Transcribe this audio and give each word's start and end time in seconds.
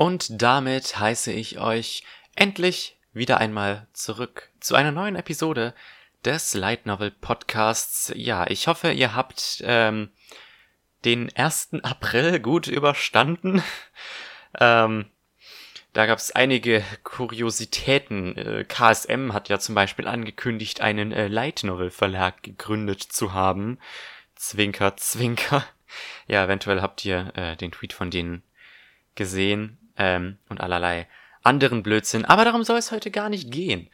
Und 0.00 0.40
damit 0.40 0.98
heiße 0.98 1.30
ich 1.30 1.58
euch 1.58 2.04
endlich 2.34 2.96
wieder 3.12 3.36
einmal 3.36 3.86
zurück 3.92 4.48
zu 4.58 4.74
einer 4.74 4.92
neuen 4.92 5.14
Episode 5.14 5.74
des 6.24 6.54
Light 6.54 6.86
Novel 6.86 7.10
Podcasts. 7.10 8.10
Ja, 8.16 8.46
ich 8.46 8.66
hoffe, 8.66 8.92
ihr 8.92 9.14
habt 9.14 9.62
ähm, 9.62 10.08
den 11.04 11.30
1. 11.36 11.74
April 11.82 12.40
gut 12.40 12.66
überstanden. 12.66 13.62
ähm, 14.58 15.04
da 15.92 16.06
gab 16.06 16.18
es 16.18 16.32
einige 16.32 16.82
Kuriositäten. 17.04 18.38
Äh, 18.38 18.64
KSM 18.66 19.34
hat 19.34 19.50
ja 19.50 19.58
zum 19.58 19.74
Beispiel 19.74 20.08
angekündigt, 20.08 20.80
einen 20.80 21.12
äh, 21.12 21.28
Light 21.28 21.62
Novel 21.62 21.90
Verlag 21.90 22.42
gegründet 22.42 23.02
zu 23.02 23.34
haben. 23.34 23.78
Zwinker, 24.34 24.96
Zwinker. 24.96 25.62
Ja, 26.26 26.42
eventuell 26.42 26.80
habt 26.80 27.04
ihr 27.04 27.36
äh, 27.36 27.54
den 27.54 27.70
Tweet 27.70 27.92
von 27.92 28.10
denen 28.10 28.42
gesehen 29.14 29.76
ähm, 30.00 30.38
und 30.48 30.60
allerlei 30.60 31.06
anderen 31.42 31.82
Blödsinn. 31.82 32.24
Aber 32.24 32.44
darum 32.44 32.64
soll 32.64 32.78
es 32.78 32.90
heute 32.90 33.10
gar 33.10 33.28
nicht 33.28 33.52
gehen. 33.52 33.88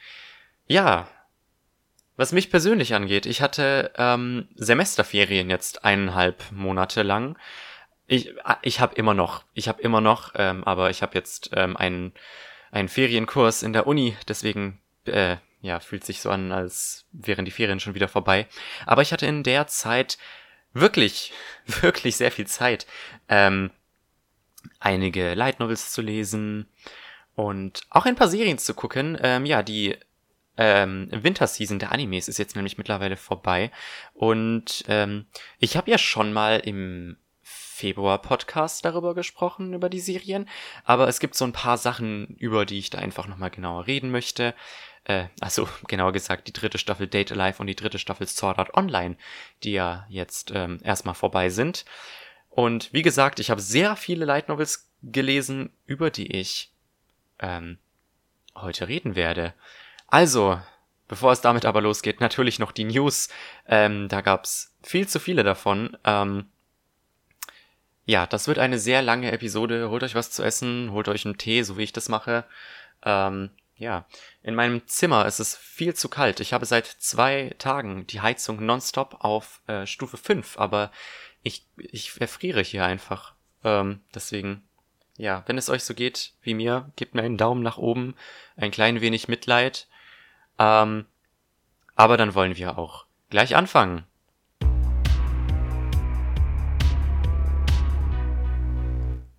Ja, 0.66 1.08
was 2.16 2.32
mich 2.32 2.50
persönlich 2.50 2.94
angeht, 2.94 3.26
ich 3.26 3.42
hatte 3.42 3.92
ähm, 3.96 4.48
Semesterferien 4.54 5.50
jetzt 5.50 5.84
eineinhalb 5.84 6.44
Monate 6.50 7.02
lang. 7.02 7.36
Ich, 8.06 8.32
ich 8.62 8.80
habe 8.80 8.94
immer 8.94 9.14
noch, 9.14 9.44
ich 9.52 9.68
habe 9.68 9.82
immer 9.82 10.00
noch, 10.00 10.32
ähm, 10.36 10.64
aber 10.64 10.90
ich 10.90 11.02
habe 11.02 11.14
jetzt 11.14 11.50
ähm, 11.52 11.76
einen, 11.76 12.12
einen 12.70 12.88
Ferienkurs 12.88 13.62
in 13.64 13.72
der 13.72 13.86
Uni, 13.86 14.16
deswegen 14.28 14.80
äh, 15.06 15.36
ja, 15.60 15.80
fühlt 15.80 16.04
sich 16.04 16.20
so 16.20 16.30
an, 16.30 16.52
als 16.52 17.04
wären 17.10 17.44
die 17.44 17.50
Ferien 17.50 17.80
schon 17.80 17.94
wieder 17.94 18.08
vorbei. 18.08 18.46
Aber 18.86 19.02
ich 19.02 19.12
hatte 19.12 19.26
in 19.26 19.42
der 19.42 19.66
Zeit 19.66 20.18
wirklich, 20.72 21.32
wirklich 21.66 22.16
sehr 22.16 22.30
viel 22.30 22.46
Zeit, 22.46 22.86
ähm, 23.28 23.70
einige 24.80 25.34
Light 25.34 25.60
Novels 25.60 25.92
zu 25.92 26.02
lesen 26.02 26.68
und 27.34 27.82
auch 27.90 28.06
ein 28.06 28.16
paar 28.16 28.28
Serien 28.28 28.58
zu 28.58 28.74
gucken. 28.74 29.18
Ähm, 29.20 29.46
ja, 29.46 29.62
die 29.62 29.96
ähm, 30.56 31.08
Winterseason 31.10 31.78
der 31.78 31.92
Animes 31.92 32.28
ist 32.28 32.38
jetzt 32.38 32.56
nämlich 32.56 32.78
mittlerweile 32.78 33.16
vorbei. 33.16 33.70
Und 34.14 34.84
ähm, 34.88 35.26
ich 35.58 35.76
habe 35.76 35.90
ja 35.90 35.98
schon 35.98 36.32
mal 36.32 36.60
im 36.60 37.16
Februar-Podcast 37.42 38.84
darüber 38.86 39.14
gesprochen, 39.14 39.74
über 39.74 39.90
die 39.90 40.00
Serien. 40.00 40.48
Aber 40.84 41.08
es 41.08 41.20
gibt 41.20 41.34
so 41.34 41.44
ein 41.44 41.52
paar 41.52 41.76
Sachen, 41.76 42.28
über 42.38 42.64
die 42.64 42.78
ich 42.78 42.88
da 42.88 42.98
einfach 42.98 43.26
nochmal 43.26 43.50
genauer 43.50 43.86
reden 43.86 44.10
möchte. 44.10 44.54
Äh, 45.04 45.26
also 45.40 45.68
genauer 45.88 46.12
gesagt, 46.12 46.48
die 46.48 46.54
dritte 46.54 46.78
Staffel 46.78 47.06
Date 47.06 47.32
Alive 47.32 47.60
und 47.60 47.66
die 47.66 47.76
dritte 47.76 47.98
Staffel 47.98 48.26
Sword 48.26 48.58
Art 48.58 48.74
Online, 48.74 49.16
die 49.62 49.72
ja 49.72 50.06
jetzt 50.08 50.52
ähm, 50.54 50.80
erstmal 50.82 51.14
vorbei 51.14 51.50
sind. 51.50 51.84
Und 52.56 52.90
wie 52.94 53.02
gesagt, 53.02 53.38
ich 53.38 53.50
habe 53.50 53.60
sehr 53.60 53.96
viele 53.96 54.24
Light 54.24 54.48
Novels 54.48 54.90
gelesen, 55.02 55.74
über 55.84 56.08
die 56.08 56.32
ich 56.32 56.72
ähm, 57.38 57.76
heute 58.54 58.88
reden 58.88 59.14
werde. 59.14 59.52
Also, 60.06 60.58
bevor 61.06 61.32
es 61.32 61.42
damit 61.42 61.66
aber 61.66 61.82
losgeht, 61.82 62.22
natürlich 62.22 62.58
noch 62.58 62.72
die 62.72 62.84
News. 62.84 63.28
Ähm, 63.66 64.08
da 64.08 64.22
gab's 64.22 64.74
viel 64.82 65.06
zu 65.06 65.20
viele 65.20 65.44
davon. 65.44 65.98
Ähm, 66.04 66.46
ja, 68.06 68.26
das 68.26 68.48
wird 68.48 68.58
eine 68.58 68.78
sehr 68.78 69.02
lange 69.02 69.32
Episode. 69.32 69.90
Holt 69.90 70.02
euch 70.02 70.14
was 70.14 70.30
zu 70.30 70.42
essen, 70.42 70.92
holt 70.92 71.08
euch 71.08 71.26
einen 71.26 71.36
Tee, 71.36 71.62
so 71.62 71.76
wie 71.76 71.82
ich 71.82 71.92
das 71.92 72.08
mache. 72.08 72.46
Ähm, 73.04 73.50
ja, 73.76 74.06
in 74.42 74.54
meinem 74.54 74.86
Zimmer 74.86 75.26
ist 75.26 75.40
es 75.40 75.58
viel 75.58 75.92
zu 75.92 76.08
kalt. 76.08 76.40
Ich 76.40 76.54
habe 76.54 76.64
seit 76.64 76.86
zwei 76.86 77.54
Tagen 77.58 78.06
die 78.06 78.22
Heizung 78.22 78.64
nonstop 78.64 79.22
auf 79.22 79.60
äh, 79.66 79.84
Stufe 79.84 80.16
5, 80.16 80.58
aber 80.58 80.90
ich, 81.46 81.64
ich 81.76 82.20
erfriere 82.20 82.60
hier 82.60 82.84
einfach. 82.84 83.34
Ähm, 83.62 84.00
deswegen, 84.12 84.64
ja, 85.16 85.44
wenn 85.46 85.58
es 85.58 85.70
euch 85.70 85.84
so 85.84 85.94
geht 85.94 86.32
wie 86.42 86.54
mir, 86.54 86.90
gebt 86.96 87.14
mir 87.14 87.22
einen 87.22 87.36
Daumen 87.36 87.62
nach 87.62 87.78
oben, 87.78 88.16
ein 88.56 88.72
klein 88.72 89.00
wenig 89.00 89.28
Mitleid. 89.28 89.86
Ähm, 90.58 91.06
aber 91.94 92.16
dann 92.16 92.34
wollen 92.34 92.56
wir 92.56 92.76
auch 92.78 93.06
gleich 93.30 93.54
anfangen. 93.54 94.04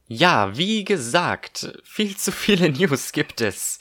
Ja, 0.07 0.55
wie 0.55 0.85
gesagt, 0.85 1.77
viel 1.83 2.15
zu 2.15 2.31
viele 2.31 2.69
News 2.71 3.11
gibt 3.11 3.41
es 3.41 3.79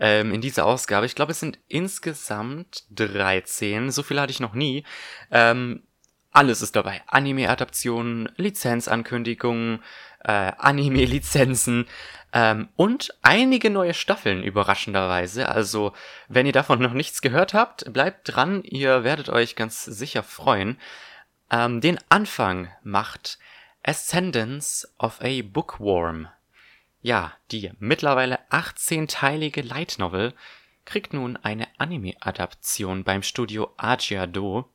ähm, 0.00 0.34
in 0.34 0.40
dieser 0.40 0.66
Ausgabe. 0.66 1.06
Ich 1.06 1.14
glaube, 1.14 1.30
es 1.30 1.38
sind 1.38 1.60
insgesamt 1.68 2.86
13. 2.90 3.92
So 3.92 4.02
viel 4.02 4.20
hatte 4.20 4.32
ich 4.32 4.40
noch 4.40 4.54
nie. 4.54 4.84
Ähm, 5.30 5.84
alles 6.32 6.62
ist 6.62 6.76
dabei. 6.76 7.02
Anime-Adaptionen, 7.06 8.30
Lizenzankündigungen, 8.36 9.82
äh, 10.24 10.52
Anime-Lizenzen 10.58 11.86
ähm, 12.32 12.68
und 12.76 13.14
einige 13.22 13.70
neue 13.70 13.94
Staffeln 13.94 14.42
überraschenderweise. 14.42 15.48
Also, 15.48 15.92
wenn 16.28 16.46
ihr 16.46 16.52
davon 16.52 16.80
noch 16.80 16.92
nichts 16.92 17.22
gehört 17.22 17.54
habt, 17.54 17.90
bleibt 17.92 18.34
dran, 18.34 18.62
ihr 18.64 19.04
werdet 19.04 19.28
euch 19.28 19.56
ganz 19.56 19.84
sicher 19.84 20.22
freuen. 20.22 20.78
Ähm, 21.50 21.80
den 21.80 21.98
Anfang 22.08 22.68
macht 22.82 23.38
Ascendance 23.82 24.88
of 24.98 25.20
a 25.22 25.40
Bookworm. 25.42 26.28
Ja, 27.00 27.32
die 27.52 27.70
mittlerweile 27.78 28.38
18-teilige 28.50 29.62
Light 29.62 29.96
Novel 29.98 30.34
kriegt 30.84 31.14
nun 31.14 31.36
eine 31.36 31.67
Anime-Adaption 31.78 33.04
beim 33.04 33.22
Studio 33.22 33.72
Ajiado. 33.76 34.68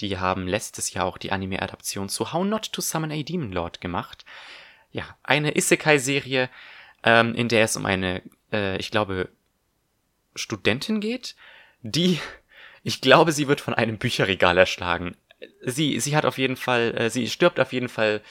Die 0.00 0.18
haben 0.18 0.48
letztes 0.48 0.92
Jahr 0.92 1.06
auch 1.06 1.18
die 1.18 1.32
Anime-Adaption 1.32 2.08
zu 2.08 2.32
How 2.32 2.44
Not 2.44 2.72
to 2.72 2.80
Summon 2.80 3.12
a 3.12 3.22
Demon 3.22 3.52
Lord 3.52 3.80
gemacht. 3.80 4.24
Ja, 4.90 5.04
eine 5.22 5.56
Isekai-Serie, 5.56 6.48
ähm, 7.02 7.34
in 7.34 7.48
der 7.48 7.64
es 7.64 7.76
um 7.76 7.86
eine, 7.86 8.22
äh, 8.52 8.76
ich 8.78 8.90
glaube, 8.90 9.28
Studentin 10.34 11.00
geht, 11.00 11.36
die, 11.82 12.18
ich 12.82 13.00
glaube, 13.00 13.32
sie 13.32 13.48
wird 13.48 13.60
von 13.60 13.74
einem 13.74 13.98
Bücherregal 13.98 14.58
erschlagen. 14.58 15.16
Sie, 15.62 16.00
sie 16.00 16.16
hat 16.16 16.24
auf 16.24 16.38
jeden 16.38 16.56
Fall, 16.56 16.94
äh, 16.96 17.10
sie 17.10 17.28
stirbt 17.28 17.60
auf 17.60 17.72
jeden 17.72 17.88
Fall 17.88 18.22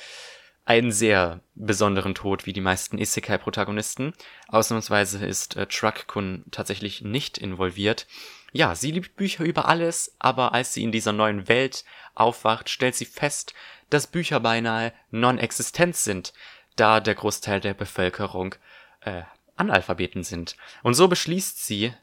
einen 0.66 0.92
sehr 0.92 1.42
besonderen 1.54 2.16
Tod 2.16 2.46
wie 2.46 2.54
die 2.54 2.62
meisten 2.62 2.98
Isekai-Protagonisten. 2.98 4.14
Ausnahmsweise 4.48 5.24
ist 5.26 5.56
äh, 5.56 5.68
Truck-Kun 5.68 6.46
tatsächlich 6.52 7.02
nicht 7.02 7.38
involviert. 7.38 8.08
Ja, 8.52 8.74
sie 8.74 8.92
liebt 8.92 9.16
Bücher 9.16 9.44
über 9.44 9.68
alles, 9.68 10.16
aber 10.18 10.54
als 10.54 10.74
sie 10.74 10.84
in 10.84 10.92
dieser 10.92 11.12
neuen 11.12 11.48
Welt 11.48 11.86
aufwacht, 12.16 12.70
stellt 12.70 12.96
sie 12.96 13.06
fest, 13.06 13.54
dass 13.90 14.08
Bücher 14.08 14.40
beinahe 14.40 14.92
non-existent 15.12 15.96
sind, 15.96 16.34
da 16.76 17.00
der 17.00 17.16
Großteil 17.16 17.60
der 17.60 17.76
Bevölkerung 17.76 18.56
äh, 19.02 19.22
Analphabeten 19.56 20.24
sind. 20.24 20.58
Und 20.82 20.96
so 20.96 21.08
beschließt 21.08 21.64
sie, 21.66 21.94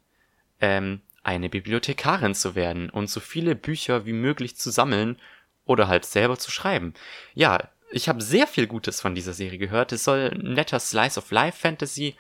ähm, 0.61 1.01
eine 1.25 1.49
Bibliothekarin 1.49 2.34
zu 2.34 2.55
werden 2.55 2.91
und 2.91 3.09
so 3.09 3.21
viele 3.21 3.55
Bücher 3.55 4.06
wie 4.06 4.12
möglich 4.12 4.56
zu 4.56 4.71
sammeln 4.71 5.21
oder 5.65 5.89
halt 5.89 6.05
selber 6.05 6.39
zu 6.39 6.51
schreiben. 6.51 6.95
Ja, 7.34 7.71
ich 7.92 8.08
habe 8.08 8.22
sehr 8.22 8.47
viel 8.47 8.66
Gutes 8.66 9.00
von 9.00 9.14
dieser 9.14 9.32
Serie 9.32 9.58
gehört. 9.58 9.92
Es 9.92 10.04
soll 10.04 10.30
ein 10.32 10.54
netter 10.54 10.80
Slice 10.80 11.19
of 11.19 11.30
Life 11.30 11.58
Fantasy 11.58 12.16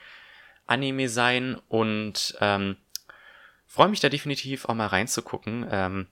Anime 0.66 1.08
sein 1.08 1.60
und 1.68 2.36
ähm, 2.40 2.76
freue 3.66 3.88
mich 3.88 4.00
da 4.00 4.08
definitiv 4.08 4.66
auch 4.66 4.74
mal 4.74 4.86
reinzugucken. 4.86 5.66
Ähm, 5.70 6.06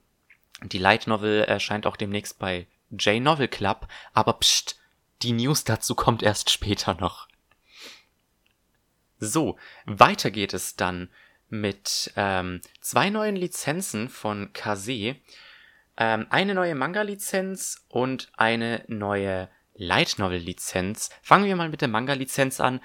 die 0.62 0.78
Light 0.78 1.06
Novel 1.06 1.42
erscheint 1.42 1.86
auch 1.86 1.96
demnächst 1.96 2.38
bei 2.38 2.66
J 2.90 3.22
Novel 3.22 3.48
Club, 3.48 3.86
aber 4.12 4.34
pst, 4.34 4.78
die 5.22 5.32
News 5.32 5.64
dazu 5.64 5.94
kommt 5.94 6.22
erst 6.22 6.50
später 6.50 6.94
noch. 6.94 7.28
So, 9.18 9.58
weiter 9.84 10.30
geht 10.30 10.54
es 10.54 10.76
dann 10.76 11.10
mit 11.48 12.12
ähm, 12.16 12.60
zwei 12.80 13.10
neuen 13.10 13.36
Lizenzen 13.36 14.08
von 14.08 14.52
Kase 14.52 15.16
ähm, 16.00 16.26
eine 16.30 16.54
neue 16.54 16.74
Manga-Lizenz 16.74 17.84
und 17.88 18.32
eine 18.36 18.82
neue 18.88 19.48
Light 19.74 20.18
Novel-Lizenz. 20.18 21.10
Fangen 21.22 21.44
wir 21.44 21.54
mal 21.56 21.68
mit 21.68 21.82
der 21.82 21.88
Manga-Lizenz 21.88 22.58
an. 22.58 22.80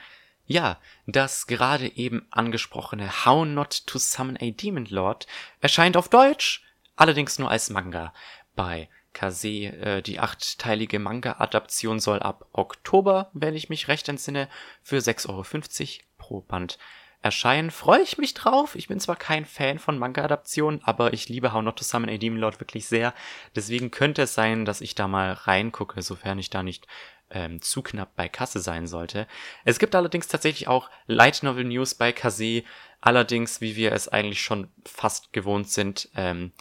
Ja, 0.46 0.80
das 1.08 1.48
gerade 1.48 1.88
eben 1.96 2.28
angesprochene 2.30 3.26
How 3.26 3.48
Not 3.48 3.88
to 3.88 3.98
Summon 3.98 4.38
a 4.40 4.52
Demon 4.52 4.86
Lord 4.86 5.26
erscheint 5.62 5.98
auf 5.98 6.10
Deutsch, 6.10 6.64
allerdings 6.98 7.40
nur 7.40 7.50
als 7.50 7.70
Manga. 7.70 8.14
Bei 8.54 8.90
Kase, 9.14 9.48
äh, 9.48 10.02
die 10.02 10.20
achtteilige 10.20 11.00
Manga-Adaption 11.00 12.02
soll 12.02 12.20
ab 12.20 12.50
Oktober, 12.52 13.32
wenn 13.34 13.56
ich 13.56 13.70
mich 13.70 13.88
recht 13.88 14.10
entsinne, 14.10 14.50
für 14.84 14.98
6,50 14.98 15.30
Euro 15.30 16.04
pro 16.18 16.42
Band 16.42 16.78
erscheinen, 17.26 17.72
freue 17.72 18.04
ich 18.04 18.20
mich 18.20 18.36
drauf. 18.36 18.76
Ich 18.76 18.88
bin 18.88 19.00
zwar 19.00 19.16
kein 19.16 19.46
Fan 19.46 19.80
von 19.80 19.98
Manga-Adaptionen, 19.98 20.82
aber 20.84 21.12
ich 21.12 21.28
liebe 21.28 21.54
How 21.54 21.64
Not 21.64 21.78
to 21.78 21.84
Summon 21.84 22.12
a 22.12 22.18
Demon 22.18 22.40
Lord 22.40 22.60
wirklich 22.60 22.86
sehr. 22.86 23.16
Deswegen 23.56 23.90
könnte 23.90 24.22
es 24.22 24.36
sein, 24.36 24.64
dass 24.64 24.80
ich 24.80 24.94
da 24.94 25.08
mal 25.08 25.34
reingucke, 25.34 26.04
sofern 26.04 26.38
ich 26.38 26.52
da 26.52 26.62
nicht 26.62 26.86
ähm, 27.32 27.64
zu 27.64 27.82
knapp 27.82 28.16
bei 28.16 28.30
Kasse 28.30 28.60
sein 28.60 28.86
sollte. 28.86 29.28
Es 29.64 29.80
gibt 29.80 29.96
allerdings 29.96 30.28
tatsächlich 30.28 30.68
auch 30.68 30.92
Light 31.08 31.42
Novel 31.42 31.64
News 31.64 31.96
bei 31.96 32.12
Kase. 32.14 32.64
Allerdings, 33.02 33.60
wie 33.60 33.76
wir 33.76 33.92
es 33.92 34.08
eigentlich 34.08 34.44
schon 34.44 34.70
fast 34.86 35.34
gewohnt 35.34 35.72
sind, 35.72 36.10
ähm, 36.16 36.52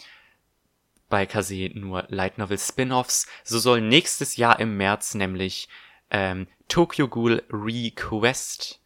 bei 1.09 1.27
Kase 1.27 1.69
nur 1.75 2.05
Light 2.07 2.39
Novel 2.39 2.57
Spin-offs. 2.57 3.27
So 3.43 3.59
soll 3.59 3.81
nächstes 3.81 4.35
Jahr 4.35 4.59
im 4.59 4.77
März 4.77 5.13
nämlich 5.13 5.69
ähm, 6.09 6.47
Tokyo 6.67 7.07
Ghoul 7.07 7.43
Request 7.51 8.81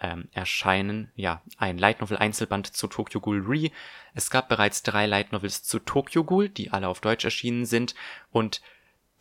ähm, 0.00 0.28
erscheinen. 0.32 1.10
Ja, 1.14 1.42
ein 1.56 1.78
Light 1.78 2.00
Novel 2.00 2.18
Einzelband 2.18 2.66
zu 2.66 2.86
Tokyo 2.86 3.20
Ghoul 3.20 3.44
Re. 3.46 3.70
Es 4.14 4.30
gab 4.30 4.48
bereits 4.48 4.82
drei 4.82 5.06
Light 5.06 5.32
Novels 5.32 5.62
zu 5.62 5.78
Tokyo 5.78 6.24
Ghoul, 6.24 6.48
die 6.48 6.70
alle 6.70 6.88
auf 6.88 7.00
Deutsch 7.00 7.24
erschienen 7.24 7.66
sind. 7.66 7.94
Und 8.30 8.60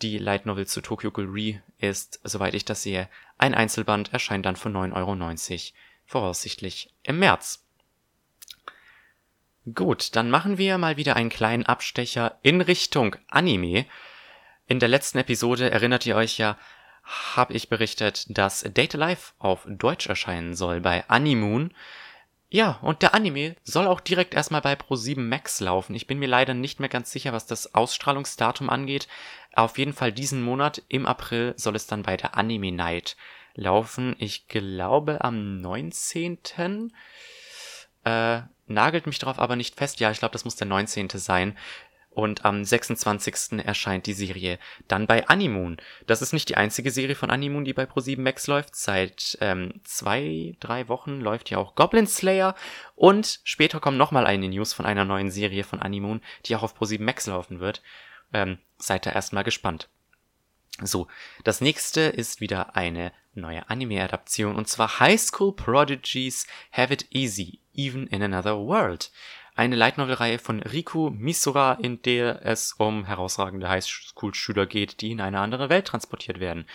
die 0.01 0.17
Light 0.17 0.45
Novel 0.45 0.67
zu 0.67 0.81
Tokyo 0.81 1.11
Ghoul 1.11 1.29
Re 1.29 1.61
ist, 1.79 2.19
soweit 2.23 2.53
ich 2.53 2.65
das 2.65 2.83
sehe, 2.83 3.09
ein 3.37 3.55
Einzelband, 3.55 4.13
erscheint 4.13 4.45
dann 4.45 4.55
für 4.55 4.69
9,90 4.69 4.93
Euro, 4.95 5.77
voraussichtlich 6.05 6.93
im 7.03 7.19
März. 7.19 7.63
Gut, 9.73 10.15
dann 10.15 10.29
machen 10.29 10.57
wir 10.57 10.77
mal 10.77 10.95
wieder 10.95 11.15
einen 11.17 11.29
kleinen 11.29 11.65
Abstecher 11.65 12.37
in 12.41 12.61
Richtung 12.61 13.17
Anime. 13.27 13.85
In 14.67 14.79
der 14.79 14.87
letzten 14.89 15.17
Episode 15.17 15.69
erinnert 15.69 16.05
ihr 16.05 16.15
euch 16.15 16.37
ja, 16.37 16.57
habe 17.07 17.53
ich 17.53 17.69
berichtet, 17.69 18.25
dass 18.29 18.65
Data 18.73 18.97
Life 18.97 19.33
auf 19.39 19.65
Deutsch 19.67 20.07
erscheinen 20.07 20.55
soll 20.55 20.81
bei 20.81 21.07
Animoon. 21.09 21.73
Ja, 22.49 22.79
und 22.81 23.01
der 23.01 23.13
Anime 23.13 23.55
soll 23.63 23.87
auch 23.87 23.99
direkt 23.99 24.33
erstmal 24.33 24.61
bei 24.61 24.73
Pro7 24.73 25.19
Max 25.19 25.59
laufen. 25.59 25.95
Ich 25.95 26.07
bin 26.07 26.19
mir 26.19 26.29
leider 26.29 26.53
nicht 26.53 26.79
mehr 26.79 26.89
ganz 26.89 27.11
sicher, 27.11 27.33
was 27.33 27.45
das 27.45 27.75
Ausstrahlungsdatum 27.75 28.69
angeht. 28.69 29.07
Auf 29.53 29.77
jeden 29.77 29.93
Fall 29.93 30.13
diesen 30.13 30.43
Monat, 30.43 30.81
im 30.87 31.05
April, 31.05 31.53
soll 31.57 31.75
es 31.75 31.87
dann 31.87 32.03
bei 32.03 32.15
der 32.15 32.37
Anime 32.37 32.71
Night 32.71 33.17
laufen. 33.55 34.15
Ich 34.19 34.47
glaube 34.47 35.21
am 35.21 35.59
19. 35.59 36.93
Äh, 38.05 38.41
nagelt 38.67 39.07
mich 39.07 39.19
darauf 39.19 39.39
aber 39.39 39.55
nicht 39.55 39.75
fest. 39.75 39.99
Ja, 39.99 40.11
ich 40.11 40.19
glaube, 40.19 40.33
das 40.33 40.45
muss 40.45 40.55
der 40.55 40.67
19. 40.67 41.09
sein. 41.15 41.57
Und 42.17 42.45
am 42.45 42.65
26. 42.65 43.63
erscheint 43.63 44.07
die 44.07 44.13
Serie 44.13 44.57
dann 44.87 45.05
bei 45.05 45.27
Animoon. 45.27 45.77
Das 46.07 46.23
ist 46.23 46.33
nicht 46.33 46.49
die 46.49 46.57
einzige 46.57 46.89
Serie 46.89 47.13
von 47.13 47.29
Animoon, 47.29 47.63
die 47.63 47.73
bei 47.73 47.83
Pro7 47.83 48.19
Max 48.19 48.47
läuft. 48.47 48.75
Seit 48.75 49.37
ähm, 49.39 49.81
zwei, 49.83 50.55
drei 50.59 50.87
Wochen 50.87 51.21
läuft 51.21 51.51
ja 51.51 51.59
auch 51.59 51.75
Goblin 51.75 52.07
Slayer. 52.07 52.55
Und 52.95 53.41
später 53.43 53.79
kommt 53.79 53.99
nochmal 53.99 54.25
eine 54.25 54.49
News 54.49 54.73
von 54.73 54.87
einer 54.87 55.05
neuen 55.05 55.29
Serie 55.29 55.63
von 55.63 55.79
Animoon, 55.79 56.21
die 56.47 56.55
auch 56.55 56.63
auf 56.63 56.75
Pro7 56.75 57.03
Max 57.03 57.27
laufen 57.27 57.59
wird. 57.59 57.83
Ähm, 58.33 58.57
seid 58.79 59.05
da 59.05 59.11
erstmal 59.11 59.43
gespannt. 59.43 59.87
So, 60.81 61.07
das 61.43 61.61
nächste 61.61 62.01
ist 62.01 62.41
wieder 62.41 62.75
eine 62.75 63.11
neue 63.35 63.69
Anime-Adaption 63.69 64.55
und 64.55 64.67
zwar 64.67 64.99
High 64.99 65.21
School 65.21 65.55
Prodigies 65.55 66.47
Have 66.71 66.91
It 66.91 67.05
Easy, 67.11 67.59
Even 67.75 68.07
in 68.07 68.23
Another 68.23 68.57
World 68.57 69.11
eine 69.57 69.75
Light 69.75 69.97
Novel 69.97 70.15
Reihe 70.15 70.39
von 70.39 70.61
Riku 70.61 71.09
Misura, 71.09 71.73
in 71.73 72.01
der 72.03 72.45
es 72.45 72.73
um 72.73 73.05
herausragende 73.05 73.67
Highschool-Schüler 73.67 74.67
geht, 74.67 75.01
die 75.01 75.11
in 75.11 75.21
eine 75.21 75.39
andere 75.39 75.69
Welt 75.69 75.87
transportiert 75.87 76.39
werden. 76.39 76.65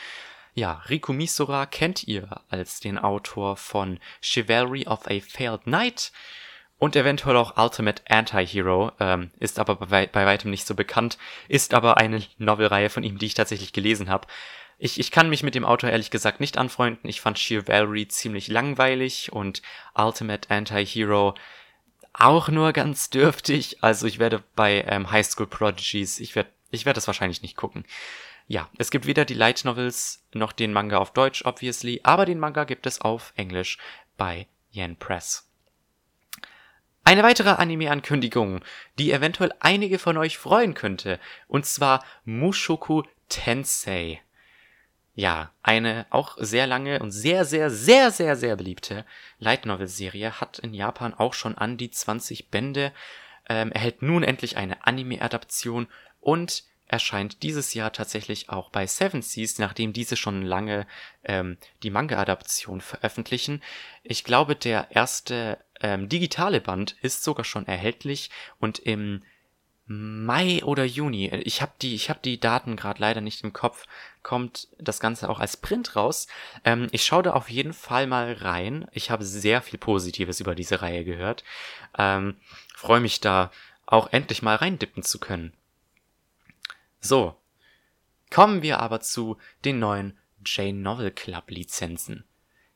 Ja, 0.54 0.82
Riku 0.90 1.12
Misura 1.12 1.66
kennt 1.66 2.04
ihr 2.04 2.40
als 2.50 2.80
den 2.80 2.98
Autor 2.98 3.56
von 3.56 3.98
Chivalry 4.20 4.86
of 4.86 5.06
a 5.06 5.20
Failed 5.20 5.62
Knight 5.62 6.12
und 6.76 6.96
eventuell 6.96 7.36
auch 7.36 7.56
Ultimate 7.56 8.02
Anti-Hero, 8.08 8.90
ähm, 8.98 9.30
ist 9.38 9.60
aber 9.60 9.76
bei, 9.76 10.08
bei 10.08 10.26
weitem 10.26 10.50
nicht 10.50 10.66
so 10.66 10.74
bekannt, 10.74 11.16
ist 11.46 11.74
aber 11.74 11.96
eine 11.96 12.20
Novelreihe 12.38 12.90
von 12.90 13.04
ihm, 13.04 13.18
die 13.18 13.26
ich 13.26 13.34
tatsächlich 13.34 13.72
gelesen 13.72 14.10
habe. 14.10 14.26
Ich, 14.78 14.98
ich 14.98 15.12
kann 15.12 15.30
mich 15.30 15.44
mit 15.44 15.54
dem 15.54 15.64
Autor 15.64 15.90
ehrlich 15.90 16.10
gesagt 16.10 16.40
nicht 16.40 16.58
anfreunden. 16.58 17.08
Ich 17.08 17.20
fand 17.20 17.38
Chivalry 17.38 18.08
ziemlich 18.08 18.48
langweilig 18.48 19.32
und 19.32 19.62
Ultimate 19.94 20.50
Anti-Hero 20.50 21.34
auch 22.12 22.48
nur 22.48 22.72
ganz 22.72 23.10
dürftig. 23.10 23.82
Also 23.82 24.06
ich 24.06 24.18
werde 24.18 24.42
bei 24.54 24.84
ähm, 24.86 25.10
High 25.10 25.26
School 25.26 25.46
Prodigies, 25.46 26.20
ich 26.20 26.34
werde 26.34 26.50
ich 26.70 26.86
werde 26.86 26.96
das 26.96 27.06
wahrscheinlich 27.06 27.42
nicht 27.42 27.56
gucken. 27.56 27.84
Ja, 28.48 28.68
es 28.78 28.90
gibt 28.90 29.06
weder 29.06 29.24
die 29.24 29.34
Light 29.34 29.64
Novels 29.64 30.24
noch 30.32 30.52
den 30.52 30.72
Manga 30.72 30.98
auf 30.98 31.12
Deutsch, 31.12 31.44
obviously, 31.44 32.00
aber 32.02 32.26
den 32.26 32.38
Manga 32.38 32.64
gibt 32.64 32.86
es 32.86 33.00
auf 33.00 33.32
Englisch 33.36 33.78
bei 34.16 34.48
Yen 34.72 34.96
Press. 34.96 35.48
Eine 37.04 37.22
weitere 37.22 37.50
Anime-Ankündigung, 37.50 38.64
die 38.98 39.12
eventuell 39.12 39.52
einige 39.60 39.98
von 39.98 40.16
euch 40.16 40.38
freuen 40.38 40.74
könnte, 40.74 41.20
und 41.46 41.66
zwar 41.66 42.04
Mushoku 42.24 43.02
Tensei. 43.28 44.20
Ja, 45.14 45.52
eine 45.62 46.06
auch 46.08 46.38
sehr 46.40 46.66
lange 46.66 47.00
und 47.00 47.10
sehr, 47.10 47.44
sehr, 47.44 47.70
sehr, 47.70 48.10
sehr, 48.10 48.34
sehr 48.34 48.56
beliebte 48.56 49.04
Light 49.38 49.66
Novel 49.66 49.86
Serie 49.88 50.40
hat 50.40 50.58
in 50.58 50.72
Japan 50.72 51.12
auch 51.12 51.34
schon 51.34 51.58
an 51.58 51.76
die 51.76 51.90
20 51.90 52.50
Bände, 52.50 52.92
ähm, 53.48 53.72
erhält 53.72 54.00
nun 54.00 54.22
endlich 54.22 54.56
eine 54.56 54.86
Anime-Adaption 54.86 55.88
und 56.20 56.64
erscheint 56.88 57.42
dieses 57.42 57.74
Jahr 57.74 57.92
tatsächlich 57.92 58.48
auch 58.48 58.70
bei 58.70 58.86
Seven 58.86 59.22
Seas, 59.22 59.58
nachdem 59.58 59.92
diese 59.92 60.16
schon 60.16 60.42
lange 60.42 60.86
ähm, 61.24 61.58
die 61.82 61.90
Manga-Adaption 61.90 62.80
veröffentlichen. 62.80 63.62
Ich 64.02 64.24
glaube, 64.24 64.56
der 64.56 64.88
erste 64.90 65.58
ähm, 65.80 66.08
digitale 66.08 66.60
Band 66.60 66.96
ist 67.02 67.22
sogar 67.22 67.44
schon 67.44 67.66
erhältlich 67.66 68.30
und 68.58 68.78
im 68.78 69.22
Mai 69.94 70.64
oder 70.64 70.84
Juni, 70.84 71.28
ich 71.28 71.60
habe 71.60 71.72
die, 71.82 71.94
ich 71.94 72.08
habe 72.08 72.20
die 72.24 72.40
Daten 72.40 72.76
gerade 72.76 73.00
leider 73.00 73.20
nicht 73.20 73.44
im 73.44 73.52
Kopf, 73.52 73.84
kommt 74.22 74.68
das 74.78 75.00
Ganze 75.00 75.28
auch 75.28 75.38
als 75.38 75.56
Print 75.56 75.96
raus. 75.96 76.28
Ähm, 76.64 76.88
ich 76.92 77.04
schaue 77.04 77.22
da 77.22 77.32
auf 77.32 77.50
jeden 77.50 77.74
Fall 77.74 78.06
mal 78.06 78.32
rein. 78.32 78.86
Ich 78.92 79.10
habe 79.10 79.24
sehr 79.24 79.60
viel 79.60 79.78
Positives 79.78 80.40
über 80.40 80.54
diese 80.54 80.80
Reihe 80.80 81.04
gehört. 81.04 81.44
Ähm, 81.98 82.36
Freue 82.74 83.00
mich 83.00 83.20
da 83.20 83.50
auch 83.84 84.12
endlich 84.12 84.42
mal 84.42 84.56
reindippen 84.56 85.02
zu 85.02 85.18
können. 85.18 85.52
So, 87.00 87.36
kommen 88.30 88.62
wir 88.62 88.80
aber 88.80 89.00
zu 89.00 89.36
den 89.64 89.78
neuen 89.78 90.18
J-Novel 90.44 91.10
Club 91.10 91.50
Lizenzen. 91.50 92.24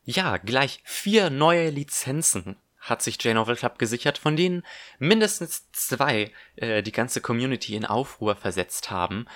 Ja, 0.04 0.36
gleich 0.36 0.80
vier 0.84 1.30
neue 1.30 1.70
Lizenzen 1.70 2.56
hat 2.88 3.03
sich 3.03 3.23
J-Novel 3.23 3.56
Club 3.56 3.79
gesichert, 3.79 4.19
von 4.19 4.37
denen 4.37 4.65
mindestens 4.99 5.71
zwei 5.73 6.33
äh, 6.56 6.83
die 6.83 6.93
ganze 6.93 7.21
Community 7.21 7.75
in 7.75 7.85
Aufruhr 7.85 8.37
versetzt 8.37 8.91
haben. 8.91 9.27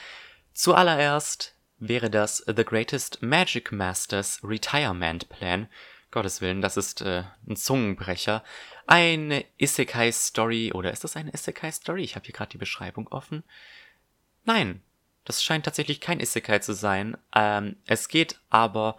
Zuallererst 0.55 1.57
wäre 1.79 2.11
das 2.11 2.45
The 2.47 2.65
Greatest 2.65 3.23
Magic 3.23 3.73
Masters 3.73 4.41
Retirement 4.43 5.29
Plan. 5.29 5.69
Gottes 6.11 6.41
Willen, 6.41 6.61
das 6.61 6.77
ist 6.77 7.03
äh, 7.03 7.25
ein 7.49 7.57
Zungenbrecher. 7.57 8.43
Eine 8.87 9.45
Isekai-Story, 9.59 10.73
oder 10.73 10.93
ist 10.93 11.05
das 11.05 11.17
eine 11.17 11.33
Isekai-Story? 11.33 12.03
Ich 12.03 12.17
habe 12.17 12.27
hier 12.27 12.35
gerade 12.35 12.51
die 12.51 12.59
Beschreibung 12.59 13.09
offen. 13.09 13.45
Nein, 14.45 14.83
das 15.25 15.43
scheint 15.43 15.65
tatsächlich 15.65 16.01
kein 16.01 16.21
Isekai 16.21 16.59
zu 16.59 16.75
sein. 16.75 17.17
Ähm, 17.35 17.77
es 17.87 18.09
geht 18.09 18.41
aber 18.49 18.97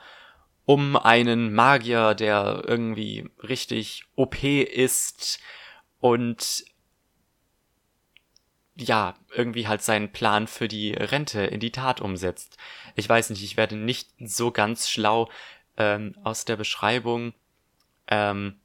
um 0.71 0.95
einen 0.95 1.53
Magier, 1.53 2.15
der 2.15 2.63
irgendwie 2.65 3.29
richtig 3.43 4.05
OP 4.15 4.41
ist 4.41 5.41
und 5.99 6.63
ja, 8.77 9.15
irgendwie 9.35 9.67
halt 9.67 9.81
seinen 9.81 10.13
Plan 10.13 10.47
für 10.47 10.69
die 10.69 10.93
Rente 10.93 11.41
in 11.41 11.59
die 11.59 11.73
Tat 11.73 11.99
umsetzt. 11.99 12.55
Ich 12.95 13.09
weiß 13.09 13.31
nicht, 13.31 13.43
ich 13.43 13.57
werde 13.57 13.75
nicht 13.75 14.11
so 14.21 14.51
ganz 14.51 14.89
schlau 14.89 15.29
ähm, 15.75 16.15
aus 16.23 16.45
der 16.45 16.55
Beschreibung. 16.55 17.33
Ähm, 18.07 18.61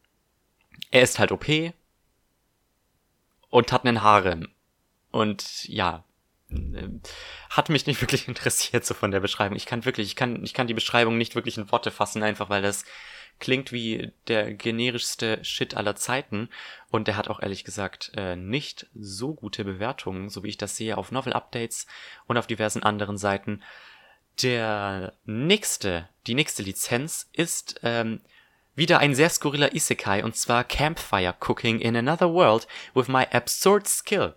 er 0.92 1.02
ist 1.02 1.18
halt 1.18 1.32
OP 1.32 1.46
und 3.50 3.72
hat 3.72 3.84
einen 3.84 4.02
Harem. 4.02 4.46
Und 5.10 5.64
ja, 5.64 6.04
hat 7.50 7.69
mich 7.69 7.87
nicht 7.87 8.00
wirklich 8.03 8.29
interessiert 8.29 8.85
so 8.85 8.95
von 8.95 9.11
der 9.11 9.21
Beschreibung. 9.21 9.57
Ich 9.57 9.67
kann 9.67 9.85
wirklich, 9.85 10.09
ich 10.09 10.17
kann, 10.17 10.45
ich 10.45 10.55
kann 10.55 10.67
die 10.67 10.75
Beschreibung 10.75 11.19
nicht 11.19 11.35
wirklich 11.35 11.59
in 11.59 11.71
Worte 11.71 11.91
fassen, 11.91 12.23
einfach 12.23 12.49
weil 12.50 12.62
das 12.62 12.85
klingt 13.38 13.71
wie 13.71 14.12
der 14.29 14.55
generischste 14.55 15.45
Shit 15.45 15.76
aller 15.76 15.95
Zeiten 15.95 16.49
und 16.91 17.07
der 17.07 17.17
hat 17.17 17.29
auch 17.29 17.41
ehrlich 17.41 17.65
gesagt 17.65 18.12
äh, 18.17 18.35
nicht 18.35 18.87
so 18.95 19.35
gute 19.35 19.65
Bewertungen, 19.65 20.31
so 20.31 20.43
wie 20.43 20.49
ich 20.49 20.57
das 20.57 20.76
sehe 20.76 20.97
auf 20.97 21.12
Novel 21.12 21.35
Updates 21.35 21.87
und 22.26 22.38
auf 22.38 22.47
diversen 22.47 22.83
anderen 22.83 23.19
Seiten. 23.19 23.62
Der 24.43 25.12
nächste, 25.25 26.09
die 26.26 26.35
nächste 26.35 26.62
Lizenz 26.62 27.29
ist 27.33 27.81
ähm, 27.83 28.21
wieder 28.75 29.00
ein 29.00 29.15
sehr 29.15 29.31
skurriler 29.31 29.75
Isekai 29.75 30.25
und 30.25 30.37
zwar 30.37 30.65
Campfire 30.65 31.35
Cooking 31.41 31.81
in 31.81 31.97
Another 31.97 32.33
World 32.33 32.67
with 32.95 33.09
My 33.09 33.26
Absurd 33.31 33.87
Skill. 33.87 34.35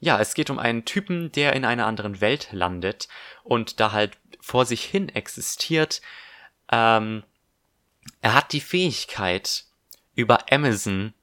Ja, 0.00 0.18
es 0.18 0.34
geht 0.34 0.50
um 0.50 0.58
einen 0.58 0.84
Typen, 0.84 1.30
der 1.32 1.52
in 1.52 1.64
einer 1.64 1.86
anderen 1.86 2.20
Welt 2.20 2.48
landet 2.52 3.08
und 3.44 3.80
da 3.80 3.92
halt 3.92 4.18
vor 4.40 4.64
sich 4.64 4.82
hin 4.84 5.10
existiert. 5.10 6.00
Ähm, 6.72 7.22
er 8.22 8.34
hat 8.34 8.52
die 8.52 8.60
Fähigkeit, 8.60 9.64
über 10.14 10.50
Amazon 10.50 11.14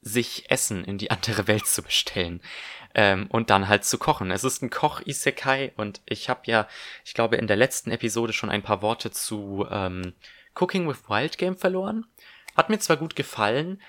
sich 0.00 0.50
Essen 0.50 0.84
in 0.84 0.98
die 0.98 1.10
andere 1.10 1.46
Welt 1.48 1.66
zu 1.66 1.82
bestellen 1.82 2.40
ähm, 2.94 3.26
und 3.28 3.50
dann 3.50 3.68
halt 3.68 3.84
zu 3.84 3.98
kochen. 3.98 4.30
Es 4.30 4.44
ist 4.44 4.62
ein 4.62 4.70
Koch-Isekai 4.70 5.72
und 5.76 6.00
ich 6.06 6.28
habe 6.28 6.42
ja, 6.44 6.68
ich 7.04 7.14
glaube, 7.14 7.36
in 7.36 7.46
der 7.46 7.56
letzten 7.56 7.90
Episode 7.90 8.32
schon 8.32 8.50
ein 8.50 8.62
paar 8.62 8.82
Worte 8.82 9.10
zu 9.10 9.66
ähm, 9.70 10.14
Cooking 10.54 10.88
with 10.88 11.08
Wild 11.08 11.38
Game 11.38 11.56
verloren. 11.56 12.06
Hat 12.56 12.70
mir 12.70 12.78
zwar 12.78 12.96
gut 12.96 13.16
gefallen, 13.16 13.82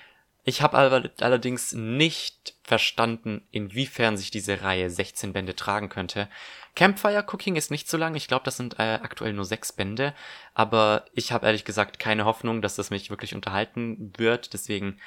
Ich 0.48 0.62
habe 0.62 0.78
allerdings 0.78 1.74
nicht 1.74 2.54
verstanden, 2.62 3.46
inwiefern 3.50 4.16
sich 4.16 4.30
diese 4.30 4.62
Reihe 4.62 4.88
16 4.88 5.34
Bände 5.34 5.54
tragen 5.54 5.90
könnte. 5.90 6.26
Campfire 6.74 7.26
Cooking 7.28 7.56
ist 7.56 7.70
nicht 7.70 7.86
so 7.86 7.98
lang, 7.98 8.14
ich 8.14 8.28
glaube, 8.28 8.46
das 8.46 8.56
sind 8.56 8.78
äh, 8.78 8.98
aktuell 9.02 9.34
nur 9.34 9.44
sechs 9.44 9.74
Bände, 9.74 10.14
aber 10.54 11.04
ich 11.12 11.32
habe 11.32 11.44
ehrlich 11.44 11.66
gesagt 11.66 11.98
keine 11.98 12.24
Hoffnung, 12.24 12.62
dass 12.62 12.76
das 12.76 12.88
mich 12.88 13.10
wirklich 13.10 13.34
unterhalten 13.34 14.14
wird, 14.16 14.54
deswegen 14.54 14.98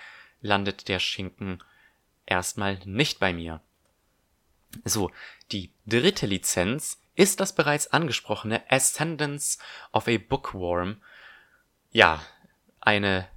landet 0.41 0.87
der 0.89 0.99
Schinken 0.99 1.63
erstmal 2.27 2.77
nicht 2.85 3.19
bei 3.19 3.33
mir. 3.33 3.61
So, 4.85 5.09
die 5.51 5.73
dritte 5.87 6.27
Lizenz 6.27 7.01
ist 7.15 7.39
das 7.39 7.55
bereits 7.55 7.87
angesprochene 7.87 8.61
Ascendance 8.69 9.57
of 9.91 10.07
a 10.07 10.19
Bookworm. 10.19 11.01
Ja, 11.91 12.21
eine 12.79 13.27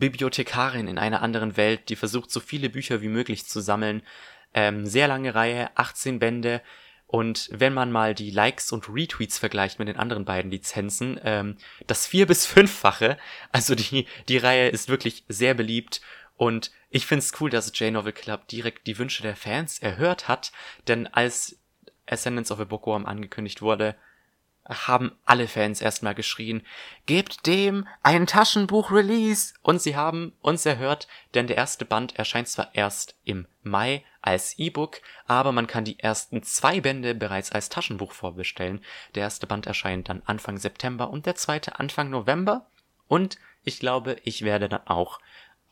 Bibliothekarin 0.00 0.88
in 0.88 0.98
einer 0.98 1.22
anderen 1.22 1.56
Welt, 1.56 1.88
die 1.88 1.96
versucht, 1.96 2.32
so 2.32 2.40
viele 2.40 2.68
Bücher 2.68 3.02
wie 3.02 3.08
möglich 3.08 3.46
zu 3.46 3.60
sammeln. 3.60 4.02
Ähm, 4.52 4.86
sehr 4.86 5.06
lange 5.06 5.34
Reihe, 5.34 5.70
18 5.76 6.18
Bände. 6.18 6.60
Und 7.06 7.48
wenn 7.52 7.74
man 7.74 7.90
mal 7.92 8.14
die 8.14 8.30
Likes 8.30 8.72
und 8.72 8.88
Retweets 8.88 9.38
vergleicht 9.38 9.78
mit 9.78 9.88
den 9.88 9.96
anderen 9.96 10.24
beiden 10.24 10.50
Lizenzen, 10.50 11.20
ähm, 11.24 11.56
das 11.86 12.06
vier- 12.06 12.26
bis 12.26 12.46
fünffache. 12.46 13.18
Also 13.52 13.74
die, 13.74 14.06
die 14.28 14.38
Reihe 14.38 14.68
ist 14.68 14.88
wirklich 14.88 15.24
sehr 15.28 15.54
beliebt. 15.54 16.00
Und 16.36 16.70
ich 16.88 17.06
find's 17.06 17.32
cool, 17.40 17.50
dass 17.50 17.72
J-Novel 17.78 18.12
Club 18.12 18.48
direkt 18.48 18.86
die 18.86 18.98
Wünsche 18.98 19.22
der 19.22 19.36
Fans 19.36 19.78
erhört 19.78 20.26
hat. 20.26 20.52
Denn 20.88 21.06
als 21.06 21.60
Ascendance 22.06 22.52
of 22.52 22.60
a 22.60 22.64
Bookworm 22.64 23.06
angekündigt 23.06 23.62
wurde, 23.62 23.96
haben 24.70 25.12
alle 25.24 25.48
Fans 25.48 25.80
erstmal 25.80 26.14
geschrien, 26.14 26.62
gebt 27.06 27.46
dem 27.46 27.86
ein 28.02 28.26
Taschenbuch-Release! 28.26 29.54
Und 29.62 29.82
sie 29.82 29.96
haben 29.96 30.32
uns 30.40 30.64
erhört, 30.64 31.08
denn 31.34 31.46
der 31.46 31.56
erste 31.56 31.84
Band 31.84 32.16
erscheint 32.16 32.48
zwar 32.48 32.74
erst 32.74 33.16
im 33.24 33.46
Mai 33.62 34.04
als 34.22 34.58
E-Book, 34.58 35.00
aber 35.26 35.52
man 35.52 35.66
kann 35.66 35.84
die 35.84 35.98
ersten 35.98 36.42
zwei 36.42 36.80
Bände 36.80 37.14
bereits 37.14 37.52
als 37.52 37.68
Taschenbuch 37.68 38.12
vorbestellen. 38.12 38.84
Der 39.14 39.24
erste 39.24 39.46
Band 39.46 39.66
erscheint 39.66 40.08
dann 40.08 40.22
Anfang 40.26 40.58
September 40.58 41.10
und 41.10 41.26
der 41.26 41.34
zweite 41.34 41.78
Anfang 41.78 42.10
November. 42.10 42.66
Und 43.08 43.38
ich 43.64 43.80
glaube, 43.80 44.16
ich 44.24 44.42
werde 44.42 44.68
dann 44.68 44.86
auch 44.86 45.20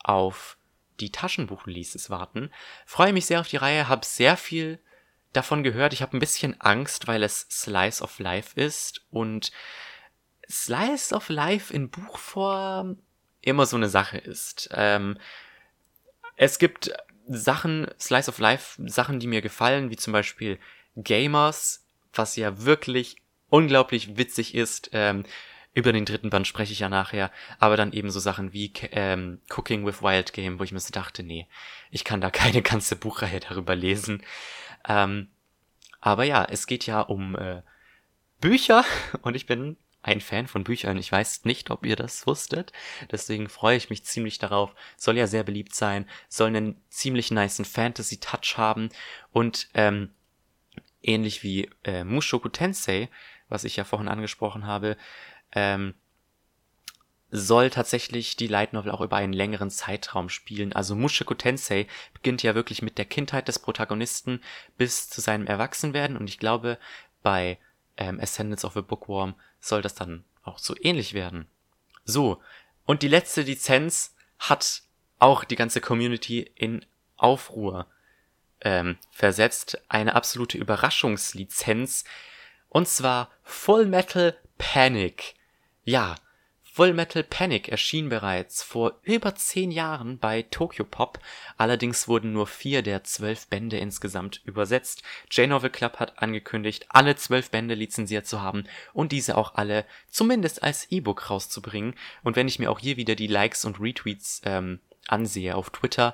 auf 0.03 0.57
die 0.99 1.11
Taschenbuch-Releases 1.11 2.09
warten. 2.09 2.51
Freue 2.85 3.13
mich 3.13 3.25
sehr 3.25 3.39
auf 3.39 3.47
die 3.47 3.57
Reihe, 3.57 3.87
habe 3.87 4.05
sehr 4.05 4.37
viel 4.37 4.79
davon 5.33 5.63
gehört. 5.63 5.93
Ich 5.93 6.01
habe 6.01 6.17
ein 6.17 6.19
bisschen 6.19 6.59
Angst, 6.61 7.07
weil 7.07 7.23
es 7.23 7.47
Slice 7.49 8.03
of 8.03 8.19
Life 8.19 8.59
ist 8.59 9.05
und 9.11 9.51
Slice 10.49 11.13
of 11.13 11.29
Life 11.29 11.73
in 11.73 11.89
Buchform 11.89 12.97
immer 13.41 13.65
so 13.65 13.77
eine 13.77 13.89
Sache 13.89 14.17
ist. 14.17 14.69
Ähm, 14.73 15.17
es 16.35 16.57
gibt 16.57 16.91
Sachen, 17.27 17.87
Slice 17.99 18.29
of 18.29 18.39
Life, 18.39 18.81
Sachen, 18.87 19.19
die 19.19 19.27
mir 19.27 19.41
gefallen, 19.41 19.91
wie 19.91 19.97
zum 19.97 20.13
Beispiel 20.13 20.57
Gamers, 20.95 21.85
was 22.13 22.35
ja 22.35 22.63
wirklich 22.63 23.17
unglaublich 23.49 24.17
witzig 24.17 24.55
ist. 24.55 24.89
Ähm, 24.93 25.23
über 25.73 25.93
den 25.93 26.05
dritten 26.05 26.29
Band 26.29 26.47
spreche 26.47 26.73
ich 26.73 26.79
ja 26.79 26.89
nachher, 26.89 27.31
aber 27.59 27.77
dann 27.77 27.93
eben 27.93 28.09
so 28.09 28.19
Sachen 28.19 28.53
wie 28.53 28.73
ähm, 28.91 29.39
Cooking 29.49 29.85
with 29.85 30.01
Wild 30.01 30.33
Game, 30.33 30.59
wo 30.59 30.63
ich 30.63 30.71
mir 30.71 30.79
so 30.79 30.91
dachte, 30.91 31.23
nee, 31.23 31.47
ich 31.91 32.03
kann 32.03 32.21
da 32.21 32.31
keine 32.31 32.61
ganze 32.61 32.95
Buchreihe 32.95 33.39
darüber 33.39 33.75
lesen. 33.75 34.23
Ähm, 34.87 35.29
aber 36.01 36.23
ja, 36.23 36.45
es 36.45 36.67
geht 36.67 36.85
ja 36.85 37.01
um 37.01 37.35
äh, 37.35 37.61
Bücher 38.39 38.83
und 39.21 39.35
ich 39.35 39.45
bin 39.45 39.77
ein 40.01 40.21
Fan 40.21 40.47
von 40.47 40.63
Büchern. 40.63 40.97
Ich 40.97 41.11
weiß 41.11 41.45
nicht, 41.45 41.71
ob 41.71 41.85
ihr 41.85 41.97
das 41.97 42.25
wusstet. 42.25 42.71
Deswegen 43.11 43.49
freue 43.49 43.75
ich 43.75 43.89
mich 43.89 44.05
ziemlich 44.05 44.39
darauf. 44.39 44.73
Soll 44.95 45.17
ja 45.17 45.27
sehr 45.27 45.43
beliebt 45.43 45.75
sein, 45.75 46.07
soll 46.29 46.47
einen 46.47 46.81
ziemlich 46.89 47.31
niceen 47.31 47.65
Fantasy-Touch 47.65 48.57
haben 48.57 48.89
und 49.31 49.67
ähm, 49.73 50.11
ähnlich 51.01 51.43
wie 51.43 51.69
äh, 51.83 52.03
Mushoku 52.03 52.49
Tensei, 52.49 53.09
was 53.49 53.65
ich 53.65 53.75
ja 53.75 53.83
vorhin 53.83 54.07
angesprochen 54.07 54.65
habe, 54.65 54.95
ähm, 55.53 55.93
soll 57.31 57.69
tatsächlich 57.69 58.35
die 58.35 58.47
Light 58.47 58.73
Novel 58.73 58.91
auch 58.91 59.01
über 59.01 59.17
einen 59.17 59.33
längeren 59.33 59.69
Zeitraum 59.69 60.29
spielen. 60.29 60.73
Also 60.73 60.95
Mushoku 60.95 61.35
Tensei 61.35 61.87
beginnt 62.13 62.41
ja 62.41 62.55
wirklich 62.55 62.81
mit 62.81 62.97
der 62.97 63.05
Kindheit 63.05 63.47
des 63.47 63.59
Protagonisten 63.59 64.41
bis 64.77 65.09
zu 65.09 65.21
seinem 65.21 65.45
Erwachsenwerden 65.45 66.17
und 66.17 66.27
ich 66.27 66.39
glaube, 66.39 66.79
bei 67.21 67.59
ähm, 67.97 68.19
Ascendance 68.19 68.65
of 68.65 68.77
a 68.77 68.81
Bookworm 68.81 69.35
soll 69.59 69.81
das 69.81 69.93
dann 69.93 70.23
auch 70.43 70.57
so 70.57 70.75
ähnlich 70.81 71.13
werden. 71.13 71.47
So, 72.03 72.41
und 72.85 73.03
die 73.03 73.07
letzte 73.07 73.41
Lizenz 73.41 74.15
hat 74.39 74.81
auch 75.19 75.43
die 75.43 75.55
ganze 75.55 75.81
Community 75.81 76.51
in 76.55 76.85
Aufruhr 77.17 77.85
ähm, 78.61 78.97
versetzt. 79.11 79.81
Eine 79.89 80.15
absolute 80.15 80.57
Überraschungslizenz. 80.57 82.05
Und 82.69 82.87
zwar 82.87 83.29
Full 83.43 83.85
Metal 83.85 84.35
Panic. 84.57 85.35
Ja, 85.89 86.17
Full 86.61 86.93
Metal 86.93 87.23
Panic 87.23 87.67
erschien 87.69 88.09
bereits 88.09 88.61
vor 88.61 88.99
über 89.01 89.33
zehn 89.33 89.71
Jahren 89.71 90.19
bei 90.19 90.43
Tokyo 90.43 90.85
Pop, 90.85 91.17
allerdings 91.57 92.07
wurden 92.07 92.31
nur 92.31 92.45
vier 92.45 92.83
der 92.83 93.03
zwölf 93.03 93.47
Bände 93.47 93.79
insgesamt 93.79 94.39
übersetzt. 94.45 95.01
J-Novel 95.31 95.71
Club 95.71 95.97
hat 95.97 96.21
angekündigt, 96.21 96.85
alle 96.89 97.15
zwölf 97.15 97.49
Bände 97.49 97.73
lizenziert 97.73 98.27
zu 98.27 98.43
haben 98.43 98.65
und 98.93 99.11
diese 99.11 99.35
auch 99.35 99.55
alle 99.55 99.83
zumindest 100.11 100.61
als 100.61 100.91
E-Book 100.91 101.31
rauszubringen. 101.31 101.95
Und 102.21 102.35
wenn 102.35 102.47
ich 102.47 102.59
mir 102.59 102.69
auch 102.69 102.77
hier 102.77 102.95
wieder 102.95 103.15
die 103.15 103.25
Likes 103.25 103.65
und 103.65 103.81
Retweets 103.81 104.43
ähm, 104.45 104.81
ansehe 105.07 105.55
auf 105.55 105.71
Twitter, 105.71 106.13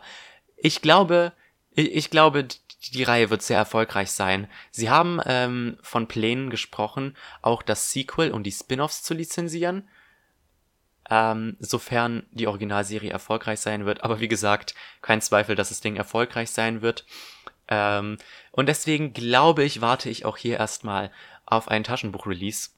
ich 0.55 0.81
glaube, 0.81 1.33
ich 1.71 2.09
glaube, 2.09 2.47
die 2.93 3.03
Reihe 3.03 3.29
wird 3.29 3.41
sehr 3.41 3.57
erfolgreich 3.57 4.11
sein. 4.11 4.47
Sie 4.71 4.89
haben 4.89 5.19
ähm, 5.25 5.77
von 5.81 6.07
Plänen 6.07 6.49
gesprochen, 6.49 7.15
auch 7.41 7.61
das 7.61 7.91
Sequel 7.91 8.31
und 8.31 8.43
die 8.43 8.51
Spin-offs 8.51 9.03
zu 9.03 9.13
lizenzieren 9.13 9.87
ähm, 11.09 11.55
sofern 11.59 12.23
die 12.31 12.47
Originalserie 12.47 13.11
erfolgreich 13.11 13.59
sein 13.59 13.85
wird. 13.85 14.03
Aber 14.03 14.19
wie 14.19 14.27
gesagt, 14.27 14.75
kein 15.01 15.21
Zweifel, 15.21 15.55
dass 15.55 15.69
das 15.69 15.81
Ding 15.81 15.95
erfolgreich 15.95 16.49
sein 16.51 16.81
wird. 16.81 17.05
Ähm, 17.67 18.17
und 18.51 18.67
deswegen 18.67 19.13
glaube 19.13 19.63
ich, 19.63 19.81
warte 19.81 20.09
ich 20.09 20.25
auch 20.25 20.37
hier 20.37 20.57
erstmal 20.57 21.11
auf 21.45 21.67
einen 21.67 21.83
Taschenbuch-Release. 21.83 22.69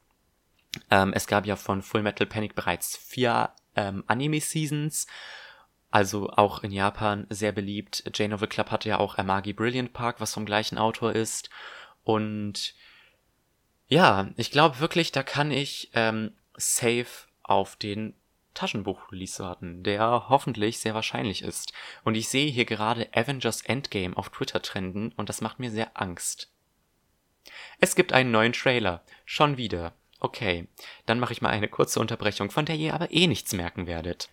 Ähm, 0.91 1.13
es 1.13 1.27
gab 1.27 1.45
ja 1.45 1.55
von 1.55 1.81
Full 1.81 2.03
Metal 2.03 2.27
Panic 2.27 2.55
bereits 2.55 2.97
vier 2.97 3.51
ähm, 3.75 4.03
Anime-Seasons. 4.07 5.07
Also 5.89 6.29
auch 6.29 6.63
in 6.63 6.71
Japan 6.71 7.25
sehr 7.29 7.51
beliebt. 7.51 8.03
J-Novel 8.13 8.47
Club 8.47 8.71
hatte 8.71 8.89
ja 8.89 8.99
auch 8.99 9.17
Amagi 9.17 9.53
Brilliant 9.53 9.93
Park, 9.93 10.19
was 10.19 10.33
vom 10.33 10.45
gleichen 10.45 10.77
Autor 10.77 11.13
ist. 11.13 11.49
Und 12.03 12.75
ja, 13.87 14.29
ich 14.35 14.51
glaube 14.51 14.79
wirklich, 14.79 15.11
da 15.11 15.23
kann 15.23 15.51
ich 15.51 15.91
ähm, 15.93 16.33
safe 16.57 17.27
auf 17.43 17.77
den 17.77 18.13
Taschenbuch-Release 18.53 19.41
warten, 19.41 19.83
der 19.83 20.29
hoffentlich 20.29 20.79
sehr 20.79 20.93
wahrscheinlich 20.93 21.43
ist. 21.43 21.73
Und 22.03 22.15
ich 22.15 22.27
sehe 22.27 22.49
hier 22.49 22.65
gerade 22.65 23.07
Avengers 23.13 23.61
Endgame 23.61 24.17
auf 24.17 24.29
Twitter 24.29 24.61
trenden 24.61 25.11
und 25.13 25.29
das 25.29 25.41
macht 25.41 25.59
mir 25.59 25.71
sehr 25.71 25.91
Angst. 25.93 26.51
Es 27.79 27.95
gibt 27.95 28.13
einen 28.13 28.31
neuen 28.31 28.53
Trailer. 28.53 29.03
Schon 29.25 29.57
wieder. 29.57 29.93
Okay, 30.19 30.67
dann 31.05 31.19
mache 31.19 31.33
ich 31.33 31.41
mal 31.41 31.49
eine 31.49 31.67
kurze 31.67 31.99
Unterbrechung, 31.99 32.49
von 32.49 32.65
der 32.65 32.75
ihr 32.75 32.95
aber 32.95 33.11
eh 33.11 33.27
nichts 33.27 33.53
merken 33.53 33.85
werdet. 33.85 34.29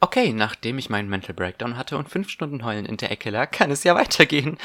Okay, 0.00 0.32
nachdem 0.32 0.78
ich 0.78 0.90
meinen 0.90 1.08
Mental 1.08 1.34
Breakdown 1.34 1.76
hatte 1.76 1.98
und 1.98 2.08
fünf 2.08 2.30
Stunden 2.30 2.64
heulen 2.64 2.86
in 2.86 2.96
der 2.96 3.10
Ecke 3.10 3.30
lag, 3.30 3.50
kann 3.50 3.70
es 3.70 3.84
ja 3.84 3.94
weitergehen. 3.96 4.58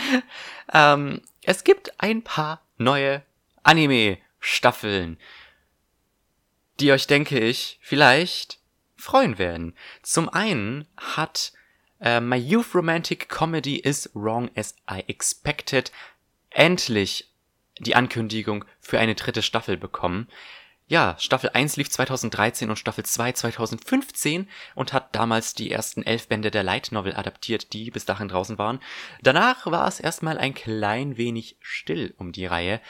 Ähm, 0.72 1.22
es 1.42 1.64
gibt 1.64 2.00
ein 2.00 2.24
paar 2.24 2.62
neue 2.78 3.24
Anime-Staffeln 3.64 5.18
die 6.80 6.92
euch, 6.92 7.08
denke 7.08 7.40
ich, 7.40 7.80
vielleicht 7.82 8.60
freuen 8.96 9.38
werden. 9.38 9.76
Zum 10.02 10.30
einen 10.30 10.88
hat 10.98 11.54
äh, 12.00 12.20
My 12.20 12.38
Youth 12.38 12.74
Romantic 12.74 13.30
Comedy 13.30 13.78
is 13.78 14.10
Wrong 14.14 14.50
as 14.56 14.76
I 14.90 15.04
Expected 15.08 15.92
endlich 16.50 17.30
die 17.80 17.96
Ankündigung 17.96 18.66
für 18.80 19.00
eine 19.00 19.16
dritte 19.16 19.42
Staffel 19.42 19.78
bekommen. 19.78 20.28
Ja, 20.88 21.16
Staffel 21.18 21.52
1 21.54 21.78
lief 21.78 21.90
2013 21.90 22.70
und 22.70 22.78
Staffel 22.78 23.06
2 23.06 23.32
2015 23.32 24.50
und 24.76 24.92
hat 24.92 25.16
damals 25.16 25.54
die 25.54 25.72
ersten 25.72 26.04
elf 26.04 26.28
Bände 26.28 26.52
der 26.52 26.64
Light 26.64 26.92
Novel 26.92 27.16
adaptiert, 27.16 27.72
die 27.74 27.90
bis 27.90 28.06
dahin 28.06 28.28
draußen 28.28 28.58
waren. 28.58 28.80
Danach 29.22 29.66
war 29.66 29.88
es 29.88 30.00
erstmal 30.00 30.38
ein 30.38 30.54
klein 30.54 31.16
wenig 31.18 31.58
still 31.62 32.14
um 32.18 32.34
die 32.34 32.46
Reihe. 32.46 32.82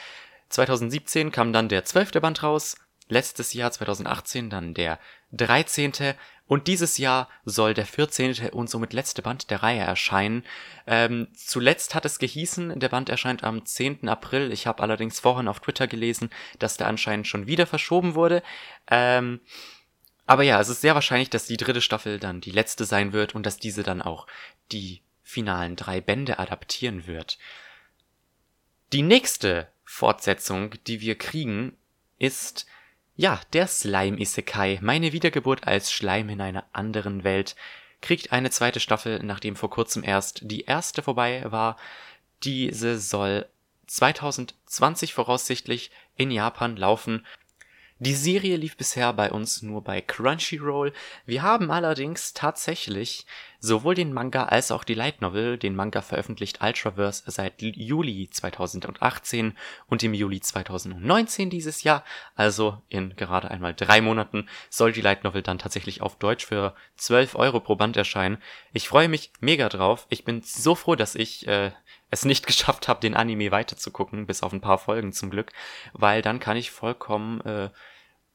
2017 0.48 1.30
kam 1.30 1.52
dann 1.52 1.68
der 1.68 1.84
zwölfte 1.84 2.20
Band 2.20 2.42
raus, 2.42 2.76
letztes 3.08 3.52
Jahr 3.52 3.70
2018 3.70 4.50
dann 4.50 4.74
der 4.74 4.98
13. 5.32 6.14
und 6.46 6.66
dieses 6.66 6.98
Jahr 6.98 7.28
soll 7.44 7.72
der 7.72 7.86
14. 7.86 8.50
und 8.50 8.68
somit 8.68 8.92
letzte 8.92 9.22
Band 9.22 9.50
der 9.50 9.62
Reihe 9.62 9.80
erscheinen. 9.80 10.44
Ähm, 10.86 11.28
zuletzt 11.34 11.94
hat 11.94 12.04
es 12.04 12.18
gehießen, 12.18 12.78
der 12.78 12.90
Band 12.90 13.08
erscheint 13.08 13.44
am 13.44 13.64
10. 13.64 14.08
April. 14.08 14.52
Ich 14.52 14.66
habe 14.66 14.82
allerdings 14.82 15.20
vorhin 15.20 15.48
auf 15.48 15.60
Twitter 15.60 15.86
gelesen, 15.86 16.30
dass 16.58 16.76
der 16.76 16.86
anscheinend 16.86 17.26
schon 17.26 17.46
wieder 17.46 17.66
verschoben 17.66 18.14
wurde. 18.14 18.42
Ähm, 18.90 19.40
Aber 20.26 20.42
ja, 20.42 20.60
es 20.60 20.68
ist 20.68 20.82
sehr 20.82 20.94
wahrscheinlich, 20.94 21.30
dass 21.30 21.46
die 21.46 21.56
dritte 21.56 21.80
Staffel 21.80 22.18
dann 22.18 22.40
die 22.40 22.50
letzte 22.50 22.84
sein 22.84 23.12
wird 23.12 23.34
und 23.34 23.44
dass 23.46 23.56
diese 23.56 23.82
dann 23.82 24.02
auch 24.02 24.26
die 24.70 25.02
finalen 25.22 25.76
drei 25.76 26.00
Bände 26.00 26.38
adaptieren 26.38 27.06
wird. 27.06 27.38
Die 28.92 29.02
nächste 29.02 29.68
Fortsetzung, 29.84 30.74
die 30.86 31.00
wir 31.00 31.16
kriegen, 31.16 31.76
ist 32.18 32.66
ja 33.16 33.40
der 33.52 33.66
Slime 33.66 34.20
Isekai, 34.20 34.78
meine 34.82 35.12
Wiedergeburt 35.12 35.66
als 35.66 35.92
Schleim 35.92 36.28
in 36.28 36.40
einer 36.40 36.64
anderen 36.72 37.24
Welt, 37.24 37.56
kriegt 38.00 38.32
eine 38.32 38.50
zweite 38.50 38.80
Staffel, 38.80 39.22
nachdem 39.22 39.56
vor 39.56 39.70
kurzem 39.70 40.04
erst 40.04 40.40
die 40.42 40.62
erste 40.62 41.02
vorbei 41.02 41.42
war. 41.46 41.76
Diese 42.42 42.98
soll 42.98 43.46
2020 43.86 45.14
voraussichtlich 45.14 45.90
in 46.16 46.30
Japan 46.30 46.76
laufen 46.76 47.24
die 48.00 48.14
Serie 48.14 48.56
lief 48.56 48.76
bisher 48.76 49.12
bei 49.12 49.30
uns 49.30 49.62
nur 49.62 49.82
bei 49.82 50.00
Crunchyroll. 50.00 50.92
Wir 51.26 51.42
haben 51.42 51.70
allerdings 51.70 52.34
tatsächlich 52.34 53.24
sowohl 53.60 53.94
den 53.94 54.12
Manga 54.12 54.44
als 54.44 54.70
auch 54.70 54.84
die 54.84 54.94
Light 54.94 55.22
Novel, 55.22 55.56
den 55.56 55.76
Manga 55.76 56.02
veröffentlicht 56.02 56.60
Ultraverse 56.60 57.22
seit 57.26 57.62
Juli 57.62 58.28
2018 58.30 59.56
und 59.86 60.02
im 60.02 60.12
Juli 60.12 60.40
2019 60.40 61.50
dieses 61.50 61.82
Jahr. 61.82 62.04
Also 62.34 62.82
in 62.88 63.16
gerade 63.16 63.50
einmal 63.50 63.74
drei 63.74 64.00
Monaten 64.00 64.48
soll 64.68 64.92
die 64.92 65.00
Light 65.00 65.24
Novel 65.24 65.42
dann 65.42 65.58
tatsächlich 65.58 66.02
auf 66.02 66.18
Deutsch 66.18 66.44
für 66.44 66.74
12 66.96 67.36
Euro 67.36 67.60
pro 67.60 67.76
Band 67.76 67.96
erscheinen. 67.96 68.38
Ich 68.72 68.88
freue 68.88 69.08
mich 69.08 69.32
mega 69.40 69.68
drauf. 69.68 70.06
Ich 70.10 70.24
bin 70.24 70.42
so 70.42 70.74
froh, 70.74 70.96
dass 70.96 71.14
ich 71.14 71.46
äh, 71.46 71.70
es 72.14 72.24
nicht 72.24 72.46
geschafft 72.46 72.88
habe, 72.88 73.00
den 73.00 73.14
Anime 73.14 73.50
weiterzugucken, 73.50 74.26
bis 74.26 74.42
auf 74.42 74.52
ein 74.52 74.60
paar 74.60 74.78
Folgen 74.78 75.12
zum 75.12 75.30
Glück, 75.30 75.52
weil 75.92 76.22
dann 76.22 76.40
kann 76.40 76.56
ich 76.56 76.70
vollkommen 76.70 77.40
äh, 77.42 77.70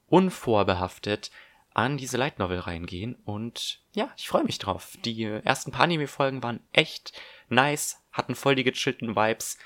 unvorbehaftet 0.07 1.31
an 1.73 1.97
diese 1.97 2.17
Light 2.17 2.39
Novel 2.39 2.59
reingehen 2.59 3.15
und 3.25 3.81
ja, 3.93 4.09
ich 4.17 4.27
freue 4.27 4.43
mich 4.43 4.59
drauf. 4.59 4.97
Die 5.05 5.23
ersten 5.23 5.71
paar 5.71 5.83
Anime-Folgen 5.83 6.43
waren 6.43 6.61
echt 6.73 7.13
nice, 7.47 8.01
hatten 8.11 8.35
voll 8.35 8.55
die 8.55 8.63
gechillten 8.63 9.15
Vibes, 9.15 9.57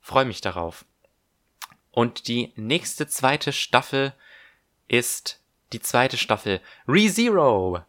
freue 0.00 0.24
mich 0.24 0.40
darauf. 0.40 0.84
Und 1.90 2.28
die 2.28 2.52
nächste 2.56 3.06
zweite 3.06 3.52
Staffel 3.52 4.12
ist 4.88 5.40
die 5.72 5.80
zweite 5.80 6.16
Staffel 6.16 6.60
ReZero. 6.88 7.82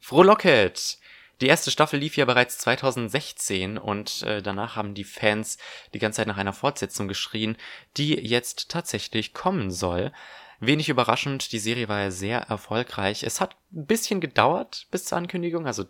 Frohlocket! 0.00 0.98
Die 1.42 1.48
erste 1.48 1.72
Staffel 1.72 1.98
lief 1.98 2.16
ja 2.16 2.24
bereits 2.24 2.58
2016 2.58 3.76
und 3.76 4.22
äh, 4.22 4.42
danach 4.42 4.76
haben 4.76 4.94
die 4.94 5.02
Fans 5.02 5.58
die 5.92 5.98
ganze 5.98 6.18
Zeit 6.18 6.28
nach 6.28 6.36
einer 6.36 6.52
Fortsetzung 6.52 7.08
geschrien, 7.08 7.56
die 7.96 8.14
jetzt 8.14 8.68
tatsächlich 8.68 9.34
kommen 9.34 9.72
soll. 9.72 10.12
Wenig 10.60 10.88
überraschend, 10.88 11.50
die 11.50 11.58
Serie 11.58 11.88
war 11.88 11.98
ja 11.98 12.10
sehr 12.12 12.42
erfolgreich. 12.42 13.24
Es 13.24 13.40
hat 13.40 13.56
ein 13.72 13.86
bisschen 13.86 14.20
gedauert 14.20 14.86
bis 14.92 15.06
zur 15.06 15.18
Ankündigung, 15.18 15.66
also 15.66 15.86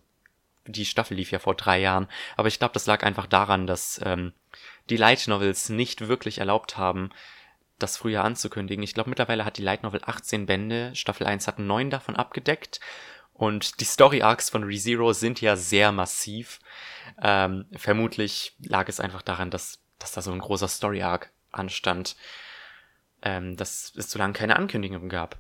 die 0.66 0.87
Staffel 0.87 1.18
lief 1.18 1.32
ja 1.32 1.38
vor 1.38 1.54
drei 1.54 1.80
Jahren, 1.80 2.09
aber 2.38 2.49
ich 2.49 2.59
glaube, 2.59 2.73
das 2.73 2.87
lag 2.87 3.02
einfach 3.02 3.26
daran, 3.26 3.66
dass 3.66 4.00
ähm, 4.06 4.32
die 4.88 4.97
Light 4.97 5.28
Novels 5.28 5.68
nicht 5.68 6.09
wirklich 6.09 6.38
erlaubt 6.38 6.78
haben, 6.78 7.11
das 7.78 7.99
früher 7.99 8.25
anzukündigen. 8.25 8.82
Ich 8.82 8.94
glaube, 8.94 9.11
mittlerweile 9.11 9.44
hat 9.44 9.59
die 9.59 9.62
Light 9.62 9.82
Novel 9.82 10.00
18 10.02 10.47
Bände, 10.47 10.92
Staffel 10.94 11.26
1 11.26 11.47
hat 11.47 11.59
neun 11.59 11.90
davon 11.90 12.16
abgedeckt 12.16 12.80
und 13.35 13.81
die 13.81 13.85
Story 13.85 14.23
Arcs 14.23 14.51
von 14.51 14.65
ReZero 14.65 15.12
sind 15.12 15.41
ja 15.41 15.57
sehr 15.57 15.93
massiv. 15.93 16.61
Ähm, 17.21 17.67
vermutlich 17.73 18.55
lag 18.61 18.89
es 18.89 19.01
einfach 19.01 19.23
daran, 19.23 19.51
dass, 19.51 19.81
dass 19.99 20.12
da 20.12 20.23
so 20.23 20.33
ein 20.33 20.39
großer 20.39 20.69
Story 20.69 21.03
Arc 21.03 21.31
anstand, 21.51 22.17
ähm, 23.23 23.57
dass 23.57 23.93
es 23.97 24.11
so 24.11 24.19
lange 24.19 24.35
keine 24.35 24.57
Ankündigung 24.57 25.09
gab. 25.09 25.39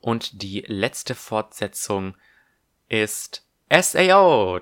Und 0.00 0.42
die 0.42 0.64
letzte 0.66 1.14
Fortsetzung 1.14 2.16
ist 2.88 3.46
SAO. 3.70 4.60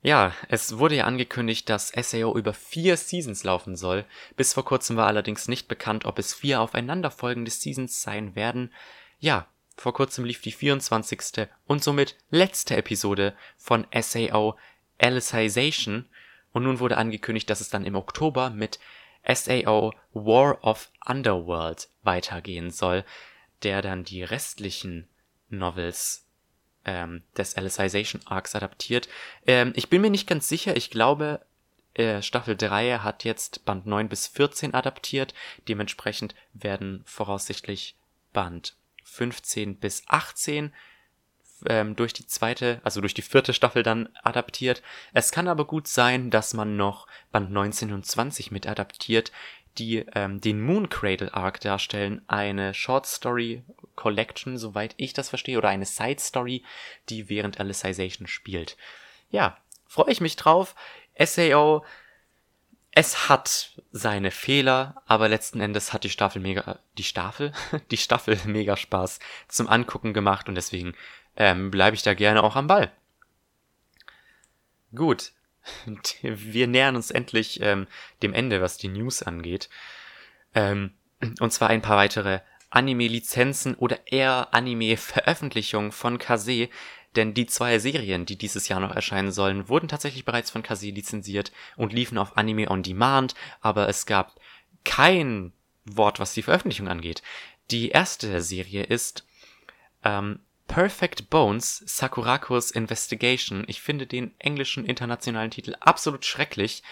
Ja, 0.00 0.32
es 0.48 0.78
wurde 0.78 0.96
ja 0.96 1.04
angekündigt, 1.04 1.68
dass 1.68 1.88
SAO 1.88 2.36
über 2.36 2.54
vier 2.54 2.96
Seasons 2.96 3.42
laufen 3.42 3.74
soll. 3.74 4.04
Bis 4.36 4.54
vor 4.54 4.64
kurzem 4.64 4.96
war 4.96 5.06
allerdings 5.06 5.48
nicht 5.48 5.66
bekannt, 5.66 6.04
ob 6.04 6.18
es 6.18 6.34
vier 6.34 6.60
aufeinanderfolgende 6.60 7.50
Seasons 7.50 8.00
sein 8.00 8.36
werden. 8.36 8.72
Ja, 9.18 9.48
vor 9.80 9.94
kurzem 9.94 10.24
lief 10.24 10.40
die 10.40 10.52
24. 10.52 11.48
und 11.66 11.82
somit 11.82 12.16
letzte 12.30 12.76
Episode 12.76 13.34
von 13.56 13.86
SAO 13.98 14.56
Alicization 14.98 16.06
und 16.52 16.64
nun 16.64 16.80
wurde 16.80 16.96
angekündigt, 16.96 17.48
dass 17.48 17.60
es 17.60 17.70
dann 17.70 17.84
im 17.84 17.94
Oktober 17.94 18.50
mit 18.50 18.80
SAO 19.32 19.92
War 20.12 20.64
of 20.64 20.90
Underworld 21.06 21.88
weitergehen 22.02 22.70
soll, 22.70 23.04
der 23.62 23.82
dann 23.82 24.04
die 24.04 24.24
restlichen 24.24 25.08
Novels 25.48 26.26
ähm, 26.84 27.22
des 27.36 27.56
Alicization 27.56 28.22
Arcs 28.26 28.54
adaptiert. 28.54 29.08
Ähm, 29.46 29.72
ich 29.76 29.88
bin 29.88 30.00
mir 30.00 30.10
nicht 30.10 30.26
ganz 30.26 30.48
sicher, 30.48 30.76
ich 30.76 30.90
glaube, 30.90 31.44
äh, 31.94 32.22
Staffel 32.22 32.56
3 32.56 32.98
hat 32.98 33.24
jetzt 33.24 33.64
Band 33.64 33.86
9 33.86 34.08
bis 34.08 34.26
14 34.26 34.74
adaptiert, 34.74 35.34
dementsprechend 35.68 36.34
werden 36.52 37.02
voraussichtlich 37.04 37.96
Band 38.32 38.74
15 39.08 39.78
bis 39.78 40.02
18 40.06 40.72
ähm, 41.66 41.96
durch 41.96 42.12
die 42.12 42.26
zweite, 42.26 42.80
also 42.84 43.00
durch 43.00 43.14
die 43.14 43.22
vierte 43.22 43.52
Staffel 43.52 43.82
dann 43.82 44.08
adaptiert. 44.22 44.82
Es 45.12 45.32
kann 45.32 45.48
aber 45.48 45.66
gut 45.66 45.88
sein, 45.88 46.30
dass 46.30 46.54
man 46.54 46.76
noch 46.76 47.06
Band 47.32 47.50
19 47.50 47.92
und 47.92 48.06
20 48.06 48.50
mit 48.50 48.66
adaptiert, 48.66 49.32
die 49.78 50.04
ähm, 50.14 50.40
den 50.40 50.60
Moon 50.60 50.88
Cradle 50.88 51.32
Arc 51.34 51.60
darstellen, 51.60 52.22
eine 52.26 52.74
Short 52.74 53.06
Story 53.06 53.62
Collection, 53.94 54.56
soweit 54.58 54.94
ich 54.96 55.12
das 55.12 55.28
verstehe, 55.28 55.58
oder 55.58 55.68
eine 55.68 55.86
Side 55.86 56.20
Story, 56.20 56.64
die 57.08 57.28
während 57.28 57.60
Alicization 57.60 58.26
spielt. 58.26 58.76
Ja, 59.30 59.58
freue 59.86 60.10
ich 60.10 60.20
mich 60.20 60.36
drauf. 60.36 60.74
SAO 61.18 61.84
es 62.98 63.28
hat 63.28 63.80
seine 63.92 64.32
Fehler, 64.32 65.00
aber 65.06 65.28
letzten 65.28 65.60
Endes 65.60 65.92
hat 65.92 66.02
die 66.02 66.10
Staffel 66.10 66.42
mega, 66.42 66.80
die 66.98 67.04
Staffel, 67.04 67.52
die 67.92 67.96
Staffel 67.96 68.36
mega 68.44 68.76
Spaß 68.76 69.20
zum 69.46 69.68
Angucken 69.68 70.12
gemacht 70.12 70.48
und 70.48 70.56
deswegen 70.56 70.94
ähm, 71.36 71.70
bleibe 71.70 71.94
ich 71.94 72.02
da 72.02 72.14
gerne 72.14 72.42
auch 72.42 72.56
am 72.56 72.66
Ball. 72.66 72.90
Gut, 74.92 75.30
wir 76.22 76.66
nähern 76.66 76.96
uns 76.96 77.12
endlich 77.12 77.60
ähm, 77.62 77.86
dem 78.24 78.34
Ende, 78.34 78.60
was 78.60 78.78
die 78.78 78.88
News 78.88 79.22
angeht. 79.22 79.68
Ähm, 80.52 80.92
und 81.38 81.52
zwar 81.52 81.70
ein 81.70 81.82
paar 81.82 81.98
weitere 81.98 82.40
Anime-Lizenzen 82.70 83.76
oder 83.76 84.00
eher 84.06 84.52
Anime-Veröffentlichungen 84.52 85.92
von 85.92 86.18
Kase, 86.18 86.68
denn 87.16 87.34
die 87.34 87.46
zwei 87.46 87.78
Serien, 87.78 88.26
die 88.26 88.36
dieses 88.36 88.68
Jahr 88.68 88.80
noch 88.80 88.94
erscheinen 88.94 89.32
sollen, 89.32 89.68
wurden 89.68 89.88
tatsächlich 89.88 90.24
bereits 90.24 90.50
von 90.50 90.62
Kase 90.62 90.90
lizenziert 90.90 91.52
und 91.76 91.92
liefen 91.92 92.18
auf 92.18 92.36
Anime 92.36 92.70
on 92.70 92.82
Demand, 92.82 93.34
aber 93.60 93.88
es 93.88 94.06
gab 94.06 94.38
kein 94.84 95.52
Wort, 95.84 96.20
was 96.20 96.34
die 96.34 96.42
Veröffentlichung 96.42 96.88
angeht. 96.88 97.22
Die 97.70 97.90
erste 97.90 98.40
Serie 98.40 98.84
ist 98.84 99.26
ähm, 100.04 100.40
Perfect 100.66 101.30
Bones 101.30 101.82
Sakurakos 101.86 102.70
Investigation. 102.70 103.64
Ich 103.66 103.80
finde 103.80 104.06
den 104.06 104.38
englischen 104.38 104.84
internationalen 104.84 105.50
Titel 105.50 105.74
absolut 105.80 106.24
schrecklich. 106.24 106.82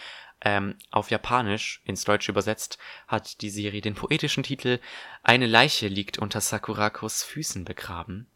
Ähm, 0.43 0.77
auf 0.91 1.11
Japanisch, 1.11 1.81
ins 1.87 2.05
Deutsche 2.05 2.31
übersetzt, 2.31 2.79
hat 3.09 3.41
die 3.41 3.49
Serie 3.49 3.81
den 3.81 3.95
poetischen 3.95 4.43
Titel 4.43 4.81
Eine 5.23 5.47
Leiche 5.47 5.89
liegt 5.89 6.19
unter 6.19 6.43
Sakurakos 6.43 7.23
Füßen 7.23 7.65
begraben. 7.65 8.27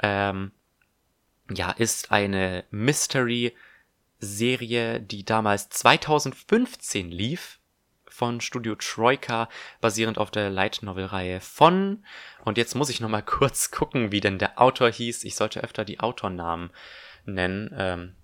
Ähm, 0.00 0.52
ja, 1.50 1.70
ist 1.70 2.12
eine 2.12 2.64
Mystery-Serie, 2.70 5.00
die 5.00 5.24
damals 5.24 5.70
2015 5.70 7.10
lief 7.10 7.58
von 8.18 8.40
Studio 8.40 8.74
Troika, 8.74 9.48
basierend 9.80 10.18
auf 10.18 10.32
der 10.32 10.50
Light 10.50 10.80
Novel-Reihe 10.82 11.40
von. 11.40 12.04
Und 12.44 12.58
jetzt 12.58 12.74
muss 12.74 12.90
ich 12.90 13.00
noch 13.00 13.08
mal 13.08 13.22
kurz 13.26 13.70
gucken, 13.70 14.12
wie 14.12 14.20
denn 14.20 14.38
der 14.38 14.60
Autor 14.60 14.90
hieß. 14.90 15.24
Ich 15.24 15.36
sollte 15.36 15.62
öfter 15.62 15.84
die 15.84 16.00
Autornamen 16.00 16.70
nennen. 17.24 17.72
Ähm, 17.76 18.16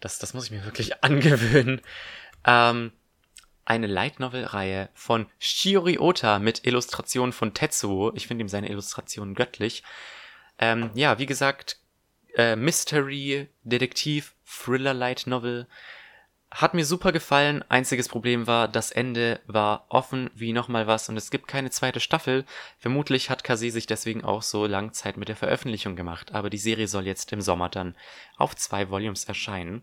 das, 0.00 0.18
das 0.18 0.34
muss 0.34 0.46
ich 0.46 0.50
mir 0.50 0.64
wirklich 0.64 1.04
angewöhnen. 1.04 1.80
Ähm, 2.44 2.92
eine 3.64 3.86
Light 3.86 4.18
Novel-Reihe 4.18 4.88
von 4.94 5.26
Shiori 5.38 5.98
Ota 5.98 6.40
mit 6.40 6.66
Illustrationen 6.66 7.32
von 7.32 7.54
Tetsuo. 7.54 8.12
Ich 8.16 8.26
finde 8.26 8.42
ihm 8.42 8.48
seine 8.48 8.68
Illustrationen 8.68 9.36
göttlich. 9.36 9.84
Ähm, 10.58 10.90
ja, 10.94 11.18
wie 11.18 11.26
gesagt, 11.26 11.78
äh, 12.36 12.56
Mystery, 12.56 13.48
Detektiv, 13.62 14.34
Thriller 14.44 14.94
Light 14.94 15.26
Novel. 15.26 15.66
Hat 16.50 16.74
mir 16.74 16.84
super 16.84 17.12
gefallen. 17.12 17.64
Einziges 17.68 18.08
Problem 18.08 18.48
war, 18.48 18.66
das 18.66 18.90
Ende 18.90 19.40
war 19.46 19.86
offen 19.88 20.30
wie 20.34 20.52
nochmal 20.52 20.88
was 20.88 21.08
und 21.08 21.16
es 21.16 21.30
gibt 21.30 21.46
keine 21.46 21.70
zweite 21.70 22.00
Staffel. 22.00 22.44
Vermutlich 22.78 23.30
hat 23.30 23.44
Kase 23.44 23.70
sich 23.70 23.86
deswegen 23.86 24.24
auch 24.24 24.42
so 24.42 24.66
lang 24.66 24.92
Zeit 24.92 25.16
mit 25.16 25.28
der 25.28 25.36
Veröffentlichung 25.36 25.94
gemacht, 25.94 26.32
aber 26.32 26.50
die 26.50 26.58
Serie 26.58 26.88
soll 26.88 27.06
jetzt 27.06 27.32
im 27.32 27.40
Sommer 27.40 27.68
dann 27.68 27.94
auf 28.36 28.56
zwei 28.56 28.90
Volumes 28.90 29.24
erscheinen. 29.24 29.82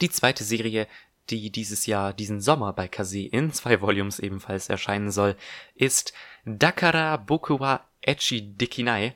Die 0.00 0.08
zweite 0.08 0.44
Serie, 0.44 0.86
die 1.28 1.50
dieses 1.50 1.84
Jahr, 1.84 2.14
diesen 2.14 2.40
Sommer 2.40 2.72
bei 2.72 2.88
Kase 2.88 3.20
in 3.20 3.52
zwei 3.52 3.82
Volumes 3.82 4.18
ebenfalls 4.18 4.70
erscheinen 4.70 5.10
soll, 5.10 5.36
ist 5.74 6.14
Dakara 6.46 7.18
Bokuwa 7.18 7.84
Echi 8.00 8.56
Dekinai 8.56 9.14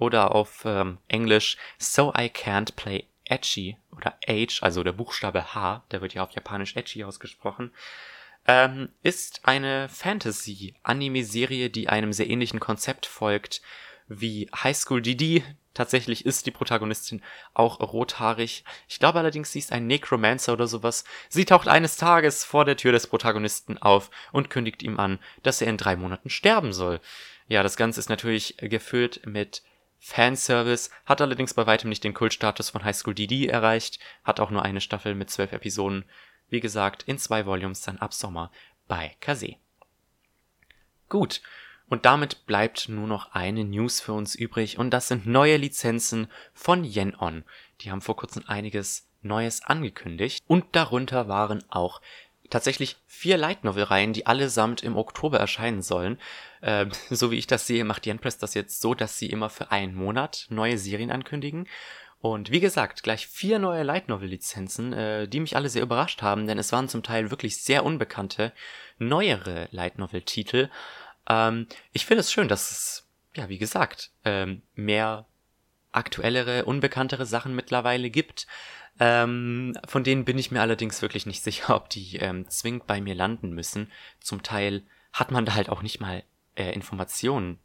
oder 0.00 0.34
auf 0.34 0.62
ähm, 0.64 0.98
Englisch 1.08 1.58
So 1.78 2.12
I 2.16 2.30
Can't 2.30 2.74
Play 2.74 3.04
Edgy 3.26 3.76
oder 3.96 4.16
H, 4.26 4.62
also 4.62 4.82
der 4.82 4.92
Buchstabe 4.92 5.54
H, 5.54 5.84
der 5.90 6.00
wird 6.00 6.14
ja 6.14 6.24
auf 6.24 6.32
Japanisch 6.32 6.74
Edgy 6.74 7.04
ausgesprochen, 7.04 7.70
ähm, 8.46 8.88
ist 9.02 9.42
eine 9.44 9.88
Fantasy-Anime-Serie, 9.90 11.68
die 11.68 11.88
einem 11.88 12.12
sehr 12.12 12.28
ähnlichen 12.28 12.60
Konzept 12.60 13.06
folgt 13.06 13.60
wie 14.08 14.48
High 14.54 14.76
School 14.76 15.02
DD. 15.02 15.44
Tatsächlich 15.74 16.26
ist 16.26 16.46
die 16.46 16.50
Protagonistin 16.50 17.22
auch 17.52 17.78
rothaarig. 17.78 18.64
Ich 18.88 18.98
glaube 18.98 19.20
allerdings, 19.20 19.52
sie 19.52 19.60
ist 19.60 19.70
ein 19.70 19.86
Necromancer 19.86 20.54
oder 20.54 20.66
sowas. 20.66 21.04
Sie 21.28 21.44
taucht 21.44 21.68
eines 21.68 21.96
Tages 21.96 22.44
vor 22.44 22.64
der 22.64 22.76
Tür 22.76 22.90
des 22.90 23.06
Protagonisten 23.06 23.78
auf 23.78 24.10
und 24.32 24.50
kündigt 24.50 24.82
ihm 24.82 24.98
an, 24.98 25.20
dass 25.42 25.60
er 25.60 25.68
in 25.68 25.76
drei 25.76 25.94
Monaten 25.94 26.30
sterben 26.30 26.72
soll. 26.72 27.00
Ja, 27.46 27.62
das 27.62 27.76
Ganze 27.76 28.00
ist 28.00 28.08
natürlich 28.08 28.56
gefüllt 28.58 29.26
mit 29.26 29.62
Fanservice, 30.00 30.90
hat 31.04 31.20
allerdings 31.20 31.54
bei 31.54 31.66
weitem 31.66 31.90
nicht 31.90 32.02
den 32.02 32.14
Kultstatus 32.14 32.70
von 32.70 32.84
High 32.84 32.96
School 32.96 33.14
DD 33.14 33.46
erreicht, 33.46 34.00
hat 34.24 34.40
auch 34.40 34.50
nur 34.50 34.64
eine 34.64 34.80
Staffel 34.80 35.14
mit 35.14 35.30
zwölf 35.30 35.52
Episoden. 35.52 36.04
Wie 36.48 36.60
gesagt, 36.60 37.04
in 37.04 37.18
zwei 37.18 37.46
Volumes 37.46 37.82
dann 37.82 37.98
ab 37.98 38.14
Sommer 38.14 38.50
bei 38.88 39.14
Kase. 39.20 39.56
Gut, 41.08 41.42
und 41.88 42.06
damit 42.06 42.46
bleibt 42.46 42.88
nur 42.88 43.06
noch 43.06 43.32
eine 43.32 43.64
News 43.64 44.00
für 44.00 44.14
uns 44.14 44.34
übrig 44.34 44.78
und 44.78 44.90
das 44.90 45.08
sind 45.08 45.26
neue 45.26 45.56
Lizenzen 45.56 46.28
von 46.54 46.82
Yen-On. 46.82 47.44
Die 47.80 47.90
haben 47.90 48.00
vor 48.00 48.16
kurzem 48.16 48.44
einiges 48.46 49.08
Neues 49.22 49.62
angekündigt 49.62 50.42
und 50.46 50.64
darunter 50.72 51.28
waren 51.28 51.62
auch 51.68 52.00
tatsächlich 52.50 52.96
vier 53.06 53.38
Light 53.38 53.64
Novel 53.64 53.84
Reihen, 53.84 54.12
die 54.12 54.26
allesamt 54.26 54.82
im 54.82 54.96
Oktober 54.96 55.38
erscheinen 55.38 55.82
sollen. 55.82 56.18
Ähm, 56.62 56.90
so 57.10 57.30
wie 57.30 57.36
ich 57.36 57.46
das 57.46 57.66
sehe, 57.66 57.84
macht 57.84 58.06
Yen 58.06 58.18
Press 58.18 58.38
das 58.38 58.54
jetzt 58.54 58.80
so, 58.80 58.94
dass 58.94 59.18
sie 59.18 59.30
immer 59.30 59.48
für 59.48 59.70
einen 59.70 59.94
Monat 59.94 60.46
neue 60.50 60.78
Serien 60.78 61.10
ankündigen. 61.10 61.66
Und 62.20 62.50
wie 62.50 62.60
gesagt, 62.60 63.02
gleich 63.02 63.26
vier 63.26 63.58
neue 63.58 63.82
Light 63.82 64.08
Novel 64.08 64.28
Lizenzen, 64.28 64.92
äh, 64.92 65.26
die 65.26 65.40
mich 65.40 65.56
alle 65.56 65.70
sehr 65.70 65.82
überrascht 65.82 66.20
haben, 66.20 66.46
denn 66.46 66.58
es 66.58 66.70
waren 66.70 66.88
zum 66.88 67.02
Teil 67.02 67.30
wirklich 67.30 67.62
sehr 67.62 67.84
unbekannte, 67.84 68.52
neuere 68.98 69.68
Light 69.70 69.98
Novel 69.98 70.20
Titel. 70.20 70.68
Ähm, 71.28 71.66
ich 71.92 72.04
finde 72.04 72.20
es 72.20 72.30
schön, 72.30 72.48
dass 72.48 72.70
es, 72.70 73.08
ja, 73.34 73.48
wie 73.48 73.56
gesagt, 73.56 74.10
ähm, 74.26 74.60
mehr 74.74 75.26
aktuellere, 75.92 76.64
unbekanntere 76.64 77.26
Sachen 77.26 77.54
mittlerweile 77.54 78.10
gibt. 78.10 78.46
Ähm, 78.98 79.76
von 79.86 80.04
denen 80.04 80.24
bin 80.24 80.38
ich 80.38 80.50
mir 80.50 80.60
allerdings 80.60 81.02
wirklich 81.02 81.26
nicht 81.26 81.42
sicher, 81.44 81.74
ob 81.74 81.88
die 81.90 82.16
ähm, 82.16 82.48
zwingend 82.48 82.86
bei 82.86 83.00
mir 83.00 83.14
landen 83.14 83.52
müssen. 83.52 83.90
Zum 84.20 84.42
Teil 84.42 84.82
hat 85.12 85.30
man 85.30 85.44
da 85.44 85.54
halt 85.54 85.68
auch 85.68 85.82
nicht 85.82 86.00
mal 86.00 86.22
äh, 86.56 86.72
Informationen 86.72 87.58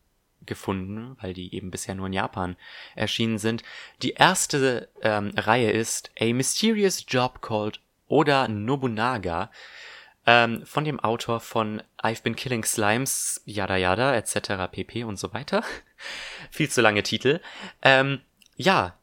gefunden, 0.46 1.18
weil 1.22 1.34
die 1.34 1.56
eben 1.56 1.72
bisher 1.72 1.96
nur 1.96 2.08
in 2.08 2.14
Japan 2.14 2.56
erschienen 2.96 3.38
sind. 3.38 3.64
Die 4.02 4.12
erste 4.12 4.90
ähm, 5.02 5.32
Reihe 5.36 5.72
ist 5.72 6.12
A 6.20 6.26
Mysterious 6.26 7.06
Job 7.08 7.42
Called 7.42 7.80
Oda 8.08 8.48
Nobunaga 8.48 9.52
ähm, 10.26 10.66
von 10.66 10.84
dem 10.84 11.00
Autor 11.00 11.40
von 11.40 11.82
I've 12.02 12.24
Been 12.24 12.36
Killing 12.36 12.64
Slimes, 12.64 13.42
yada 13.46 13.78
yada, 13.78 14.16
etc. 14.16 14.72
pp. 14.72 15.04
und 15.04 15.18
so 15.18 15.34
weiter. 15.34 15.64
Viel 16.52 16.70
zu 16.70 16.82
lange 16.82 17.04
Titel. 17.04 17.40
Ähm, 17.82 18.22
ja. 18.56 18.98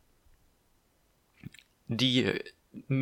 Die 1.88 2.32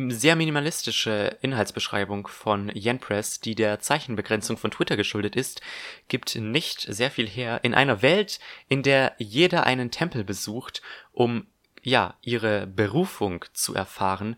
sehr 0.09 0.35
minimalistische 0.35 1.37
Inhaltsbeschreibung 1.41 2.27
von 2.27 2.69
Yenpress, 2.75 3.39
die 3.39 3.55
der 3.55 3.79
Zeichenbegrenzung 3.79 4.57
von 4.57 4.71
Twitter 4.71 4.97
geschuldet 4.97 5.37
ist, 5.37 5.61
gibt 6.09 6.35
nicht 6.35 6.81
sehr 6.81 7.09
viel 7.09 7.27
her. 7.27 7.61
In 7.63 7.73
einer 7.73 8.01
Welt, 8.01 8.39
in 8.67 8.83
der 8.83 9.15
jeder 9.17 9.65
einen 9.65 9.89
Tempel 9.89 10.25
besucht, 10.25 10.81
um 11.13 11.47
ja 11.81 12.15
ihre 12.21 12.67
Berufung 12.67 13.45
zu 13.53 13.73
erfahren, 13.73 14.35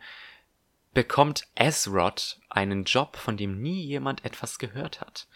bekommt 0.94 1.48
Ezrod 1.56 2.40
einen 2.50 2.84
Job, 2.84 3.18
von 3.18 3.38
dem 3.38 3.62
nie 3.62 3.84
jemand 3.84 4.24
etwas 4.26 4.60
gehört 4.60 5.02
hat. 5.02 5.28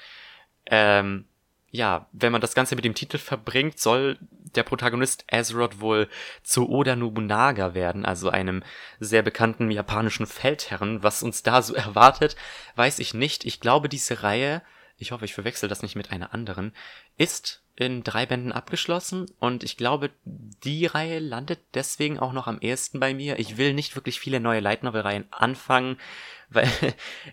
Ähm, 0.66 1.26
ja, 1.70 2.08
wenn 2.12 2.32
man 2.32 2.42
das 2.42 2.56
Ganze 2.56 2.76
mit 2.76 2.86
dem 2.86 2.96
Titel 2.96 3.18
verbringt, 3.18 3.80
soll 3.80 4.18
der 4.22 4.64
Protagonist 4.64 5.26
Ezrod 5.28 5.80
wohl 5.80 6.08
zu 6.42 6.70
Oda 6.70 6.96
Nobunaga 6.96 7.74
werden, 7.74 8.06
also 8.06 8.30
einem 8.30 8.64
sehr 9.00 9.22
bekannten 9.22 9.70
japanischen 9.70 10.26
Feldherren. 10.26 11.04
Was 11.04 11.24
uns 11.24 11.44
da 11.44 11.62
so 11.62 11.74
erwartet, 11.76 12.36
weiß 12.76 13.00
ich 13.00 13.14
nicht. 13.14 13.46
Ich 13.46 13.60
glaube, 13.60 13.90
diese 13.90 14.24
Reihe, 14.24 14.62
ich 14.98 15.12
hoffe, 15.12 15.26
ich 15.26 15.34
verwechsel 15.34 15.70
das 15.70 15.82
nicht 15.82 15.96
mit 15.96 16.12
einer 16.12 16.34
anderen, 16.34 16.74
ist 17.18 17.64
in 17.78 18.04
drei 18.04 18.26
Bänden 18.26 18.52
abgeschlossen 18.52 19.28
und 19.40 19.64
ich 19.64 19.78
glaube, 19.78 20.10
die 20.26 20.88
Reihe 20.88 21.20
landet 21.20 21.60
deswegen 21.76 22.18
auch 22.18 22.34
noch 22.34 22.48
am 22.48 22.60
ehesten 22.60 23.00
bei 23.00 23.14
mir. 23.14 23.38
Ich 23.38 23.58
will 23.58 23.76
nicht 23.76 23.96
wirklich 23.96 24.20
viele 24.20 24.40
neue 24.40 24.62
Light 24.62 24.82
Novel 24.82 25.02
Reihen 25.02 25.26
anfangen, 25.30 26.00
weil 26.50 26.70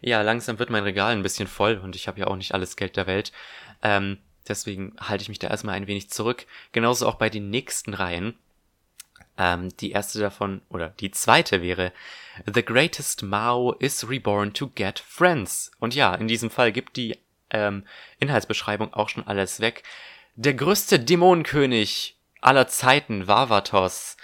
ja, 0.02 0.20
langsam 0.20 0.58
wird 0.58 0.68
mein 0.68 0.82
Regal 0.82 1.12
ein 1.12 1.22
bisschen 1.22 1.48
voll 1.48 1.78
und 1.78 1.96
ich 1.96 2.08
habe 2.08 2.20
ja 2.20 2.26
auch 2.26 2.36
nicht 2.36 2.52
alles 2.52 2.76
Geld 2.76 2.96
der 2.96 3.06
Welt. 3.06 3.32
Ähm, 3.82 4.18
deswegen 4.46 4.94
halte 5.00 5.22
ich 5.22 5.30
mich 5.30 5.38
da 5.38 5.48
erstmal 5.48 5.76
ein 5.76 5.86
wenig 5.86 6.10
zurück. 6.10 6.44
Genauso 6.72 7.08
auch 7.08 7.14
bei 7.14 7.30
den 7.30 7.48
nächsten 7.48 7.94
Reihen. 7.94 8.34
Ähm, 9.38 9.74
die 9.78 9.92
erste 9.92 10.20
davon, 10.20 10.60
oder 10.68 10.90
die 10.90 11.10
zweite 11.10 11.62
wäre 11.62 11.92
The 12.52 12.64
Greatest 12.64 13.22
Mao 13.22 13.72
is 13.72 14.08
Reborn 14.08 14.52
to 14.52 14.68
Get 14.74 14.98
Friends. 14.98 15.70
Und 15.78 15.94
ja, 15.94 16.14
in 16.14 16.28
diesem 16.28 16.50
Fall 16.50 16.70
gibt 16.70 16.96
die 16.96 17.18
ähm, 17.50 17.84
Inhaltsbeschreibung 18.18 18.92
auch 18.92 19.08
schon 19.08 19.26
alles 19.26 19.60
weg. 19.60 19.84
Der 20.36 20.54
größte 20.54 20.98
Dämonenkönig 20.98 22.18
aller 22.40 22.66
Zeiten, 22.66 23.28
Vavatos, 23.28 24.16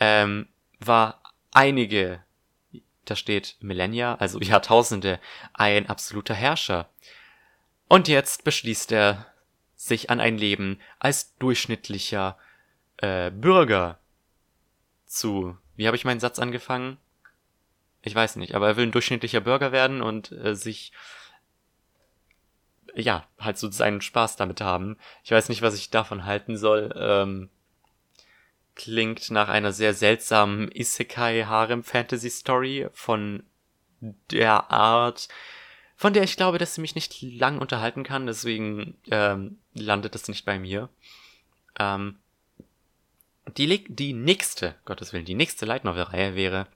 ähm, 0.00 0.48
war 0.80 1.22
einige, 1.52 2.24
da 3.04 3.16
steht 3.16 3.56
Millennia, 3.60 4.14
also 4.14 4.40
Jahrtausende, 4.40 5.20
ein 5.52 5.88
absoluter 5.88 6.34
Herrscher. 6.34 6.88
Und 7.86 8.08
jetzt 8.08 8.44
beschließt 8.44 8.92
er, 8.92 9.26
sich 9.76 10.08
an 10.08 10.20
ein 10.20 10.38
Leben 10.38 10.80
als 10.98 11.36
durchschnittlicher 11.36 12.38
äh, 12.98 13.30
Bürger 13.30 13.98
zu. 15.06 15.58
Wie 15.76 15.86
habe 15.86 15.96
ich 15.96 16.04
meinen 16.04 16.20
Satz 16.20 16.38
angefangen? 16.38 16.96
Ich 18.00 18.14
weiß 18.14 18.36
nicht, 18.36 18.54
aber 18.54 18.68
er 18.68 18.76
will 18.76 18.86
ein 18.86 18.92
durchschnittlicher 18.92 19.40
Bürger 19.40 19.70
werden 19.70 20.00
und 20.00 20.32
äh, 20.32 20.54
sich 20.54 20.92
ja, 22.94 23.26
halt 23.38 23.58
so 23.58 23.70
seinen 23.70 24.00
Spaß 24.00 24.36
damit 24.36 24.60
haben. 24.60 24.96
Ich 25.24 25.30
weiß 25.30 25.48
nicht, 25.48 25.62
was 25.62 25.74
ich 25.74 25.90
davon 25.90 26.24
halten 26.24 26.56
soll. 26.56 26.94
Ähm, 26.96 27.50
klingt 28.74 29.30
nach 29.30 29.48
einer 29.48 29.72
sehr 29.72 29.94
seltsamen 29.94 30.70
Isekai-Harem-Fantasy-Story 30.70 32.88
von 32.92 33.44
der 34.30 34.70
Art, 34.70 35.28
von 35.96 36.12
der 36.12 36.24
ich 36.24 36.36
glaube, 36.36 36.58
dass 36.58 36.74
sie 36.74 36.80
mich 36.80 36.94
nicht 36.94 37.22
lang 37.22 37.60
unterhalten 37.60 38.02
kann, 38.02 38.26
deswegen 38.26 38.96
ähm, 39.10 39.58
landet 39.74 40.14
es 40.14 40.28
nicht 40.28 40.44
bei 40.44 40.58
mir. 40.58 40.88
Ähm, 41.78 42.18
die, 43.56 43.84
die 43.84 44.12
nächste, 44.12 44.74
Gottes 44.84 45.12
Willen, 45.12 45.24
die 45.24 45.34
nächste 45.34 45.66
Light 45.66 45.84
Novel-Reihe 45.84 46.34
wäre 46.34 46.66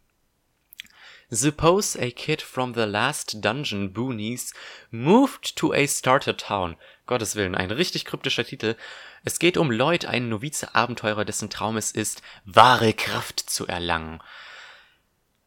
Suppose 1.31 1.97
a 1.97 2.13
kid 2.13 2.41
from 2.41 2.75
the 2.75 2.87
last 2.87 3.41
dungeon 3.41 3.93
boonies 3.93 4.55
moved 4.91 5.57
to 5.57 5.73
a 5.73 5.87
starter 5.87 6.37
town. 6.37 6.77
Gottes 7.07 7.35
Willen, 7.35 7.55
ein 7.55 7.71
richtig 7.71 8.05
kryptischer 8.05 8.45
Titel. 8.45 8.77
Es 9.25 9.41
geht 9.41 9.57
um 9.57 9.73
Lloyd, 9.73 10.07
einen 10.07 10.29
Novize-Abenteurer, 10.29 11.25
dessen 11.25 11.51
Traum 11.51 11.77
es 11.77 11.91
ist, 11.91 12.23
wahre 12.45 12.93
Kraft 12.93 13.41
zu 13.41 13.67
erlangen. 13.67 14.23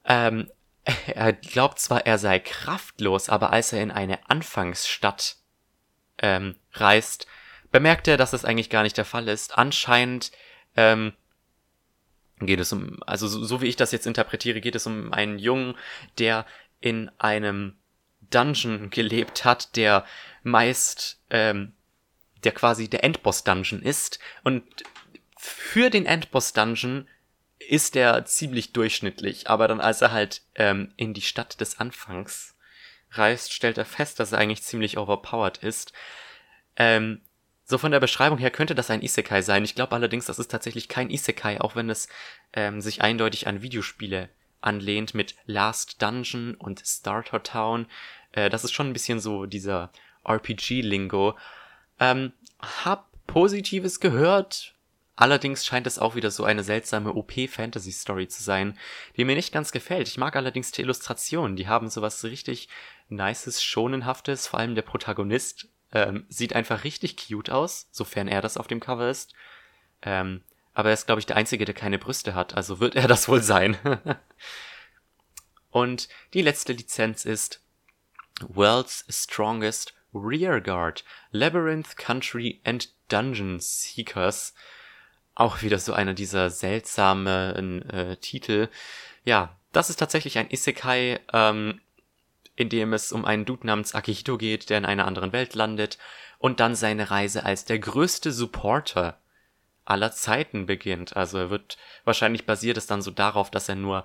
Ähm, 0.05 0.51
er 1.07 1.31
glaubt 1.31 1.79
zwar, 1.79 2.05
er 2.05 2.17
sei 2.17 2.39
kraftlos, 2.39 3.29
aber 3.29 3.53
als 3.53 3.71
er 3.71 3.81
in 3.81 3.91
eine 3.91 4.29
Anfangsstadt 4.29 5.37
ähm, 6.17 6.57
reist, 6.73 7.25
bemerkt 7.71 8.09
er, 8.09 8.17
dass 8.17 8.31
das 8.31 8.43
eigentlich 8.43 8.69
gar 8.69 8.83
nicht 8.83 8.97
der 8.97 9.05
Fall 9.05 9.29
ist. 9.29 9.57
Anscheinend 9.57 10.31
ähm, 10.75 11.13
geht 12.39 12.59
es 12.59 12.71
um, 12.71 13.01
also 13.05 13.27
so, 13.27 13.43
so 13.43 13.61
wie 13.61 13.67
ich 13.67 13.75
das 13.75 13.91
jetzt 13.91 14.07
interpretiere, 14.07 14.61
geht 14.61 14.75
es 14.75 14.87
um 14.87 15.13
einen 15.13 15.39
Jungen, 15.39 15.75
der 16.17 16.45
in 16.79 17.11
einem 17.17 17.75
Dungeon 18.29 18.89
gelebt 18.89 19.45
hat, 19.45 19.75
der 19.75 20.05
meist, 20.43 21.19
ähm, 21.29 21.73
der 22.43 22.51
quasi 22.51 22.89
der 22.89 23.03
Endboss-Dungeon 23.03 23.81
ist. 23.81 24.19
Und 24.43 24.63
für 25.37 25.89
den 25.89 26.05
Endboss-Dungeon 26.05 27.07
ist 27.59 27.95
er 27.95 28.25
ziemlich 28.25 28.73
durchschnittlich, 28.73 29.49
aber 29.49 29.67
dann 29.67 29.81
als 29.81 30.01
er 30.01 30.11
halt 30.11 30.41
ähm, 30.55 30.93
in 30.95 31.13
die 31.13 31.21
Stadt 31.21 31.59
des 31.61 31.79
Anfangs 31.79 32.55
reist, 33.11 33.53
stellt 33.53 33.77
er 33.77 33.85
fest, 33.85 34.19
dass 34.19 34.31
er 34.31 34.39
eigentlich 34.39 34.63
ziemlich 34.63 34.97
overpowered 34.97 35.57
ist. 35.57 35.93
Ähm, 36.75 37.21
so 37.69 37.77
von 37.77 37.91
der 37.91 37.99
Beschreibung 37.99 38.39
her 38.39 38.49
könnte 38.49 38.73
das 38.73 38.89
ein 38.89 39.03
Isekai 39.03 39.43
sein. 39.43 39.63
Ich 39.63 39.75
glaube 39.75 39.93
allerdings, 39.93 40.25
das 40.25 40.39
ist 40.39 40.49
tatsächlich 40.49 40.87
kein 40.87 41.11
Isekai, 41.11 41.61
auch 41.61 41.75
wenn 41.75 41.91
es 41.91 42.09
ähm, 42.51 42.81
sich 42.81 43.03
eindeutig 43.03 43.45
an 43.45 43.61
Videospiele 43.61 44.29
anlehnt 44.59 45.13
mit 45.13 45.35
Last 45.45 46.01
Dungeon 46.01 46.55
und 46.55 46.81
Starter 46.83 47.43
Town. 47.43 47.85
Äh, 48.31 48.49
das 48.49 48.63
ist 48.63 48.71
schon 48.71 48.87
ein 48.87 48.93
bisschen 48.93 49.19
so 49.19 49.45
dieser 49.45 49.91
RPG-Lingo. 50.23 51.37
Ähm, 51.99 52.33
hab 52.59 53.07
Positives 53.27 53.99
gehört, 53.99 54.73
Allerdings 55.15 55.65
scheint 55.65 55.85
es 55.85 55.99
auch 55.99 56.15
wieder 56.15 56.31
so 56.31 56.45
eine 56.45 56.63
seltsame 56.63 57.13
OP-Fantasy-Story 57.13 58.29
zu 58.29 58.41
sein, 58.41 58.79
die 59.17 59.25
mir 59.25 59.35
nicht 59.35 59.51
ganz 59.51 59.73
gefällt. 59.73 60.07
Ich 60.07 60.17
mag 60.17 60.37
allerdings 60.37 60.71
die 60.71 60.81
Illustrationen, 60.81 61.57
die 61.57 61.67
haben 61.67 61.89
sowas 61.89 62.23
richtig 62.23 62.69
nices, 63.09 63.61
schonenhaftes, 63.61 64.47
vor 64.47 64.61
allem 64.61 64.75
der 64.75 64.81
Protagonist 64.81 65.67
ähm, 65.93 66.25
sieht 66.29 66.53
einfach 66.53 66.83
richtig 66.83 67.17
cute 67.17 67.49
aus, 67.49 67.87
sofern 67.91 68.27
er 68.27 68.41
das 68.41 68.57
auf 68.57 68.67
dem 68.67 68.79
Cover 68.79 69.09
ist. 69.09 69.33
Ähm, 70.01 70.43
aber 70.73 70.89
er 70.89 70.93
ist, 70.93 71.07
glaube 71.07 71.19
ich, 71.19 71.25
der 71.25 71.35
Einzige, 71.35 71.65
der 71.65 71.75
keine 71.75 71.99
Brüste 71.99 72.35
hat, 72.35 72.55
also 72.55 72.79
wird 72.79 72.95
er 72.95 73.07
das 73.07 73.27
wohl 73.27 73.41
sein. 73.41 73.77
Und 75.71 76.09
die 76.33 76.41
letzte 76.41 76.73
Lizenz 76.73 77.25
ist 77.25 77.61
World's 78.41 79.05
Strongest 79.09 79.93
Rearguard, 80.13 81.03
Labyrinth 81.31 81.97
Country 81.97 82.61
and 82.63 82.89
Dungeon 83.09 83.59
Seekers. 83.59 84.53
Auch 85.35 85.61
wieder 85.61 85.79
so 85.79 85.93
einer 85.93 86.13
dieser 86.13 86.49
seltsamen 86.49 87.87
äh, 87.89 88.17
Titel. 88.17 88.69
Ja, 89.23 89.55
das 89.71 89.89
ist 89.89 89.97
tatsächlich 89.97 90.37
ein 90.37 90.49
Isekai, 90.49 91.19
ähm, 91.31 91.79
in 92.59 92.67
dem 92.67 92.91
es 92.91 93.13
um 93.13 93.23
einen 93.23 93.45
Dude 93.45 93.65
namens 93.65 93.95
Akihito 93.95 94.37
geht, 94.37 94.69
der 94.69 94.79
in 94.79 94.85
einer 94.85 95.07
anderen 95.07 95.31
Welt 95.31 95.55
landet 95.55 95.97
und 96.39 96.59
dann 96.59 96.75
seine 96.75 97.09
Reise 97.09 97.45
als 97.45 97.63
der 97.63 97.79
größte 97.79 98.33
Supporter 98.33 99.17
aller 99.85 100.11
Zeiten 100.11 100.65
beginnt. 100.65 101.15
Also 101.15 101.37
er 101.37 101.49
wird 101.51 101.77
wahrscheinlich 102.03 102.45
basiert 102.45 102.75
es 102.75 102.85
dann 102.85 103.01
so 103.01 103.11
darauf, 103.11 103.49
dass 103.49 103.69
er 103.69 103.75
nur 103.75 104.03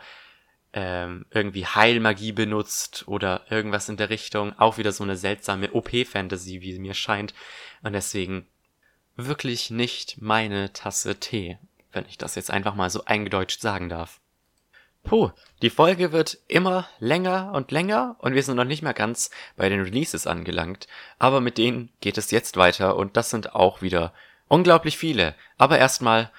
ähm, 0.73 1.27
irgendwie 1.31 1.67
Heilmagie 1.67 2.31
benutzt 2.31 3.09
oder 3.09 3.45
irgendwas 3.51 3.89
in 3.89 3.97
der 3.97 4.09
Richtung. 4.09 4.57
Auch 4.57 4.79
wieder 4.79 4.93
so 4.93 5.03
eine 5.03 5.17
seltsame 5.17 5.73
OP-Fantasy, 5.73 6.61
wie 6.61 6.79
mir 6.79 6.95
scheint. 6.95 7.35
Und 7.83 7.93
deswegen 7.93 8.47
wirklich 9.17 9.71
nicht 9.71 10.23
meine 10.23 10.73
Tasse 10.73 11.19
Tee, 11.19 11.59
wenn 11.91 12.07
ich 12.07 12.19
das 12.19 12.37
jetzt 12.37 12.53
einfach 12.53 12.77
mal 12.77 12.89
so 12.89 13.05
eingedeutscht 13.05 13.61
sagen 13.61 13.89
darf. 13.89 14.21
Puh, 15.05 15.31
die 15.61 15.69
Folge 15.69 16.13
wird 16.13 16.39
immer 16.49 16.89
länger 16.99 17.53
und 17.53 17.71
länger 17.71 18.17
und 18.21 18.35
wir 18.35 18.43
sind 18.43 18.57
noch 18.57 18.65
nicht 18.65 18.81
mehr 18.81 18.95
ganz 18.95 19.31
bei 19.55 19.69
den 19.69 19.83
Releases 19.83 20.27
angelangt, 20.27 20.89
aber 21.19 21.43
mit 21.43 21.59
denen 21.59 21.91
geht 22.01 22.17
es 22.17 22.31
jetzt 22.31 22.57
weiter 22.57 22.97
und 22.97 23.15
das 23.19 23.29
sind 23.29 23.55
auch 23.55 23.83
wieder 23.83 24.15
unglaublich 24.49 24.97
viele. 24.97 25.35
Aber 25.59 25.79
erstmal 25.79 26.31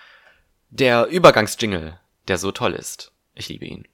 der 0.71 1.05
Übergangsjingle, 1.05 1.99
der 2.27 2.37
so 2.39 2.51
toll 2.51 2.73
ist. 2.73 3.11
Ich 3.35 3.49
liebe 3.49 3.65
ihn. 3.65 3.87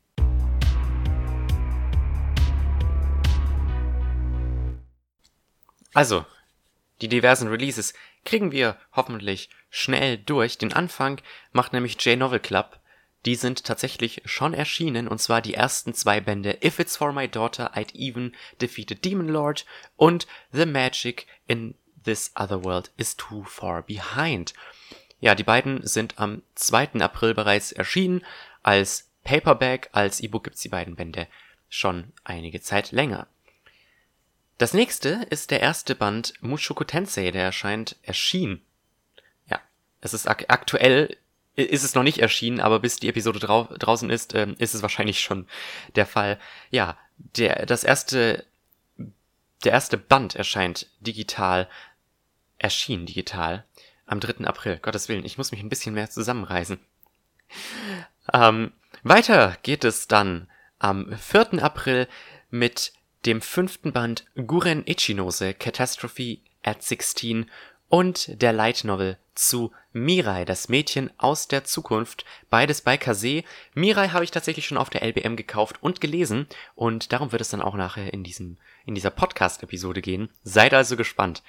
Also, 5.94 6.26
die 7.02 7.10
diversen 7.10 7.50
Releases 7.50 7.94
kriegen 8.24 8.54
wir 8.54 8.78
hoffentlich 8.94 9.50
schnell 9.70 10.18
durch. 10.18 10.58
Den 10.58 10.72
Anfang 10.72 11.20
macht 11.52 11.74
nämlich 11.74 12.02
J-Novel 12.02 12.40
Club. 12.40 12.81
Die 13.26 13.36
sind 13.36 13.64
tatsächlich 13.66 14.22
schon 14.26 14.54
erschienen, 14.54 15.08
und 15.08 15.20
zwar 15.20 15.42
die 15.42 15.54
ersten 15.54 15.94
zwei 15.94 16.20
Bände 16.20 16.58
If 16.64 16.80
It's 16.80 16.98
For 16.98 17.14
My 17.14 17.28
Daughter, 17.28 17.76
I'd 17.76 17.94
Even 17.94 18.36
Defeated 18.60 19.06
Demon 19.06 19.28
Lord 19.28 19.66
und 19.96 20.26
The 20.52 20.66
Magic 20.66 21.28
in 21.48 21.76
This 22.04 22.32
Other 22.36 22.64
World 22.64 22.92
is 22.98 23.16
Too 23.16 23.44
Far 23.44 23.84
Behind. 23.84 24.54
Ja, 25.20 25.36
die 25.36 25.44
beiden 25.44 25.86
sind 25.86 26.18
am 26.18 26.42
2. 26.56 27.00
April 27.00 27.36
bereits 27.36 27.72
erschienen. 27.72 28.26
Als 28.64 29.08
Paperback, 29.24 29.90
als 29.92 30.20
E-Book 30.20 30.46
gibt's 30.46 30.62
die 30.62 30.70
beiden 30.70 30.96
Bände 30.96 31.28
schon 31.70 32.12
einige 32.24 32.62
Zeit 32.62 32.92
länger. 32.92 33.28
Das 34.58 34.74
nächste 34.74 35.26
ist 35.30 35.52
der 35.52 35.62
erste 35.62 35.96
Band 35.96 36.34
Mushoku 36.42 36.84
Tensei, 36.84 37.32
der 37.32 37.44
erscheint, 37.44 37.96
erschien. 38.04 38.62
Ja, 39.48 39.60
es 40.02 40.14
ist 40.14 40.28
ak 40.28 40.46
aktuell, 40.50 41.18
ist 41.56 41.84
es 41.84 41.96
noch 41.96 42.04
nicht 42.04 42.20
erschienen, 42.20 42.60
aber 42.60 42.80
bis 42.80 42.98
die 42.98 43.10
Episode 43.10 43.40
drau 43.40 43.66
draußen 43.78 44.10
ist, 44.10 44.34
ähm, 44.36 44.56
ist 44.58 44.74
es 44.74 44.82
wahrscheinlich 44.82 45.20
schon 45.20 45.48
der 45.96 46.06
Fall. 46.06 46.40
Ja, 46.70 46.98
der, 47.18 47.66
das 47.66 47.84
erste, 47.84 48.46
der 49.64 49.74
erste 49.74 49.98
Band 49.98 50.36
erscheint 50.36 50.88
digital, 51.00 51.68
erschien 52.58 53.06
digital 53.06 53.66
am 54.06 54.20
3. 54.20 54.46
April. 54.46 54.78
Gottes 54.82 55.10
Willen, 55.10 55.26
ich 55.26 55.38
muss 55.38 55.52
mich 55.52 55.62
ein 55.62 55.70
bisschen 55.70 55.94
mehr 55.94 56.10
zusammenreißen. 56.10 56.80
Ähm, 58.34 58.72
weiter 59.04 59.58
geht 59.64 59.84
es 59.84 60.08
dann 60.08 60.50
am 60.80 61.16
4. 61.18 61.62
April 61.64 62.08
mit 62.50 62.94
dem 63.26 63.42
fünften 63.42 63.92
Band 63.92 64.26
Guren 64.36 64.84
Ichinose 64.88 65.54
Catastrophe 65.54 66.40
at 66.64 66.84
16 66.84 67.50
und 67.92 68.42
der 68.42 68.54
Light 68.54 68.86
Novel 68.86 69.18
zu 69.36 69.72
Mirai, 69.92 70.46
das 70.46 70.70
Mädchen 70.70 71.12
aus 71.18 71.50
der 71.50 71.66
Zukunft, 71.66 72.24
beides 72.50 72.82
bei 72.82 72.98
Kase. 72.98 73.44
Mirai 73.74 74.08
habe 74.10 74.24
ich 74.24 74.32
tatsächlich 74.32 74.66
schon 74.66 74.78
auf 74.78 74.90
der 74.90 75.04
LBM 75.04 75.36
gekauft 75.36 75.84
und 75.84 76.00
gelesen 76.00 76.48
und 76.74 77.12
darum 77.12 77.34
wird 77.34 77.42
es 77.42 77.50
dann 77.50 77.62
auch 77.62 77.76
nachher 77.76 78.14
in 78.14 78.24
diesem 78.24 78.58
in 78.86 78.96
dieser 78.96 79.12
Podcast 79.12 79.62
Episode 79.62 80.02
gehen. 80.02 80.30
Seid 80.44 80.74
also 80.74 80.96
gespannt. 80.96 81.44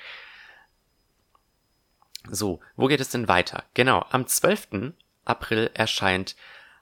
So, 2.29 2.61
wo 2.75 2.89
geht 2.89 3.01
es 3.01 3.11
denn 3.11 3.29
weiter? 3.29 3.63
Genau, 3.75 4.05
am 4.11 4.27
12. 4.27 4.95
April 5.25 5.71
erscheint 5.75 6.35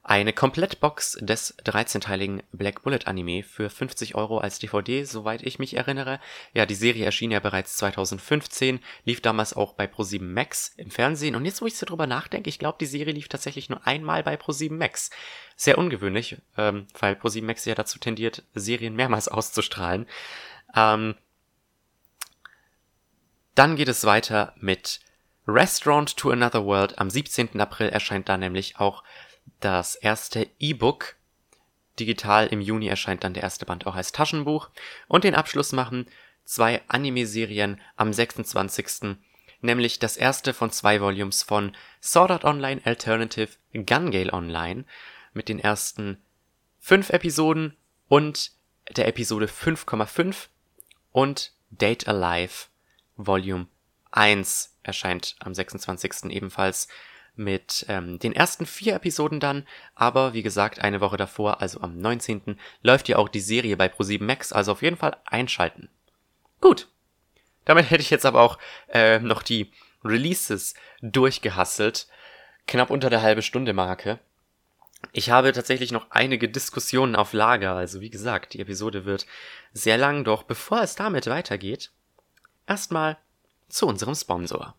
eine 0.02 0.32
Komplettbox 0.32 1.18
des 1.20 1.58
13-teiligen 1.58 2.42
Black 2.52 2.82
Bullet 2.82 3.00
Anime 3.04 3.42
für 3.42 3.68
50 3.68 4.14
Euro 4.14 4.38
als 4.38 4.58
DVD, 4.58 5.04
soweit 5.04 5.42
ich 5.42 5.58
mich 5.58 5.76
erinnere. 5.76 6.20
Ja, 6.54 6.64
die 6.64 6.74
Serie 6.74 7.04
erschien 7.04 7.30
ja 7.30 7.40
bereits 7.40 7.76
2015, 7.76 8.80
lief 9.04 9.20
damals 9.20 9.54
auch 9.54 9.74
bei 9.74 9.84
Pro7 9.84 10.22
Max 10.22 10.72
im 10.76 10.90
Fernsehen. 10.90 11.36
Und 11.36 11.44
jetzt, 11.44 11.60
wo 11.60 11.66
ich 11.66 11.76
so 11.76 11.84
drüber 11.84 12.06
nachdenke, 12.06 12.48
ich 12.48 12.58
glaube, 12.58 12.78
die 12.80 12.86
Serie 12.86 13.12
lief 13.12 13.28
tatsächlich 13.28 13.68
nur 13.68 13.86
einmal 13.86 14.22
bei 14.22 14.36
Pro7 14.36 14.72
Max. 14.72 15.10
Sehr 15.54 15.76
ungewöhnlich, 15.76 16.38
ähm, 16.56 16.86
weil 16.98 17.14
Pro7 17.14 17.44
Max 17.44 17.66
ja 17.66 17.74
dazu 17.74 17.98
tendiert, 17.98 18.42
Serien 18.54 18.96
mehrmals 18.96 19.28
auszustrahlen. 19.28 20.06
Ähm, 20.74 21.14
dann 23.54 23.76
geht 23.76 23.88
es 23.88 24.04
weiter 24.04 24.54
mit 24.56 25.00
Restaurant 25.46 26.16
to 26.16 26.30
Another 26.30 26.64
World. 26.64 26.98
Am 26.98 27.10
17. 27.10 27.60
April 27.60 27.90
erscheint 27.90 28.30
da 28.30 28.38
nämlich 28.38 28.78
auch 28.78 29.02
das 29.60 29.96
erste 29.96 30.48
E-Book. 30.58 31.16
Digital 31.98 32.46
im 32.46 32.60
Juni 32.60 32.88
erscheint 32.88 33.24
dann 33.24 33.34
der 33.34 33.42
erste 33.42 33.66
Band 33.66 33.86
auch 33.86 33.94
als 33.94 34.12
Taschenbuch. 34.12 34.70
Und 35.08 35.24
den 35.24 35.34
Abschluss 35.34 35.72
machen 35.72 36.06
zwei 36.44 36.82
Anime-Serien 36.88 37.80
am 37.96 38.12
26. 38.12 39.16
Nämlich 39.60 39.98
das 39.98 40.16
erste 40.16 40.54
von 40.54 40.70
zwei 40.70 41.00
Volumes 41.00 41.42
von 41.42 41.76
Sword 42.02 42.30
Art 42.30 42.44
Online 42.44 42.80
Alternative 42.84 43.50
Gun 43.72 44.10
Gale 44.10 44.32
Online 44.32 44.84
mit 45.34 45.48
den 45.48 45.58
ersten 45.58 46.18
fünf 46.78 47.10
Episoden 47.10 47.76
und 48.08 48.52
der 48.96 49.06
Episode 49.06 49.46
5,5 49.46 50.48
und 51.12 51.52
Date 51.70 52.08
Alive 52.08 52.66
Volume 53.16 53.68
1 54.10 54.76
erscheint 54.82 55.36
am 55.38 55.54
26. 55.54 56.24
ebenfalls 56.30 56.88
mit 57.40 57.86
ähm, 57.88 58.18
den 58.18 58.32
ersten 58.32 58.66
vier 58.66 58.94
Episoden 58.94 59.40
dann, 59.40 59.66
aber 59.94 60.34
wie 60.34 60.42
gesagt, 60.42 60.80
eine 60.80 61.00
Woche 61.00 61.16
davor, 61.16 61.60
also 61.60 61.80
am 61.80 61.98
19. 61.98 62.58
läuft 62.82 63.08
ja 63.08 63.16
auch 63.16 63.28
die 63.28 63.40
Serie 63.40 63.76
bei 63.76 63.86
Pro7 63.86 64.22
Max, 64.22 64.52
also 64.52 64.72
auf 64.72 64.82
jeden 64.82 64.96
Fall 64.96 65.16
einschalten. 65.24 65.88
Gut. 66.60 66.88
Damit 67.64 67.90
hätte 67.90 68.02
ich 68.02 68.10
jetzt 68.10 68.26
aber 68.26 68.40
auch 68.40 68.58
äh, 68.88 69.18
noch 69.18 69.42
die 69.42 69.72
Releases 70.04 70.74
durchgehasselt. 71.02 72.06
Knapp 72.66 72.90
unter 72.90 73.10
der 73.10 73.22
halbe 73.22 73.42
Stunde 73.42 73.72
Marke. 73.72 74.18
Ich 75.12 75.30
habe 75.30 75.52
tatsächlich 75.52 75.92
noch 75.92 76.10
einige 76.10 76.48
Diskussionen 76.48 77.16
auf 77.16 77.32
Lager, 77.32 77.74
also 77.74 78.00
wie 78.00 78.10
gesagt, 78.10 78.52
die 78.52 78.60
Episode 78.60 79.06
wird 79.06 79.26
sehr 79.72 79.96
lang, 79.96 80.24
doch 80.24 80.42
bevor 80.42 80.82
es 80.82 80.94
damit 80.94 81.26
weitergeht, 81.26 81.90
erstmal 82.66 83.16
zu 83.68 83.86
unserem 83.86 84.14
Sponsor. 84.14 84.74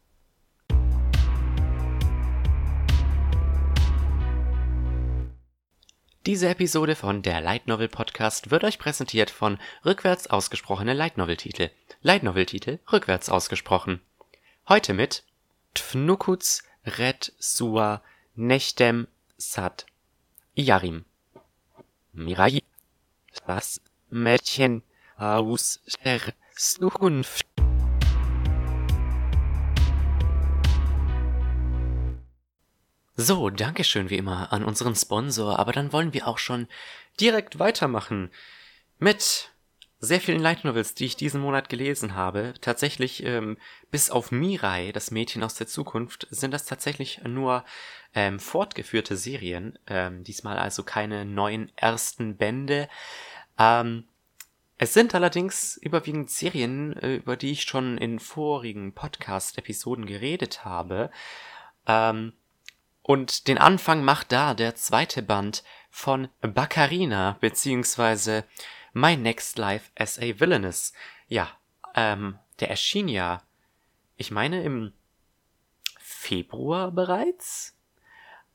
Diese 6.27 6.49
Episode 6.49 6.95
von 6.95 7.23
der 7.23 7.41
Light 7.41 7.65
Novel 7.65 7.87
Podcast 7.87 8.51
wird 8.51 8.63
euch 8.63 8.77
präsentiert 8.77 9.31
von 9.31 9.57
rückwärts 9.83 10.27
ausgesprochene 10.27 10.93
Light 10.93 11.17
Novel 11.17 11.35
Titel. 11.35 11.71
Light 12.03 12.21
Novel 12.21 12.45
Titel 12.45 12.77
rückwärts 12.91 13.27
ausgesprochen. 13.27 14.01
Heute 14.69 14.93
mit 14.93 15.23
Tfnukuts 15.73 16.61
Red 16.85 17.33
Sua 17.39 18.03
Nechtem 18.35 19.07
Sat 19.37 19.87
Yarim. 20.53 21.05
Mirai. 22.13 22.61
Das 23.47 23.81
Mädchen 24.11 24.83
aus 25.17 25.81
der 26.05 26.21
Zukunft. 26.55 27.47
So, 33.23 33.51
Dankeschön 33.51 34.09
wie 34.09 34.17
immer 34.17 34.51
an 34.51 34.63
unseren 34.63 34.95
Sponsor, 34.95 35.59
aber 35.59 35.73
dann 35.73 35.93
wollen 35.93 36.11
wir 36.11 36.27
auch 36.27 36.39
schon 36.39 36.67
direkt 37.19 37.59
weitermachen 37.59 38.31
mit 38.97 39.51
sehr 39.99 40.19
vielen 40.19 40.41
Light 40.41 40.63
Novels, 40.63 40.95
die 40.95 41.05
ich 41.05 41.17
diesen 41.17 41.39
Monat 41.39 41.69
gelesen 41.69 42.15
habe, 42.15 42.55
tatsächlich 42.61 43.23
ähm, 43.23 43.59
bis 43.91 44.09
auf 44.09 44.31
Mirai, 44.31 44.91
das 44.91 45.11
Mädchen 45.11 45.43
aus 45.43 45.53
der 45.53 45.67
Zukunft, 45.67 46.27
sind 46.31 46.49
das 46.49 46.65
tatsächlich 46.65 47.21
nur 47.23 47.63
ähm, 48.15 48.39
fortgeführte 48.39 49.15
Serien. 49.15 49.77
Ähm, 49.85 50.23
diesmal 50.23 50.57
also 50.57 50.81
keine 50.81 51.23
neuen 51.23 51.71
ersten 51.75 52.37
Bände. 52.37 52.89
Ähm, 53.59 54.05
es 54.79 54.95
sind 54.95 55.13
allerdings 55.13 55.77
überwiegend 55.77 56.31
Serien, 56.31 56.97
äh, 56.97 57.17
über 57.17 57.37
die 57.37 57.51
ich 57.51 57.61
schon 57.61 57.99
in 57.99 58.17
vorigen 58.17 58.95
Podcast-Episoden 58.95 60.07
geredet 60.07 60.65
habe. 60.65 61.11
Ähm, 61.85 62.33
und 63.11 63.49
den 63.49 63.57
Anfang 63.57 64.05
macht 64.05 64.31
da 64.31 64.53
der 64.53 64.73
zweite 64.75 65.21
Band 65.21 65.65
von 65.89 66.29
Baccarina, 66.39 67.35
beziehungsweise 67.41 68.45
My 68.93 69.17
Next 69.17 69.57
Life 69.57 69.91
as 69.99 70.17
a 70.17 70.39
Villainess. 70.39 70.93
Ja, 71.27 71.49
ähm, 71.93 72.39
der 72.61 72.69
erschien 72.69 73.09
ja, 73.09 73.41
ich 74.15 74.31
meine 74.31 74.63
im 74.63 74.93
Februar 75.99 76.89
bereits. 76.91 77.77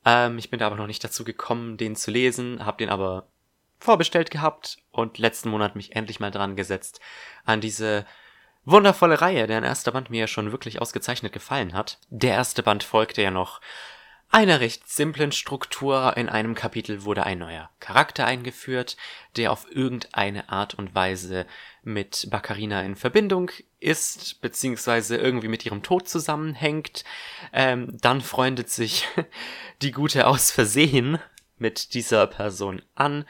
Ähm, 0.05 0.39
ich 0.39 0.49
bin 0.49 0.57
da 0.57 0.65
aber 0.65 0.75
noch 0.75 0.87
nicht 0.87 1.03
dazu 1.03 1.23
gekommen, 1.23 1.77
den 1.77 1.95
zu 1.95 2.09
lesen, 2.09 2.65
hab 2.65 2.79
den 2.79 2.89
aber 2.89 3.27
vorbestellt 3.77 4.31
gehabt 4.31 4.79
und 4.89 5.19
letzten 5.19 5.49
Monat 5.49 5.75
mich 5.75 5.95
endlich 5.95 6.19
mal 6.19 6.31
dran 6.31 6.55
gesetzt 6.55 6.99
an 7.45 7.61
diese 7.61 8.07
wundervolle 8.65 9.21
Reihe, 9.21 9.45
deren 9.45 9.63
erster 9.63 9.91
Band 9.91 10.09
mir 10.09 10.21
ja 10.21 10.27
schon 10.27 10.51
wirklich 10.51 10.81
ausgezeichnet 10.81 11.31
gefallen 11.31 11.73
hat. 11.73 11.99
Der 12.09 12.33
erste 12.33 12.63
Band 12.63 12.83
folgte 12.83 13.21
ja 13.21 13.29
noch 13.29 13.61
einer 14.29 14.59
recht 14.59 14.89
simplen 14.89 15.31
Struktur. 15.31 16.15
In 16.17 16.29
einem 16.29 16.53
Kapitel 16.55 17.03
wurde 17.03 17.25
ein 17.25 17.39
neuer 17.39 17.69
Charakter 17.79 18.25
eingeführt, 18.25 18.97
der 19.35 19.51
auf 19.51 19.65
irgendeine 19.71 20.49
Art 20.49 20.75
und 20.75 20.93
Weise 20.93 21.45
mit 21.83 22.27
Baccarina 22.29 22.81
in 22.83 22.95
Verbindung 22.95 23.51
ist, 23.79 24.41
beziehungsweise 24.41 25.17
irgendwie 25.17 25.47
mit 25.47 25.65
ihrem 25.65 25.83
Tod 25.83 26.09
zusammenhängt. 26.09 27.03
Ähm, 27.53 27.97
dann 28.01 28.21
freundet 28.21 28.69
sich 28.69 29.07
die 29.81 29.91
Gute 29.91 30.27
aus 30.27 30.51
Versehen 30.51 31.19
mit 31.57 31.93
dieser 31.93 32.27
Person 32.27 32.81
an 32.95 33.25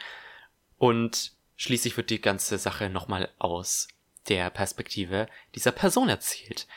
und 0.77 1.33
schließlich 1.55 1.95
wird 1.97 2.09
die 2.09 2.21
ganze 2.21 2.57
Sache 2.57 2.89
nochmal 2.89 3.29
aus 3.39 3.87
der 4.29 4.49
Perspektive 4.49 5.27
dieser 5.55 5.71
Person 5.71 6.09
erzählt. 6.09 6.67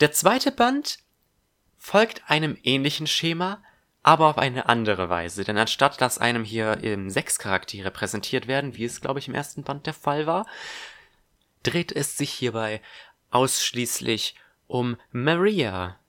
Der 0.00 0.12
zweite 0.12 0.52
Band 0.52 0.98
folgt 1.84 2.22
einem 2.30 2.56
ähnlichen 2.62 3.06
Schema, 3.06 3.62
aber 4.02 4.28
auf 4.28 4.38
eine 4.38 4.70
andere 4.70 5.10
Weise. 5.10 5.44
Denn 5.44 5.58
anstatt 5.58 6.00
dass 6.00 6.16
einem 6.16 6.42
hier 6.42 6.82
eben 6.82 7.10
sechs 7.10 7.38
Charaktere 7.38 7.90
präsentiert 7.90 8.46
werden, 8.46 8.74
wie 8.74 8.86
es, 8.86 9.02
glaube 9.02 9.18
ich, 9.18 9.28
im 9.28 9.34
ersten 9.34 9.64
Band 9.64 9.84
der 9.84 9.92
Fall 9.92 10.26
war, 10.26 10.46
dreht 11.62 11.92
es 11.92 12.16
sich 12.16 12.32
hierbei 12.32 12.80
ausschließlich 13.28 14.34
um 14.66 14.96
Maria. 15.12 16.00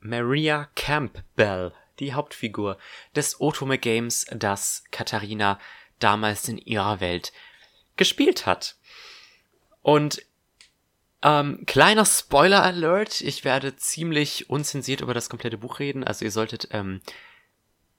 Maria 0.00 0.70
Campbell, 0.74 1.74
die 1.98 2.14
Hauptfigur 2.14 2.78
des 3.14 3.38
Otome 3.38 3.76
Games, 3.76 4.24
das 4.30 4.82
Katharina 4.92 5.60
damals 5.98 6.48
in 6.48 6.56
ihrer 6.56 7.00
Welt 7.00 7.34
gespielt 7.96 8.46
hat. 8.46 8.76
Und 9.82 10.22
ähm, 11.22 11.64
kleiner 11.66 12.04
Spoiler-Alert, 12.04 13.20
ich 13.20 13.44
werde 13.44 13.76
ziemlich 13.76 14.50
unzensiert 14.50 15.00
über 15.00 15.14
das 15.14 15.28
komplette 15.28 15.58
Buch 15.58 15.78
reden, 15.78 16.04
also 16.04 16.24
ihr 16.24 16.30
solltet 16.30 16.68
ähm, 16.72 17.00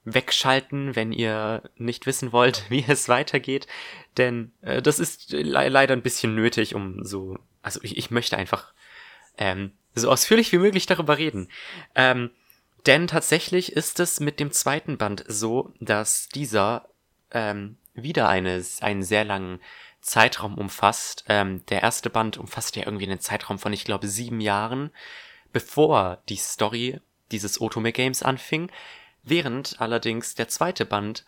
wegschalten, 0.03 0.95
wenn 0.95 1.11
ihr 1.11 1.69
nicht 1.75 2.05
wissen 2.05 2.31
wollt, 2.31 2.65
wie 2.69 2.85
es 2.87 3.09
weitergeht, 3.09 3.67
denn 4.17 4.51
äh, 4.61 4.81
das 4.81 4.99
ist 4.99 5.31
le 5.31 5.69
leider 5.69 5.93
ein 5.93 6.01
bisschen 6.01 6.35
nötig, 6.35 6.75
um 6.75 7.03
so, 7.03 7.37
also 7.61 7.79
ich, 7.83 7.97
ich 7.97 8.11
möchte 8.11 8.37
einfach 8.37 8.73
ähm, 9.37 9.71
so 9.95 10.09
ausführlich 10.09 10.51
wie 10.51 10.59
möglich 10.59 10.85
darüber 10.85 11.17
reden. 11.17 11.49
Ähm, 11.95 12.31
denn 12.85 13.07
tatsächlich 13.07 13.73
ist 13.73 13.99
es 13.99 14.19
mit 14.19 14.39
dem 14.39 14.51
zweiten 14.51 14.97
Band 14.97 15.25
so, 15.27 15.73
dass 15.79 16.29
dieser 16.29 16.87
ähm, 17.31 17.77
wieder 17.93 18.29
eine, 18.29 18.63
einen 18.81 19.03
sehr 19.03 19.25
langen 19.25 19.59
Zeitraum 20.07 20.57
umfasst. 20.57 21.25
Ähm, 21.27 21.65
der 21.67 21.83
erste 21.83 22.09
Band 22.09 22.37
umfasst 22.37 22.75
ja 22.75 22.85
irgendwie 22.85 23.05
einen 23.05 23.19
Zeitraum 23.19 23.59
von, 23.59 23.73
ich 23.73 23.83
glaube, 23.83 24.07
sieben 24.07 24.39
Jahren, 24.39 24.91
bevor 25.51 26.23
die 26.29 26.37
Story 26.37 26.99
dieses 27.31 27.59
Otome 27.59 27.91
Games 27.91 28.23
anfing, 28.23 28.71
während 29.23 29.81
allerdings 29.81 30.33
der 30.33 30.47
zweite 30.47 30.85
Band 30.85 31.25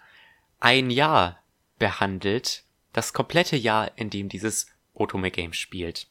ein 0.60 0.90
Jahr 0.90 1.44
behandelt, 1.78 2.64
das 2.94 3.14
komplette 3.14 3.58
Jahr, 3.58 3.92
in 3.98 4.10
dem 4.10 4.30
dieses 4.30 4.68
Otome 4.94 5.30
Game 5.30 5.54
spielt. 5.54 6.08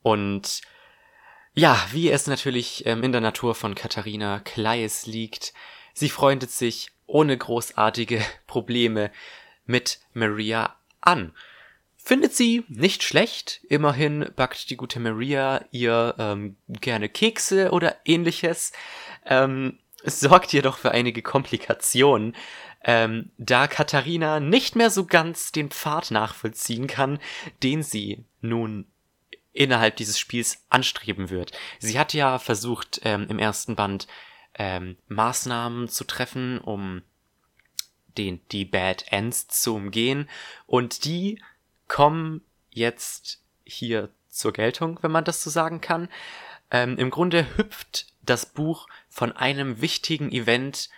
Und 0.00 0.62
ja, 1.54 1.86
wie 1.92 2.10
es 2.10 2.26
natürlich 2.26 2.86
ähm, 2.86 3.02
in 3.02 3.12
der 3.12 3.20
Natur 3.20 3.54
von 3.54 3.74
Katharina 3.74 4.40
Kleis 4.40 5.06
liegt, 5.06 5.52
sie 5.92 6.08
freundet 6.08 6.50
sich 6.50 6.90
ohne 7.06 7.36
großartige 7.36 8.24
Probleme 8.46 9.10
mit 9.72 9.98
Maria 10.12 10.76
an. 11.00 11.32
Findet 11.96 12.34
sie 12.34 12.64
nicht 12.68 13.02
schlecht, 13.02 13.60
immerhin 13.68 14.30
backt 14.36 14.70
die 14.70 14.76
gute 14.76 15.00
Maria 15.00 15.64
ihr 15.70 16.14
ähm, 16.18 16.56
gerne 16.68 17.08
Kekse 17.08 17.70
oder 17.70 17.96
ähnliches. 18.04 18.72
Ähm, 19.24 19.78
es 20.04 20.20
sorgt 20.20 20.52
jedoch 20.52 20.78
für 20.78 20.90
einige 20.90 21.22
Komplikationen, 21.22 22.34
ähm, 22.84 23.30
da 23.38 23.68
Katharina 23.68 24.40
nicht 24.40 24.74
mehr 24.74 24.90
so 24.90 25.06
ganz 25.06 25.52
den 25.52 25.70
Pfad 25.70 26.10
nachvollziehen 26.10 26.88
kann, 26.88 27.20
den 27.62 27.82
sie 27.82 28.24
nun 28.40 28.86
innerhalb 29.52 29.96
dieses 29.96 30.18
Spiels 30.18 30.64
anstreben 30.70 31.30
wird. 31.30 31.52
Sie 31.78 31.98
hat 31.98 32.14
ja 32.14 32.38
versucht, 32.38 33.00
ähm, 33.04 33.26
im 33.28 33.38
ersten 33.38 33.76
Band 33.76 34.08
ähm, 34.54 34.96
Maßnahmen 35.08 35.88
zu 35.88 36.04
treffen, 36.04 36.58
um 36.58 37.02
den, 38.18 38.40
die 38.50 38.64
Bad 38.64 39.06
Ends 39.10 39.48
zu 39.48 39.74
umgehen. 39.74 40.28
Und 40.66 41.04
die 41.04 41.40
kommen 41.88 42.42
jetzt 42.70 43.42
hier 43.64 44.10
zur 44.28 44.52
Geltung, 44.52 44.98
wenn 45.02 45.10
man 45.10 45.24
das 45.24 45.42
so 45.42 45.50
sagen 45.50 45.80
kann. 45.80 46.08
Ähm, 46.70 46.96
Im 46.98 47.10
Grunde 47.10 47.46
hüpft 47.56 48.06
das 48.22 48.46
Buch 48.46 48.88
von 49.08 49.32
einem 49.32 49.80
wichtigen 49.80 50.32
Event, 50.32 50.88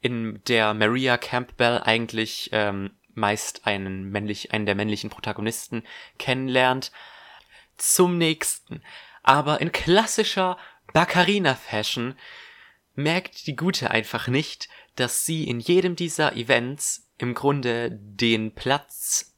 in 0.00 0.42
der 0.48 0.74
Maria 0.74 1.16
Campbell 1.16 1.80
eigentlich 1.84 2.50
ähm, 2.52 2.90
meist 3.14 3.66
einen 3.66 4.10
männlich, 4.10 4.52
einen 4.52 4.66
der 4.66 4.74
männlichen 4.74 5.10
Protagonisten 5.10 5.84
kennenlernt, 6.18 6.90
zum 7.76 8.18
nächsten. 8.18 8.82
Aber 9.22 9.60
in 9.60 9.70
klassischer 9.70 10.58
Baccarina-Fashion 10.92 12.16
merkt 12.94 13.46
die 13.46 13.56
Gute 13.56 13.90
einfach 13.90 14.28
nicht, 14.28 14.68
dass 14.96 15.24
sie 15.24 15.48
in 15.48 15.60
jedem 15.60 15.96
dieser 15.96 16.36
Events 16.36 17.08
im 17.18 17.34
Grunde 17.34 17.90
den 17.92 18.54
Platz 18.54 19.34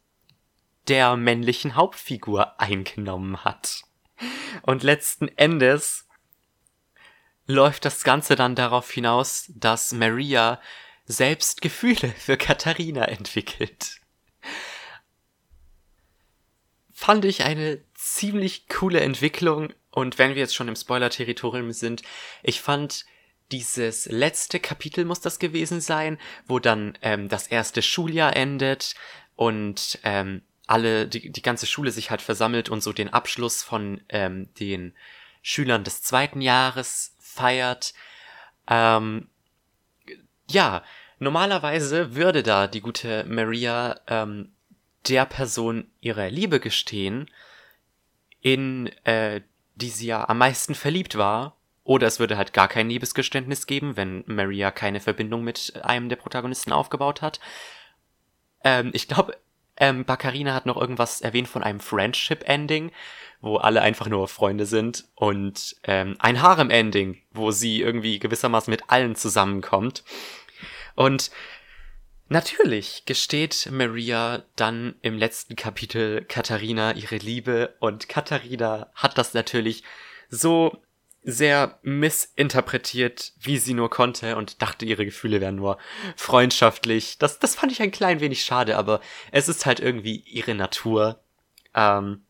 der 0.88 1.16
männlichen 1.16 1.76
Hauptfigur 1.76 2.60
eingenommen 2.60 3.44
hat. 3.44 3.82
Und 4.62 4.82
letzten 4.82 5.28
Endes 5.28 6.06
läuft 7.46 7.84
das 7.84 8.04
Ganze 8.04 8.36
dann 8.36 8.54
darauf 8.54 8.90
hinaus, 8.90 9.50
dass 9.54 9.92
Maria 9.92 10.60
selbst 11.04 11.60
Gefühle 11.60 12.10
für 12.18 12.36
Katharina 12.36 13.04
entwickelt. 13.06 14.00
Fand 16.92 17.24
ich 17.24 17.44
eine 17.44 17.82
ziemlich 17.94 18.68
coole 18.68 19.00
Entwicklung 19.00 19.72
und 19.90 20.18
wenn 20.18 20.30
wir 20.30 20.40
jetzt 20.40 20.54
schon 20.54 20.68
im 20.68 20.76
Spoiler-Territorium 20.76 21.72
sind, 21.72 22.02
ich 22.42 22.60
fand 22.60 23.04
dieses 23.54 24.06
letzte 24.06 24.58
Kapitel 24.58 25.04
muss 25.04 25.20
das 25.20 25.38
gewesen 25.38 25.80
sein, 25.80 26.18
wo 26.48 26.58
dann 26.58 26.98
ähm, 27.02 27.28
das 27.28 27.46
erste 27.46 27.82
Schuljahr 27.82 28.34
endet 28.34 28.96
und 29.36 30.00
ähm, 30.02 30.42
alle, 30.66 31.06
die, 31.06 31.30
die 31.30 31.42
ganze 31.42 31.66
Schule 31.66 31.92
sich 31.92 32.10
halt 32.10 32.20
versammelt 32.20 32.68
und 32.68 32.82
so 32.82 32.92
den 32.92 33.12
Abschluss 33.12 33.62
von 33.62 34.00
ähm, 34.08 34.52
den 34.58 34.92
Schülern 35.40 35.84
des 35.84 36.02
zweiten 36.02 36.40
Jahres 36.40 37.14
feiert. 37.20 37.94
Ähm, 38.66 39.28
ja, 40.50 40.82
normalerweise 41.20 42.16
würde 42.16 42.42
da 42.42 42.66
die 42.66 42.80
gute 42.80 43.24
Maria 43.24 44.00
ähm, 44.08 44.52
der 45.06 45.26
Person 45.26 45.88
ihre 46.00 46.28
Liebe 46.28 46.58
gestehen, 46.58 47.30
in 48.40 48.88
äh, 49.04 49.42
die 49.76 49.90
sie 49.90 50.06
ja 50.06 50.28
am 50.28 50.38
meisten 50.38 50.74
verliebt 50.74 51.16
war 51.16 51.56
oder 51.84 52.06
es 52.06 52.18
würde 52.18 52.36
halt 52.36 52.52
gar 52.52 52.68
kein 52.68 52.88
Liebesgeständnis 52.88 53.66
geben, 53.66 53.96
wenn 53.96 54.24
Maria 54.26 54.70
keine 54.70 55.00
Verbindung 55.00 55.44
mit 55.44 55.74
einem 55.82 56.08
der 56.08 56.16
Protagonisten 56.16 56.72
aufgebaut 56.72 57.22
hat. 57.22 57.40
Ähm, 58.64 58.90
ich 58.94 59.06
glaube, 59.06 59.36
ähm, 59.76 60.04
Baccarina 60.04 60.54
hat 60.54 60.66
noch 60.66 60.80
irgendwas 60.80 61.20
erwähnt 61.20 61.48
von 61.48 61.62
einem 61.62 61.80
Friendship-Ending, 61.80 62.90
wo 63.40 63.56
alle 63.56 63.82
einfach 63.82 64.08
nur 64.08 64.28
Freunde 64.28 64.66
sind 64.66 65.04
und 65.14 65.76
ähm, 65.84 66.16
ein 66.18 66.40
Harem-Ending, 66.40 67.20
wo 67.32 67.50
sie 67.50 67.82
irgendwie 67.82 68.18
gewissermaßen 68.18 68.70
mit 68.70 68.88
allen 68.88 69.14
zusammenkommt. 69.14 70.04
Und 70.94 71.30
Natürlich 72.30 73.04
gesteht 73.04 73.68
Maria 73.70 74.44
dann 74.56 74.94
im 75.02 75.18
letzten 75.18 75.56
Kapitel 75.56 76.24
Katharina 76.24 76.92
ihre 76.92 77.16
Liebe 77.16 77.74
und 77.80 78.08
Katharina 78.08 78.90
hat 78.94 79.18
das 79.18 79.34
natürlich 79.34 79.84
so 80.30 80.82
sehr 81.24 81.78
missinterpretiert, 81.82 83.32
wie 83.40 83.56
sie 83.56 83.72
nur 83.72 83.88
konnte 83.88 84.36
und 84.36 84.60
dachte, 84.60 84.84
ihre 84.84 85.06
Gefühle 85.06 85.40
wären 85.40 85.56
nur 85.56 85.78
freundschaftlich. 86.16 87.18
Das, 87.18 87.38
das 87.38 87.54
fand 87.54 87.72
ich 87.72 87.80
ein 87.80 87.90
klein 87.90 88.20
wenig 88.20 88.44
schade, 88.44 88.76
aber 88.76 89.00
es 89.32 89.48
ist 89.48 89.64
halt 89.64 89.80
irgendwie 89.80 90.16
ihre 90.16 90.54
Natur. 90.54 91.22
Ähm, 91.74 92.24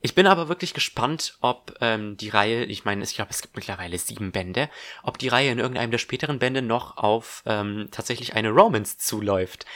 ich 0.00 0.14
bin 0.14 0.26
aber 0.26 0.48
wirklich 0.48 0.74
gespannt, 0.74 1.36
ob 1.40 1.76
ähm, 1.80 2.16
die 2.16 2.30
Reihe, 2.30 2.64
ich 2.64 2.84
meine, 2.84 3.04
ich 3.04 3.14
glaube, 3.14 3.30
es 3.30 3.42
gibt 3.42 3.56
mittlerweile 3.56 3.98
sieben 3.98 4.32
Bände, 4.32 4.70
ob 5.02 5.18
die 5.18 5.28
Reihe 5.28 5.50
in 5.50 5.58
irgendeinem 5.58 5.90
der 5.90 5.98
späteren 5.98 6.38
Bände 6.38 6.62
noch 6.62 6.96
auf 6.96 7.42
ähm, 7.46 7.88
tatsächlich 7.90 8.34
eine 8.34 8.50
Romance 8.50 8.96
zuläuft. 8.98 9.66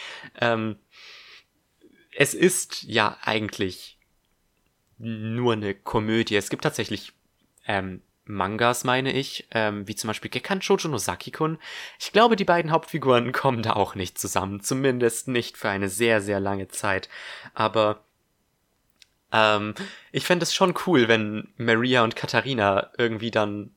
Ähm, 0.41 0.77
es 2.15 2.33
ist 2.33 2.83
ja 2.83 3.19
eigentlich 3.23 3.99
nur 4.99 5.53
eine 5.53 5.75
Komödie. 5.75 6.37
Es 6.37 6.51
gibt 6.51 6.65
tatsächlich 6.65 7.13
ähm, 7.69 8.03
Mangas, 8.25 8.85
meine 8.85 9.13
ich, 9.13 9.49
ähm, 9.53 9.89
wie 9.89 9.95
zum 9.95 10.09
Beispiel 10.09 10.31
Gekkan 10.31 10.61
Shoujo 10.61 10.89
no 10.89 10.99
Saki-kun. 10.99 11.59
Ich 11.99 12.13
glaube, 12.13 12.37
die 12.37 12.45
beiden 12.45 12.71
Hauptfiguren 12.71 13.33
kommen 13.33 13.63
da 13.63 13.75
auch 13.75 13.95
nicht 13.95 14.19
zusammen, 14.19 14.61
zumindest 14.61 15.29
nicht 15.29 15.57
für 15.57 15.69
eine 15.69 15.89
sehr, 15.89 16.21
sehr 16.21 16.41
lange 16.41 16.69
Zeit. 16.69 17.09
Aber 17.55 18.05
ähm, 19.33 19.75
ich 20.13 20.25
fände 20.25 20.43
es 20.43 20.55
schon 20.55 20.75
cool, 20.87 21.09
wenn 21.09 21.49
Maria 21.57 22.05
und 22.05 22.17
Katharina 22.17 22.91
irgendwie 22.99 23.31
dann, 23.31 23.75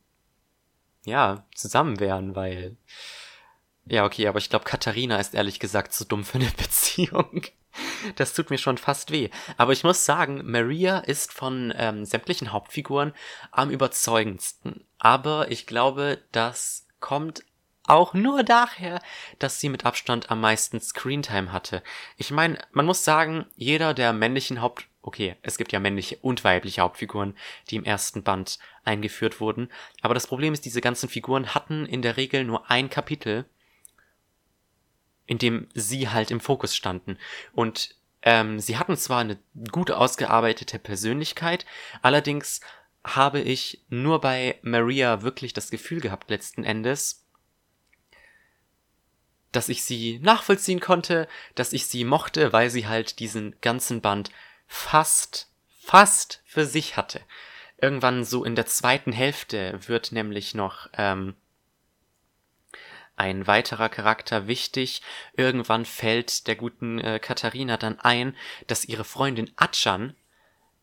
ja, 1.05 1.45
zusammen 1.55 1.99
wären, 1.99 2.35
weil. 2.35 2.77
Ja, 3.85 4.05
okay, 4.05 4.27
aber 4.27 4.37
ich 4.37 4.49
glaube, 4.49 4.65
Katharina 4.65 5.17
ist 5.17 5.33
ehrlich 5.33 5.59
gesagt 5.59 5.93
zu 5.93 6.05
dumm 6.05 6.23
für 6.23 6.37
eine 6.37 6.51
Beziehung. 6.57 7.43
Das 8.15 8.33
tut 8.33 8.49
mir 8.49 8.57
schon 8.57 8.77
fast 8.77 9.11
weh. 9.11 9.29
Aber 9.57 9.71
ich 9.73 9.83
muss 9.83 10.05
sagen, 10.05 10.41
Maria 10.45 10.99
ist 10.99 11.33
von 11.33 11.73
ähm, 11.77 12.05
sämtlichen 12.05 12.51
Hauptfiguren 12.51 13.13
am 13.51 13.69
überzeugendsten. 13.69 14.85
Aber 14.99 15.49
ich 15.49 15.67
glaube, 15.67 16.19
das 16.31 16.85
kommt 16.99 17.43
auch 17.87 18.13
nur 18.13 18.43
daher, 18.43 19.01
dass 19.39 19.59
sie 19.59 19.69
mit 19.69 19.85
Abstand 19.85 20.29
am 20.29 20.41
meisten 20.41 20.79
Screentime 20.79 21.51
hatte. 21.51 21.81
Ich 22.17 22.31
meine, 22.31 22.59
man 22.71 22.85
muss 22.85 23.03
sagen, 23.03 23.45
jeder 23.55 23.93
der 23.93 24.13
männlichen 24.13 24.61
Haupt 24.61 24.85
okay, 25.01 25.35
es 25.41 25.57
gibt 25.57 25.71
ja 25.71 25.79
männliche 25.79 26.17
und 26.17 26.43
weibliche 26.43 26.81
Hauptfiguren, 26.81 27.35
die 27.69 27.75
im 27.75 27.83
ersten 27.83 28.23
Band 28.23 28.59
eingeführt 28.83 29.39
wurden, 29.39 29.69
aber 30.01 30.13
das 30.13 30.27
Problem 30.27 30.53
ist, 30.53 30.65
diese 30.65 30.81
ganzen 30.81 31.09
Figuren 31.09 31.53
hatten 31.53 31.85
in 31.85 32.01
der 32.01 32.17
Regel 32.17 32.43
nur 32.43 32.69
ein 32.69 32.89
Kapitel, 32.89 33.45
in 35.31 35.37
dem 35.37 35.69
sie 35.73 36.09
halt 36.09 36.29
im 36.29 36.41
Fokus 36.41 36.75
standen. 36.75 37.17
Und 37.53 37.95
ähm, 38.21 38.59
sie 38.59 38.77
hatten 38.77 38.97
zwar 38.97 39.21
eine 39.21 39.39
gut 39.71 39.89
ausgearbeitete 39.89 40.77
Persönlichkeit, 40.77 41.65
allerdings 42.01 42.59
habe 43.05 43.39
ich 43.39 43.81
nur 43.87 44.19
bei 44.19 44.59
Maria 44.61 45.21
wirklich 45.21 45.53
das 45.53 45.71
Gefühl 45.71 46.01
gehabt, 46.01 46.29
letzten 46.29 46.65
Endes, 46.65 47.25
dass 49.53 49.69
ich 49.69 49.85
sie 49.85 50.19
nachvollziehen 50.21 50.81
konnte, 50.81 51.29
dass 51.55 51.71
ich 51.71 51.85
sie 51.85 52.03
mochte, 52.03 52.51
weil 52.51 52.69
sie 52.69 52.87
halt 52.89 53.19
diesen 53.19 53.55
ganzen 53.61 54.01
Band 54.01 54.31
fast, 54.67 55.49
fast 55.79 56.41
für 56.43 56.65
sich 56.65 56.97
hatte. 56.97 57.21
Irgendwann 57.77 58.25
so 58.25 58.43
in 58.43 58.55
der 58.55 58.65
zweiten 58.65 59.13
Hälfte 59.13 59.79
wird 59.87 60.11
nämlich 60.11 60.55
noch 60.55 60.89
ähm, 60.97 61.35
ein 63.21 63.45
weiterer 63.45 63.87
Charakter 63.87 64.47
wichtig. 64.47 65.03
Irgendwann 65.37 65.85
fällt 65.85 66.47
der 66.47 66.55
guten 66.55 66.97
äh, 66.99 67.19
Katharina 67.19 67.77
dann 67.77 67.99
ein, 67.99 68.35
dass 68.65 68.83
ihre 68.83 69.03
Freundin 69.03 69.51
Atschan, 69.57 70.15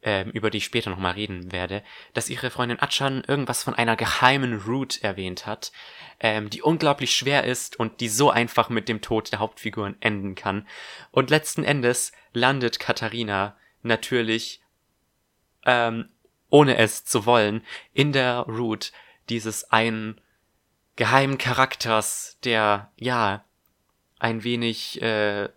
ähm, 0.03 0.31
über 0.31 0.49
die 0.49 0.59
ich 0.59 0.65
später 0.65 0.91
nochmal 0.91 1.15
reden 1.15 1.51
werde, 1.51 1.83
dass 2.15 2.31
ihre 2.31 2.51
Freundin 2.51 2.81
Atschan 2.81 3.25
irgendwas 3.27 3.65
von 3.65 3.75
einer 3.75 3.97
geheimen 3.97 4.61
Route 4.61 5.03
erwähnt 5.03 5.47
hat, 5.47 5.73
ähm, 6.21 6.49
die 6.49 6.63
unglaublich 6.63 7.13
schwer 7.13 7.43
ist 7.43 7.77
und 7.81 8.01
die 8.01 8.09
so 8.09 8.31
einfach 8.31 8.69
mit 8.69 8.89
dem 8.89 9.01
Tod 9.01 9.33
der 9.33 9.41
Hauptfiguren 9.41 9.97
enden 9.99 10.37
kann. 10.37 10.69
Und 11.11 11.31
letzten 11.31 11.65
Endes 11.65 12.13
landet 12.33 12.79
Katharina 12.79 13.57
natürlich, 13.83 14.63
ähm, 15.67 16.09
ohne 16.51 16.77
es 16.79 17.05
zu 17.05 17.27
wollen, 17.27 17.67
in 17.93 18.13
der 18.13 18.43
Root 18.43 18.93
dieses 19.29 19.73
einen 19.73 20.21
geheimen 20.99 21.39
Charakters, 21.39 22.39
der, 22.43 22.91
ja, 22.97 23.45
ein 24.19 24.43
wenig 24.43 25.01
äh, 25.01 25.49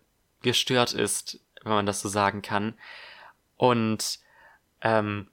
gestört 0.43 0.93
ist, 0.93 1.39
wenn 1.63 1.73
man 1.73 1.87
das 1.87 1.99
so 1.99 2.09
sagen 2.09 2.43
kann. 2.43 2.75
Und 3.57 4.19
ähm, 4.83 5.31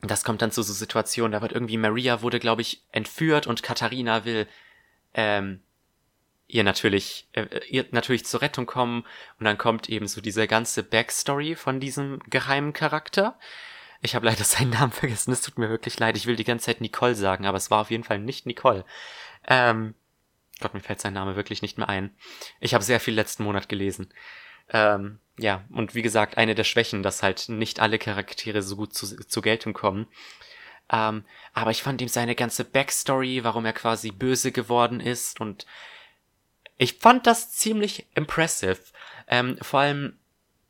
das 0.00 0.24
kommt 0.24 0.40
dann 0.40 0.52
zu 0.52 0.62
so 0.62 0.72
Situationen, 0.72 1.32
da 1.32 1.42
wird 1.42 1.52
irgendwie 1.52 1.76
Maria 1.76 2.22
wurde, 2.22 2.40
glaube 2.40 2.62
ich, 2.62 2.82
entführt 2.92 3.46
und 3.46 3.62
Katharina 3.62 4.24
will 4.24 4.48
ähm, 5.12 5.60
ihr 6.48 6.64
natürlich, 6.64 7.28
äh, 7.32 7.44
ihr 7.68 7.84
natürlich 7.90 8.24
zur 8.24 8.40
Rettung 8.40 8.64
kommen 8.64 9.04
und 9.38 9.44
dann 9.44 9.58
kommt 9.58 9.90
eben 9.90 10.08
so 10.08 10.22
diese 10.22 10.46
ganze 10.46 10.82
Backstory 10.82 11.56
von 11.56 11.78
diesem 11.78 12.20
geheimen 12.30 12.72
Charakter. 12.72 13.38
Ich 14.00 14.14
habe 14.14 14.24
leider 14.24 14.44
seinen 14.44 14.70
Namen 14.70 14.92
vergessen, 14.92 15.32
es 15.32 15.42
tut 15.42 15.58
mir 15.58 15.68
wirklich 15.68 15.98
leid. 15.98 16.16
Ich 16.16 16.26
will 16.26 16.36
die 16.36 16.44
ganze 16.44 16.66
Zeit 16.66 16.80
Nicole 16.80 17.14
sagen, 17.14 17.44
aber 17.44 17.58
es 17.58 17.70
war 17.70 17.82
auf 17.82 17.90
jeden 17.90 18.04
Fall 18.04 18.18
nicht 18.18 18.46
Nicole. 18.46 18.86
Ähm, 19.46 19.94
Gott, 20.60 20.74
mir 20.74 20.80
fällt 20.80 21.00
sein 21.00 21.12
Name 21.12 21.36
wirklich 21.36 21.62
nicht 21.62 21.78
mehr 21.78 21.88
ein. 21.88 22.14
Ich 22.60 22.74
habe 22.74 22.84
sehr 22.84 23.00
viel 23.00 23.14
letzten 23.14 23.44
Monat 23.44 23.68
gelesen. 23.68 24.12
Ähm, 24.70 25.20
ja, 25.38 25.64
und 25.70 25.94
wie 25.94 26.02
gesagt, 26.02 26.38
eine 26.38 26.54
der 26.54 26.64
Schwächen, 26.64 27.02
dass 27.02 27.22
halt 27.22 27.48
nicht 27.48 27.80
alle 27.80 27.98
Charaktere 27.98 28.62
so 28.62 28.76
gut 28.76 28.94
zu, 28.94 29.16
zu 29.26 29.42
Geltung 29.42 29.74
kommen. 29.74 30.06
Ähm, 30.90 31.24
aber 31.52 31.70
ich 31.70 31.82
fand 31.82 32.00
ihm 32.00 32.08
seine 32.08 32.34
ganze 32.34 32.64
Backstory, 32.64 33.44
warum 33.44 33.64
er 33.64 33.72
quasi 33.72 34.10
böse 34.12 34.52
geworden 34.52 35.00
ist 35.00 35.40
und 35.40 35.66
ich 36.78 36.94
fand 36.94 37.26
das 37.26 37.52
ziemlich 37.52 38.06
impressive. 38.14 38.78
Ähm, 39.28 39.58
vor 39.62 39.80
allem 39.80 40.18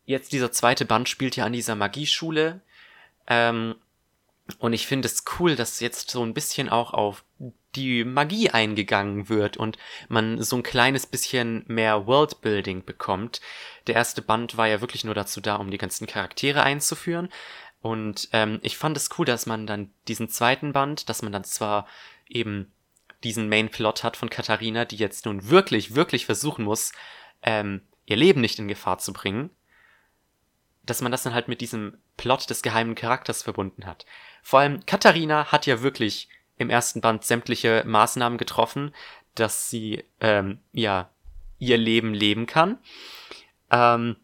jetzt 0.04 0.32
dieser 0.32 0.52
zweite 0.52 0.84
Band 0.84 1.08
spielt 1.08 1.36
ja 1.36 1.44
an 1.44 1.52
dieser 1.52 1.74
Magieschule. 1.74 2.60
Ähm, 3.26 3.74
und 4.58 4.72
ich 4.72 4.86
finde 4.86 5.06
es 5.06 5.24
cool, 5.38 5.56
dass 5.56 5.80
jetzt 5.80 6.10
so 6.10 6.22
ein 6.22 6.32
bisschen 6.32 6.68
auch 6.68 6.94
auf 6.94 7.24
die 7.76 8.04
Magie 8.04 8.50
eingegangen 8.50 9.28
wird 9.28 9.56
und 9.56 9.78
man 10.08 10.42
so 10.42 10.56
ein 10.56 10.62
kleines 10.62 11.06
bisschen 11.06 11.64
mehr 11.68 12.06
Worldbuilding 12.06 12.84
bekommt. 12.84 13.40
Der 13.86 13.94
erste 13.94 14.22
Band 14.22 14.56
war 14.56 14.66
ja 14.66 14.80
wirklich 14.80 15.04
nur 15.04 15.14
dazu 15.14 15.40
da, 15.40 15.56
um 15.56 15.70
die 15.70 15.78
ganzen 15.78 16.06
Charaktere 16.06 16.62
einzuführen. 16.62 17.28
Und 17.82 18.28
ähm, 18.32 18.58
ich 18.62 18.76
fand 18.76 18.96
es 18.96 19.10
cool, 19.18 19.26
dass 19.26 19.46
man 19.46 19.66
dann 19.66 19.90
diesen 20.08 20.28
zweiten 20.28 20.72
Band, 20.72 21.08
dass 21.08 21.22
man 21.22 21.32
dann 21.32 21.44
zwar 21.44 21.86
eben 22.28 22.72
diesen 23.22 23.48
Main-Plot 23.48 24.02
hat 24.02 24.16
von 24.16 24.30
Katharina, 24.30 24.84
die 24.84 24.96
jetzt 24.96 25.26
nun 25.26 25.48
wirklich, 25.48 25.94
wirklich 25.94 26.26
versuchen 26.26 26.64
muss, 26.64 26.92
ähm, 27.42 27.82
ihr 28.06 28.16
Leben 28.16 28.40
nicht 28.40 28.58
in 28.58 28.68
Gefahr 28.68 28.98
zu 28.98 29.12
bringen, 29.12 29.50
dass 30.84 31.02
man 31.02 31.12
das 31.12 31.22
dann 31.22 31.34
halt 31.34 31.48
mit 31.48 31.60
diesem 31.60 31.98
Plot 32.16 32.48
des 32.48 32.62
geheimen 32.62 32.94
Charakters 32.94 33.42
verbunden 33.42 33.86
hat. 33.86 34.06
Vor 34.42 34.60
allem 34.60 34.86
Katharina 34.86 35.50
hat 35.52 35.66
ja 35.66 35.82
wirklich 35.82 36.28
im 36.58 36.70
ersten 36.70 37.00
Band 37.00 37.24
sämtliche 37.24 37.82
Maßnahmen 37.86 38.38
getroffen, 38.38 38.94
dass 39.34 39.68
sie 39.68 40.04
ähm, 40.20 40.60
ja 40.72 41.10
ihr 41.58 41.76
Leben 41.76 42.14
leben 42.14 42.46
kann. 42.46 42.78
Ähm, 43.70 44.16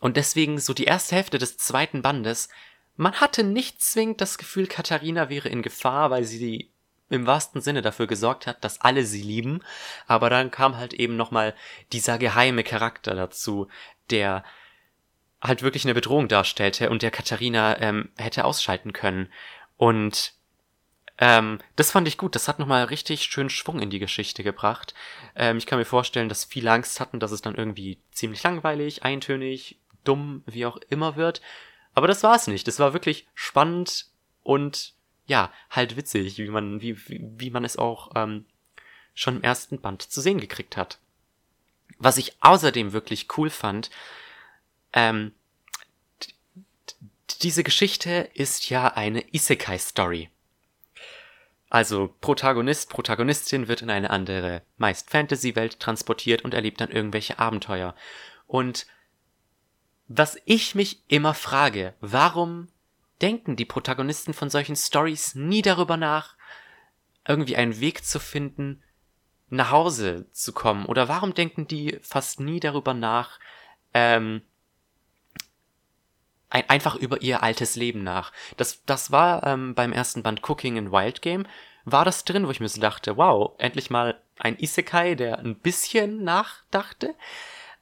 und 0.00 0.16
deswegen 0.16 0.58
so 0.58 0.74
die 0.74 0.84
erste 0.84 1.16
Hälfte 1.16 1.38
des 1.38 1.56
zweiten 1.56 2.02
Bandes, 2.02 2.48
man 2.96 3.14
hatte 3.14 3.42
nicht 3.42 3.82
zwingend 3.82 4.20
das 4.20 4.38
Gefühl, 4.38 4.66
Katharina 4.66 5.28
wäre 5.28 5.48
in 5.48 5.62
Gefahr, 5.62 6.10
weil 6.10 6.24
sie 6.24 6.70
im 7.10 7.26
wahrsten 7.26 7.60
Sinne 7.60 7.82
dafür 7.82 8.06
gesorgt 8.06 8.46
hat, 8.46 8.62
dass 8.64 8.80
alle 8.80 9.04
sie 9.04 9.22
lieben. 9.22 9.60
Aber 10.06 10.30
dann 10.30 10.50
kam 10.50 10.76
halt 10.76 10.94
eben 10.94 11.16
nochmal 11.16 11.54
dieser 11.92 12.18
geheime 12.18 12.64
Charakter 12.64 13.14
dazu, 13.14 13.68
der 14.10 14.44
halt 15.42 15.62
wirklich 15.62 15.84
eine 15.84 15.94
Bedrohung 15.94 16.28
darstellte 16.28 16.90
und 16.90 17.02
der 17.02 17.10
Katharina 17.10 17.80
ähm, 17.80 18.10
hätte 18.16 18.44
ausschalten 18.44 18.92
können. 18.92 19.30
Und 19.76 20.34
ähm, 21.18 21.58
das 21.76 21.92
fand 21.92 22.08
ich 22.08 22.18
gut. 22.18 22.34
Das 22.34 22.48
hat 22.48 22.58
nochmal 22.58 22.84
richtig 22.84 23.24
schön 23.24 23.48
Schwung 23.48 23.80
in 23.80 23.90
die 23.90 23.98
Geschichte 23.98 24.42
gebracht. 24.42 24.94
Ähm, 25.36 25.58
ich 25.58 25.66
kann 25.66 25.78
mir 25.78 25.84
vorstellen, 25.84 26.28
dass 26.28 26.44
viele 26.44 26.72
Angst 26.72 26.98
hatten, 27.00 27.20
dass 27.20 27.30
es 27.30 27.42
dann 27.42 27.54
irgendwie 27.54 27.98
ziemlich 28.12 28.42
langweilig, 28.42 29.04
eintönig, 29.04 29.78
dumm, 30.02 30.42
wie 30.46 30.66
auch 30.66 30.78
immer 30.88 31.16
wird. 31.16 31.40
Aber 31.94 32.08
das 32.08 32.22
war 32.22 32.34
es 32.34 32.46
nicht. 32.46 32.66
Das 32.66 32.78
war 32.78 32.92
wirklich 32.92 33.26
spannend 33.34 34.06
und 34.42 34.94
ja, 35.26 35.52
halt 35.70 35.96
witzig, 35.96 36.36
wie 36.38 36.48
man, 36.48 36.82
wie, 36.82 36.96
wie, 37.08 37.50
man 37.50 37.64
es 37.64 37.78
auch 37.78 38.12
ähm, 38.14 38.44
schon 39.14 39.36
im 39.36 39.42
ersten 39.42 39.80
Band 39.80 40.02
zu 40.02 40.20
sehen 40.20 40.40
gekriegt 40.40 40.76
hat. 40.76 40.98
Was 41.98 42.18
ich 42.18 42.36
außerdem 42.40 42.92
wirklich 42.92 43.28
cool 43.38 43.48
fand, 43.48 43.90
ähm, 44.92 45.32
diese 47.42 47.62
Geschichte 47.62 48.28
ist 48.34 48.68
ja 48.68 48.88
eine 48.88 49.24
Isekai-Story. 49.32 50.28
Also 51.74 52.14
Protagonist, 52.20 52.88
Protagonistin 52.88 53.66
wird 53.66 53.82
in 53.82 53.90
eine 53.90 54.10
andere, 54.10 54.62
meist 54.76 55.10
Fantasy-Welt 55.10 55.80
transportiert 55.80 56.42
und 56.42 56.54
erlebt 56.54 56.80
dann 56.80 56.92
irgendwelche 56.92 57.40
Abenteuer. 57.40 57.96
Und 58.46 58.86
was 60.06 60.38
ich 60.44 60.76
mich 60.76 61.02
immer 61.08 61.34
frage, 61.34 61.94
warum 61.98 62.68
denken 63.20 63.56
die 63.56 63.64
Protagonisten 63.64 64.34
von 64.34 64.50
solchen 64.50 64.76
Stories 64.76 65.34
nie 65.34 65.62
darüber 65.62 65.96
nach, 65.96 66.36
irgendwie 67.26 67.56
einen 67.56 67.80
Weg 67.80 68.04
zu 68.04 68.20
finden, 68.20 68.80
nach 69.48 69.72
Hause 69.72 70.30
zu 70.30 70.52
kommen? 70.52 70.86
Oder 70.86 71.08
warum 71.08 71.34
denken 71.34 71.66
die 71.66 71.98
fast 72.02 72.38
nie 72.38 72.60
darüber 72.60 72.94
nach, 72.94 73.40
ähm, 73.94 74.42
ein, 76.54 76.68
einfach 76.70 76.94
über 76.94 77.20
ihr 77.20 77.42
altes 77.42 77.76
Leben 77.76 78.02
nach? 78.02 78.32
Das, 78.56 78.84
das 78.86 79.10
war 79.10 79.46
ähm, 79.46 79.74
beim 79.74 79.92
ersten 79.92 80.22
Band 80.22 80.48
Cooking 80.48 80.76
in 80.76 80.92
Wild 80.92 81.20
Game, 81.20 81.46
war 81.84 82.04
das 82.04 82.24
drin, 82.24 82.46
wo 82.46 82.50
ich 82.50 82.60
mir 82.60 82.68
so 82.68 82.80
dachte, 82.80 83.16
wow, 83.16 83.52
endlich 83.58 83.90
mal 83.90 84.18
ein 84.38 84.58
Isekai, 84.58 85.14
der 85.14 85.38
ein 85.38 85.56
bisschen 85.56 86.24
nachdachte. 86.24 87.14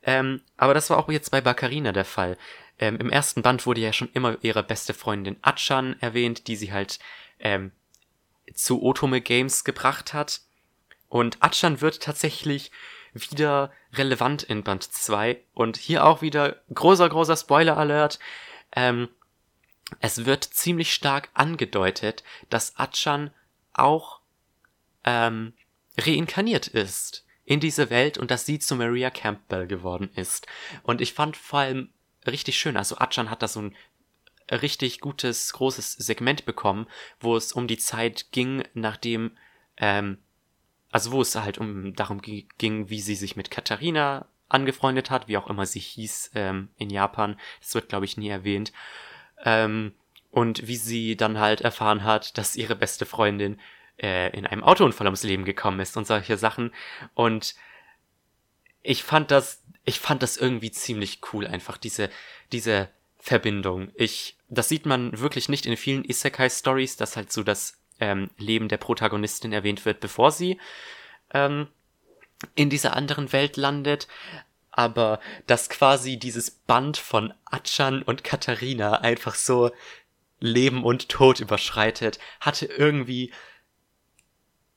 Ähm, 0.03 0.43
aber 0.57 0.75
das 0.75 0.91
war 0.91 0.99
auch 0.99 1.09
jetzt 1.09 1.31
bei 1.31 1.41
Bakarina 1.41 1.93
der 1.93 2.05
Fall. 2.05 2.37
Ähm, 2.79 2.97
Im 2.99 3.11
ersten 3.11 3.43
Band 3.43 3.64
wurde 3.66 3.81
ja 3.81 3.93
schon 3.93 4.11
immer 4.12 4.37
ihre 4.43 4.62
beste 4.62 4.95
Freundin 4.95 5.37
Achan 5.43 5.97
erwähnt, 6.01 6.49
die 6.49 6.57
sie 6.57 6.73
halt 6.73 6.99
ähm, 7.39 7.70
zu 8.55 8.83
Otome 8.83 9.20
Games 9.20 9.64
gebracht 9.64 10.12
hat. 10.12 10.41
Und 11.09 11.43
Achan 11.43 11.81
wird 11.81 12.03
tatsächlich 12.03 12.73
wieder 13.14 13.70
relevant 13.93 14.43
in 14.43 14.62
Band 14.64 14.83
2. 14.83 15.41
Und 15.55 15.77
hier 15.77 16.05
auch 16.05 16.23
wieder 16.23 16.57
großer, 16.75 17.09
großer 17.09 17.37
Spoiler-Alert. 17.37 18.18
Ähm, 18.73 19.09
es 20.01 20.25
wird 20.25 20.45
ziemlich 20.45 20.93
stark 20.93 21.31
angedeutet, 21.35 22.23
dass 22.51 22.77
Achan 22.77 23.31
auch 23.73 24.20
ähm, 25.05 25.53
reinkarniert 25.99 26.68
ist 26.68 27.27
in 27.45 27.61
diese 27.61 27.91
Welt 27.91 28.18
und 28.18 28.31
dass 28.31 28.47
sie 28.47 28.59
zu 28.59 28.77
Maria 28.77 29.11
Campbell 29.11 29.66
geworden 29.66 30.11
ist. 30.14 30.47
Und 30.83 31.01
ich 31.01 31.12
fand 31.12 31.37
vor 31.37 31.61
allem 31.61 31.91
richtig 32.27 32.59
schön, 32.59 32.77
also 32.77 32.97
Achan 32.97 33.31
hat 33.31 33.43
da 33.43 33.49
so 33.49 33.61
ein 33.61 33.77
richtig 34.51 35.01
gutes, 35.01 35.53
großes 35.53 35.93
Segment 35.93 36.45
bekommen, 36.45 36.87
wo 37.20 37.37
es 37.37 37.53
um 37.53 37.66
die 37.66 37.79
Zeit 37.79 38.33
ging, 38.33 38.62
nachdem, 38.75 39.37
ähm, 39.77 40.18
also 40.91 41.12
wo 41.12 41.23
es 41.23 41.35
halt 41.35 41.59
um 41.59 41.95
darum 41.95 42.20
ging, 42.20 42.91
wie 42.91 43.01
sie 43.01 43.14
sich 43.14 43.37
mit 43.37 43.51
Katharina 43.51 44.27
angefreundet 44.53 45.11
hat, 45.11 45.28
wie 45.28 45.36
auch 45.36 45.48
immer 45.48 45.66
sie 45.66 45.80
hieß 45.80 46.32
ähm, 46.34 46.68
in 46.76 46.90
Japan. 46.90 47.38
Das 47.61 47.74
wird, 47.74 47.88
glaube 47.88 48.05
ich, 48.05 48.16
nie 48.16 48.28
erwähnt. 48.28 48.72
Ähm, 49.44 49.94
und 50.30 50.66
wie 50.66 50.76
sie 50.76 51.16
dann 51.16 51.38
halt 51.38 51.61
erfahren 51.61 52.05
hat, 52.05 52.38
dass 52.38 52.57
ihre 52.57 52.74
beste 52.74 53.05
Freundin 53.05 53.61
äh, 53.98 54.36
in 54.36 54.46
einem 54.46 54.64
Autounfall 54.64 55.07
ums 55.07 55.22
Leben 55.22 55.44
gekommen 55.44 55.80
ist 55.80 55.96
und 55.96 56.07
solche 56.07 56.36
Sachen. 56.38 56.72
Und 57.14 57.55
ich 58.82 59.05
fand 59.05 59.30
das, 59.30 59.62
ich 59.84 60.00
fand 60.00 60.22
das 60.22 60.36
irgendwie 60.36 60.70
ziemlich 60.70 61.20
cool, 61.32 61.46
einfach 61.46 61.76
diese, 61.76 62.11
diese 62.50 62.88
Verbindung. 63.18 63.92
Ich, 63.94 64.36
das 64.48 64.68
sieht 64.68 64.86
man 64.86 65.18
wirklich 65.18 65.48
nicht 65.48 65.66
in 65.66 65.76
vielen 65.76 66.05
Isekai-Stories, 66.05 66.96
dass 66.96 67.16
halt 67.16 67.30
so 67.30 67.42
das 67.42 67.78
ähm, 68.00 68.30
Leben 68.38 68.68
der 68.68 68.78
Protagonistin 68.78 69.53
erwähnt 69.53 69.84
wird, 69.84 70.00
bevor 70.00 70.32
sie 70.32 70.59
ähm, 71.32 71.68
in 72.55 72.70
dieser 72.70 72.97
anderen 72.97 73.32
Welt 73.32 73.57
landet. 73.57 74.09
Aber 74.70 75.20
dass 75.47 75.68
quasi 75.68 76.18
dieses 76.18 76.51
Band 76.51 76.97
von 76.97 77.34
Achan 77.45 78.03
und 78.03 78.24
Katharina 78.24 79.01
einfach 79.01 79.34
so 79.34 79.70
Leben 80.40 80.84
und 80.84 81.09
Tod 81.09 81.40
überschreitet, 81.40 82.18
hatte 82.40 82.66
irgendwie 82.66 83.32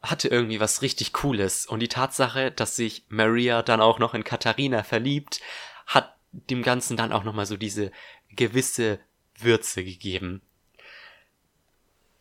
hatte 0.01 0.27
irgendwie 0.27 0.59
was 0.59 0.81
richtig 0.81 1.13
Cooles. 1.13 1.65
Und 1.65 1.79
die 1.79 1.87
Tatsache, 1.87 2.51
dass 2.51 2.75
sich 2.75 3.05
Maria 3.09 3.63
dann 3.63 3.81
auch 3.81 3.97
noch 3.97 4.13
in 4.13 4.23
Katharina 4.23 4.83
verliebt, 4.83 5.41
hat 5.87 6.15
dem 6.31 6.61
Ganzen 6.61 6.97
dann 6.97 7.11
auch 7.11 7.23
nochmal 7.23 7.45
so 7.45 7.57
diese 7.57 7.91
gewisse 8.29 8.99
Würze 9.39 9.83
gegeben. 9.83 10.41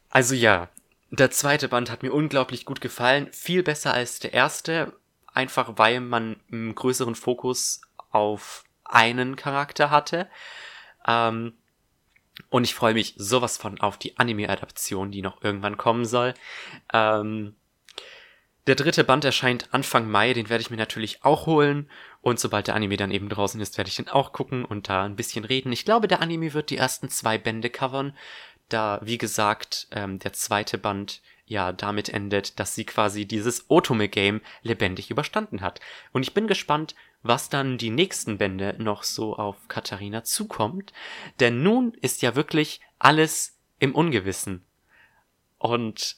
Also 0.08 0.34
ja, 0.34 0.70
der 1.10 1.30
zweite 1.30 1.68
Band 1.68 1.90
hat 1.90 2.02
mir 2.02 2.12
unglaublich 2.12 2.64
gut 2.64 2.80
gefallen. 2.80 3.32
Viel 3.32 3.62
besser 3.62 3.94
als 3.94 4.18
der 4.18 4.32
erste. 4.32 4.92
Einfach 5.34 5.74
weil 5.76 6.00
man 6.00 6.36
einen 6.50 6.74
größeren 6.74 7.14
Fokus 7.14 7.82
auf 8.10 8.64
einen 8.84 9.36
Charakter 9.36 9.90
hatte. 9.90 10.28
Ähm, 11.06 11.54
und 12.50 12.64
ich 12.64 12.74
freue 12.74 12.94
mich 12.94 13.14
sowas 13.16 13.56
von 13.56 13.80
auf 13.80 13.98
die 13.98 14.16
Anime-Adaption, 14.18 15.10
die 15.10 15.22
noch 15.22 15.42
irgendwann 15.42 15.76
kommen 15.76 16.04
soll. 16.04 16.34
Ähm, 16.92 17.54
der 18.66 18.76
dritte 18.76 19.04
Band 19.04 19.24
erscheint 19.24 19.68
Anfang 19.72 20.10
Mai, 20.10 20.32
den 20.32 20.48
werde 20.48 20.62
ich 20.62 20.70
mir 20.70 20.76
natürlich 20.76 21.24
auch 21.24 21.46
holen. 21.46 21.90
Und 22.22 22.40
sobald 22.40 22.66
der 22.66 22.74
Anime 22.74 22.96
dann 22.96 23.10
eben 23.10 23.28
draußen 23.28 23.60
ist, 23.60 23.76
werde 23.76 23.88
ich 23.88 23.96
den 23.96 24.08
auch 24.08 24.32
gucken 24.32 24.64
und 24.64 24.88
da 24.88 25.04
ein 25.04 25.16
bisschen 25.16 25.44
reden. 25.44 25.70
Ich 25.72 25.84
glaube, 25.84 26.08
der 26.08 26.22
Anime 26.22 26.54
wird 26.54 26.70
die 26.70 26.78
ersten 26.78 27.10
zwei 27.10 27.36
Bände 27.36 27.68
covern, 27.68 28.16
da, 28.70 28.98
wie 29.02 29.18
gesagt, 29.18 29.88
ähm, 29.90 30.18
der 30.18 30.32
zweite 30.32 30.78
Band 30.78 31.20
ja 31.46 31.72
damit 31.72 32.08
endet, 32.08 32.58
dass 32.58 32.74
sie 32.74 32.84
quasi 32.84 33.26
dieses 33.26 33.66
Otome-Game 33.68 34.40
lebendig 34.62 35.10
überstanden 35.10 35.60
hat. 35.60 35.80
Und 36.12 36.22
ich 36.22 36.34
bin 36.34 36.46
gespannt, 36.46 36.94
was 37.22 37.48
dann 37.48 37.78
die 37.78 37.90
nächsten 37.90 38.38
Bände 38.38 38.76
noch 38.78 39.02
so 39.02 39.36
auf 39.36 39.68
Katharina 39.68 40.24
zukommt. 40.24 40.92
Denn 41.40 41.62
nun 41.62 41.94
ist 42.00 42.22
ja 42.22 42.34
wirklich 42.34 42.80
alles 42.98 43.58
im 43.78 43.94
Ungewissen. 43.94 44.64
Und 45.58 46.16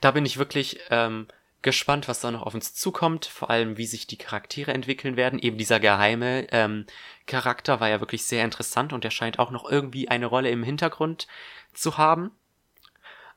da 0.00 0.10
bin 0.10 0.24
ich 0.24 0.38
wirklich 0.38 0.80
ähm, 0.90 1.28
gespannt, 1.60 2.08
was 2.08 2.20
da 2.20 2.30
noch 2.30 2.42
auf 2.42 2.54
uns 2.54 2.74
zukommt. 2.74 3.26
Vor 3.26 3.50
allem, 3.50 3.76
wie 3.76 3.86
sich 3.86 4.06
die 4.06 4.16
Charaktere 4.16 4.72
entwickeln 4.72 5.16
werden. 5.16 5.38
Eben 5.38 5.58
dieser 5.58 5.80
geheime 5.80 6.46
ähm, 6.50 6.86
Charakter 7.26 7.80
war 7.80 7.88
ja 7.88 8.00
wirklich 8.00 8.24
sehr 8.24 8.44
interessant 8.44 8.92
und 8.92 9.04
er 9.04 9.10
scheint 9.10 9.38
auch 9.38 9.50
noch 9.50 9.70
irgendwie 9.70 10.08
eine 10.08 10.26
Rolle 10.26 10.50
im 10.50 10.62
Hintergrund 10.62 11.26
zu 11.72 11.98
haben. 11.98 12.30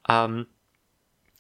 Ähm, 0.08 0.48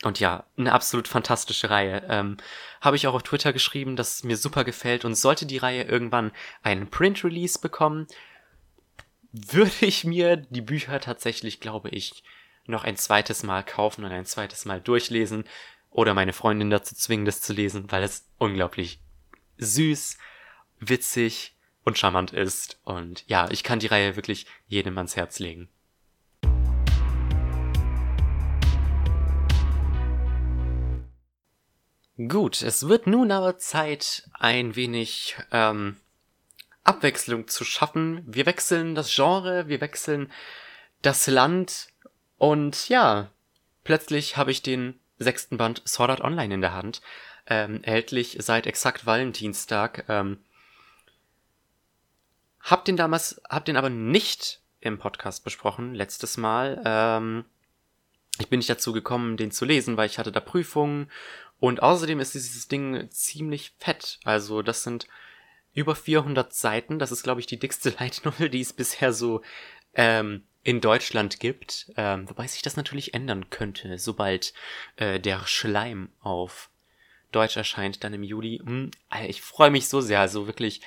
und 0.04 0.20
ja, 0.20 0.46
eine 0.58 0.74
absolut 0.74 1.08
fantastische 1.08 1.70
Reihe. 1.70 2.04
Ähm, 2.10 2.38
Habe 2.82 2.96
ich 2.96 3.08
auch 3.08 3.14
auf 3.14 3.24
Twitter 3.24 3.54
geschrieben, 3.54 3.96
dass 3.96 4.16
es 4.16 4.24
mir 4.24 4.38
super 4.38 4.64
gefällt. 4.64 5.06
Und 5.06 5.16
sollte 5.16 5.46
die 5.46 5.58
Reihe 5.58 5.84
irgendwann 5.84 6.32
einen 6.64 6.89
Print-Release 6.89 7.60
bekommen, 7.60 8.08
würde 9.32 9.86
ich 9.86 10.04
mir 10.04 10.38
die 10.38 10.62
Bücher 10.62 11.00
tatsächlich, 11.00 11.60
glaube 11.60 11.89
ich, 11.89 12.24
noch 12.68 12.84
ein 12.84 12.98
zweites 12.98 13.43
Mal 13.43 13.64
kaufen 13.64 14.04
und 14.04 14.12
ein 14.12 14.26
zweites 14.26 14.66
Mal 14.66 14.82
durchlesen. 14.82 15.46
Oder 15.91 16.14
meine 16.14 16.34
Freundin 16.34 16.70
dazu 16.70 16.93
zwingen, 16.93 17.26
das 17.26 17.41
zu 17.41 17.54
lesen, 17.54 17.91
weil 17.91 18.04
es 18.04 18.28
unglaublich 18.38 19.00
süß, 19.58 20.18
witzig 20.80 21.56
und 21.86 21.98
charmant 21.98 22.34
ist. 22.34 22.80
Und 22.84 23.24
ja, 23.28 23.50
ich 23.50 23.64
kann 23.64 23.80
die 23.80 23.88
Reihe 23.88 24.16
wirklich 24.18 24.46
jedem 24.68 24.98
ans 24.98 25.16
Herz 25.16 25.39
legen. 25.39 25.70
Gut, 32.18 32.61
es 32.61 32.88
wird 32.88 33.07
nun 33.07 33.30
aber 33.30 33.57
Zeit, 33.57 34.30
ein 34.34 34.78
wenig 34.78 35.36
ähm, 35.51 35.97
Abwechslung 36.86 37.49
zu 37.49 37.66
schaffen. 37.66 38.24
Wir 38.26 38.45
wechseln 38.45 38.95
das 38.95 39.13
Genre, 39.13 39.68
wir 39.68 39.82
wechseln 39.82 40.32
das 41.01 41.28
Land 41.28 41.89
und 42.38 42.88
ja, 42.88 43.32
plötzlich 43.84 44.38
habe 44.38 44.51
ich 44.51 44.61
den 44.61 44.97
sechsten 45.18 45.57
Band 45.57 45.82
Sword 45.86 46.09
Art 46.09 46.22
Online 46.22 46.53
in 46.53 46.61
der 46.61 46.72
Hand, 46.72 47.01
ähm, 47.47 47.84
erhältlich 47.84 48.38
seit 48.39 48.66
exakt 48.66 49.05
Valentinstag. 49.05 50.05
Ähm, 50.07 50.39
hab 52.61 52.86
den 52.86 52.95
damals, 52.95 53.41
hab 53.49 53.66
den 53.66 53.76
aber 53.76 53.89
nicht 53.89 54.61
im 54.80 54.99
Podcast 54.99 55.43
besprochen, 55.43 55.93
letztes 55.93 56.38
Mal. 56.38 56.82
Ähm, 56.86 57.43
ich 58.38 58.49
bin 58.49 58.59
nicht 58.59 58.70
dazu 58.70 58.91
gekommen, 58.91 59.38
den 59.38 59.51
zu 59.51 59.66
lesen, 59.66 59.97
weil 59.97 60.07
ich 60.07 60.18
hatte 60.18 60.32
da 60.32 60.39
Prüfungen 60.39 61.09
und 61.60 61.82
außerdem 61.82 62.20
ist 62.20 62.34
dieses 62.34 62.68
Ding 62.68 63.10
ziemlich 63.12 63.74
fett. 63.80 64.20
Also 64.24 64.62
das 64.62 64.84
sind 64.84 65.08
über 65.74 65.95
400 65.95 66.53
Seiten. 66.53 66.99
Das 66.99 67.12
ist, 67.12 67.24
glaube 67.24 67.39
ich, 67.39 67.47
die 67.47 67.60
dickste 67.60 67.89
Light 67.99 68.22
Novel, 68.26 68.49
die 68.49 68.62
es 68.62 68.74
bisher 68.74 69.14
so 69.14 69.41
ähm, 69.93 70.43
in 70.64 70.82
Deutschland 70.82 71.39
gibt. 71.39 71.91
Ähm, 71.95 72.30
wobei 72.30 72.47
sich 72.47 72.62
das 72.62 72.76
natürlich 72.76 73.14
ändern 73.14 73.49
könnte, 73.49 73.97
sobald 73.99 74.53
äh, 74.95 75.20
der 75.20 75.45
Schleim 75.47 76.10
auf 76.22 76.70
Deutsch 77.32 77.58
erscheint, 77.58 78.03
dann 78.03 78.14
im 78.14 78.24
Juli. 78.24 78.62
Hm, 78.64 78.91
ich 79.28 79.41
freue 79.41 79.72
mich 79.72 79.88
so 79.88 80.01
sehr. 80.01 80.20
Also 80.20 80.47
wirklich 80.47 80.82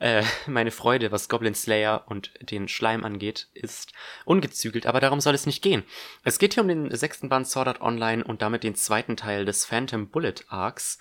äh, 0.00 0.22
meine 0.46 0.70
Freude, 0.70 1.10
was 1.10 1.28
Goblin 1.28 1.54
Slayer 1.54 2.04
und 2.06 2.32
den 2.40 2.68
Schleim 2.68 3.04
angeht, 3.04 3.48
ist 3.54 3.92
ungezügelt, 4.24 4.86
aber 4.86 5.00
darum 5.00 5.20
soll 5.20 5.34
es 5.34 5.46
nicht 5.46 5.62
gehen. 5.62 5.84
Es 6.24 6.38
geht 6.38 6.54
hier 6.54 6.62
um 6.62 6.68
den 6.68 6.94
sechsten 6.94 7.28
Band 7.28 7.48
Sword 7.48 7.68
Art 7.68 7.80
Online 7.80 8.22
und 8.22 8.42
damit 8.42 8.62
den 8.62 8.74
zweiten 8.74 9.16
Teil 9.16 9.44
des 9.44 9.64
Phantom 9.64 10.08
Bullet 10.08 10.34
Arcs. 10.48 10.98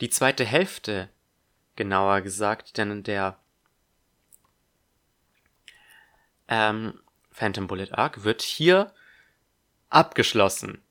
Die 0.00 0.10
zweite 0.10 0.44
Hälfte, 0.44 1.08
genauer 1.76 2.20
gesagt, 2.20 2.76
denn 2.76 3.02
der 3.02 3.38
ähm, 6.48 7.00
Phantom 7.30 7.66
Bullet 7.66 7.92
Arc 7.92 8.24
wird 8.24 8.42
hier 8.42 8.92
abgeschlossen. 9.88 10.82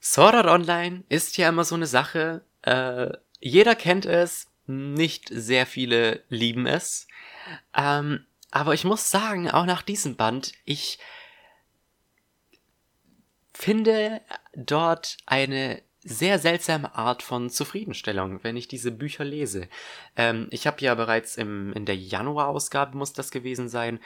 Sword 0.00 0.34
Art 0.34 0.46
Online 0.46 1.02
ist 1.08 1.36
ja 1.36 1.48
immer 1.48 1.64
so 1.64 1.74
eine 1.74 1.86
Sache. 1.86 2.44
Äh, 2.62 3.08
jeder 3.40 3.74
kennt 3.74 4.06
es, 4.06 4.48
nicht 4.66 5.28
sehr 5.30 5.66
viele 5.66 6.22
lieben 6.28 6.66
es. 6.66 7.06
Ähm, 7.74 8.26
aber 8.50 8.74
ich 8.74 8.84
muss 8.84 9.10
sagen, 9.10 9.50
auch 9.50 9.66
nach 9.66 9.82
diesem 9.82 10.16
Band, 10.16 10.52
ich 10.64 10.98
finde 13.52 14.20
dort 14.54 15.16
eine 15.26 15.82
sehr 16.02 16.38
seltsame 16.38 16.94
Art 16.94 17.22
von 17.22 17.50
Zufriedenstellung, 17.50 18.44
wenn 18.44 18.56
ich 18.56 18.68
diese 18.68 18.92
Bücher 18.92 19.24
lese. 19.24 19.68
Ähm, 20.14 20.46
ich 20.50 20.66
habe 20.66 20.80
ja 20.80 20.94
bereits 20.94 21.36
im, 21.36 21.72
in 21.72 21.84
der 21.84 21.96
Januar-Ausgabe, 21.96 22.96
muss 22.96 23.12
das 23.12 23.30
gewesen 23.30 23.68
sein, 23.68 23.98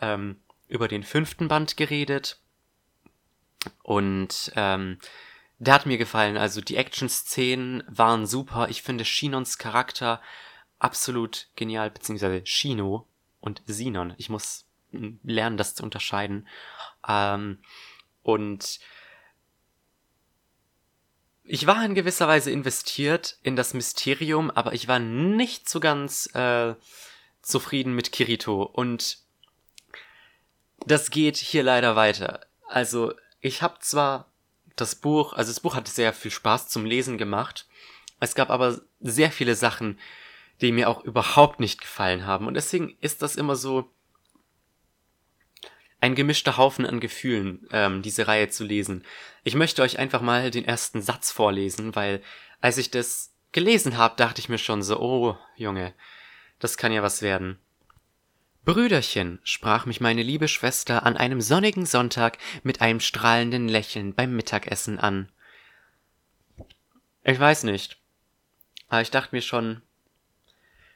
ähm, 0.00 0.40
über 0.68 0.88
den 0.88 1.04
fünften 1.04 1.46
Band 1.46 1.76
geredet. 1.76 2.40
Und 3.82 4.52
ähm, 4.56 4.98
der 5.64 5.74
hat 5.74 5.86
mir 5.86 5.98
gefallen. 5.98 6.36
Also 6.36 6.60
die 6.60 6.76
Action-Szenen 6.76 7.84
waren 7.88 8.26
super. 8.26 8.68
Ich 8.68 8.82
finde 8.82 9.04
Shinons 9.04 9.58
Charakter 9.58 10.20
absolut 10.78 11.48
genial, 11.56 11.90
beziehungsweise 11.90 12.44
Shino 12.44 13.06
und 13.40 13.62
Sinon. 13.66 14.14
Ich 14.18 14.28
muss 14.28 14.66
lernen, 14.90 15.56
das 15.56 15.74
zu 15.74 15.82
unterscheiden. 15.82 16.48
Ähm, 17.06 17.58
und 18.22 18.80
ich 21.42 21.66
war 21.66 21.84
in 21.84 21.94
gewisser 21.94 22.28
Weise 22.28 22.50
investiert 22.50 23.38
in 23.42 23.56
das 23.56 23.74
Mysterium, 23.74 24.50
aber 24.50 24.72
ich 24.72 24.88
war 24.88 24.98
nicht 24.98 25.68
so 25.68 25.80
ganz 25.80 26.26
äh, 26.34 26.74
zufrieden 27.42 27.94
mit 27.94 28.12
Kirito. 28.12 28.62
Und 28.62 29.18
das 30.86 31.10
geht 31.10 31.36
hier 31.36 31.62
leider 31.62 31.96
weiter. 31.96 32.40
Also, 32.68 33.14
ich 33.40 33.62
habe 33.62 33.78
zwar 33.80 34.32
das 34.76 34.94
Buch, 34.94 35.32
also 35.32 35.50
das 35.50 35.60
Buch 35.60 35.74
hat 35.74 35.88
sehr 35.88 36.12
viel 36.12 36.30
Spaß 36.30 36.68
zum 36.68 36.84
Lesen 36.84 37.18
gemacht. 37.18 37.66
Es 38.20 38.34
gab 38.34 38.50
aber 38.50 38.80
sehr 39.00 39.30
viele 39.30 39.54
Sachen, 39.54 39.98
die 40.60 40.72
mir 40.72 40.88
auch 40.88 41.04
überhaupt 41.04 41.60
nicht 41.60 41.80
gefallen 41.80 42.26
haben. 42.26 42.46
Und 42.46 42.54
deswegen 42.54 42.96
ist 43.00 43.22
das 43.22 43.36
immer 43.36 43.56
so 43.56 43.90
ein 46.00 46.14
gemischter 46.14 46.56
Haufen 46.56 46.84
an 46.84 47.00
Gefühlen, 47.00 47.66
ähm, 47.72 48.02
diese 48.02 48.28
Reihe 48.28 48.48
zu 48.48 48.64
lesen. 48.64 49.04
Ich 49.42 49.54
möchte 49.54 49.82
euch 49.82 49.98
einfach 49.98 50.20
mal 50.20 50.50
den 50.50 50.64
ersten 50.64 51.00
Satz 51.00 51.32
vorlesen, 51.32 51.94
weil 51.96 52.22
als 52.60 52.78
ich 52.78 52.90
das 52.90 53.34
gelesen 53.52 53.96
habe, 53.96 54.16
dachte 54.16 54.40
ich 54.40 54.48
mir 54.48 54.58
schon 54.58 54.82
so, 54.82 55.00
oh 55.00 55.38
Junge, 55.56 55.94
das 56.58 56.76
kann 56.76 56.92
ja 56.92 57.02
was 57.02 57.22
werden. 57.22 57.58
Brüderchen, 58.64 59.40
sprach 59.44 59.84
mich 59.84 60.00
meine 60.00 60.22
liebe 60.22 60.48
Schwester 60.48 61.04
an 61.04 61.16
einem 61.16 61.40
sonnigen 61.42 61.84
Sonntag 61.84 62.38
mit 62.62 62.80
einem 62.80 63.00
strahlenden 63.00 63.68
Lächeln 63.68 64.14
beim 64.14 64.34
Mittagessen 64.34 64.98
an. 64.98 65.30
Ich 67.24 67.38
weiß 67.38 67.64
nicht. 67.64 67.98
Aber 68.88 69.02
ich 69.02 69.10
dachte 69.10 69.34
mir 69.34 69.42
schon, 69.42 69.82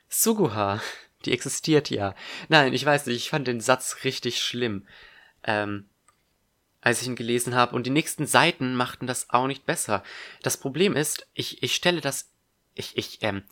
Suguha, 0.08 0.80
die 1.24 1.32
existiert 1.32 1.90
ja. 1.90 2.14
Nein, 2.48 2.72
ich 2.72 2.84
weiß 2.84 3.06
nicht, 3.06 3.16
ich 3.16 3.30
fand 3.30 3.46
den 3.46 3.60
Satz 3.60 4.04
richtig 4.04 4.40
schlimm, 4.40 4.86
ähm, 5.44 5.88
als 6.80 7.02
ich 7.02 7.08
ihn 7.08 7.16
gelesen 7.16 7.54
habe. 7.54 7.74
Und 7.74 7.86
die 7.86 7.90
nächsten 7.90 8.26
Seiten 8.26 8.74
machten 8.74 9.06
das 9.06 9.28
auch 9.30 9.46
nicht 9.46 9.66
besser. 9.66 10.02
Das 10.42 10.56
Problem 10.56 10.96
ist, 10.96 11.26
ich, 11.34 11.62
ich 11.62 11.74
stelle 11.74 12.00
das, 12.00 12.30
ich, 12.74 12.96
ich, 12.96 13.18
ähm, 13.22 13.42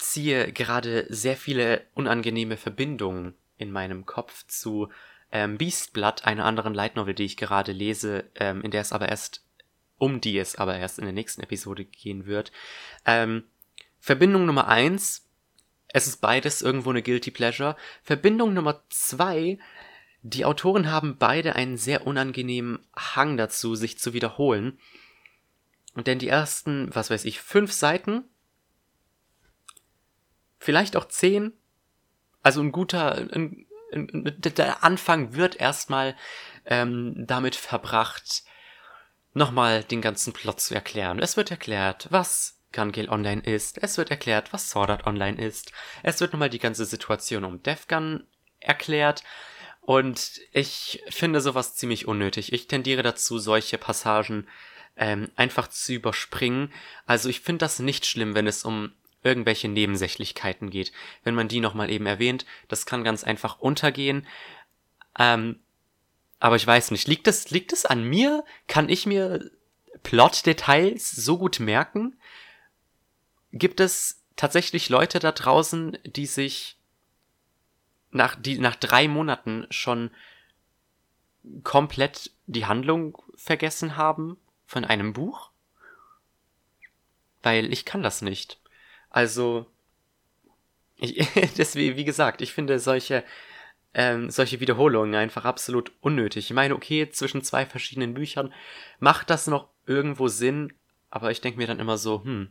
ziehe 0.00 0.52
gerade 0.52 1.06
sehr 1.08 1.36
viele 1.36 1.86
unangenehme 1.94 2.56
Verbindungen 2.56 3.34
in 3.58 3.70
meinem 3.70 4.06
Kopf 4.06 4.46
zu 4.46 4.88
ähm, 5.32 5.58
Beastblood, 5.58 6.24
einer 6.24 6.44
anderen 6.44 6.74
Light 6.74 6.96
Novel, 6.96 7.14
die 7.14 7.24
ich 7.24 7.36
gerade 7.36 7.72
lese, 7.72 8.24
ähm, 8.34 8.62
in 8.62 8.70
der 8.70 8.80
es 8.80 8.92
aber 8.92 9.08
erst, 9.08 9.44
um 9.98 10.20
die 10.20 10.38
es 10.38 10.56
aber 10.56 10.76
erst 10.76 10.98
in 10.98 11.04
der 11.04 11.14
nächsten 11.14 11.42
Episode 11.42 11.84
gehen 11.84 12.26
wird. 12.26 12.52
Ähm, 13.04 13.44
Verbindung 14.00 14.46
Nummer 14.46 14.68
eins 14.68 15.30
es 15.92 16.06
ist 16.06 16.20
beides 16.20 16.62
irgendwo 16.62 16.90
eine 16.90 17.02
Guilty 17.02 17.30
Pleasure. 17.30 17.76
Verbindung 18.02 18.54
Nummer 18.54 18.82
zwei. 18.90 19.58
Die 20.22 20.44
Autoren 20.44 20.90
haben 20.90 21.16
beide 21.18 21.56
einen 21.56 21.76
sehr 21.76 22.06
unangenehmen 22.06 22.86
Hang 22.94 23.36
dazu, 23.36 23.74
sich 23.74 23.98
zu 23.98 24.12
wiederholen. 24.12 24.78
Denn 25.96 26.18
die 26.18 26.28
ersten, 26.28 26.94
was 26.94 27.10
weiß 27.10 27.24
ich, 27.24 27.40
fünf 27.40 27.72
Seiten, 27.72 28.24
vielleicht 30.60 30.94
auch 30.96 31.06
zehn, 31.08 31.52
also 32.42 32.60
ein 32.60 32.70
guter, 32.70 33.16
ein, 33.16 33.66
ein, 33.92 34.36
der 34.40 34.84
Anfang 34.84 35.34
wird 35.34 35.56
erstmal 35.56 36.14
ähm, 36.66 37.14
damit 37.26 37.56
verbracht, 37.56 38.44
nochmal 39.34 39.82
den 39.82 40.00
ganzen 40.00 40.32
Plot 40.32 40.60
zu 40.60 40.74
erklären. 40.74 41.18
Es 41.18 41.36
wird 41.36 41.50
erklärt, 41.50 42.06
was 42.10 42.60
Gun 42.72 42.92
Gale 42.92 43.08
Online 43.08 43.42
ist. 43.42 43.82
Es 43.82 43.98
wird 43.98 44.10
erklärt, 44.10 44.52
was 44.52 44.70
Sword 44.70 44.90
Art 44.90 45.06
Online 45.06 45.42
ist. 45.44 45.72
Es 46.02 46.20
wird 46.20 46.32
nochmal 46.32 46.50
die 46.50 46.58
ganze 46.58 46.84
Situation 46.84 47.44
um 47.44 47.62
Defgun 47.62 48.24
erklärt. 48.60 49.24
Und 49.80 50.40
ich 50.52 51.02
finde 51.08 51.40
sowas 51.40 51.74
ziemlich 51.74 52.06
unnötig. 52.06 52.52
Ich 52.52 52.68
tendiere 52.68 53.02
dazu, 53.02 53.38
solche 53.38 53.78
Passagen 53.78 54.46
ähm, 54.96 55.30
einfach 55.36 55.68
zu 55.68 55.94
überspringen. 55.94 56.72
Also 57.06 57.28
ich 57.28 57.40
finde 57.40 57.60
das 57.60 57.78
nicht 57.78 58.06
schlimm, 58.06 58.34
wenn 58.34 58.46
es 58.46 58.64
um 58.64 58.92
irgendwelche 59.22 59.68
Nebensächlichkeiten 59.68 60.70
geht. 60.70 60.92
Wenn 61.24 61.34
man 61.34 61.48
die 61.48 61.60
nochmal 61.60 61.90
eben 61.90 62.06
erwähnt, 62.06 62.46
das 62.68 62.86
kann 62.86 63.04
ganz 63.04 63.24
einfach 63.24 63.58
untergehen. 63.60 64.26
Ähm, 65.18 65.60
aber 66.38 66.56
ich 66.56 66.66
weiß 66.66 66.90
nicht, 66.90 67.06
liegt 67.06 67.28
es, 67.28 67.50
liegt 67.50 67.72
es 67.72 67.84
an 67.84 68.02
mir? 68.04 68.44
Kann 68.66 68.88
ich 68.88 69.06
mir 69.06 69.50
Plot-Details 70.02 71.10
so 71.10 71.36
gut 71.36 71.60
merken? 71.60 72.16
gibt 73.52 73.80
es 73.80 74.22
tatsächlich 74.36 74.88
Leute 74.88 75.18
da 75.18 75.32
draußen, 75.32 75.98
die 76.04 76.26
sich 76.26 76.76
nach, 78.10 78.36
die 78.36 78.58
nach 78.58 78.76
drei 78.76 79.08
Monaten 79.08 79.66
schon 79.70 80.10
komplett 81.62 82.32
die 82.46 82.66
Handlung 82.66 83.18
vergessen 83.34 83.96
haben 83.96 84.36
von 84.66 84.84
einem 84.84 85.12
Buch? 85.12 85.50
Weil 87.42 87.72
ich 87.72 87.84
kann 87.84 88.02
das 88.02 88.22
nicht. 88.22 88.59
Also, 89.10 89.66
ich, 90.96 91.16
deswegen, 91.58 91.96
wie 91.96 92.04
gesagt, 92.04 92.40
ich 92.40 92.52
finde 92.52 92.78
solche, 92.78 93.24
ähm, 93.92 94.30
solche 94.30 94.60
Wiederholungen 94.60 95.14
einfach 95.14 95.44
absolut 95.44 95.92
unnötig. 96.00 96.46
Ich 96.46 96.54
meine, 96.54 96.74
okay, 96.74 97.10
zwischen 97.10 97.42
zwei 97.42 97.66
verschiedenen 97.66 98.14
Büchern 98.14 98.52
macht 98.98 99.30
das 99.30 99.46
noch 99.46 99.68
irgendwo 99.86 100.28
Sinn, 100.28 100.72
aber 101.10 101.30
ich 101.30 101.40
denke 101.40 101.58
mir 101.58 101.66
dann 101.66 101.80
immer 101.80 101.98
so, 101.98 102.22
hm, 102.24 102.50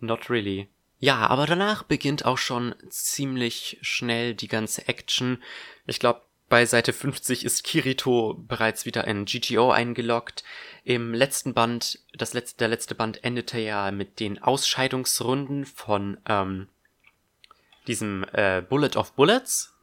Not 0.00 0.30
really. 0.30 0.68
Ja, 1.00 1.26
aber 1.26 1.46
danach 1.46 1.84
beginnt 1.84 2.24
auch 2.24 2.38
schon 2.38 2.74
ziemlich 2.88 3.78
schnell 3.82 4.34
die 4.34 4.48
ganze 4.48 4.88
Action. 4.88 5.42
Ich 5.86 6.00
glaube, 6.00 6.22
bei 6.48 6.64
Seite 6.66 6.92
50 6.92 7.44
ist 7.44 7.64
Kirito 7.64 8.34
bereits 8.34 8.86
wieder 8.86 9.06
in 9.06 9.24
GGO 9.24 9.70
eingeloggt. 9.70 10.44
Im 10.84 11.12
letzten 11.12 11.54
Band, 11.54 12.00
das 12.14 12.32
letzte, 12.32 12.58
der 12.58 12.68
letzte 12.68 12.94
Band 12.94 13.22
endete 13.24 13.58
ja 13.58 13.90
mit 13.90 14.20
den 14.20 14.42
Ausscheidungsrunden 14.42 15.66
von 15.66 16.18
ähm, 16.26 16.68
diesem 17.86 18.24
äh, 18.32 18.62
Bullet 18.62 18.96
of 18.96 19.12
Bullets, 19.12 19.74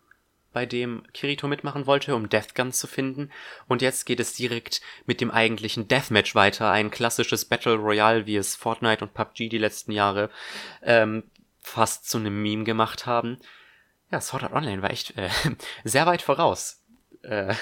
bei 0.53 0.65
dem 0.65 1.03
Kirito 1.13 1.47
mitmachen 1.47 1.85
wollte, 1.85 2.15
um 2.15 2.29
Deathgun 2.29 2.71
zu 2.71 2.87
finden. 2.87 3.29
Und 3.67 3.81
jetzt 3.81 4.05
geht 4.05 4.21
es 4.21 4.33
direkt 4.33 4.79
mit 5.05 5.19
dem 5.19 5.29
eigentlichen 5.29 5.89
Deathmatch 5.89 6.33
weiter. 6.33 6.71
Ein 6.71 6.91
klassisches 6.91 7.43
Battle 7.43 7.75
Royale, 7.75 8.25
wie 8.25 8.37
es 8.37 8.55
Fortnite 8.55 9.03
und 9.03 9.13
PUBG 9.13 9.49
die 9.49 9.57
letzten 9.57 9.91
Jahre 9.91 10.29
ähm, 10.81 11.23
fast 11.59 12.09
zu 12.09 12.19
einem 12.19 12.41
Meme 12.41 12.63
gemacht 12.63 13.05
haben. 13.05 13.37
Ja, 14.15 14.21
Sword 14.21 14.43
Art 14.43 14.53
Online 14.53 14.81
war 14.81 14.91
echt 14.91 15.17
äh, 15.17 15.29
sehr 15.83 16.05
weit 16.05 16.21
voraus. 16.21 16.81
Äh 17.21 17.53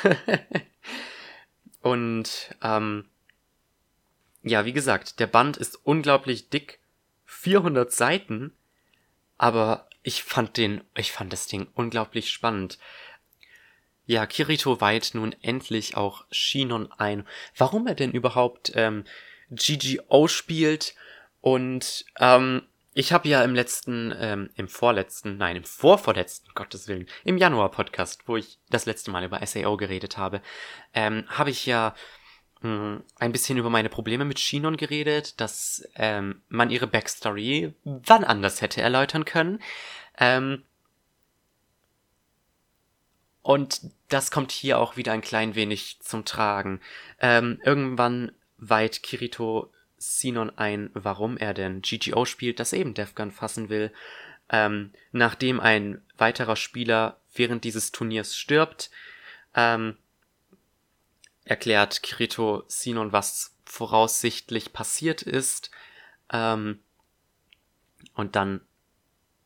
und 1.81 2.55
ähm, 2.61 3.09
ja, 4.43 4.63
wie 4.63 4.73
gesagt, 4.73 5.19
der 5.19 5.25
Band 5.25 5.57
ist 5.57 5.79
unglaublich 5.83 6.51
dick. 6.51 6.79
400 7.25 7.91
Seiten. 7.91 8.55
Aber 9.39 9.89
ich 10.03 10.21
fand 10.21 10.57
den, 10.57 10.83
ich 10.95 11.11
fand 11.11 11.33
das 11.33 11.47
Ding 11.47 11.69
unglaublich 11.73 12.29
spannend. 12.29 12.77
Ja, 14.05 14.27
Kirito 14.27 14.79
weiht 14.79 15.15
nun 15.15 15.35
endlich 15.41 15.97
auch 15.97 16.23
Shinon 16.29 16.91
ein. 16.91 17.27
Warum 17.57 17.87
er 17.87 17.95
denn 17.95 18.11
überhaupt 18.11 18.73
ähm, 18.75 19.05
GGO 19.49 20.27
spielt 20.27 20.93
und 21.41 22.05
ähm, 22.19 22.61
ich 22.93 23.11
habe 23.11 23.27
ja 23.27 23.43
im 23.43 23.55
letzten, 23.55 24.13
ähm, 24.17 24.49
im 24.55 24.67
vorletzten, 24.67 25.37
nein, 25.37 25.55
im 25.55 25.63
vorvorletzten, 25.63 26.53
Gottes 26.53 26.87
Willen, 26.87 27.07
im 27.23 27.37
Januar-Podcast, 27.37 28.27
wo 28.27 28.37
ich 28.37 28.59
das 28.69 28.85
letzte 28.85 29.11
Mal 29.11 29.23
über 29.23 29.45
SAO 29.45 29.77
geredet 29.77 30.17
habe, 30.17 30.41
ähm, 30.93 31.25
habe 31.27 31.49
ich 31.49 31.65
ja 31.65 31.95
hm, 32.61 33.03
ein 33.17 33.31
bisschen 33.31 33.57
über 33.57 33.69
meine 33.69 33.89
Probleme 33.89 34.25
mit 34.25 34.39
Shinon 34.39 34.77
geredet, 34.77 35.41
dass 35.41 35.87
ähm, 35.95 36.41
man 36.49 36.69
ihre 36.69 36.87
Backstory 36.87 37.73
wann 37.83 38.23
anders 38.23 38.61
hätte 38.61 38.81
erläutern 38.81 39.25
können. 39.25 39.59
Ähm, 40.17 40.63
und 43.41 43.81
das 44.07 44.31
kommt 44.31 44.51
hier 44.51 44.79
auch 44.79 44.95
wieder 44.95 45.11
ein 45.11 45.21
klein 45.21 45.55
wenig 45.55 45.97
zum 45.99 46.23
Tragen. 46.23 46.79
Ähm, 47.19 47.59
irgendwann 47.65 48.31
weiht 48.57 49.03
Kirito 49.03 49.71
Sinon 50.05 50.51
ein, 50.57 50.89
warum 50.93 51.37
er 51.37 51.53
denn 51.53 51.81
GGO 51.81 52.25
spielt, 52.25 52.59
das 52.59 52.73
eben 52.73 52.93
Defgun 52.93 53.31
fassen 53.31 53.69
will. 53.69 53.91
Ähm, 54.49 54.91
nachdem 55.11 55.59
ein 55.59 56.01
weiterer 56.17 56.55
Spieler 56.55 57.19
während 57.33 57.63
dieses 57.63 57.91
Turniers 57.91 58.35
stirbt, 58.35 58.91
ähm, 59.55 59.97
erklärt 61.45 62.03
Kirito 62.03 62.63
Sinon, 62.67 63.11
was 63.11 63.55
voraussichtlich 63.65 64.73
passiert 64.73 65.21
ist. 65.21 65.71
Ähm, 66.31 66.79
und 68.13 68.35
dann, 68.35 68.61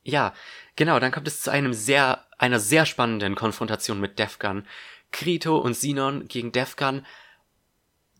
ja, 0.04 0.34
genau, 0.76 1.00
dann 1.00 1.12
kommt 1.12 1.28
es 1.28 1.42
zu 1.42 1.52
einem 1.52 1.74
sehr, 1.74 2.26
einer 2.38 2.60
sehr 2.60 2.86
spannenden 2.86 3.36
Konfrontation 3.36 4.00
mit 4.00 4.20
Defgun. 4.20 4.66
Kirito 5.12 5.58
und 5.58 5.76
Sinon 5.76 6.28
gegen 6.28 6.52
Defgun. 6.52 7.06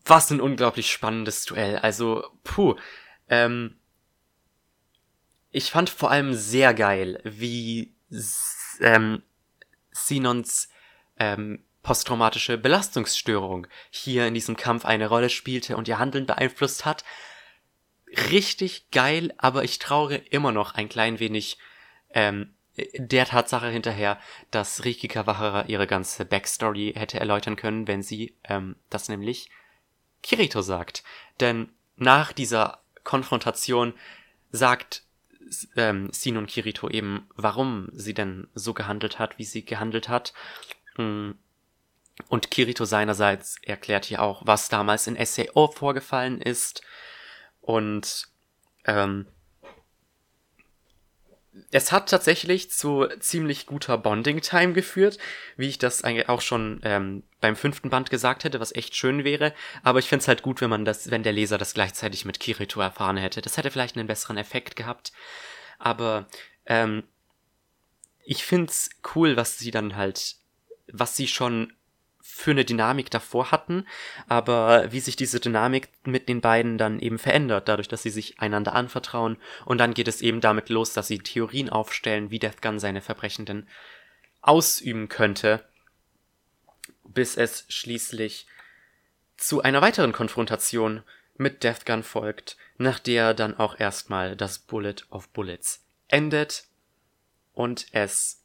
Was 0.08 0.30
ein 0.30 0.40
unglaublich 0.40 0.90
spannendes 0.90 1.44
Duell. 1.44 1.76
Also, 1.76 2.24
puh. 2.42 2.76
Ähm, 3.28 3.78
ich 5.50 5.70
fand 5.70 5.90
vor 5.90 6.10
allem 6.10 6.32
sehr 6.32 6.72
geil, 6.72 7.20
wie 7.24 7.94
ähm, 8.80 9.22
Sinons 9.90 10.70
ähm, 11.18 11.62
posttraumatische 11.82 12.56
Belastungsstörung 12.56 13.66
hier 13.90 14.26
in 14.26 14.34
diesem 14.34 14.56
Kampf 14.56 14.86
eine 14.86 15.08
Rolle 15.08 15.28
spielte 15.28 15.76
und 15.76 15.88
ihr 15.88 15.98
Handeln 15.98 16.26
beeinflusst 16.26 16.86
hat. 16.86 17.04
Richtig 18.30 18.90
geil, 18.90 19.34
aber 19.36 19.62
ich 19.62 19.78
traure 19.78 20.16
immer 20.16 20.52
noch 20.52 20.74
ein 20.74 20.88
klein 20.88 21.20
wenig 21.20 21.58
ähm, 22.10 22.54
der 22.94 23.26
Tatsache 23.26 23.68
hinterher, 23.68 24.18
dass 24.50 24.84
Riki 24.84 25.08
Kawahara 25.08 25.66
ihre 25.66 25.86
ganze 25.86 26.24
Backstory 26.24 26.94
hätte 26.96 27.20
erläutern 27.20 27.56
können, 27.56 27.86
wenn 27.86 28.02
sie 28.02 28.36
ähm, 28.44 28.76
das 28.88 29.08
nämlich 29.08 29.50
Kirito 30.22 30.62
sagt. 30.62 31.02
Denn 31.40 31.68
nach 31.96 32.32
dieser 32.32 32.82
Konfrontation 33.04 33.94
sagt 34.50 35.02
ähm, 35.76 36.08
Sinon 36.12 36.46
Kirito 36.46 36.88
eben, 36.88 37.28
warum 37.34 37.88
sie 37.92 38.14
denn 38.14 38.48
so 38.54 38.74
gehandelt 38.74 39.18
hat, 39.18 39.38
wie 39.38 39.44
sie 39.44 39.64
gehandelt 39.64 40.08
hat. 40.08 40.32
Mm. 40.96 41.32
Und 42.28 42.50
Kirito 42.50 42.84
seinerseits 42.84 43.58
erklärt 43.62 44.04
hier 44.04 44.22
auch, 44.22 44.42
was 44.44 44.68
damals 44.68 45.06
in 45.06 45.16
SAO 45.24 45.68
vorgefallen 45.68 46.40
ist. 46.40 46.82
Und 47.60 48.26
ähm, 48.86 49.26
es 51.70 51.92
hat 51.92 52.08
tatsächlich 52.08 52.70
zu 52.70 53.06
ziemlich 53.20 53.66
guter 53.66 53.98
Bonding-Time 53.98 54.72
geführt, 54.72 55.18
wie 55.56 55.68
ich 55.68 55.78
das 55.78 56.04
eigentlich 56.04 56.28
auch 56.28 56.40
schon 56.40 56.80
ähm, 56.84 57.22
beim 57.40 57.56
fünften 57.56 57.90
Band 57.90 58.10
gesagt 58.10 58.44
hätte, 58.44 58.60
was 58.60 58.74
echt 58.74 58.96
schön 58.96 59.24
wäre. 59.24 59.54
Aber 59.82 59.98
ich 59.98 60.08
find's 60.08 60.28
halt 60.28 60.42
gut, 60.42 60.60
wenn 60.60 60.70
man 60.70 60.84
das, 60.84 61.10
wenn 61.10 61.22
der 61.22 61.32
Leser 61.32 61.58
das 61.58 61.74
gleichzeitig 61.74 62.24
mit 62.24 62.40
Kirito 62.40 62.80
erfahren 62.80 63.16
hätte. 63.16 63.40
Das 63.40 63.56
hätte 63.56 63.70
vielleicht 63.70 63.96
einen 63.96 64.08
besseren 64.08 64.36
Effekt 64.36 64.76
gehabt. 64.76 65.12
Aber 65.78 66.28
ähm, 66.66 67.04
ich 68.24 68.44
find's 68.44 68.90
cool, 69.14 69.36
was 69.36 69.58
sie 69.58 69.70
dann 69.70 69.96
halt, 69.96 70.36
was 70.92 71.16
sie 71.16 71.28
schon 71.28 71.72
für 72.30 72.50
eine 72.50 72.64
Dynamik 72.64 73.10
davor 73.10 73.50
hatten, 73.50 73.86
aber 74.28 74.92
wie 74.92 75.00
sich 75.00 75.16
diese 75.16 75.40
Dynamik 75.40 75.88
mit 76.04 76.28
den 76.28 76.42
beiden 76.42 76.76
dann 76.76 77.00
eben 77.00 77.18
verändert, 77.18 77.68
dadurch, 77.68 77.88
dass 77.88 78.02
sie 78.02 78.10
sich 78.10 78.38
einander 78.38 78.74
anvertrauen. 78.74 79.38
Und 79.64 79.78
dann 79.78 79.94
geht 79.94 80.08
es 80.08 80.20
eben 80.20 80.42
damit 80.42 80.68
los, 80.68 80.92
dass 80.92 81.08
sie 81.08 81.18
Theorien 81.18 81.70
aufstellen, 81.70 82.30
wie 82.30 82.38
Death 82.38 82.60
Gun 82.60 82.78
seine 82.78 83.00
Verbrechen 83.00 83.46
denn 83.46 83.66
ausüben 84.42 85.08
könnte, 85.08 85.64
bis 87.04 87.36
es 87.36 87.64
schließlich 87.68 88.46
zu 89.38 89.62
einer 89.62 89.80
weiteren 89.80 90.12
Konfrontation 90.12 91.02
mit 91.38 91.64
Death 91.64 91.86
Gun 91.86 92.02
folgt, 92.02 92.56
nach 92.76 92.98
der 92.98 93.32
dann 93.32 93.56
auch 93.56 93.80
erstmal 93.80 94.36
das 94.36 94.58
Bullet 94.58 94.96
of 95.10 95.30
Bullets 95.30 95.86
endet 96.08 96.64
und 97.52 97.86
es 97.92 98.44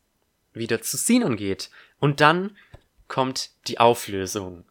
wieder 0.54 0.82
zu 0.82 0.98
Sinon 0.98 1.36
geht. 1.36 1.70
Und 2.00 2.22
dann 2.22 2.58
kommt 3.08 3.52
die 3.68 3.80
Auflösung, 3.80 4.66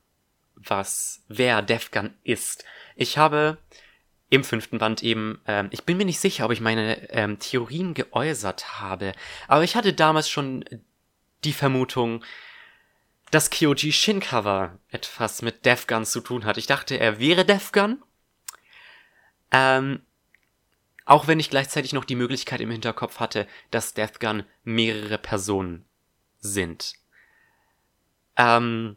was 0.54 1.22
wer 1.28 1.62
Defgun 1.62 2.14
ist. 2.24 2.64
Ich 2.96 3.18
habe 3.18 3.58
im 4.30 4.44
fünften 4.44 4.78
Band 4.78 5.02
eben, 5.02 5.40
ähm, 5.46 5.68
ich 5.72 5.84
bin 5.84 5.96
mir 5.96 6.04
nicht 6.04 6.20
sicher, 6.20 6.46
ob 6.46 6.52
ich 6.52 6.60
meine 6.60 7.10
ähm, 7.10 7.38
Theorien 7.38 7.94
geäußert 7.94 8.80
habe, 8.80 9.12
aber 9.48 9.64
ich 9.64 9.76
hatte 9.76 9.92
damals 9.92 10.28
schon 10.28 10.64
die 11.44 11.52
Vermutung, 11.52 12.24
dass 13.30 13.50
Kyoji 13.50 13.92
Shinkawa 13.92 14.78
etwas 14.88 15.42
mit 15.42 15.64
Defgun 15.64 16.04
zu 16.04 16.20
tun 16.20 16.44
hat. 16.44 16.58
Ich 16.58 16.66
dachte, 16.66 16.98
er 16.98 17.18
wäre 17.18 17.44
Defgun. 17.44 18.02
Ähm, 19.50 20.02
auch 21.04 21.26
wenn 21.26 21.40
ich 21.40 21.50
gleichzeitig 21.50 21.92
noch 21.92 22.04
die 22.04 22.14
Möglichkeit 22.14 22.60
im 22.60 22.70
Hinterkopf 22.70 23.20
hatte, 23.20 23.46
dass 23.70 23.94
Deathgun 23.94 24.44
mehrere 24.64 25.18
Personen 25.18 25.84
sind. 26.38 26.94
Ähm, 28.36 28.96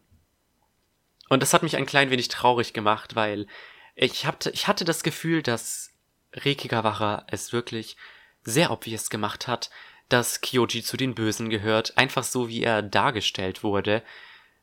und 1.30 1.42
das 1.42 1.54
hat 1.54 1.64
mich 1.64 1.76
ein 1.76 1.86
klein 1.86 2.10
wenig 2.10 2.28
traurig 2.28 2.74
gemacht, 2.74 3.16
weil 3.16 3.48
ich, 3.96 4.26
hab, 4.26 4.46
ich 4.46 4.68
hatte 4.68 4.86
das 4.86 5.04
Gefühl, 5.04 5.42
dass 5.42 5.92
Rekigawacha 6.34 7.26
es 7.30 7.54
wirklich 7.54 7.98
sehr 8.44 8.72
obvious 8.72 9.10
gemacht 9.10 9.48
hat, 9.48 9.70
dass 10.10 10.42
Kyoji 10.42 10.84
zu 10.84 10.98
den 10.98 11.16
Bösen 11.16 11.50
gehört, 11.50 11.98
einfach 11.98 12.24
so 12.24 12.48
wie 12.48 12.62
er 12.62 12.84
dargestellt 12.84 13.64
wurde, 13.64 14.04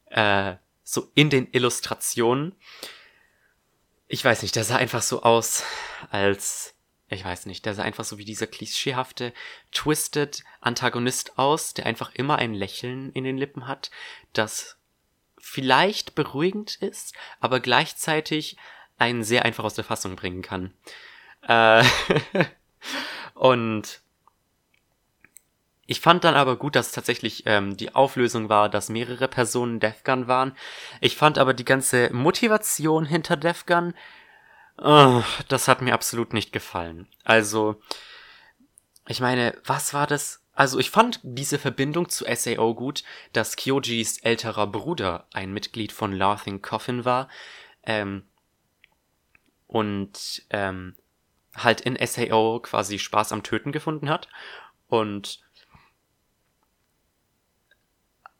äh, 0.07 0.55
so 0.85 1.11
in 1.15 1.31
den 1.31 1.49
Illustrationen. 1.51 2.55
Ich 4.07 4.25
weiß 4.25 4.43
nicht, 4.43 4.55
der 4.55 4.65
sah 4.65 4.77
einfach 4.77 5.03
so 5.03 5.23
aus, 5.23 5.65
als, 6.11 6.72
ich 7.13 7.25
weiß 7.25 7.47
nicht, 7.47 7.65
der 7.67 7.75
sah 7.75 7.83
einfach 7.83 8.05
so 8.05 8.19
wie 8.19 8.25
dieser 8.25 8.47
klischeehafte, 8.47 9.33
twisted 9.73 10.45
Antagonist 10.61 11.39
aus, 11.39 11.75
der 11.75 11.87
einfach 11.87 12.15
immer 12.15 12.37
ein 12.37 12.55
Lächeln 12.55 13.13
in 13.13 13.25
den 13.25 13.39
Lippen 13.39 13.67
hat, 13.67 13.91
das 14.33 14.77
vielleicht 15.39 16.15
beruhigend 16.15 16.77
ist, 16.77 17.15
aber 17.41 17.61
gleichzeitig 17.61 18.57
einen 18.99 19.25
sehr 19.25 19.45
einfach 19.45 19.65
aus 19.65 19.75
der 19.75 19.85
Fassung 19.85 20.17
bringen 20.17 20.43
kann. 20.43 20.73
Äh 21.49 21.85
und 23.35 24.01
ich 25.87 26.01
fand 26.01 26.25
dann 26.25 26.37
aber 26.37 26.57
gut, 26.57 26.77
dass 26.77 26.93
tatsächlich 26.93 27.43
ähm, 27.47 27.77
die 27.77 27.95
Auflösung 27.95 28.49
war, 28.49 28.69
dass 28.69 28.89
mehrere 28.89 29.29
Personen 29.29 29.81
Defgun 29.81 30.29
waren. 30.29 30.57
Ich 31.01 31.17
fand 31.17 31.39
aber 31.39 31.53
die 31.53 31.65
ganze 31.65 32.09
Motivation 32.15 33.05
hinter 33.05 33.37
Defgun, 33.37 33.93
oh, 34.79 35.23
das 35.49 35.69
hat 35.69 35.83
mir 35.83 35.95
absolut 35.95 36.33
nicht 36.33 36.53
gefallen. 36.53 37.09
Also, 37.25 37.81
ich 39.07 39.21
meine, 39.21 39.59
was 39.65 39.95
war 39.95 40.07
das? 40.07 40.41
Also 40.55 40.79
ich 40.79 40.91
fand 40.91 41.19
diese 41.23 41.59
Verbindung 41.59 42.11
zu 42.11 42.27
SAO 42.35 42.75
gut, 42.75 43.05
dass 43.33 43.57
Kyojis 43.57 44.19
älterer 44.19 44.67
Bruder 44.67 45.27
ein 45.33 45.53
Mitglied 45.53 45.93
von 45.93 46.13
Laughing 46.13 46.61
Coffin 46.61 47.07
war 47.07 47.29
ähm, 47.85 48.25
und 49.67 50.45
ähm, 50.51 50.95
halt 51.57 51.81
in 51.81 51.97
SAO 52.07 52.61
quasi 52.61 52.99
Spaß 52.99 53.33
am 53.33 53.43
Töten 53.43 53.73
gefunden 53.73 54.11
hat 54.11 54.29
und 54.89 55.41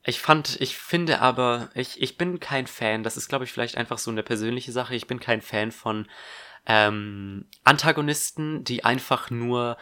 ich 0.05 0.21
fand, 0.21 0.61
ich 0.61 0.77
finde 0.77 1.21
aber, 1.21 1.71
ich, 1.75 2.01
ich 2.03 2.19
bin 2.19 2.41
kein 2.41 2.67
Fan, 2.67 3.03
das 3.03 3.17
ist 3.17 3.29
glaube 3.29 3.45
ich 3.45 3.53
vielleicht 3.53 3.77
einfach 3.77 3.99
so 3.99 4.11
eine 4.11 4.23
persönliche 4.23 4.73
Sache, 4.73 4.95
ich 4.95 5.07
bin 5.07 5.21
kein 5.21 5.41
Fan 5.41 5.71
von 5.71 6.09
ähm, 6.67 7.47
Antagonisten, 7.65 8.65
die 8.65 8.85
einfach 8.85 9.31
nur 9.31 9.77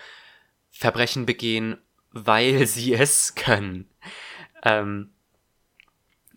Verbrechen 0.71 1.27
begehen, 1.27 1.79
weil 2.11 2.67
sie 2.67 2.95
es 2.95 3.35
können. 3.35 3.89
Ähm, 4.63 5.13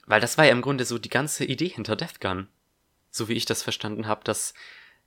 weil 0.05 0.21
das 0.21 0.37
war 0.37 0.45
ja 0.45 0.51
im 0.51 0.61
Grunde 0.61 0.85
so 0.85 0.97
die 0.97 1.09
ganze 1.09 1.45
Idee 1.45 1.69
hinter 1.69 1.95
Death 1.95 2.19
Gun. 2.19 2.47
So 3.09 3.27
wie 3.27 3.33
ich 3.33 3.45
das 3.45 3.63
verstanden 3.63 4.07
habe, 4.07 4.23
dass 4.23 4.53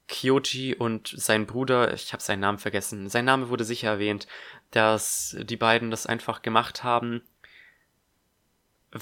Kyoji 0.09 0.75
und 0.75 1.13
sein 1.17 1.47
Bruder, 1.47 1.93
ich 1.93 2.13
habe 2.13 2.23
seinen 2.23 2.41
Namen 2.41 2.59
vergessen, 2.59 3.09
sein 3.09 3.25
Name 3.25 3.49
wurde 3.49 3.65
sicher 3.65 3.89
erwähnt, 3.89 4.27
dass 4.71 5.37
die 5.41 5.57
beiden 5.57 5.91
das 5.91 6.07
einfach 6.07 6.43
gemacht 6.43 6.85
haben, 6.85 7.23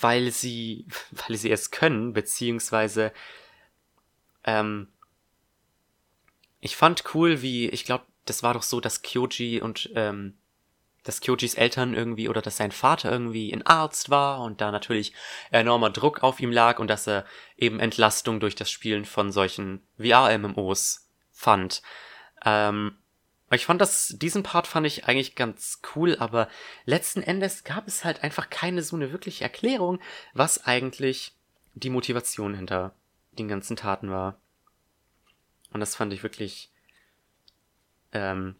weil 0.03 0.30
sie, 0.30 0.86
weil 1.26 1.36
sie 1.36 1.51
es 1.51 1.70
können, 1.70 2.12
beziehungsweise 2.12 3.12
ähm, 4.45 4.88
ich 6.61 6.76
fand 6.76 7.05
cool, 7.14 7.42
wie, 7.42 7.68
ich 7.68 7.84
glaube, 7.84 8.05
das 8.24 8.42
war 8.42 8.55
doch 8.55 8.62
so, 8.62 8.80
dass 8.80 9.03
Kyoji 9.03 9.61
und 9.61 9.90
ähm, 9.95 10.38
dass 11.05 11.20
Kyojis 11.20 11.55
Eltern 11.55 11.95
irgendwie 11.95 12.28
oder 12.28 12.42
dass 12.42 12.57
sein 12.57 12.72
Vater 12.72 13.12
irgendwie 13.12 13.53
ein 13.53 13.64
Arzt 13.64 14.11
war 14.11 14.40
und 14.40 14.61
da 14.61 14.72
natürlich 14.72 15.12
enormer 15.51 15.90
Druck 15.90 16.22
auf 16.22 16.40
ihm 16.40 16.51
lag 16.51 16.78
und 16.78 16.88
dass 16.88 17.07
er 17.07 17.26
eben 17.57 17.78
Entlastung 17.78 18.40
durch 18.40 18.55
das 18.55 18.70
Spielen 18.70 19.05
von 19.05 19.30
solchen 19.30 19.86
VR-MMOs 19.99 21.11
fand. 21.30 21.82
Ähm, 22.45 22.97
ich 23.55 23.66
fand 23.66 23.80
das, 23.80 24.14
diesen 24.16 24.42
Part 24.42 24.66
fand 24.66 24.86
ich 24.86 25.07
eigentlich 25.07 25.34
ganz 25.34 25.80
cool, 25.94 26.16
aber 26.18 26.48
letzten 26.84 27.22
Endes 27.22 27.64
gab 27.64 27.86
es 27.86 28.05
halt 28.05 28.22
einfach 28.22 28.50
keine 28.50 28.82
so 28.82 28.96
eine 28.96 29.12
wirkliche 29.12 29.44
Erklärung, 29.44 30.00
was 30.32 30.64
eigentlich 30.64 31.32
die 31.74 31.90
Motivation 31.90 32.55
hinter 32.55 32.94
den 33.32 33.48
ganzen 33.48 33.76
Taten 33.76 34.11
war. 34.11 34.38
Und 35.72 35.80
das 35.80 35.96
fand 35.96 36.12
ich 36.12 36.22
wirklich, 36.22 36.70
ähm, 38.12 38.57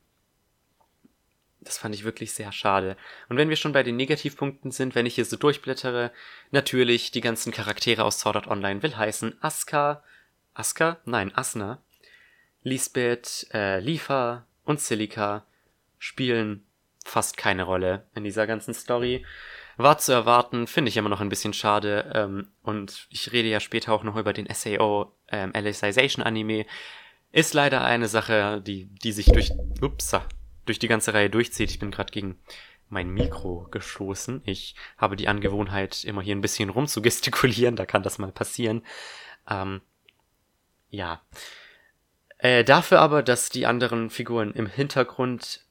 das 1.61 1.79
fand 1.79 1.95
ich 1.95 2.05
wirklich 2.05 2.33
sehr 2.33 2.53
schade. 2.53 2.97
Und 3.29 3.37
wenn 3.37 3.49
wir 3.49 3.57
schon 3.57 3.73
bei 3.73 3.85
den 3.85 3.97
Negativpunkten 3.97 4.73
sind, 4.73 4.95
wenn 4.95 5.07
ich 5.07 5.15
hier 5.15 5.25
so 5.25 5.37
durchblättere, 5.37 6.13
natürlich 6.51 7.13
die 7.13 7.21
ganzen 7.21 7.53
Charaktere 7.53 8.05
aus 8.05 8.21
Sword 8.21 8.37
Art 8.37 8.47
Online 8.49 8.83
will 8.83 8.97
heißen 8.97 9.43
Aska, 9.43 10.03
Aska? 10.53 11.01
Nein, 11.05 11.33
Asna, 11.35 11.81
Lisbeth, 12.63 13.47
äh, 13.53 13.79
Lifa 13.79 14.47
und 14.65 14.81
Silica 14.81 15.45
spielen 15.99 16.65
fast 17.05 17.37
keine 17.37 17.65
Rolle 17.65 18.07
in 18.15 18.25
dieser 18.25 18.47
ganzen 18.47 18.75
Story. 18.75 19.25
War 19.77 19.99
zu 19.99 20.13
erwarten, 20.13 20.67
finde 20.67 20.89
ich 20.89 20.97
immer 20.97 21.09
noch 21.09 21.21
ein 21.21 21.29
bisschen 21.29 21.53
schade. 21.53 22.11
Ähm, 22.15 22.49
und 22.63 23.07
ich 23.11 23.33
rede 23.33 23.49
ja 23.49 23.61
später 23.61 23.93
auch 23.93 24.05
noch 24.05 24.17
über 24.17 24.33
den 24.33 24.49
SAO 24.53 25.13
ähm, 25.29 25.53
Alicization 25.55 26.25
Anime. 26.25 26.67
Ist 27.33 27.55
leider 27.55 27.83
eine 27.83 28.09
Sache, 28.09 28.63
die, 28.65 28.87
die 28.87 29.13
sich 29.13 29.27
durch, 29.27 29.51
ups, 29.83 30.17
durch 30.67 30.79
die 30.79 30.89
ganze 30.89 31.13
Reihe 31.13 31.31
durchzieht. 31.31 31.71
Ich 31.71 31.81
bin 31.81 31.91
gerade 31.91 32.13
gegen 32.13 32.39
mein 32.89 33.11
Mikro 33.11 33.67
gestoßen. 33.71 34.43
Ich 34.45 34.77
habe 34.97 35.17
die 35.17 35.27
Angewohnheit, 35.27 36.05
immer 36.05 36.23
hier 36.23 36.37
ein 36.37 36.41
bisschen 36.41 36.71
rumzugestikulieren. 36.71 37.77
Da 37.77 37.87
kann 37.87 38.05
das 38.05 38.19
mal 38.19 38.31
passieren. 38.31 38.83
Ähm, 39.51 39.81
ja. 40.91 41.21
Äh, 42.45 42.63
dafür 42.63 43.01
aber, 43.01 43.23
dass 43.23 43.49
die 43.49 43.65
anderen 43.65 44.11
Figuren 44.11 44.53
im 44.53 44.67
Hintergrund 44.67 45.65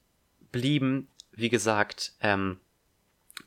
blieben, 0.52 1.08
wie 1.32 1.50
gesagt, 1.50 2.14
ähm, 2.20 2.60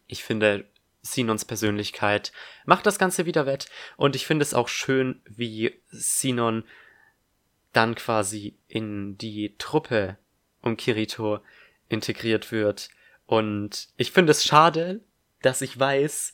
ich 0.06 0.22
finde, 0.22 0.64
Sinons 1.02 1.44
Persönlichkeit 1.44 2.30
macht 2.66 2.86
das 2.86 3.00
Ganze 3.00 3.26
wieder 3.26 3.44
wett. 3.44 3.68
Und 3.96 4.14
ich 4.14 4.28
finde 4.28 4.44
es 4.44 4.54
auch 4.54 4.68
schön, 4.68 5.20
wie 5.24 5.74
Sinon 5.88 6.62
dann 7.72 7.96
quasi 7.96 8.54
in 8.68 9.18
die 9.18 9.56
Truppe 9.58 10.18
um 10.62 10.76
Kirito 10.76 11.40
integriert 11.88 12.52
wird. 12.52 12.90
Und 13.26 13.88
ich 13.96 14.12
finde 14.12 14.30
es 14.30 14.44
schade, 14.44 15.00
dass 15.42 15.62
ich 15.62 15.76
weiß, 15.76 16.32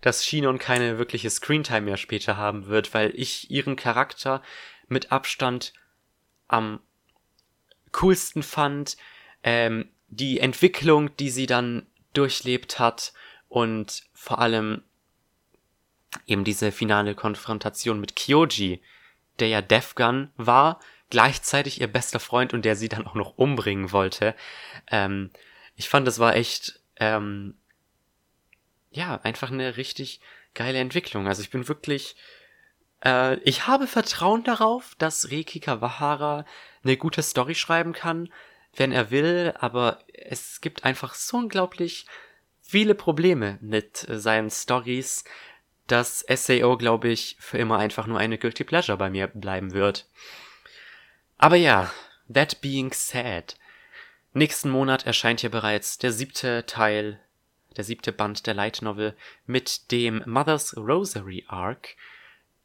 dass 0.00 0.24
Shinon 0.24 0.58
keine 0.58 0.96
wirkliche 0.96 1.28
Screentime 1.28 1.82
mehr 1.82 1.98
später 1.98 2.38
haben 2.38 2.66
wird, 2.66 2.94
weil 2.94 3.12
ich 3.14 3.50
ihren 3.50 3.76
Charakter 3.76 4.42
mit 4.88 5.12
Abstand 5.12 5.74
am 6.50 6.80
coolsten 7.92 8.42
fand. 8.42 8.96
Ähm, 9.42 9.88
die 10.08 10.40
Entwicklung, 10.40 11.16
die 11.16 11.30
sie 11.30 11.46
dann 11.46 11.86
durchlebt 12.12 12.78
hat 12.78 13.12
und 13.48 14.02
vor 14.12 14.40
allem 14.40 14.82
eben 16.26 16.44
diese 16.44 16.72
finale 16.72 17.14
Konfrontation 17.14 18.00
mit 18.00 18.16
Kyoji, 18.16 18.82
der 19.38 19.48
ja 19.48 19.62
Defgun 19.62 20.30
war, 20.36 20.80
gleichzeitig 21.08 21.80
ihr 21.80 21.86
bester 21.86 22.20
Freund 22.20 22.52
und 22.52 22.64
der 22.64 22.76
sie 22.76 22.88
dann 22.88 23.06
auch 23.06 23.14
noch 23.14 23.38
umbringen 23.38 23.92
wollte. 23.92 24.34
Ähm, 24.90 25.30
ich 25.76 25.88
fand, 25.88 26.06
das 26.06 26.18
war 26.18 26.36
echt, 26.36 26.80
ähm, 26.96 27.54
ja, 28.90 29.20
einfach 29.22 29.50
eine 29.50 29.76
richtig 29.76 30.20
geile 30.54 30.78
Entwicklung. 30.78 31.28
Also 31.28 31.42
ich 31.42 31.50
bin 31.50 31.68
wirklich, 31.68 32.16
äh, 33.04 33.36
ich 33.40 33.66
habe 33.66 33.86
Vertrauen 33.86 34.44
darauf, 34.44 34.94
dass 34.98 35.30
Reiki 35.30 35.60
Kawahara 35.60 36.44
eine 36.84 36.96
gute 36.96 37.22
Story 37.22 37.54
schreiben 37.54 37.92
kann, 37.92 38.32
wenn 38.74 38.92
er 38.92 39.10
will, 39.10 39.54
aber 39.58 39.98
es 40.12 40.60
gibt 40.60 40.84
einfach 40.84 41.14
so 41.14 41.38
unglaublich 41.38 42.06
viele 42.60 42.94
Probleme 42.94 43.58
mit 43.60 44.08
äh, 44.08 44.18
seinen 44.18 44.50
Stories, 44.50 45.24
dass 45.86 46.24
SAO, 46.28 46.76
glaube 46.76 47.08
ich, 47.08 47.36
für 47.40 47.58
immer 47.58 47.78
einfach 47.78 48.06
nur 48.06 48.18
eine 48.18 48.38
Guilty 48.38 48.62
Pleasure 48.62 48.96
bei 48.96 49.10
mir 49.10 49.26
bleiben 49.26 49.72
wird. 49.72 50.06
Aber 51.36 51.56
ja, 51.56 51.90
that 52.32 52.60
being 52.60 52.92
said, 52.92 53.56
nächsten 54.32 54.70
Monat 54.70 55.04
erscheint 55.04 55.40
hier 55.40 55.50
bereits 55.50 55.98
der 55.98 56.12
siebte 56.12 56.64
Teil, 56.66 57.18
der 57.76 57.82
siebte 57.82 58.12
Band 58.12 58.46
der 58.46 58.54
Light 58.54 58.82
Novel 58.82 59.16
mit 59.46 59.90
dem 59.90 60.22
Mother's 60.26 60.76
Rosary 60.76 61.44
Arc. 61.48 61.96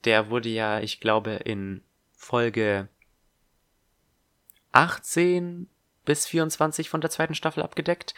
Der 0.05 0.29
wurde 0.29 0.49
ja, 0.49 0.79
ich 0.79 0.99
glaube, 0.99 1.31
in 1.31 1.83
Folge 2.13 2.87
18 4.71 5.67
bis 6.05 6.27
24 6.27 6.89
von 6.89 7.01
der 7.01 7.09
zweiten 7.09 7.35
Staffel 7.35 7.63
abgedeckt. 7.63 8.13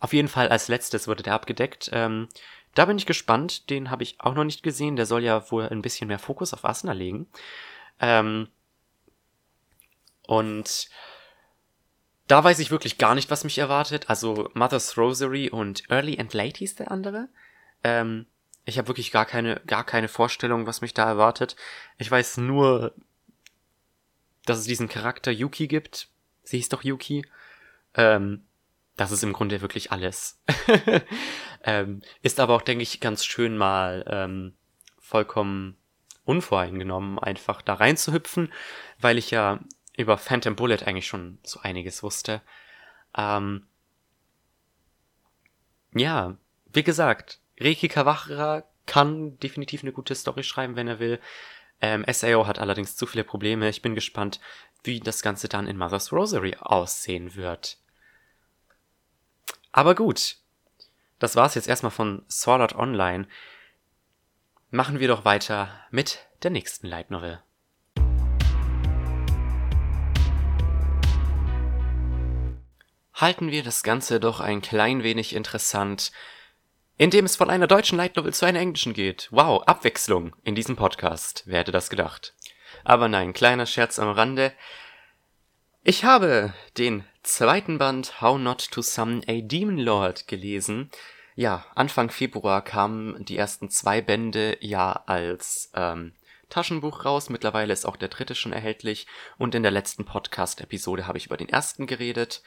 Auf 0.00 0.12
jeden 0.12 0.28
Fall 0.28 0.48
als 0.48 0.68
letztes 0.68 1.08
wurde 1.08 1.22
der 1.22 1.34
abgedeckt. 1.34 1.90
Ähm, 1.92 2.28
da 2.74 2.84
bin 2.84 2.98
ich 2.98 3.06
gespannt. 3.06 3.70
Den 3.70 3.90
habe 3.90 4.02
ich 4.02 4.20
auch 4.20 4.34
noch 4.34 4.44
nicht 4.44 4.62
gesehen. 4.62 4.96
Der 4.96 5.06
soll 5.06 5.22
ja 5.22 5.50
wohl 5.50 5.68
ein 5.68 5.82
bisschen 5.82 6.08
mehr 6.08 6.18
Fokus 6.18 6.52
auf 6.52 6.64
Asuna 6.64 6.92
legen. 6.92 7.26
Ähm, 8.00 8.48
und 10.26 10.88
da 12.26 12.42
weiß 12.42 12.58
ich 12.58 12.70
wirklich 12.70 12.98
gar 12.98 13.14
nicht, 13.14 13.30
was 13.30 13.44
mich 13.44 13.58
erwartet. 13.58 14.10
Also 14.10 14.50
Mother's 14.54 14.98
Rosary 14.98 15.50
und 15.50 15.88
Early 15.90 16.18
and 16.18 16.34
Late 16.34 16.58
hieß 16.58 16.76
der 16.76 16.90
andere. 16.90 17.28
Ähm, 17.84 18.26
ich 18.66 18.78
habe 18.78 18.88
wirklich 18.88 19.12
gar 19.12 19.24
keine, 19.24 19.60
gar 19.66 19.84
keine 19.84 20.08
Vorstellung, 20.08 20.66
was 20.66 20.80
mich 20.80 20.92
da 20.92 21.06
erwartet. 21.06 21.56
Ich 21.98 22.10
weiß 22.10 22.38
nur, 22.38 22.94
dass 24.44 24.58
es 24.58 24.64
diesen 24.64 24.88
Charakter 24.88 25.30
Yuki 25.30 25.68
gibt, 25.68 26.08
sie 26.42 26.58
hieß 26.58 26.68
doch 26.68 26.82
Yuki. 26.82 27.24
Ähm, 27.94 28.44
das 28.96 29.12
ist 29.12 29.22
im 29.22 29.32
Grunde 29.32 29.60
wirklich 29.60 29.92
alles. 29.92 30.42
ähm, 31.64 32.02
ist 32.22 32.40
aber 32.40 32.54
auch, 32.54 32.62
denke 32.62 32.82
ich, 32.82 33.00
ganz 33.00 33.24
schön 33.24 33.56
mal 33.56 34.04
ähm, 34.08 34.56
vollkommen 34.98 35.76
unvoreingenommen, 36.24 37.20
einfach 37.20 37.62
da 37.62 37.74
reinzuhüpfen, 37.74 38.52
weil 38.98 39.16
ich 39.16 39.30
ja 39.30 39.60
über 39.96 40.18
Phantom 40.18 40.56
Bullet 40.56 40.78
eigentlich 40.84 41.06
schon 41.06 41.38
so 41.44 41.60
einiges 41.60 42.02
wusste. 42.02 42.42
Ähm, 43.16 43.68
ja, 45.94 46.36
wie 46.72 46.82
gesagt, 46.82 47.40
Reiki 47.58 47.88
Kawachira 47.88 48.64
kann 48.84 49.38
definitiv 49.38 49.82
eine 49.82 49.92
gute 49.92 50.14
Story 50.14 50.42
schreiben, 50.42 50.76
wenn 50.76 50.88
er 50.88 50.98
will. 50.98 51.20
Ähm, 51.80 52.04
SAO 52.10 52.46
hat 52.46 52.58
allerdings 52.58 52.96
zu 52.96 53.06
viele 53.06 53.24
Probleme. 53.24 53.68
Ich 53.68 53.82
bin 53.82 53.94
gespannt, 53.94 54.40
wie 54.84 55.00
das 55.00 55.22
Ganze 55.22 55.48
dann 55.48 55.66
in 55.66 55.76
Mother's 55.76 56.12
Rosary 56.12 56.56
aussehen 56.60 57.34
wird. 57.34 57.78
Aber 59.72 59.94
gut, 59.94 60.36
das 61.18 61.36
war's 61.36 61.54
jetzt 61.54 61.68
erstmal 61.68 61.92
von 61.92 62.24
Sword 62.30 62.60
Art 62.60 62.74
Online. 62.76 63.26
Machen 64.70 65.00
wir 65.00 65.08
doch 65.08 65.24
weiter 65.24 65.70
mit 65.90 66.26
der 66.42 66.50
nächsten 66.50 66.86
Light 66.86 67.10
Novel. 67.10 67.42
Halten 73.14 73.50
wir 73.50 73.62
das 73.62 73.82
Ganze 73.82 74.20
doch 74.20 74.40
ein 74.40 74.60
klein 74.60 75.02
wenig 75.02 75.34
interessant, 75.34 76.12
indem 76.98 77.24
es 77.24 77.36
von 77.36 77.50
einer 77.50 77.66
deutschen 77.66 77.98
Light 77.98 78.16
Novel 78.16 78.32
zu 78.32 78.46
einer 78.46 78.60
englischen 78.60 78.94
geht. 78.94 79.28
Wow, 79.30 79.62
Abwechslung 79.66 80.34
in 80.44 80.54
diesem 80.54 80.76
Podcast. 80.76 81.42
Wer 81.46 81.60
hätte 81.60 81.72
das 81.72 81.90
gedacht? 81.90 82.34
Aber 82.84 83.08
nein, 83.08 83.32
kleiner 83.32 83.66
Scherz 83.66 83.98
am 83.98 84.08
Rande. 84.08 84.52
Ich 85.82 86.04
habe 86.04 86.52
den 86.78 87.04
zweiten 87.22 87.78
Band 87.78 88.20
How 88.20 88.38
Not 88.38 88.70
to 88.70 88.82
Summon 88.82 89.22
a 89.28 89.40
Demon 89.40 89.78
Lord 89.78 90.26
gelesen. 90.26 90.90
Ja, 91.34 91.66
Anfang 91.74 92.10
Februar 92.10 92.62
kamen 92.62 93.24
die 93.24 93.36
ersten 93.36 93.68
zwei 93.68 94.00
Bände 94.00 94.56
ja 94.60 95.02
als 95.06 95.70
ähm, 95.74 96.14
Taschenbuch 96.48 97.04
raus. 97.04 97.28
Mittlerweile 97.28 97.72
ist 97.72 97.84
auch 97.84 97.96
der 97.96 98.08
dritte 98.08 98.34
schon 98.34 98.52
erhältlich. 98.52 99.06
Und 99.36 99.54
in 99.54 99.62
der 99.62 99.72
letzten 99.72 100.06
Podcast-Episode 100.06 101.06
habe 101.06 101.18
ich 101.18 101.26
über 101.26 101.36
den 101.36 101.48
ersten 101.48 101.86
geredet. 101.86 102.42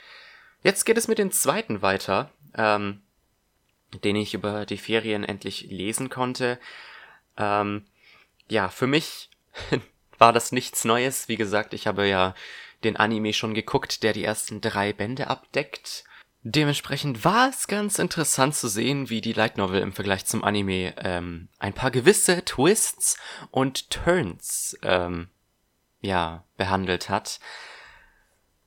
Jetzt 0.64 0.86
geht 0.86 0.98
es 0.98 1.08
mit 1.08 1.20
dem 1.20 1.32
zweiten 1.32 1.82
weiter, 1.82 2.32
ähm, 2.58 3.02
den 4.04 4.16
ich 4.16 4.34
über 4.34 4.66
die 4.66 4.78
Ferien 4.78 5.24
endlich 5.24 5.68
lesen 5.70 6.10
konnte. 6.10 6.60
Ähm, 7.38 7.86
ja, 8.50 8.70
für 8.70 8.88
mich 8.88 9.30
war 10.18 10.34
das 10.34 10.52
nichts 10.52 10.86
Neues. 10.86 11.28
Wie 11.28 11.38
gesagt, 11.38 11.74
ich 11.74 11.88
habe 11.88 12.08
ja 12.08 12.36
den 12.84 12.98
Anime 12.98 13.34
schon 13.34 13.54
geguckt, 13.54 14.04
der 14.04 14.14
die 14.14 14.24
ersten 14.24 14.62
drei 14.62 14.94
Bände 14.94 15.28
abdeckt. 15.28 16.04
Dementsprechend 16.44 17.26
war 17.26 17.50
es 17.50 17.68
ganz 17.68 18.00
interessant 18.00 18.56
zu 18.56 18.70
sehen, 18.70 19.10
wie 19.10 19.20
die 19.20 19.34
Light 19.34 19.58
Novel 19.58 19.82
im 19.82 19.92
Vergleich 19.92 20.26
zum 20.26 20.44
Anime 20.44 20.94
ähm, 20.98 21.50
ein 21.60 21.74
paar 21.74 21.92
gewisse 21.92 22.46
Twists 22.46 23.18
und 23.52 23.90
Turns 23.90 24.78
ähm, 24.84 25.28
ja 26.00 26.46
behandelt 26.56 27.10
hat. 27.10 27.42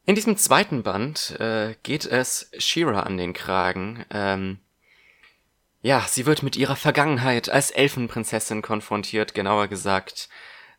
In 0.04 0.14
diesem 0.14 0.36
zweiten 0.36 0.82
Band 0.82 1.38
äh, 1.40 1.76
geht 1.82 2.04
es 2.04 2.50
Shira 2.58 3.00
an 3.00 3.16
den 3.16 3.32
Kragen. 3.32 4.04
Ähm, 4.10 4.58
ja, 5.82 6.04
sie 6.08 6.26
wird 6.26 6.42
mit 6.42 6.56
ihrer 6.56 6.76
Vergangenheit 6.76 7.48
als 7.50 7.70
Elfenprinzessin 7.70 8.62
konfrontiert, 8.62 9.34
genauer 9.34 9.68
gesagt. 9.68 10.28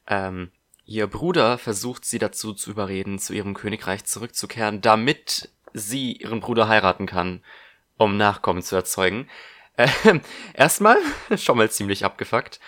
Ähm, 0.08 0.52
Ihr 0.86 1.08
Bruder 1.08 1.58
versucht 1.58 2.04
sie 2.04 2.20
dazu 2.20 2.54
zu 2.54 2.72
überreden, 2.72 3.18
zu 3.18 3.34
ihrem 3.34 3.54
Königreich 3.54 4.04
zurückzukehren, 4.04 4.82
damit 4.82 5.50
sie 5.74 6.14
ihren 6.14 6.42
Bruder 6.42 6.68
heiraten 6.68 7.06
kann, 7.06 7.42
um 7.98 8.18
Nachkommen 8.18 8.62
zu 8.62 8.76
erzeugen. 8.76 9.30
Äh, 9.78 9.88
erstmal 10.54 10.98
schon 11.38 11.58
mal 11.58 11.72
ziemlich 11.72 12.04
abgefuckt. 12.04 12.60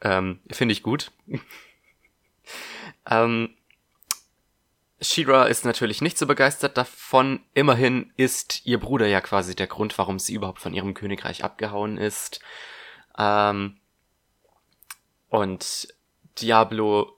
Ähm, 0.00 0.40
Finde 0.50 0.72
ich 0.72 0.82
gut. 0.84 1.10
ähm, 3.10 3.56
Shira 5.00 5.44
ist 5.44 5.64
natürlich 5.64 6.00
nicht 6.00 6.16
so 6.16 6.26
begeistert 6.26 6.76
davon. 6.78 7.40
Immerhin 7.52 8.12
ist 8.16 8.64
ihr 8.64 8.80
Bruder 8.80 9.06
ja 9.06 9.20
quasi 9.20 9.54
der 9.54 9.66
Grund, 9.66 9.96
warum 9.98 10.18
sie 10.18 10.34
überhaupt 10.34 10.60
von 10.60 10.72
ihrem 10.72 10.94
Königreich 10.94 11.44
abgehauen 11.44 11.98
ist. 11.98 12.40
Ähm, 13.18 13.76
und 15.28 15.88
Diablo 16.40 17.12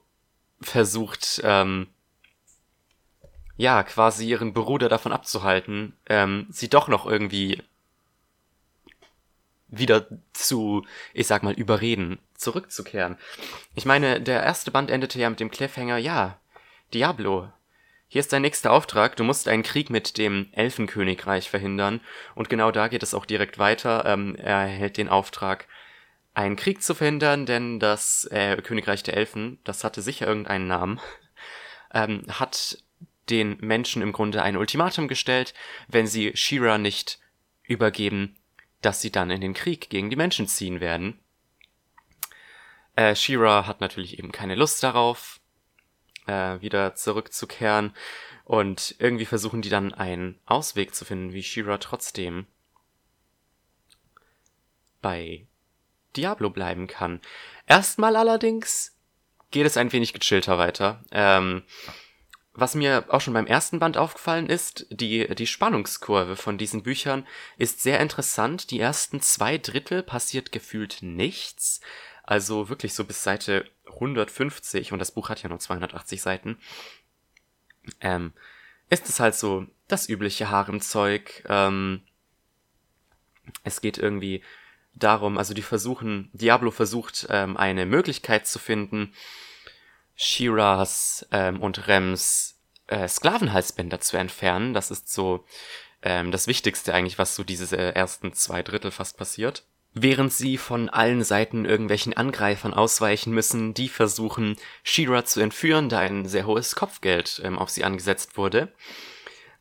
versucht, 0.61 1.41
ähm, 1.43 1.87
ja, 3.55 3.83
quasi 3.83 4.27
ihren 4.27 4.53
Bruder 4.53 4.89
davon 4.89 5.11
abzuhalten, 5.11 5.95
ähm, 6.07 6.47
sie 6.49 6.69
doch 6.69 6.87
noch 6.87 7.05
irgendwie 7.05 7.61
wieder 9.67 10.07
zu, 10.33 10.85
ich 11.13 11.27
sag 11.27 11.43
mal, 11.43 11.53
überreden, 11.53 12.19
zurückzukehren. 12.35 13.17
Ich 13.75 13.85
meine, 13.85 14.19
der 14.21 14.43
erste 14.43 14.71
Band 14.71 14.89
endete 14.89 15.19
ja 15.19 15.29
mit 15.29 15.39
dem 15.39 15.51
Cliffhanger, 15.51 15.97
ja, 15.97 16.39
Diablo, 16.93 17.51
hier 18.11 18.21
ist 18.21 18.33
dein 18.33 18.41
nächster 18.41 18.71
Auftrag, 18.71 19.15
du 19.17 19.23
musst 19.23 19.47
einen 19.47 19.61
Krieg 19.61 19.91
mit 19.91 20.17
dem 20.17 20.47
Elfenkönigreich 20.51 21.47
verhindern. 21.47 22.01
Und 22.33 22.49
genau 22.49 22.71
da 22.71 22.87
geht 22.87 23.03
es 23.03 23.13
auch 23.13 23.23
direkt 23.23 23.59
weiter. 23.59 24.03
Ähm, 24.07 24.35
er 24.35 24.61
erhält 24.61 24.97
den 24.97 25.09
Auftrag, 25.09 25.67
einen 26.33 26.55
Krieg 26.55 26.81
zu 26.81 26.95
verhindern, 26.95 27.45
denn 27.45 27.79
das 27.79 28.27
äh, 28.31 28.59
Königreich 28.63 29.03
der 29.03 29.15
Elfen, 29.15 29.59
das 29.63 29.83
hatte 29.83 30.01
sicher 30.01 30.25
irgendeinen 30.25 30.65
Namen, 30.65 30.99
ähm, 31.93 32.23
hat 32.27 32.79
den 33.29 33.57
Menschen 33.61 34.01
im 34.01 34.11
Grunde 34.11 34.41
ein 34.41 34.57
Ultimatum 34.57 35.07
gestellt, 35.07 35.53
wenn 35.87 36.07
sie 36.07 36.31
Shira 36.35 36.79
nicht 36.79 37.19
übergeben, 37.61 38.35
dass 38.81 39.01
sie 39.01 39.11
dann 39.11 39.29
in 39.29 39.41
den 39.41 39.53
Krieg 39.53 39.91
gegen 39.91 40.09
die 40.09 40.15
Menschen 40.15 40.47
ziehen 40.47 40.79
werden. 40.79 41.19
Äh, 42.95 43.15
Shira 43.15 43.67
hat 43.67 43.81
natürlich 43.81 44.17
eben 44.17 44.31
keine 44.31 44.55
Lust 44.55 44.81
darauf, 44.81 45.38
äh, 46.29 46.61
wieder 46.61 46.95
zurückzukehren 46.95 47.93
und 48.45 48.95
irgendwie 48.99 49.25
versuchen 49.25 49.61
die 49.61 49.69
dann 49.69 49.93
einen 49.93 50.39
Ausweg 50.45 50.93
zu 50.93 51.05
finden, 51.05 51.33
wie 51.33 51.43
Shira 51.43 51.77
trotzdem 51.79 52.45
bei 55.01 55.47
Diablo 56.15 56.49
bleiben 56.49 56.87
kann. 56.87 57.21
Erstmal 57.65 58.15
allerdings 58.15 58.95
geht 59.51 59.65
es 59.65 59.77
ein 59.77 59.91
wenig 59.91 60.13
gechillter 60.13 60.57
weiter. 60.57 61.03
Ähm, 61.11 61.63
was 62.53 62.75
mir 62.75 63.05
auch 63.07 63.21
schon 63.21 63.33
beim 63.33 63.47
ersten 63.47 63.79
Band 63.79 63.97
aufgefallen 63.97 64.47
ist, 64.47 64.85
die, 64.89 65.33
die 65.33 65.47
Spannungskurve 65.47 66.35
von 66.35 66.57
diesen 66.57 66.83
Büchern 66.83 67.25
ist 67.57 67.81
sehr 67.81 67.99
interessant. 67.99 68.71
Die 68.71 68.79
ersten 68.79 69.21
zwei 69.21 69.57
Drittel 69.57 70.03
passiert 70.03 70.51
gefühlt 70.51 70.97
nichts. 71.01 71.79
Also 72.23 72.69
wirklich 72.69 72.93
so 72.93 73.05
bis 73.05 73.23
Seite 73.23 73.65
150, 73.93 74.91
und 74.91 74.99
das 74.99 75.11
Buch 75.11 75.29
hat 75.29 75.41
ja 75.43 75.49
nur 75.49 75.59
280 75.59 76.21
Seiten, 76.21 76.57
ähm, 78.01 78.33
ist 78.89 79.07
es 79.09 79.19
halt 79.19 79.35
so 79.35 79.67
das 79.87 80.09
übliche 80.09 80.49
Haremzeug. 80.49 81.43
Ähm, 81.47 82.01
es 83.63 83.81
geht 83.81 83.97
irgendwie 83.97 84.43
darum, 84.93 85.37
also 85.37 85.53
die 85.53 85.61
versuchen, 85.61 86.29
Diablo 86.33 86.71
versucht, 86.71 87.27
ähm, 87.29 87.57
eine 87.57 87.85
Möglichkeit 87.85 88.47
zu 88.47 88.59
finden, 88.59 89.13
Shiras 90.15 91.25
ähm, 91.31 91.61
und 91.61 91.87
Rems 91.87 92.59
äh, 92.87 93.07
Sklavenhalsbänder 93.07 93.99
zu 93.99 94.17
entfernen. 94.17 94.73
Das 94.73 94.91
ist 94.91 95.11
so 95.11 95.45
ähm, 96.01 96.31
das 96.31 96.47
Wichtigste 96.47 96.93
eigentlich, 96.93 97.17
was 97.17 97.35
so 97.35 97.43
diese 97.43 97.75
ersten 97.77 98.33
zwei 98.33 98.63
Drittel 98.63 98.91
fast 98.91 99.17
passiert. 99.17 99.63
Während 99.93 100.31
sie 100.31 100.57
von 100.57 100.87
allen 100.87 101.23
Seiten 101.23 101.65
irgendwelchen 101.65 102.15
Angreifern 102.15 102.73
ausweichen 102.73 103.33
müssen, 103.33 103.73
die 103.73 103.89
versuchen, 103.89 104.55
Shira 104.83 105.25
zu 105.25 105.41
entführen, 105.41 105.89
da 105.89 105.99
ein 105.99 106.27
sehr 106.27 106.45
hohes 106.45 106.75
Kopfgeld 106.75 107.41
ähm, 107.43 107.57
auf 107.57 107.69
sie 107.69 107.83
angesetzt 107.83 108.37
wurde. 108.37 108.71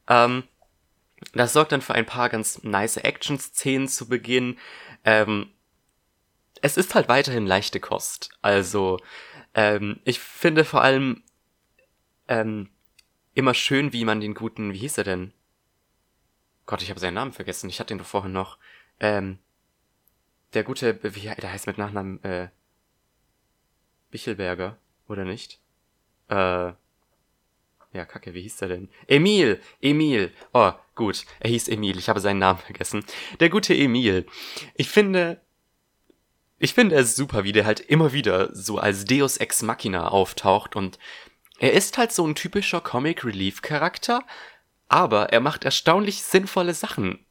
Ähm, 0.06 0.44
das 1.32 1.52
sorgt 1.52 1.72
dann 1.72 1.82
für 1.82 1.94
ein 1.94 2.06
paar 2.06 2.28
ganz 2.28 2.62
nice 2.62 2.98
Action-Szenen 2.98 3.88
zu 3.88 4.08
Beginn. 4.08 4.58
Ähm, 5.04 5.50
es 6.60 6.76
ist 6.76 6.94
halt 6.94 7.08
weiterhin 7.08 7.46
leichte 7.46 7.80
Kost. 7.80 8.30
Also 8.42 8.98
ähm, 9.54 10.00
ich 10.04 10.20
finde 10.20 10.64
vor 10.64 10.82
allem 10.82 11.22
ähm, 12.28 12.68
immer 13.34 13.54
schön, 13.54 13.92
wie 13.92 14.04
man 14.04 14.20
den 14.20 14.34
guten, 14.34 14.72
wie 14.72 14.78
hieß 14.78 14.98
er 14.98 15.04
denn? 15.04 15.32
Gott, 16.66 16.82
ich 16.82 16.90
habe 16.90 17.00
seinen 17.00 17.14
Namen 17.14 17.32
vergessen. 17.32 17.70
Ich 17.70 17.80
hatte 17.80 17.94
ihn 17.94 17.98
doch 17.98 18.06
vorhin 18.06 18.32
noch. 18.32 18.58
Ähm, 19.00 19.38
der 20.54 20.64
gute, 20.64 20.98
wie 21.02 21.20
der 21.20 21.52
heißt 21.52 21.66
mit 21.66 21.78
Nachnamen 21.78 22.22
äh, 22.24 22.48
Bichelberger 24.10 24.78
oder 25.08 25.24
nicht? 25.24 25.60
Äh, 26.28 26.72
ja, 27.92 28.04
kacke, 28.04 28.34
wie 28.34 28.42
hieß 28.42 28.58
der 28.58 28.68
denn? 28.68 28.88
Emil! 29.06 29.60
Emil! 29.80 30.32
Oh, 30.52 30.72
gut, 30.94 31.24
er 31.40 31.50
hieß 31.50 31.68
Emil, 31.68 31.98
ich 31.98 32.08
habe 32.08 32.20
seinen 32.20 32.38
Namen 32.38 32.58
vergessen. 32.58 33.04
Der 33.40 33.48
gute 33.48 33.74
Emil. 33.74 34.26
Ich 34.74 34.88
finde, 34.88 35.40
ich 36.58 36.74
finde 36.74 36.96
es 36.96 37.16
super, 37.16 37.44
wie 37.44 37.52
der 37.52 37.64
halt 37.64 37.80
immer 37.80 38.12
wieder 38.12 38.54
so 38.54 38.78
als 38.78 39.04
Deus 39.04 39.36
Ex 39.38 39.62
Machina 39.62 40.08
auftaucht 40.08 40.76
und 40.76 40.98
er 41.58 41.72
ist 41.72 41.98
halt 41.98 42.12
so 42.12 42.26
ein 42.26 42.34
typischer 42.34 42.80
Comic 42.80 43.24
Relief 43.24 43.62
Charakter, 43.62 44.22
aber 44.88 45.32
er 45.32 45.40
macht 45.40 45.64
erstaunlich 45.64 46.22
sinnvolle 46.22 46.74
Sachen 46.74 47.24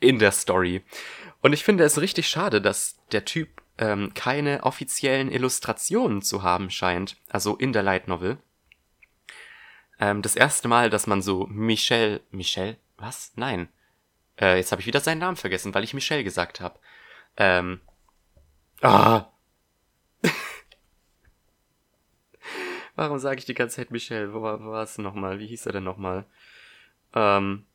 in 0.00 0.18
der 0.18 0.32
Story. 0.32 0.82
Und 1.40 1.52
ich 1.52 1.64
finde 1.64 1.84
es 1.84 2.00
richtig 2.00 2.28
schade, 2.28 2.60
dass 2.60 2.98
der 3.12 3.24
Typ 3.24 3.62
ähm, 3.78 4.12
keine 4.14 4.64
offiziellen 4.64 5.30
Illustrationen 5.30 6.20
zu 6.22 6.42
haben 6.42 6.70
scheint, 6.70 7.16
also 7.28 7.56
in 7.56 7.72
der 7.72 7.82
Light 7.82 8.08
Novel. 8.08 8.38
Ähm, 10.00 10.22
das 10.22 10.36
erste 10.36 10.68
Mal, 10.68 10.90
dass 10.90 11.06
man 11.06 11.22
so 11.22 11.46
Michel, 11.46 12.20
Michel, 12.30 12.76
was? 12.96 13.32
Nein. 13.36 13.68
Äh, 14.40 14.56
jetzt 14.56 14.72
habe 14.72 14.80
ich 14.80 14.86
wieder 14.86 15.00
seinen 15.00 15.18
Namen 15.18 15.36
vergessen, 15.36 15.74
weil 15.74 15.84
ich 15.84 15.94
Michel 15.94 16.24
gesagt 16.24 16.60
habe. 16.60 16.78
Ähm. 17.36 17.80
Ah. 18.80 19.26
Warum 22.94 23.18
sage 23.18 23.38
ich 23.38 23.44
die 23.44 23.54
ganze 23.54 23.76
Zeit 23.76 23.90
Michel? 23.90 24.32
Wo 24.32 24.42
wo 24.42 24.70
war 24.70 24.82
es 24.82 24.98
nochmal? 24.98 25.38
Wie 25.38 25.46
hieß 25.46 25.66
er 25.66 25.72
denn 25.72 25.84
nochmal? 25.84 26.24
Ähm. 27.14 27.67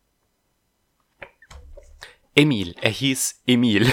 Emil. 2.36 2.76
Er 2.82 2.90
hieß 2.92 3.44
Emil. 3.46 3.92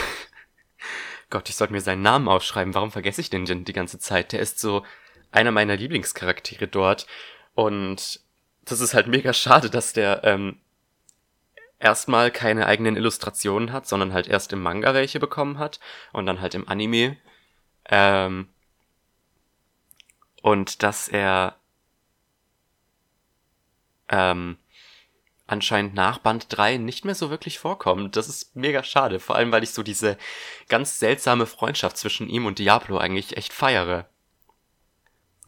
Gott, 1.31 1.49
ich 1.49 1.57
sollte 1.57 1.73
mir 1.73 1.81
seinen 1.81 2.03
Namen 2.03 2.29
aufschreiben. 2.29 2.75
Warum 2.75 2.91
vergesse 2.91 3.21
ich 3.21 3.31
den 3.31 3.45
denn 3.45 3.65
die 3.65 3.73
ganze 3.73 3.99
Zeit? 3.99 4.33
Der 4.33 4.41
ist 4.41 4.59
so 4.59 4.85
einer 5.31 5.53
meiner 5.53 5.77
Lieblingscharaktere 5.77 6.67
dort. 6.67 7.07
Und 7.55 8.21
das 8.65 8.81
ist 8.81 8.95
halt 8.95 9.07
mega 9.07 9.33
schade, 9.33 9.71
dass 9.71 9.93
der 9.93 10.25
ähm, 10.25 10.61
erstmal 11.79 12.31
keine 12.31 12.67
eigenen 12.67 12.97
Illustrationen 12.97 13.73
hat, 13.73 13.87
sondern 13.87 14.13
halt 14.13 14.29
erst 14.29 14.53
im 14.53 14.63
Manga 14.63 14.95
welche 14.95 15.21
bekommen 15.21 15.59
hat 15.59 15.81
und 16.13 16.27
dann 16.27 16.41
halt 16.41 16.55
im 16.55 16.69
Anime. 16.69 17.17
Ähm, 17.87 18.49
und 20.43 20.83
dass 20.83 21.09
er 21.09 21.57
ähm, 24.09 24.59
anscheinend 25.51 25.95
nach 25.95 26.19
Band 26.19 26.47
3 26.49 26.77
nicht 26.77 27.05
mehr 27.05 27.15
so 27.15 27.31
wirklich 27.31 27.59
vorkommt. 27.59 28.17
Das 28.17 28.29
ist 28.29 28.55
mega 28.55 28.83
schade, 28.85 29.21
vor 29.21 29.37
allem 29.37 29.53
weil 29.53 29.63
ich 29.63 29.71
so 29.71 29.83
diese 29.83 30.17
ganz 30.69 30.99
seltsame 30.99 31.47
Freundschaft 31.47 31.97
zwischen 31.97 32.29
ihm 32.29 32.47
und 32.47 32.59
Diablo 32.59 32.99
eigentlich 32.99 33.37
echt 33.37 33.53
feiere. 33.53 34.09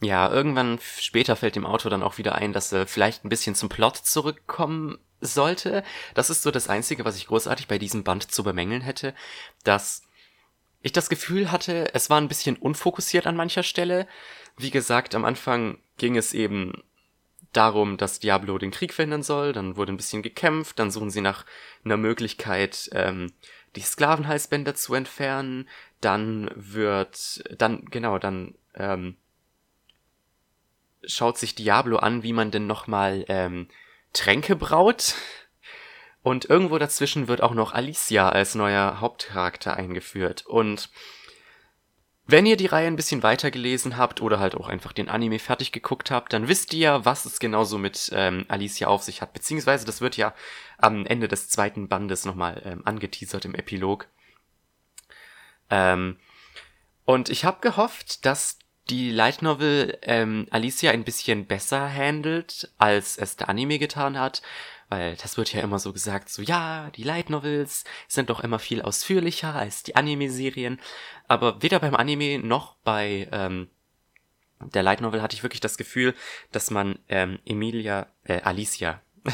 Ja, 0.01 0.29
irgendwann 0.29 0.79
später 0.99 1.35
fällt 1.37 1.55
dem 1.55 1.65
Autor 1.65 1.89
dann 1.89 2.03
auch 2.03 2.17
wieder 2.17 2.35
ein, 2.35 2.51
dass 2.51 2.71
er 2.73 2.87
vielleicht 2.87 3.23
ein 3.23 3.29
bisschen 3.29 3.55
zum 3.55 3.69
Plot 3.69 3.95
zurückkommen 3.97 4.97
sollte. 5.21 5.83
Das 6.13 6.29
ist 6.29 6.43
so 6.43 6.51
das 6.51 6.67
Einzige, 6.67 7.05
was 7.05 7.15
ich 7.15 7.27
großartig 7.27 7.69
bei 7.69 7.77
diesem 7.77 8.03
Band 8.03 8.29
zu 8.29 8.43
bemängeln 8.43 8.81
hätte, 8.81 9.13
dass 9.63 10.03
ich 10.81 10.91
das 10.91 11.07
Gefühl 11.07 11.51
hatte, 11.51 11.93
es 11.93 12.09
war 12.09 12.19
ein 12.19 12.27
bisschen 12.27 12.57
unfokussiert 12.57 13.25
an 13.25 13.37
mancher 13.37 13.63
Stelle. 13.63 14.05
Wie 14.57 14.71
gesagt, 14.71 15.15
am 15.15 15.23
Anfang 15.23 15.79
ging 15.97 16.17
es 16.17 16.33
eben 16.33 16.83
darum, 17.53 17.97
dass 17.97 18.19
Diablo 18.19 18.57
den 18.57 18.71
Krieg 18.71 18.93
verhindern 18.93 19.23
soll, 19.23 19.53
dann 19.53 19.77
wurde 19.77 19.93
ein 19.93 19.97
bisschen 19.97 20.23
gekämpft, 20.23 20.79
dann 20.79 20.91
suchen 20.91 21.11
sie 21.11 21.21
nach 21.21 21.45
einer 21.85 21.97
Möglichkeit, 21.97 22.89
ähm, 22.93 23.31
die 23.75 23.81
Sklavenhalsbänder 23.81 24.75
zu 24.75 24.93
entfernen, 24.93 25.69
dann 26.01 26.51
wird, 26.55 27.43
dann, 27.57 27.85
genau, 27.85 28.19
dann 28.19 28.55
ähm, 28.75 29.15
schaut 31.05 31.37
sich 31.37 31.55
Diablo 31.55 31.97
an, 31.97 32.23
wie 32.23 32.33
man 32.33 32.51
denn 32.51 32.67
nochmal 32.67 33.25
ähm, 33.27 33.67
Tränke 34.13 34.55
braut. 34.55 35.15
Und 36.21 36.45
irgendwo 36.45 36.77
dazwischen 36.77 37.27
wird 37.27 37.41
auch 37.41 37.53
noch 37.53 37.73
Alicia 37.73 38.29
als 38.29 38.55
neuer 38.55 39.01
Hauptcharakter 39.01 39.75
eingeführt. 39.75 40.45
Und 40.45 40.89
wenn 42.25 42.45
ihr 42.45 42.55
die 42.55 42.67
Reihe 42.67 42.87
ein 42.87 42.95
bisschen 42.95 43.21
weiter 43.21 43.51
gelesen 43.51 43.97
habt 43.97 44.21
oder 44.21 44.39
halt 44.39 44.55
auch 44.55 44.69
einfach 44.69 44.93
den 44.93 45.09
Anime 45.09 45.39
fertig 45.39 45.71
geguckt 45.73 46.09
habt, 46.09 46.31
dann 46.31 46.47
wisst 46.47 46.73
ihr 46.73 46.79
ja, 46.79 47.05
was 47.05 47.25
es 47.25 47.39
genauso 47.39 47.77
mit 47.77 48.11
ähm, 48.13 48.45
Alicia 48.47 48.87
auf 48.87 49.03
sich 49.03 49.21
hat. 49.21 49.33
Beziehungsweise 49.33 49.85
das 49.85 49.99
wird 49.99 50.15
ja 50.15 50.33
am 50.77 51.05
Ende 51.05 51.27
des 51.27 51.49
zweiten 51.49 51.89
Bandes 51.89 52.23
nochmal 52.23 52.61
ähm, 52.65 52.81
angeteasert 52.85 53.43
im 53.43 53.55
Epilog. 53.55 54.07
Ähm, 55.69 56.17
und 57.05 57.29
ich 57.29 57.43
habe 57.43 57.57
gehofft, 57.59 58.25
dass 58.25 58.57
die 58.89 59.11
Light 59.11 59.41
Novel 59.41 59.97
ähm, 60.01 60.47
Alicia 60.49 60.91
ein 60.91 61.03
bisschen 61.03 61.45
besser 61.45 61.93
handelt, 61.93 62.71
als 62.77 63.17
es 63.17 63.35
der 63.35 63.49
Anime 63.49 63.79
getan 63.79 64.17
hat. 64.17 64.41
Weil 64.93 65.15
das 65.15 65.37
wird 65.37 65.51
ja 65.51 65.61
immer 65.61 65.79
so 65.79 65.91
gesagt, 65.91 66.29
so 66.29 66.43
ja, 66.43 66.91
die 66.91 67.01
Light 67.01 67.31
Novels 67.31 67.83
sind 68.07 68.29
doch 68.29 68.41
immer 68.41 68.59
viel 68.59 68.79
ausführlicher 68.79 69.55
als 69.55 69.81
die 69.81 69.95
Anime-Serien. 69.95 70.79
Aber 71.27 71.63
weder 71.63 71.79
beim 71.79 71.95
Anime 71.95 72.37
noch 72.37 72.75
bei 72.83 73.27
ähm, 73.31 73.71
der 74.59 74.83
Light 74.83 75.01
Novel 75.01 75.23
hatte 75.23 75.35
ich 75.35 75.41
wirklich 75.41 75.61
das 75.61 75.79
Gefühl, 75.79 76.13
dass 76.51 76.69
man 76.69 76.99
ähm, 77.09 77.39
Emilia, 77.43 78.05
äh, 78.25 78.41
Alicia 78.41 79.01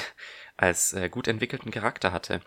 als 0.55 0.93
äh, 0.93 1.09
gut 1.09 1.27
entwickelten 1.27 1.71
Charakter 1.71 2.13
hatte. 2.13 2.39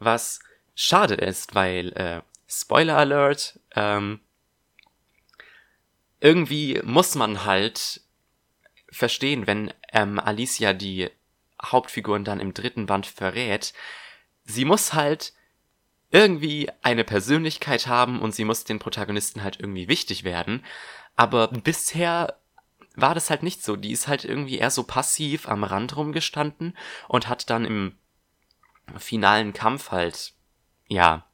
Was 0.00 0.40
schade 0.74 1.14
ist, 1.14 1.54
weil, 1.54 1.92
äh, 1.92 2.20
Spoiler 2.48 2.96
Alert, 2.96 3.60
ähm, 3.76 4.18
irgendwie 6.18 6.80
muss 6.82 7.14
man 7.14 7.44
halt 7.44 8.00
verstehen, 8.90 9.46
wenn 9.46 9.72
ähm, 9.92 10.18
Alicia 10.18 10.72
die 10.72 11.10
Hauptfiguren 11.64 12.24
dann 12.24 12.40
im 12.40 12.54
dritten 12.54 12.86
Band 12.86 13.06
verrät, 13.06 13.72
sie 14.44 14.64
muss 14.64 14.92
halt 14.92 15.32
irgendwie 16.10 16.70
eine 16.82 17.04
Persönlichkeit 17.04 17.86
haben 17.86 18.20
und 18.20 18.34
sie 18.34 18.44
muss 18.44 18.64
den 18.64 18.78
Protagonisten 18.78 19.42
halt 19.42 19.58
irgendwie 19.58 19.88
wichtig 19.88 20.22
werden. 20.22 20.64
Aber 21.16 21.48
bisher 21.48 22.38
war 22.94 23.14
das 23.14 23.30
halt 23.30 23.42
nicht 23.42 23.64
so. 23.64 23.76
Die 23.76 23.92
ist 23.92 24.06
halt 24.06 24.24
irgendwie 24.24 24.58
eher 24.58 24.70
so 24.70 24.84
passiv 24.84 25.48
am 25.48 25.64
Rand 25.64 25.96
rumgestanden 25.96 26.76
und 27.08 27.28
hat 27.28 27.50
dann 27.50 27.64
im 27.64 27.96
finalen 28.96 29.52
Kampf 29.52 29.90
halt, 29.90 30.34
ja, 30.86 31.26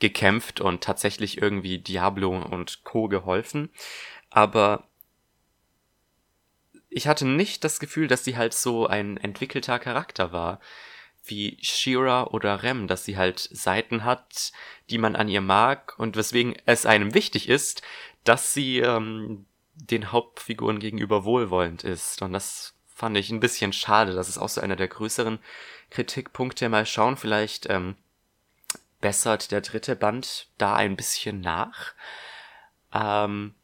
gekämpft 0.00 0.60
und 0.60 0.82
tatsächlich 0.82 1.40
irgendwie 1.40 1.78
Diablo 1.78 2.30
und 2.30 2.84
Co. 2.84 3.08
geholfen. 3.08 3.70
Aber 4.30 4.87
ich 6.90 7.06
hatte 7.06 7.26
nicht 7.26 7.64
das 7.64 7.80
Gefühl, 7.80 8.08
dass 8.08 8.24
sie 8.24 8.36
halt 8.36 8.54
so 8.54 8.86
ein 8.86 9.16
entwickelter 9.16 9.78
Charakter 9.78 10.32
war. 10.32 10.60
Wie 11.24 11.58
Shira 11.60 12.28
oder 12.28 12.62
Rem, 12.62 12.86
dass 12.86 13.04
sie 13.04 13.18
halt 13.18 13.38
Seiten 13.38 14.04
hat, 14.04 14.52
die 14.88 14.98
man 14.98 15.14
an 15.14 15.28
ihr 15.28 15.42
mag 15.42 15.98
und 15.98 16.16
weswegen 16.16 16.56
es 16.64 16.86
einem 16.86 17.12
wichtig 17.12 17.48
ist, 17.48 17.82
dass 18.24 18.54
sie 18.54 18.78
ähm, 18.78 19.46
den 19.74 20.10
Hauptfiguren 20.10 20.78
gegenüber 20.78 21.24
wohlwollend 21.24 21.84
ist. 21.84 22.22
Und 22.22 22.32
das 22.32 22.74
fand 22.86 23.16
ich 23.16 23.30
ein 23.30 23.40
bisschen 23.40 23.72
schade. 23.72 24.14
Das 24.14 24.28
ist 24.28 24.38
auch 24.38 24.48
so 24.48 24.60
einer 24.60 24.76
der 24.76 24.88
größeren 24.88 25.38
Kritikpunkte. 25.90 26.68
Mal 26.68 26.86
schauen, 26.86 27.16
vielleicht 27.16 27.68
ähm, 27.68 27.96
bessert 29.00 29.50
der 29.52 29.60
dritte 29.60 29.96
Band 29.96 30.48
da 30.56 30.74
ein 30.74 30.96
bisschen 30.96 31.40
nach. 31.40 31.92
Ähm, 32.92 33.54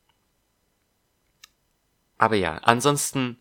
aber 2.25 2.37
ja, 2.37 2.59
ansonsten, 2.63 3.39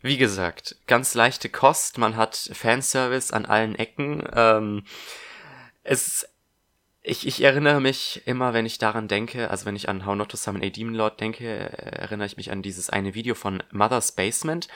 wie 0.00 0.16
gesagt, 0.16 0.76
ganz 0.86 1.12
leichte 1.12 1.50
Kost. 1.50 1.98
Man 1.98 2.16
hat 2.16 2.36
Fanservice 2.54 3.32
an 3.32 3.44
allen 3.44 3.74
Ecken. 3.74 4.26
Ähm, 4.34 4.84
es 5.82 6.26
ich, 7.02 7.26
ich 7.26 7.42
erinnere 7.42 7.82
mich 7.82 8.22
immer, 8.24 8.54
wenn 8.54 8.64
ich 8.64 8.78
daran 8.78 9.08
denke, 9.08 9.50
also 9.50 9.66
wenn 9.66 9.76
ich 9.76 9.90
an 9.90 10.06
How 10.06 10.16
Not 10.16 10.30
to 10.30 10.38
Summon 10.38 10.62
a 10.62 10.70
Demon 10.70 10.94
Lord 10.94 11.20
denke, 11.20 11.46
erinnere 11.46 12.26
ich 12.26 12.38
mich 12.38 12.50
an 12.50 12.62
dieses 12.62 12.88
eine 12.88 13.12
Video 13.12 13.34
von 13.34 13.62
Mother's 13.70 14.12
Basement, 14.12 14.68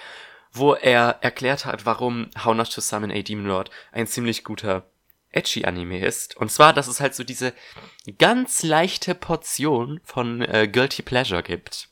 wo 0.52 0.74
er 0.74 1.18
erklärt 1.22 1.64
hat, 1.64 1.86
warum 1.86 2.28
How 2.44 2.54
Not 2.54 2.70
to 2.70 2.82
Summon 2.82 3.10
a 3.10 3.22
Demon 3.22 3.46
Lord 3.46 3.70
ein 3.92 4.06
ziemlich 4.06 4.44
guter 4.44 4.84
edgy 5.30 5.64
Anime 5.64 6.04
ist. 6.04 6.36
Und 6.36 6.52
zwar, 6.52 6.74
dass 6.74 6.86
es 6.86 7.00
halt 7.00 7.14
so 7.14 7.24
diese 7.24 7.54
ganz 8.18 8.62
leichte 8.62 9.14
Portion 9.14 10.02
von 10.04 10.42
äh, 10.42 10.68
Guilty 10.68 11.00
Pleasure 11.00 11.42
gibt. 11.42 11.88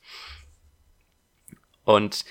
Und 1.93 2.25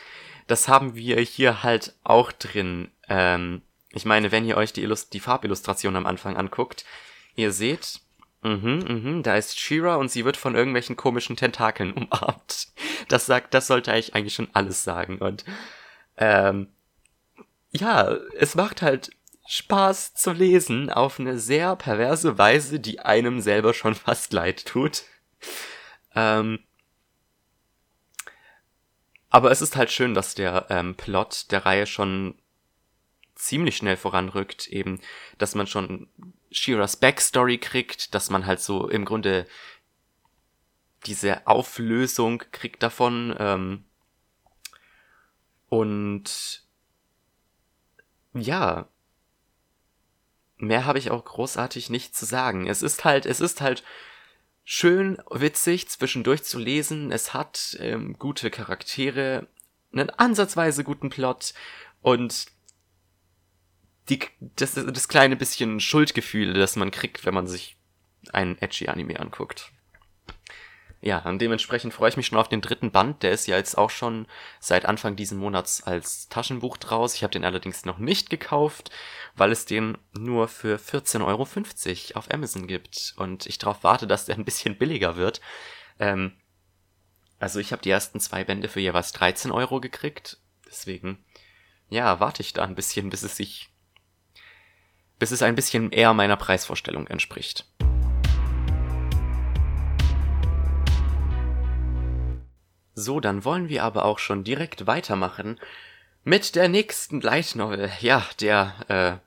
das 0.47 0.69
haben 0.69 0.95
wir 0.95 1.19
hier 1.21 1.63
halt 1.63 1.95
auch 2.05 2.33
drin. 2.33 2.91
Ähm, 3.09 3.63
ich 3.93 4.05
meine, 4.05 4.33
wenn 4.33 4.45
ihr 4.45 4.57
euch 4.57 4.73
die, 4.73 4.83
Illust 4.83 5.13
die 5.13 5.21
Farbillustration 5.21 5.97
am 5.97 6.07
Anfang 6.07 6.37
anguckt, 6.37 6.85
Ihr 7.41 7.53
seht, 7.53 8.01
mhm, 8.43 8.85
mhm, 8.87 9.23
da 9.23 9.37
ist 9.37 9.59
Shira 9.59 9.97
und 9.97 10.11
sie 10.11 10.25
wird 10.25 10.37
von 10.37 10.55
irgendwelchen 10.55 10.97
komischen 10.97 11.37
Tentakeln 11.37 11.93
umarmt. 11.95 12.69
Das 13.09 13.27
sagt, 13.27 13.55
das 13.55 13.67
sollte 13.67 13.93
eigentlich 13.93 14.15
eigentlich 14.15 14.35
schon 14.35 14.51
alles 14.53 14.85
sagen. 14.85 15.19
Und 15.19 15.45
ähm, 16.17 16.69
ja, 17.71 18.17
es 18.37 18.55
macht 18.55 18.83
halt 18.83 19.11
Spaß 19.49 20.15
zu 20.15 20.33
lesen 20.33 20.91
auf 20.91 21.19
eine 21.19 21.39
sehr 21.39 21.77
perverse 21.77 22.39
Weise, 22.39 22.79
die 22.79 23.01
einem 23.01 23.41
selber 23.41 23.75
schon 23.75 23.95
fast 24.07 24.33
leid 24.33 24.67
tut. 24.67 25.05
Ähm, 26.15 26.61
aber 29.31 29.51
es 29.51 29.63
ist 29.63 29.77
halt 29.77 29.91
schön, 29.91 30.15
dass 30.15 30.35
der 30.35 30.67
ähm, 30.71 30.97
Plot 30.97 31.51
der 31.51 31.65
Reihe 31.65 31.87
schon 31.87 32.35
ziemlich 33.37 33.77
schnell 33.77 33.97
voranrückt, 33.97 34.69
eben, 34.69 35.01
dass 35.39 35.55
man 35.55 35.67
schon 35.67 36.09
Shiras 36.51 36.97
Backstory 36.97 37.59
kriegt, 37.59 38.15
dass 38.15 38.29
man 38.29 38.45
halt 38.45 38.61
so 38.61 38.89
im 38.89 39.05
Grunde 39.05 39.47
diese 41.07 41.47
Auflösung 41.47 42.43
kriegt 42.51 42.83
davon. 42.83 43.35
Ähm, 43.39 43.85
und 45.69 46.65
ja, 48.35 48.89
mehr 50.59 50.85
habe 50.85 50.99
ich 50.99 51.11
auch 51.11 51.25
großartig 51.25 51.89
nicht 51.89 52.15
zu 52.15 52.27
sagen. 52.27 52.67
Es 52.67 52.83
ist 52.83 53.05
halt, 53.05 53.27
es 53.27 53.41
ist 53.41 53.61
halt 53.61 53.85
schön 54.73 55.19
witzig 55.29 55.89
zwischendurch 55.89 56.45
zu 56.45 56.57
lesen. 56.57 57.11
Es 57.11 57.35
hat 57.35 57.77
ähm, 57.81 58.17
gute 58.21 58.53
Charaktere, 58.53 59.49
einen 59.93 60.11
ansatzweise 60.11 60.85
guten 60.85 61.11
Plot 61.11 61.55
und 62.03 62.47
die, 64.09 64.21
das, 64.39 64.75
das 64.75 65.09
kleine 65.09 65.35
bisschen 65.35 65.81
Schuldgefühl, 65.81 66.55
das 66.55 66.77
man 66.77 66.93
kriegt, 66.93 67.27
wenn 67.27 67.35
man 67.35 67.49
sich 67.49 67.79
einen 68.33 68.59
edgy 68.59 68.87
Anime 68.87 69.19
anguckt. 69.19 69.73
Ja, 71.03 71.21
und 71.21 71.39
dementsprechend 71.41 71.95
freue 71.95 72.11
ich 72.11 72.19
mich 72.19 72.27
schon 72.27 72.37
auf 72.37 72.49
den 72.49 72.61
dritten 72.61 72.91
Band. 72.91 73.23
Der 73.23 73.33
ist 73.33 73.47
ja 73.47 73.57
jetzt 73.57 73.79
auch 73.79 73.89
schon 73.89 74.27
seit 74.59 74.85
Anfang 74.85 75.17
diesen 75.17 75.39
Monats 75.39 75.83
als 75.83 76.29
Taschenbuch 76.29 76.77
draus. 76.77 77.15
Ich 77.15 77.23
habe 77.23 77.33
den 77.33 77.45
allerdings 77.45 77.87
noch 77.87 77.99
nicht 77.99 78.29
gekauft, 78.29 78.91
weil 79.35 79.51
es 79.51 79.65
den 79.65 79.97
nur 80.13 80.47
für 80.47 80.77
14,50 80.77 81.25
Euro 81.25 82.19
auf 82.19 82.31
Amazon 82.31 82.67
gibt. 82.67 83.15
Und 83.17 83.47
ich 83.47 83.57
darauf 83.57 83.83
warte, 83.83 84.07
dass 84.07 84.27
der 84.27 84.37
ein 84.37 84.45
bisschen 84.45 84.77
billiger 84.77 85.17
wird. 85.17 85.41
Ähm, 85.99 86.33
also 87.39 87.61
ich 87.61 87.73
habe 87.73 87.81
die 87.81 87.91
ersten 87.91 88.21
zwei 88.21 88.45
Bände 88.45 88.69
für 88.69 88.81
jeweils 88.81 89.13
13 89.13 89.53
Euro 89.53 89.81
gekriegt. 89.81 90.37
Deswegen, 90.67 91.25
ja, 91.89 92.21
warte 92.21 92.43
ich 92.43 92.53
da 92.53 92.65
ein 92.65 92.75
bisschen, 92.75 93.09
bis 93.09 93.23
es 93.23 93.37
sich 93.37 93.71
bis 95.21 95.31
es 95.31 95.43
ein 95.43 95.55
bisschen 95.55 95.93
eher 95.93 96.15
meiner 96.15 96.37
Preisvorstellung 96.37 97.07
entspricht. 97.07 97.70
So, 102.95 103.21
dann 103.21 103.45
wollen 103.45 103.69
wir 103.69 103.85
aber 103.85 104.05
auch 104.05 104.19
schon 104.19 104.45
direkt 104.45 104.87
weitermachen 104.87 105.61
mit 106.25 106.55
der 106.55 106.69
nächsten 106.69 107.21
Light 107.21 107.55
Novel. 107.55 107.91
Ja, 108.01 108.27
der 108.41 108.75
äh, 108.89 109.27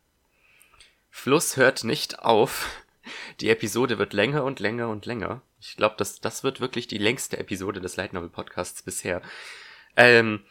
Fluss 1.10 1.58
hört 1.58 1.84
nicht 1.84 2.20
auf. 2.20 2.82
Die 3.40 3.50
Episode 3.50 3.98
wird 3.98 4.14
länger 4.14 4.44
und 4.44 4.60
länger 4.60 4.90
und 4.90 5.06
länger. 5.06 5.42
Ich 5.60 5.78
glaube, 5.78 5.96
das, 5.98 6.20
das 6.22 6.44
wird 6.44 6.60
wirklich 6.60 6.88
die 6.88 6.98
längste 6.98 7.38
Episode 7.38 7.82
des 7.82 7.96
Light 7.96 8.14
Novel 8.14 8.30
Podcasts 8.30 8.82
bisher. 8.84 9.22
Ähm, 9.96 10.44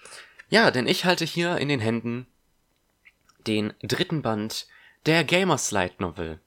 ja, 0.48 0.70
denn 0.70 0.86
ich 0.86 1.04
halte 1.04 1.24
hier 1.24 1.58
in 1.58 1.68
den 1.68 1.80
Händen 1.80 2.26
den 3.46 3.74
dritten 3.82 4.22
Band 4.22 4.66
der 5.06 5.24
Gamers 5.24 5.70
Light 5.70 6.00
Novel. 6.00 6.40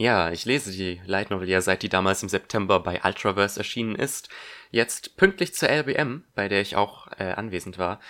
Ja, 0.00 0.30
ich 0.30 0.46
lese 0.46 0.72
die 0.72 0.98
Light 1.04 1.28
Novel 1.28 1.46
ja 1.46 1.60
seit 1.60 1.82
die 1.82 1.90
damals 1.90 2.22
im 2.22 2.30
September 2.30 2.80
bei 2.80 3.02
Ultraverse 3.04 3.60
erschienen 3.60 3.94
ist. 3.94 4.30
Jetzt 4.70 5.18
pünktlich 5.18 5.52
zur 5.52 5.68
LBM, 5.68 6.24
bei 6.34 6.48
der 6.48 6.62
ich 6.62 6.74
auch 6.74 7.08
äh, 7.18 7.32
anwesend 7.32 7.76
war, 7.76 8.00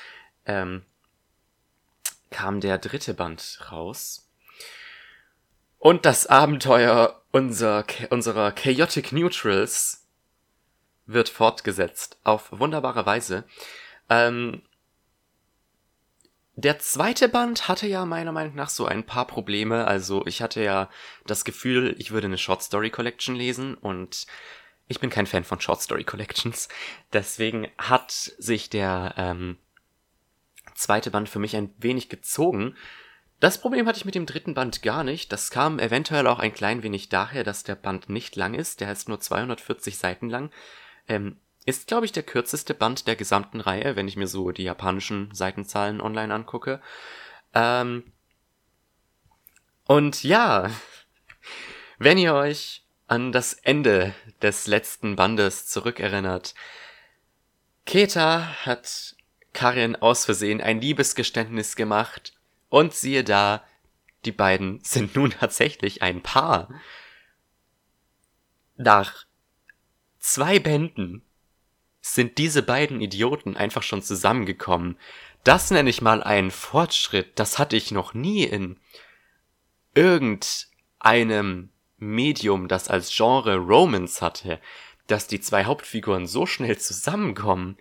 ähm, 0.47 0.83
kam 2.31 2.61
der 2.61 2.79
dritte 2.79 3.13
Band 3.13 3.59
raus. 3.73 4.31
Und 5.81 6.07
das 6.07 6.29
Abenteuer 6.29 7.25
unser, 7.33 7.85
unserer 8.11 8.53
Chaotic 8.53 9.11
Neutrals 9.11 10.07
wird 11.07 11.29
fortgesetzt 11.29 12.21
auf 12.23 12.53
wunderbare 12.53 13.05
Weise. 13.05 13.43
Ähm, 14.09 14.63
der 16.61 16.79
zweite 16.79 17.29
Band 17.29 17.69
hatte 17.69 17.87
ja 17.87 18.05
meiner 18.05 18.33
Meinung 18.33 18.55
nach 18.55 18.69
so 18.69 18.87
ein 18.87 19.05
paar 19.05 19.27
Probleme. 19.27 19.87
Also 19.87 20.27
ich 20.27 20.43
hatte 20.43 20.63
ja 20.63 20.91
das 21.27 21.45
Gefühl, 21.45 21.95
ich 21.99 22.11
würde 22.11 22.27
eine 22.27 22.39
Short 22.39 22.63
Story 22.63 22.91
Collection 22.91 23.35
lesen 23.35 23.75
und 23.75 24.27
ich 24.89 25.01
bin 25.01 25.11
kein 25.11 25.27
Fan 25.27 25.45
von 25.45 25.61
Short 25.61 25.81
Story 25.81 26.05
Collections. 26.05 26.69
Deswegen 27.13 27.69
hat 27.79 28.11
sich 28.11 28.71
der 28.71 29.15
ähm, 29.17 29.59
zweite 30.75 31.11
Band 31.11 31.29
für 31.29 31.39
mich 31.39 31.57
ein 31.57 31.73
wenig 31.79 32.09
gezogen. 32.09 32.77
Das 33.39 33.61
Problem 33.61 33.87
hatte 33.87 33.99
ich 33.99 34.05
mit 34.05 34.15
dem 34.15 34.27
dritten 34.27 34.55
Band 34.55 34.83
gar 34.83 35.03
nicht. 35.03 35.33
Das 35.33 35.51
kam 35.51 35.79
eventuell 35.79 36.27
auch 36.27 36.39
ein 36.39 36.53
klein 36.53 36.83
wenig 36.83 37.09
daher, 37.09 37.45
dass 37.45 37.63
der 37.63 37.75
Band 37.75 38.11
nicht 38.11 38.37
lang 38.37 38.55
ist. 38.55 38.81
Der 38.81 38.93
ist 38.93 39.09
nur 39.09 39.21
240 39.21 39.97
Seiten 39.97 40.29
lang. 40.29 40.51
Ähm, 41.09 41.37
ist, 41.65 41.87
glaube 41.87 42.07
ich, 42.07 42.13
der 42.13 42.23
kürzeste 42.23 42.75
Band 42.75 43.07
der 43.07 43.17
gesamten 43.17 43.61
Reihe, 43.61 43.97
wenn 43.97 44.09
ich 44.09 44.17
mir 44.17 44.27
so 44.27 44.51
die 44.51 44.65
japanischen 44.65 45.33
Seitenzahlen 45.35 46.01
online 46.01 46.33
angucke. 46.33 46.81
Ähm, 47.55 48.05
und 49.85 50.23
ja, 50.23 50.71
wenn 51.99 52.19
ihr 52.19 52.35
euch 52.35 52.85
an 53.07 53.33
das 53.33 53.53
Ende 53.53 54.15
des 54.41 54.67
letzten 54.67 55.17
Bandes 55.17 55.67
zurückerinnert, 55.67 56.55
Keta 57.87 58.47
hat 58.65 59.17
Karin 59.53 59.97
aus 59.97 60.25
Versehen 60.25 60.61
ein 60.61 60.81
Liebesgeständnis 60.81 61.75
gemacht 61.77 62.35
und 62.69 62.95
siehe 62.95 63.25
da, 63.25 63.65
die 64.25 64.33
beiden 64.33 64.83
sind 64.85 65.15
nun 65.17 65.31
tatsächlich 65.31 66.03
ein 66.03 66.23
Paar. 66.23 66.69
Nach 68.77 69.27
zwei 70.19 70.59
Bänden 70.59 71.23
sind 72.01 72.39
diese 72.39 72.63
beiden 72.63 73.01
Idioten 73.01 73.57
einfach 73.57 73.83
schon 73.83 74.03
zusammengekommen. 74.03 74.99
Das 75.45 75.71
nenne 75.71 75.91
ich 75.91 76.03
mal 76.03 76.23
einen 76.23 76.51
Fortschritt. 76.51 77.39
Das 77.39 77.59
hatte 77.59 77.77
ich 77.77 77.91
noch 77.91 78.15
nie 78.15 78.45
in 78.45 78.79
irgendeinem 79.95 81.71
Medium, 81.99 82.69
das 82.69 82.89
als 82.89 83.15
Genre 83.15 83.57
Romance 83.57 84.23
hatte, 84.23 84.61
dass 85.07 85.27
die 85.27 85.41
zwei 85.41 85.65
Hauptfiguren 85.65 86.27
so 86.27 86.47
schnell 86.47 86.79
zusammenkommen. 86.79 87.77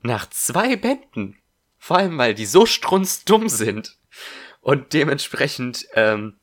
Nach 0.00 0.28
zwei 0.30 0.76
Bänden. 0.76 1.38
Vor 1.78 1.98
allem, 1.98 2.18
weil 2.18 2.34
die 2.34 2.46
so 2.46 2.66
strunzdumm 2.66 3.48
sind. 3.48 3.98
Und 4.60 4.92
dementsprechend, 4.92 5.86
ähm, 5.94 6.38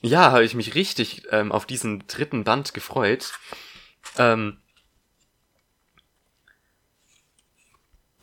ja, 0.00 0.32
habe 0.32 0.44
ich 0.44 0.54
mich 0.54 0.74
richtig 0.74 1.22
ähm, 1.30 1.52
auf 1.52 1.66
diesen 1.66 2.06
dritten 2.06 2.44
Band 2.44 2.74
gefreut. 2.74 3.32
Ähm, 4.16 4.58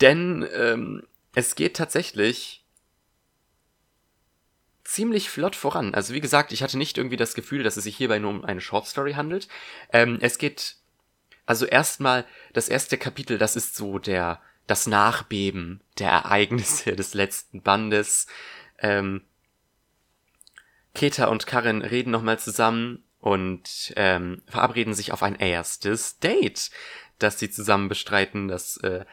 denn 0.00 0.46
ähm, 0.54 1.06
es 1.34 1.54
geht 1.54 1.76
tatsächlich 1.76 2.64
ziemlich 4.84 5.30
flott 5.30 5.56
voran. 5.56 5.94
Also 5.94 6.14
wie 6.14 6.20
gesagt, 6.20 6.52
ich 6.52 6.62
hatte 6.62 6.78
nicht 6.78 6.96
irgendwie 6.96 7.16
das 7.16 7.34
Gefühl, 7.34 7.62
dass 7.62 7.76
es 7.76 7.84
sich 7.84 7.96
hierbei 7.96 8.18
nur 8.18 8.30
um 8.30 8.44
eine 8.44 8.60
Short 8.60 8.86
Story 8.86 9.14
handelt. 9.14 9.48
Ähm, 9.92 10.18
es 10.20 10.38
geht 10.38 10.76
also 11.44 11.66
erstmal 11.66 12.24
das 12.52 12.68
erste 12.68 12.98
Kapitel, 12.98 13.38
das 13.38 13.56
ist 13.56 13.76
so 13.76 13.98
der 13.98 14.40
das 14.66 14.86
Nachbeben 14.86 15.80
der 15.98 16.10
Ereignisse 16.10 16.96
des 16.96 17.14
letzten 17.14 17.62
Bandes. 17.62 18.26
Ähm, 18.78 19.22
Keta 20.94 21.26
und 21.26 21.46
Karin 21.46 21.82
reden 21.82 22.10
nochmal 22.10 22.38
zusammen 22.38 23.04
und 23.20 23.92
ähm, 23.96 24.42
verabreden 24.46 24.94
sich 24.94 25.12
auf 25.12 25.22
ein 25.22 25.36
erstes 25.36 26.18
Date, 26.18 26.70
das 27.18 27.38
sie 27.38 27.50
zusammen 27.50 27.88
bestreiten, 27.88 28.48
das 28.48 28.78
äh, 28.78 29.04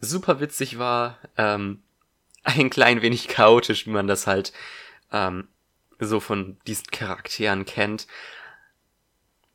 super 0.00 0.40
witzig 0.40 0.78
war, 0.78 1.18
ähm, 1.36 1.82
ein 2.42 2.70
klein 2.70 3.02
wenig 3.02 3.28
chaotisch, 3.28 3.86
wie 3.86 3.90
man 3.90 4.06
das 4.06 4.26
halt 4.26 4.52
ähm, 5.12 5.48
so 5.98 6.20
von 6.20 6.58
diesen 6.66 6.86
Charakteren 6.88 7.64
kennt. 7.64 8.06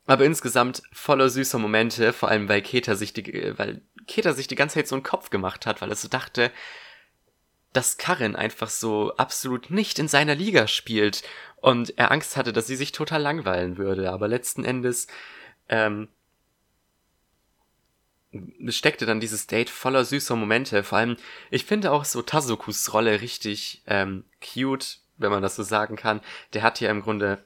Aber 0.07 0.25
insgesamt 0.25 0.81
voller 0.91 1.29
süßer 1.29 1.59
Momente, 1.59 2.11
vor 2.11 2.29
allem 2.29 2.49
weil 2.49 2.61
Keta 2.61 2.95
sich 2.95 3.13
die, 3.13 3.53
weil 3.57 3.81
Keta 4.07 4.33
sich 4.33 4.47
die 4.47 4.55
ganze 4.55 4.75
Zeit 4.75 4.87
so 4.87 4.95
einen 4.95 5.03
Kopf 5.03 5.29
gemacht 5.29 5.65
hat, 5.65 5.81
weil 5.81 5.89
er 5.89 5.95
so 5.95 6.07
dachte, 6.07 6.51
dass 7.71 7.97
Karin 7.97 8.35
einfach 8.35 8.69
so 8.69 9.15
absolut 9.15 9.69
nicht 9.69 9.99
in 9.99 10.07
seiner 10.07 10.35
Liga 10.35 10.67
spielt 10.67 11.23
und 11.57 11.97
er 11.97 12.11
Angst 12.11 12.35
hatte, 12.35 12.51
dass 12.51 12.67
sie 12.67 12.75
sich 12.75 12.91
total 12.91 13.21
langweilen 13.21 13.77
würde. 13.77 14.11
Aber 14.11 14.27
letzten 14.27 14.65
Endes 14.65 15.07
ähm, 15.69 16.09
steckte 18.67 19.05
dann 19.05 19.19
dieses 19.19 19.47
Date 19.47 19.69
voller 19.69 20.05
süßer 20.05 20.35
Momente. 20.35 20.83
Vor 20.83 20.97
allem, 20.97 21.17
ich 21.49 21.65
finde 21.65 21.91
auch 21.91 22.05
so 22.05 22.21
Tazukus 22.21 22.93
Rolle 22.93 23.21
richtig 23.21 23.81
ähm, 23.87 24.23
cute, 24.41 24.99
wenn 25.17 25.31
man 25.31 25.41
das 25.41 25.55
so 25.55 25.63
sagen 25.63 25.95
kann. 25.95 26.21
Der 26.53 26.63
hat 26.63 26.79
ja 26.79 26.89
im 26.89 27.01
Grunde 27.01 27.43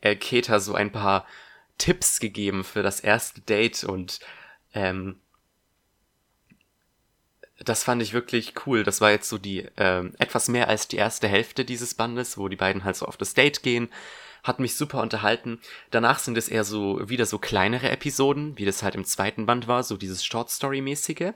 äh, 0.00 0.16
Keta 0.16 0.60
so 0.60 0.74
ein 0.74 0.92
paar 0.92 1.26
Tipps 1.78 2.20
gegeben 2.20 2.62
für 2.62 2.82
das 2.82 3.00
erste 3.00 3.40
Date 3.40 3.84
und 3.84 4.20
ähm, 4.74 5.20
das 7.58 7.84
fand 7.84 8.02
ich 8.02 8.12
wirklich 8.12 8.54
cool. 8.66 8.84
Das 8.84 9.00
war 9.00 9.10
jetzt 9.10 9.28
so 9.28 9.36
die 9.36 9.68
ähm, 9.76 10.14
etwas 10.18 10.48
mehr 10.48 10.68
als 10.68 10.88
die 10.88 10.96
erste 10.96 11.28
Hälfte 11.28 11.64
dieses 11.64 11.94
Bandes, 11.94 12.38
wo 12.38 12.48
die 12.48 12.56
beiden 12.56 12.84
halt 12.84 12.96
so 12.96 13.06
auf 13.06 13.16
das 13.16 13.34
Date 13.34 13.62
gehen. 13.62 13.90
Hat 14.42 14.60
mich 14.60 14.76
super 14.76 15.00
unterhalten. 15.02 15.60
Danach 15.90 16.18
sind 16.18 16.36
es 16.38 16.48
eher 16.48 16.64
so 16.64 17.08
wieder 17.08 17.26
so 17.26 17.38
kleinere 17.38 17.90
Episoden, 17.90 18.56
wie 18.58 18.64
das 18.64 18.82
halt 18.82 18.94
im 18.94 19.04
zweiten 19.04 19.46
Band 19.46 19.68
war, 19.68 19.82
so 19.82 19.96
dieses 19.96 20.24
Short 20.24 20.50
Story 20.50 20.80
mäßige. 20.80 21.32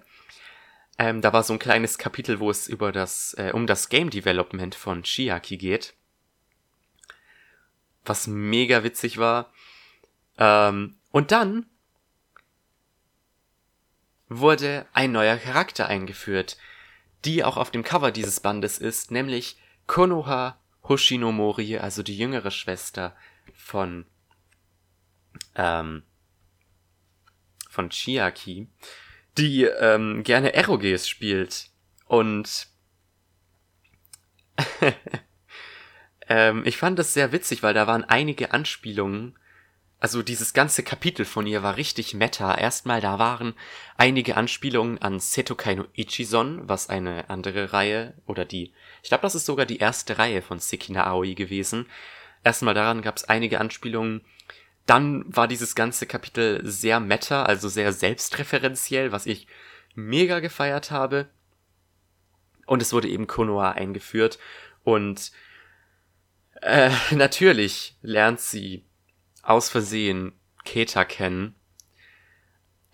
Ähm, 0.98 1.20
da 1.20 1.32
war 1.32 1.43
so 1.43 1.52
ein 1.52 1.59
kleines 1.59 1.98
Kapitel, 1.98 2.40
wo 2.40 2.51
es 2.51 2.68
über 2.68 2.93
das 2.93 3.35
äh, 3.35 3.51
um 3.52 3.66
das 3.66 3.89
Game 3.89 4.10
Development 4.10 4.74
von 4.74 5.02
Chiaki 5.02 5.56
geht, 5.56 5.94
was 8.05 8.26
mega 8.26 8.85
witzig 8.85 9.18
war. 9.18 9.52
Ähm, 10.39 10.97
und 11.10 11.32
dann 11.32 11.66
wurde 14.28 14.86
ein 14.93 15.12
neuer 15.12 15.36
Charakter 15.36 15.89
eingeführt, 15.89 16.56
die 17.24 17.44
auch 17.44 17.56
auf 17.56 17.70
dem 17.70 17.82
Cover 17.82 18.10
dieses 18.10 18.40
Bandes 18.40 18.78
ist, 18.78 19.10
nämlich 19.10 19.56
Konoha 19.86 20.59
Hoshinomori, 20.89 21.78
also 21.78 22.02
die 22.02 22.16
jüngere 22.16 22.51
Schwester 22.51 23.16
von 23.55 24.06
ähm, 25.55 26.02
von 27.69 27.90
Chiaki, 27.90 28.69
die 29.36 29.65
ähm, 29.65 30.23
gerne 30.23 30.55
Eroges 30.55 31.09
spielt 31.09 31.70
und 32.06 32.69
ähm, 36.28 36.62
ich 36.65 36.77
fand 36.77 36.98
das 36.98 37.15
sehr 37.15 37.32
witzig, 37.32 37.62
weil 37.62 37.74
da 37.74 37.86
waren 37.86 38.05
einige 38.05 38.52
Anspielungen 38.52 39.36
also 40.00 40.22
dieses 40.22 40.52
ganze 40.52 40.82
Kapitel 40.82 41.24
von 41.24 41.46
ihr 41.46 41.62
war 41.62 41.76
richtig 41.76 42.14
meta. 42.14 42.54
Erstmal, 42.54 43.00
da 43.00 43.18
waren 43.18 43.54
einige 43.96 44.36
Anspielungen 44.36 44.98
an 44.98 45.18
Setokai 45.18 45.76
no 45.76 45.86
Ichison, 45.94 46.68
was 46.68 46.88
eine 46.88 47.30
andere 47.30 47.72
Reihe 47.72 48.14
oder 48.26 48.44
die, 48.44 48.74
ich 49.02 49.08
glaube, 49.08 49.22
das 49.22 49.34
ist 49.34 49.46
sogar 49.46 49.66
die 49.66 49.78
erste 49.78 50.18
Reihe 50.18 50.42
von 50.42 50.58
Sekina 50.58 51.06
Aoi 51.06 51.34
gewesen. 51.34 51.86
Erstmal 52.42 52.74
daran 52.74 53.00
gab 53.00 53.16
es 53.16 53.24
einige 53.24 53.60
Anspielungen. 53.60 54.20
Dann 54.84 55.24
war 55.34 55.48
dieses 55.48 55.74
ganze 55.74 56.06
Kapitel 56.06 56.60
sehr 56.64 57.00
meta, 57.00 57.44
also 57.44 57.68
sehr 57.68 57.92
selbstreferenziell, 57.92 59.12
was 59.12 59.24
ich 59.24 59.46
mega 59.94 60.40
gefeiert 60.40 60.90
habe. 60.90 61.30
Und 62.66 62.82
es 62.82 62.92
wurde 62.92 63.08
eben 63.08 63.26
Konoha 63.26 63.70
eingeführt. 63.70 64.38
Und 64.82 65.32
äh, 66.60 66.90
natürlich 67.12 67.96
lernt 68.02 68.40
sie 68.40 68.84
aus 69.44 69.68
Versehen 69.68 70.32
Keta 70.64 71.04
kennen 71.04 71.54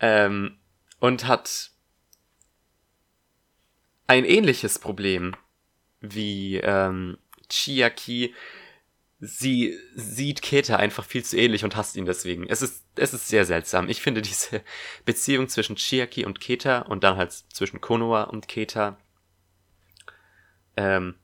ähm, 0.01 0.59
und 0.99 1.27
hat 1.27 1.71
ein 4.07 4.25
ähnliches 4.25 4.79
Problem 4.79 5.37
wie 6.01 6.57
ähm, 6.57 7.19
Chiaki. 7.49 8.35
Sie 9.21 9.79
sieht 9.95 10.43
Keta 10.43 10.77
einfach 10.77 11.05
viel 11.05 11.25
zu 11.25 11.37
ähnlich 11.37 11.63
und 11.63 11.77
hasst 11.77 11.95
ihn 11.97 12.07
deswegen. 12.07 12.49
Es 12.49 12.63
ist, 12.63 12.85
es 12.97 13.13
ist 13.13 13.29
sehr 13.29 13.45
seltsam. 13.45 13.89
Ich 13.89 14.01
finde 14.01 14.23
diese 14.23 14.63
Beziehung 15.05 15.49
zwischen 15.49 15.77
Chiaki 15.77 16.25
und 16.25 16.41
Keta 16.41 16.81
und 16.81 17.05
dann 17.05 17.17
halt 17.17 17.33
zwischen 17.33 17.81
Konoha 17.81 18.25
und 18.25 18.49
Keta 18.49 18.99
ähm, 20.77 21.15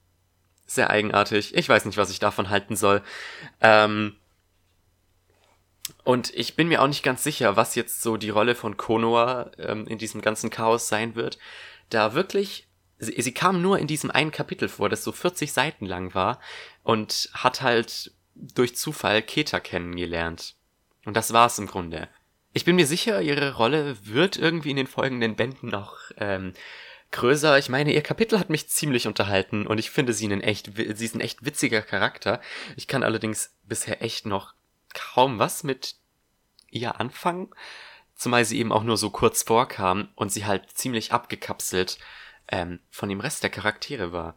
sehr 0.67 0.91
eigenartig. 0.91 1.55
Ich 1.55 1.69
weiß 1.69 1.85
nicht, 1.87 1.97
was 1.97 2.11
ich 2.11 2.19
davon 2.19 2.51
halten 2.51 2.77
soll. 2.77 3.03
Ähm, 3.61 4.17
und 6.07 6.33
ich 6.35 6.55
bin 6.55 6.69
mir 6.69 6.83
auch 6.83 6.87
nicht 6.87 7.03
ganz 7.03 7.25
sicher, 7.25 7.57
was 7.57 7.75
jetzt 7.75 8.01
so 8.01 8.17
die 8.17 8.31
Rolle 8.31 8.55
von 8.55 8.77
Konoa 8.77 9.51
ähm, 9.59 9.89
in 9.89 9.99
diesem 9.99 10.21
ganzen 10.21 10.51
Chaos 10.51 10.87
sein 10.87 11.17
wird. 11.17 11.37
Da 11.91 12.15
wirklich, 12.15 12.69
sie, 12.99 13.21
sie 13.21 13.35
kam 13.35 13.61
nur 13.61 13.81
in 13.81 13.89
diesem 13.89 14.13
einen 14.13 14.31
Kapitel 14.31 14.69
vor, 14.69 14.89
das 14.89 15.03
so 15.03 15.11
40 15.11 15.53
Seiten 15.53 15.85
lang 15.85 16.15
war 16.15 16.39
und 16.85 17.29
hat 17.35 17.61
halt 17.61 18.13
durch 18.37 18.77
Zufall 18.77 19.21
Keta 19.21 19.59
kennengelernt. 19.59 20.55
Und 21.07 21.17
das 21.17 21.33
war's 21.33 21.59
im 21.59 21.67
Grunde. 21.67 22.07
Ich 22.53 22.65
bin 22.65 22.77
mir 22.77 22.87
sicher, 22.87 23.21
ihre 23.21 23.57
Rolle 23.57 23.97
wird 24.05 24.37
irgendwie 24.37 24.71
in 24.71 24.77
den 24.77 24.87
folgenden 24.87 25.35
Bänden 25.35 25.71
noch 25.71 25.97
ähm, 26.19 26.53
größer. 27.11 27.59
Ich 27.59 27.69
meine, 27.69 27.93
ihr 27.93 28.03
Kapitel 28.03 28.39
hat 28.39 28.49
mich 28.49 28.69
ziemlich 28.69 29.09
unterhalten 29.09 29.67
und 29.67 29.79
ich 29.79 29.91
finde 29.91 30.13
sie 30.13 30.27
einen 30.27 30.41
echt, 30.41 30.71
sie 30.77 31.05
ist 31.05 31.17
ein 31.17 31.21
echt 31.21 31.45
witziger 31.45 31.83
Charakter. 31.83 32.41
Ich 32.77 32.87
kann 32.87 33.03
allerdings 33.03 33.57
bisher 33.65 34.03
echt 34.03 34.25
noch 34.25 34.55
kaum 34.97 35.39
was 35.39 35.63
mit 35.63 35.95
ihr 36.71 36.99
anfangen, 36.99 37.51
zumal 38.15 38.45
sie 38.45 38.59
eben 38.59 38.73
auch 38.73 38.83
nur 38.83 38.97
so 38.97 39.11
kurz 39.11 39.43
vorkam 39.43 40.09
und 40.17 40.33
sie 40.33 40.47
halt 40.47 40.71
ziemlich 40.77 41.13
abgekapselt 41.13 41.99
ähm, 42.49 42.81
von 42.91 43.09
dem 43.09 43.21
Rest 43.21 43.43
der 43.43 43.51
Charaktere 43.51 44.13
war. 44.13 44.37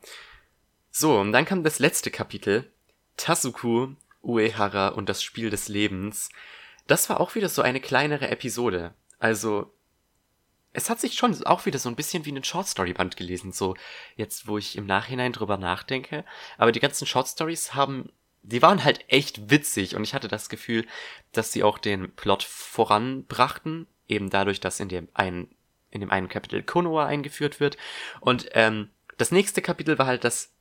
So, 0.91 1.19
und 1.19 1.31
dann 1.31 1.45
kam 1.45 1.63
das 1.63 1.79
letzte 1.79 2.11
Kapitel, 2.11 2.71
Tasuku, 3.17 3.95
Uehara 4.23 4.89
und 4.89 5.09
das 5.09 5.23
Spiel 5.23 5.49
des 5.49 5.67
Lebens. 5.67 6.29
das 6.87 7.09
war 7.09 7.19
auch 7.19 7.35
wieder 7.35 7.49
so 7.49 7.61
eine 7.61 7.79
kleinere 7.79 8.29
Episode. 8.29 8.93
Also, 9.19 9.71
es 10.73 10.89
hat 10.89 10.99
sich 10.99 11.15
schon 11.15 11.43
auch 11.45 11.65
wieder 11.65 11.79
so 11.79 11.89
ein 11.89 11.95
bisschen 11.95 12.25
wie 12.25 12.31
ein 12.31 12.43
Short 12.43 12.67
Story 12.67 12.93
Band 12.93 13.17
gelesen, 13.17 13.51
so 13.51 13.75
jetzt, 14.15 14.47
wo 14.47 14.57
ich 14.57 14.77
im 14.77 14.85
Nachhinein 14.85 15.33
drüber 15.33 15.57
nachdenke. 15.57 16.25
Aber 16.57 16.71
die 16.71 16.79
ganzen 16.79 17.05
Short 17.05 17.27
Stories 17.27 17.73
haben, 17.73 18.11
die 18.41 18.61
waren 18.61 18.83
halt 18.83 19.05
echt 19.07 19.49
witzig 19.49 19.95
und 19.95 20.03
ich 20.03 20.13
hatte 20.13 20.27
das 20.27 20.49
Gefühl, 20.49 20.85
dass 21.31 21.51
sie 21.51 21.63
auch 21.63 21.77
den 21.77 22.11
Plot 22.15 22.43
voranbrachten, 22.43 23.87
eben 24.07 24.29
dadurch, 24.29 24.59
dass 24.59 24.79
in 24.79 24.89
dem 24.89 25.07
einen, 25.13 25.55
in 25.91 26.01
dem 26.01 26.11
einen 26.11 26.29
Kapitel 26.29 26.63
Konoha 26.63 27.05
eingeführt 27.05 27.59
wird. 27.59 27.77
Und 28.21 28.49
ähm, 28.53 28.89
das 29.17 29.31
nächste 29.31 29.61
Kapitel 29.61 29.97
war 29.99 30.07
halt 30.07 30.23
das, 30.23 30.53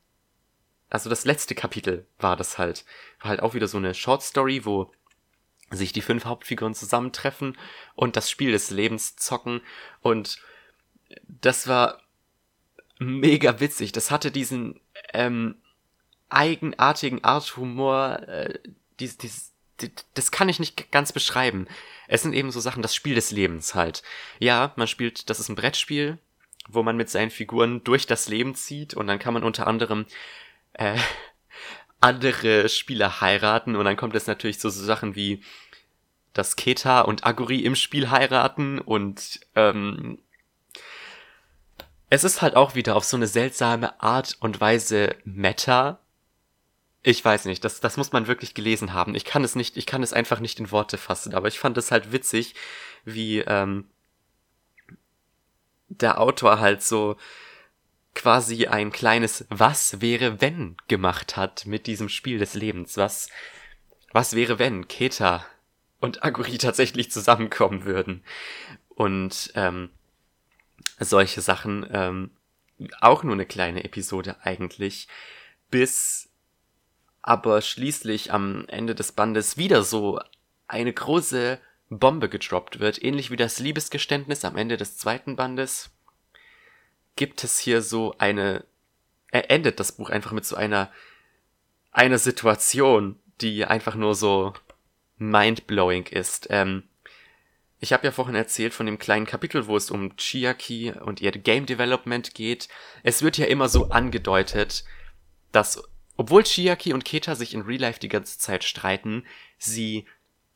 also 0.91 1.09
das 1.09 1.25
letzte 1.25 1.55
Kapitel 1.55 2.07
war 2.19 2.37
das 2.37 2.59
halt, 2.59 2.85
war 3.21 3.31
halt 3.31 3.41
auch 3.41 3.55
wieder 3.55 3.69
so 3.69 3.79
eine 3.79 3.95
Short 3.95 4.23
Story, 4.23 4.65
wo 4.65 4.93
sich 5.71 5.93
die 5.93 6.03
fünf 6.03 6.25
Hauptfiguren 6.25 6.75
zusammentreffen 6.75 7.57
und 7.95 8.17
das 8.17 8.31
Spiel 8.31 8.53
des 8.53 8.71
Lebens 8.71 9.17
zocken. 9.17 9.61
Und 10.01 10.39
das 11.27 11.69
war 11.69 12.01
mega 12.99 13.61
witzig. 13.61 13.93
Das 13.93 14.11
hatte 14.11 14.31
diesen 14.31 14.81
ähm, 15.13 15.57
eigenartigen 16.29 17.25
Art-Humor. 17.25 18.21
Äh, 18.29 18.59
dies, 19.01 19.19
dies, 19.19 19.53
dies, 19.81 19.91
das 20.15 20.31
kann 20.31 20.49
ich 20.49 20.59
nicht 20.59 20.91
ganz 20.91 21.13
beschreiben. 21.13 21.67
Es 22.07 22.23
sind 22.23 22.33
eben 22.33 22.51
so 22.51 22.61
Sachen, 22.61 22.83
das 22.83 22.95
Spiel 22.95 23.15
des 23.15 23.31
Lebens 23.31 23.75
halt. 23.75 24.03
Ja, 24.39 24.73
man 24.77 24.89
spielt, 24.89 25.31
das 25.31 25.41
ist 25.41 25.49
ein 25.49 25.57
Brettspiel, 25.57 26.19
wo 26.69 26.83
man 26.83 26.97
mit 26.97 27.11
seinen 27.11 27.31
Figuren 27.31 27.83
durch 27.85 28.07
das 28.07 28.29
Leben 28.29 28.55
zieht 28.55 28.95
und 28.95 29.07
dann 29.07 29.19
kann 29.19 29.35
man 29.35 29.45
unter 29.45 29.67
anderem 29.67 30.07
äh, 30.75 30.99
andere 32.01 32.69
Spieler 32.69 33.21
heiraten 33.21 33.77
und 33.77 33.85
dann 33.85 33.97
kommt 33.97 34.15
es 34.15 34.27
natürlich 34.27 34.61
zu 34.61 34.71
so 34.71 34.85
Sachen 34.85 35.15
wie, 35.15 35.43
dass 36.33 36.57
Keta 36.57 37.01
und 37.01 37.27
Aguri 37.27 37.61
im 37.61 37.75
Spiel 37.75 38.11
heiraten 38.11 38.79
und 38.79 39.41
ähm, 39.57 40.19
es 42.11 42.25
ist 42.25 42.41
halt 42.41 42.57
auch 42.57 42.75
wieder 42.75 42.97
auf 42.97 43.05
so 43.05 43.17
eine 43.17 43.27
seltsame 43.27 44.01
Art 44.01 44.37
und 44.41 44.61
Weise 44.61 45.15
Meta. 45.25 46.01
Ich 47.03 47.25
weiß 47.25 47.45
nicht, 47.45 47.65
das, 47.65 47.81
das 47.81 47.97
muss 47.97 48.13
man 48.13 48.27
wirklich 48.27 48.55
gelesen 48.55 48.93
haben. 48.93 49.15
Ich 49.15 49.25
kann 49.25 49.45
es 49.45 49.55
nicht, 49.55 49.77
ich 49.77 49.87
kann 49.87 50.03
es 50.03 50.13
einfach 50.13 50.41
nicht 50.41 50.59
in 50.59 50.73
Worte 50.73 50.99
fassen, 50.99 51.35
aber 51.35 51.49
ich 51.49 51.59
fand 51.59 51.79
es 51.79 51.91
halt 51.91 52.13
witzig, 52.13 52.55
wie 53.05 53.39
ähm, 53.39 53.89
der 55.89 56.21
Autor 56.21 56.61
halt 56.61 56.83
so 56.83 57.17
quasi 58.15 58.67
ein 58.67 58.91
kleines 58.91 59.47
Was 59.49 60.01
wäre 60.01 60.41
wenn 60.41 60.77
gemacht 60.89 61.37
hat 61.37 61.67
mit 61.67 61.87
diesem 61.87 62.09
Spiel 62.09 62.39
des 62.39 62.55
Lebens. 62.55 62.97
Was, 62.97 63.31
was 64.13 64.35
wäre 64.35 64.59
wenn 64.59 64.89
Keta 64.89 65.47
und 66.01 66.25
Aguri 66.25 66.59
tatsächlich 66.59 67.11
zusammenkommen 67.13 67.85
würden? 67.85 68.25
Und 68.89 69.53
ähm, 69.55 69.91
solche 70.99 71.41
Sachen, 71.41 71.87
ähm, 71.93 72.31
auch 73.01 73.23
nur 73.23 73.35
eine 73.35 73.47
kleine 73.47 73.85
Episode 73.85 74.37
eigentlich, 74.43 75.07
bis 75.71 76.28
aber 77.29 77.61
schließlich 77.61 78.33
am 78.33 78.65
Ende 78.69 78.95
des 78.95 79.13
Bandes 79.13 79.59
wieder 79.59 79.83
so 79.83 80.19
eine 80.67 80.91
große 80.91 81.59
Bombe 81.91 82.31
gedroppt 82.31 82.81
wird, 82.81 83.05
ähnlich 83.05 83.31
wie 83.31 83.37
das 83.37 83.59
Liebesgeständnis 83.59 84.47
am 84.47 84.57
Ende 84.57 84.79
des 84.79 84.97
zweiten 84.97 85.37
Bandes 85.37 85.91
gibt 87.17 87.45
es 87.45 87.59
hier 87.59 87.83
so 87.83 88.15
eine, 88.17 88.65
er 89.31 89.51
endet 89.51 89.79
das 89.79 89.93
Buch 89.93 90.09
einfach 90.09 90.33
mit 90.33 90.47
so 90.47 90.57
einer, 90.57 90.91
einer 91.93 92.17
Situation, 92.17 93.21
die 93.43 93.67
einfach 93.67 93.95
nur 93.95 94.15
so 94.15 94.55
mindblowing 95.19 96.07
ist. 96.07 96.47
Ähm, 96.49 96.85
ich 97.79 97.93
habe 97.93 98.07
ja 98.07 98.11
vorhin 98.11 98.37
erzählt 98.37 98.73
von 98.73 98.87
dem 98.87 98.99
kleinen 98.99 99.27
Kapitel, 99.27 99.67
wo 99.67 99.77
es 99.77 99.91
um 99.91 100.17
Chiaki 100.17 100.93
und 100.93 101.21
ihr 101.21 101.33
Game 101.33 101.67
Development 101.67 102.35
geht. 102.35 102.71
Es 103.03 103.21
wird 103.21 103.37
ja 103.37 103.45
immer 103.45 103.69
so 103.69 103.91
angedeutet, 103.91 104.85
dass, 105.53 105.83
obwohl 106.19 106.43
Chiaki 106.43 106.93
und 106.93 107.05
Keta 107.05 107.37
sich 107.37 107.55
in 107.55 107.63
Real 107.63 107.81
Life 107.81 108.01
die 108.01 108.09
ganze 108.09 108.39
Zeit 108.39 108.65
streiten, 108.65 109.25
sie 109.57 110.05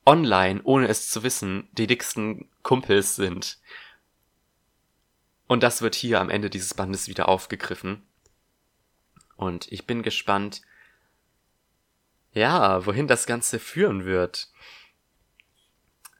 online, 0.05 0.61
ohne 0.65 0.89
es 0.89 1.09
zu 1.09 1.23
wissen, 1.23 1.69
die 1.73 1.87
dicksten 1.87 2.51
Kumpels 2.63 3.15
sind. 3.15 3.59
Und 5.47 5.63
das 5.63 5.81
wird 5.81 5.95
hier 5.95 6.21
am 6.21 6.31
Ende 6.31 6.51
dieses 6.51 6.75
Bandes 6.75 7.07
wieder 7.07 7.29
aufgegriffen. 7.29 8.03
Und 9.37 9.71
ich 9.71 9.87
bin 9.87 10.03
gespannt, 10.03 10.63
ja, 12.33 12.85
wohin 12.85 13.07
das 13.07 13.27
Ganze 13.27 13.61
führen 13.61 14.05
wird. 14.05 14.49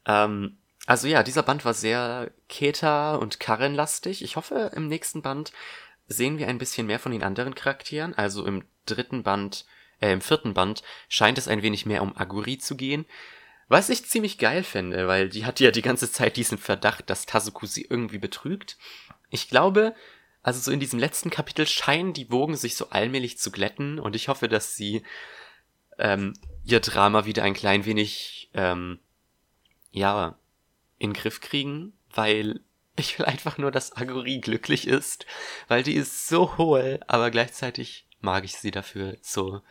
Ähm, 0.05 0.57
also 0.85 1.07
ja, 1.07 1.21
dieser 1.21 1.43
Band 1.43 1.65
war 1.65 1.73
sehr 1.73 2.31
Keta 2.47 3.15
und 3.15 3.41
Karen 3.41 3.75
lastig. 3.75 4.23
Ich 4.23 4.37
hoffe, 4.37 4.71
im 4.73 4.87
nächsten 4.87 5.21
Band 5.21 5.51
sehen 6.07 6.37
wir 6.37 6.47
ein 6.47 6.57
bisschen 6.57 6.87
mehr 6.87 6.99
von 6.99 7.11
den 7.11 7.23
anderen 7.23 7.55
Charakteren. 7.55 8.13
Also 8.13 8.45
im 8.45 8.63
dritten 8.85 9.23
Band, 9.23 9.65
äh, 9.99 10.11
im 10.11 10.21
vierten 10.21 10.53
Band 10.53 10.83
scheint 11.07 11.37
es 11.37 11.47
ein 11.47 11.61
wenig 11.61 11.85
mehr 11.85 12.01
um 12.01 12.15
Aguri 12.15 12.57
zu 12.57 12.75
gehen. 12.75 13.05
Was 13.69 13.89
ich 13.89 14.05
ziemlich 14.05 14.37
geil 14.37 14.63
fände, 14.63 15.07
weil 15.07 15.29
die 15.29 15.45
hat 15.45 15.59
ja 15.59 15.71
die 15.71 15.81
ganze 15.81 16.11
Zeit 16.11 16.37
diesen 16.37 16.57
Verdacht, 16.57 17.09
dass 17.09 17.25
Tazuku 17.25 17.65
sie 17.65 17.87
irgendwie 17.89 18.17
betrügt. 18.17 18.77
Ich 19.29 19.49
glaube, 19.49 19.95
also 20.43 20.59
so 20.59 20.71
in 20.71 20.81
diesem 20.81 20.99
letzten 20.99 21.29
Kapitel 21.29 21.65
scheinen 21.65 22.13
die 22.13 22.29
Wogen 22.29 22.57
sich 22.57 22.75
so 22.75 22.89
allmählich 22.89 23.37
zu 23.37 23.49
glätten 23.49 23.99
und 23.99 24.15
ich 24.15 24.27
hoffe, 24.27 24.49
dass 24.49 24.75
sie 24.75 25.03
ähm, 25.97 26.33
ihr 26.65 26.81
Drama 26.81 27.25
wieder 27.25 27.43
ein 27.43 27.53
klein 27.53 27.85
wenig, 27.85 28.49
ähm, 28.53 28.99
ja, 29.91 30.37
in 30.97 31.11
den 31.11 31.21
Griff 31.21 31.39
kriegen, 31.39 31.93
weil 32.13 32.61
ich 32.95 33.17
will 33.17 33.25
einfach 33.25 33.57
nur, 33.57 33.71
dass 33.71 33.95
Aguri 33.95 34.39
glücklich 34.39 34.87
ist, 34.87 35.25
weil 35.67 35.83
die 35.83 35.95
ist 35.95 36.27
so 36.27 36.57
hohl, 36.57 36.99
aber 37.07 37.31
gleichzeitig 37.31 38.05
mag 38.21 38.43
ich 38.43 38.57
sie 38.57 38.71
dafür 38.71 39.17
so. 39.21 39.61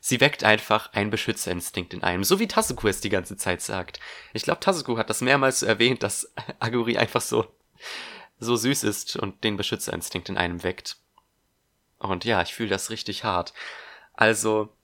Sie 0.00 0.20
weckt 0.20 0.44
einfach 0.44 0.92
einen 0.94 1.10
Beschützerinstinkt 1.10 1.92
in 1.92 2.02
einem, 2.02 2.24
so 2.24 2.38
wie 2.38 2.48
Tasuku 2.48 2.88
es 2.88 3.02
die 3.02 3.10
ganze 3.10 3.36
Zeit 3.36 3.60
sagt. 3.60 4.00
Ich 4.32 4.42
glaube, 4.42 4.60
Tasuku 4.60 4.96
hat 4.96 5.10
das 5.10 5.20
mehrmals 5.20 5.62
erwähnt, 5.62 6.02
dass 6.02 6.32
Aguri 6.58 6.96
einfach 6.96 7.20
so 7.20 7.46
so 8.40 8.56
süß 8.56 8.84
ist 8.84 9.16
und 9.16 9.44
den 9.44 9.56
Beschützerinstinkt 9.56 10.30
in 10.30 10.38
einem 10.38 10.62
weckt. 10.62 10.96
Und 11.98 12.24
ja, 12.24 12.40
ich 12.42 12.54
fühle 12.54 12.70
das 12.70 12.90
richtig 12.90 13.24
hart. 13.24 13.52
Also, 14.14 14.74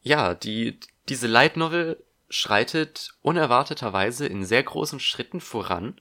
ja, 0.00 0.34
die, 0.34 0.78
diese 1.08 1.26
Light 1.26 1.56
Novel 1.56 2.02
schreitet 2.30 3.14
unerwarteterweise 3.20 4.26
in 4.26 4.44
sehr 4.44 4.62
großen 4.62 5.00
Schritten 5.00 5.40
voran. 5.40 6.00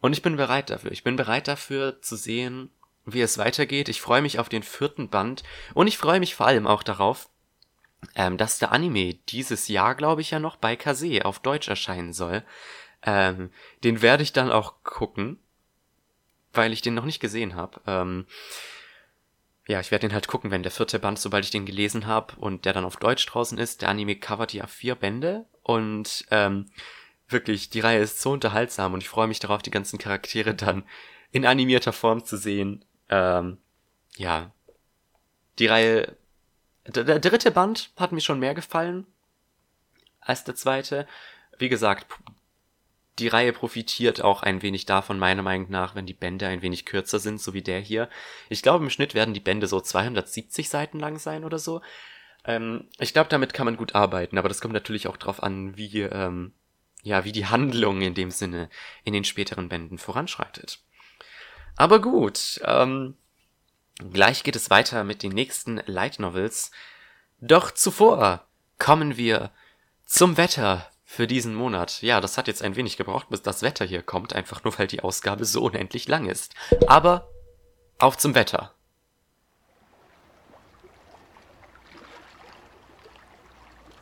Und 0.00 0.12
ich 0.12 0.22
bin 0.22 0.36
bereit 0.36 0.70
dafür. 0.70 0.92
Ich 0.92 1.04
bin 1.04 1.16
bereit 1.16 1.48
dafür 1.48 2.00
zu 2.02 2.16
sehen, 2.16 2.70
wie 3.04 3.20
es 3.20 3.38
weitergeht. 3.38 3.88
Ich 3.88 4.00
freue 4.00 4.22
mich 4.22 4.38
auf 4.38 4.48
den 4.48 4.62
vierten 4.62 5.08
Band 5.08 5.42
und 5.74 5.86
ich 5.86 5.98
freue 5.98 6.20
mich 6.20 6.34
vor 6.34 6.46
allem 6.46 6.66
auch 6.66 6.82
darauf, 6.82 7.28
ähm, 8.14 8.36
dass 8.36 8.58
der 8.58 8.72
Anime 8.72 9.14
dieses 9.28 9.68
Jahr, 9.68 9.94
glaube 9.94 10.20
ich, 10.20 10.30
ja 10.30 10.38
noch 10.38 10.56
bei 10.56 10.76
Kase 10.76 11.24
auf 11.24 11.40
Deutsch 11.40 11.68
erscheinen 11.68 12.12
soll. 12.12 12.44
Ähm, 13.02 13.50
den 13.82 14.02
werde 14.02 14.22
ich 14.22 14.32
dann 14.32 14.52
auch 14.52 14.82
gucken 14.84 15.38
weil 16.52 16.72
ich 16.72 16.82
den 16.82 16.94
noch 16.94 17.04
nicht 17.04 17.20
gesehen 17.20 17.54
habe. 17.54 17.80
Ähm, 17.86 18.26
ja, 19.66 19.80
ich 19.80 19.90
werde 19.90 20.08
den 20.08 20.14
halt 20.14 20.28
gucken, 20.28 20.50
wenn 20.50 20.62
der 20.62 20.72
vierte 20.72 20.98
Band, 20.98 21.18
sobald 21.18 21.44
ich 21.44 21.50
den 21.50 21.66
gelesen 21.66 22.06
habe 22.06 22.34
und 22.36 22.64
der 22.64 22.72
dann 22.72 22.84
auf 22.84 22.96
Deutsch 22.96 23.26
draußen 23.26 23.58
ist. 23.58 23.82
Der 23.82 23.90
Anime 23.90 24.16
covert 24.16 24.52
ja 24.52 24.66
vier 24.66 24.94
Bände 24.94 25.44
und 25.62 26.24
ähm, 26.30 26.70
wirklich, 27.28 27.70
die 27.70 27.80
Reihe 27.80 28.00
ist 28.00 28.20
so 28.20 28.32
unterhaltsam 28.32 28.94
und 28.94 29.02
ich 29.02 29.08
freue 29.08 29.28
mich 29.28 29.40
darauf, 29.40 29.62
die 29.62 29.70
ganzen 29.70 29.98
Charaktere 29.98 30.54
dann 30.54 30.84
in 31.30 31.46
animierter 31.46 31.92
Form 31.92 32.24
zu 32.24 32.36
sehen. 32.36 32.84
Ähm, 33.08 33.58
ja, 34.16 34.50
die 35.58 35.66
Reihe, 35.66 36.16
der, 36.86 37.04
der 37.04 37.20
dritte 37.20 37.50
Band 37.50 37.90
hat 37.96 38.12
mir 38.12 38.20
schon 38.20 38.40
mehr 38.40 38.54
gefallen 38.54 39.06
als 40.20 40.44
der 40.44 40.54
zweite. 40.54 41.06
Wie 41.58 41.68
gesagt, 41.68 42.06
die 43.18 43.28
Reihe 43.28 43.52
profitiert 43.52 44.22
auch 44.22 44.42
ein 44.42 44.62
wenig 44.62 44.86
davon, 44.86 45.18
meiner 45.18 45.42
Meinung 45.42 45.70
nach, 45.70 45.94
wenn 45.94 46.06
die 46.06 46.14
Bände 46.14 46.46
ein 46.46 46.62
wenig 46.62 46.86
kürzer 46.86 47.18
sind, 47.18 47.40
so 47.40 47.52
wie 47.52 47.62
der 47.62 47.80
hier. 47.80 48.08
Ich 48.48 48.62
glaube, 48.62 48.84
im 48.84 48.90
Schnitt 48.90 49.14
werden 49.14 49.34
die 49.34 49.40
Bände 49.40 49.66
so 49.66 49.80
270 49.80 50.68
Seiten 50.68 51.00
lang 51.00 51.18
sein 51.18 51.44
oder 51.44 51.58
so. 51.58 51.80
Ähm, 52.44 52.88
ich 52.98 53.12
glaube, 53.12 53.28
damit 53.28 53.54
kann 53.54 53.64
man 53.64 53.76
gut 53.76 53.94
arbeiten, 53.94 54.38
aber 54.38 54.48
das 54.48 54.60
kommt 54.60 54.74
natürlich 54.74 55.08
auch 55.08 55.16
drauf 55.16 55.42
an, 55.42 55.76
wie, 55.76 56.02
ähm, 56.02 56.52
ja, 57.02 57.24
wie 57.24 57.32
die 57.32 57.46
Handlung 57.46 58.00
in 58.02 58.14
dem 58.14 58.30
Sinne 58.30 58.68
in 59.04 59.12
den 59.12 59.24
späteren 59.24 59.68
Bänden 59.68 59.98
voranschreitet. 59.98 60.80
Aber 61.76 62.00
gut, 62.00 62.60
ähm, 62.64 63.16
gleich 64.12 64.42
geht 64.42 64.56
es 64.56 64.70
weiter 64.70 65.04
mit 65.04 65.22
den 65.22 65.32
nächsten 65.32 65.80
Light 65.86 66.18
Novels. 66.18 66.70
Doch 67.40 67.70
zuvor 67.70 68.46
kommen 68.78 69.16
wir 69.16 69.52
zum 70.04 70.36
Wetter 70.36 70.90
für 71.04 71.26
diesen 71.26 71.54
Monat. 71.54 72.02
Ja, 72.02 72.20
das 72.20 72.36
hat 72.36 72.48
jetzt 72.48 72.62
ein 72.62 72.76
wenig 72.76 72.96
gebraucht, 72.96 73.28
bis 73.30 73.42
das 73.42 73.62
Wetter 73.62 73.84
hier 73.84 74.02
kommt, 74.02 74.34
einfach 74.34 74.64
nur 74.64 74.78
weil 74.78 74.88
die 74.88 75.00
Ausgabe 75.02 75.44
so 75.44 75.62
unendlich 75.62 76.08
lang 76.08 76.26
ist. 76.26 76.54
Aber 76.86 77.30
auf 77.98 78.18
zum 78.18 78.34
Wetter. 78.34 78.74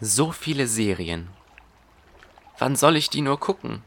So 0.01 0.33
viele 0.33 0.67
Serien. 0.67 1.36
Wann 2.59 2.75
soll 2.75 2.97
ich 2.97 3.11
die 3.11 3.21
nur 3.21 3.39
gucken? 3.39 3.83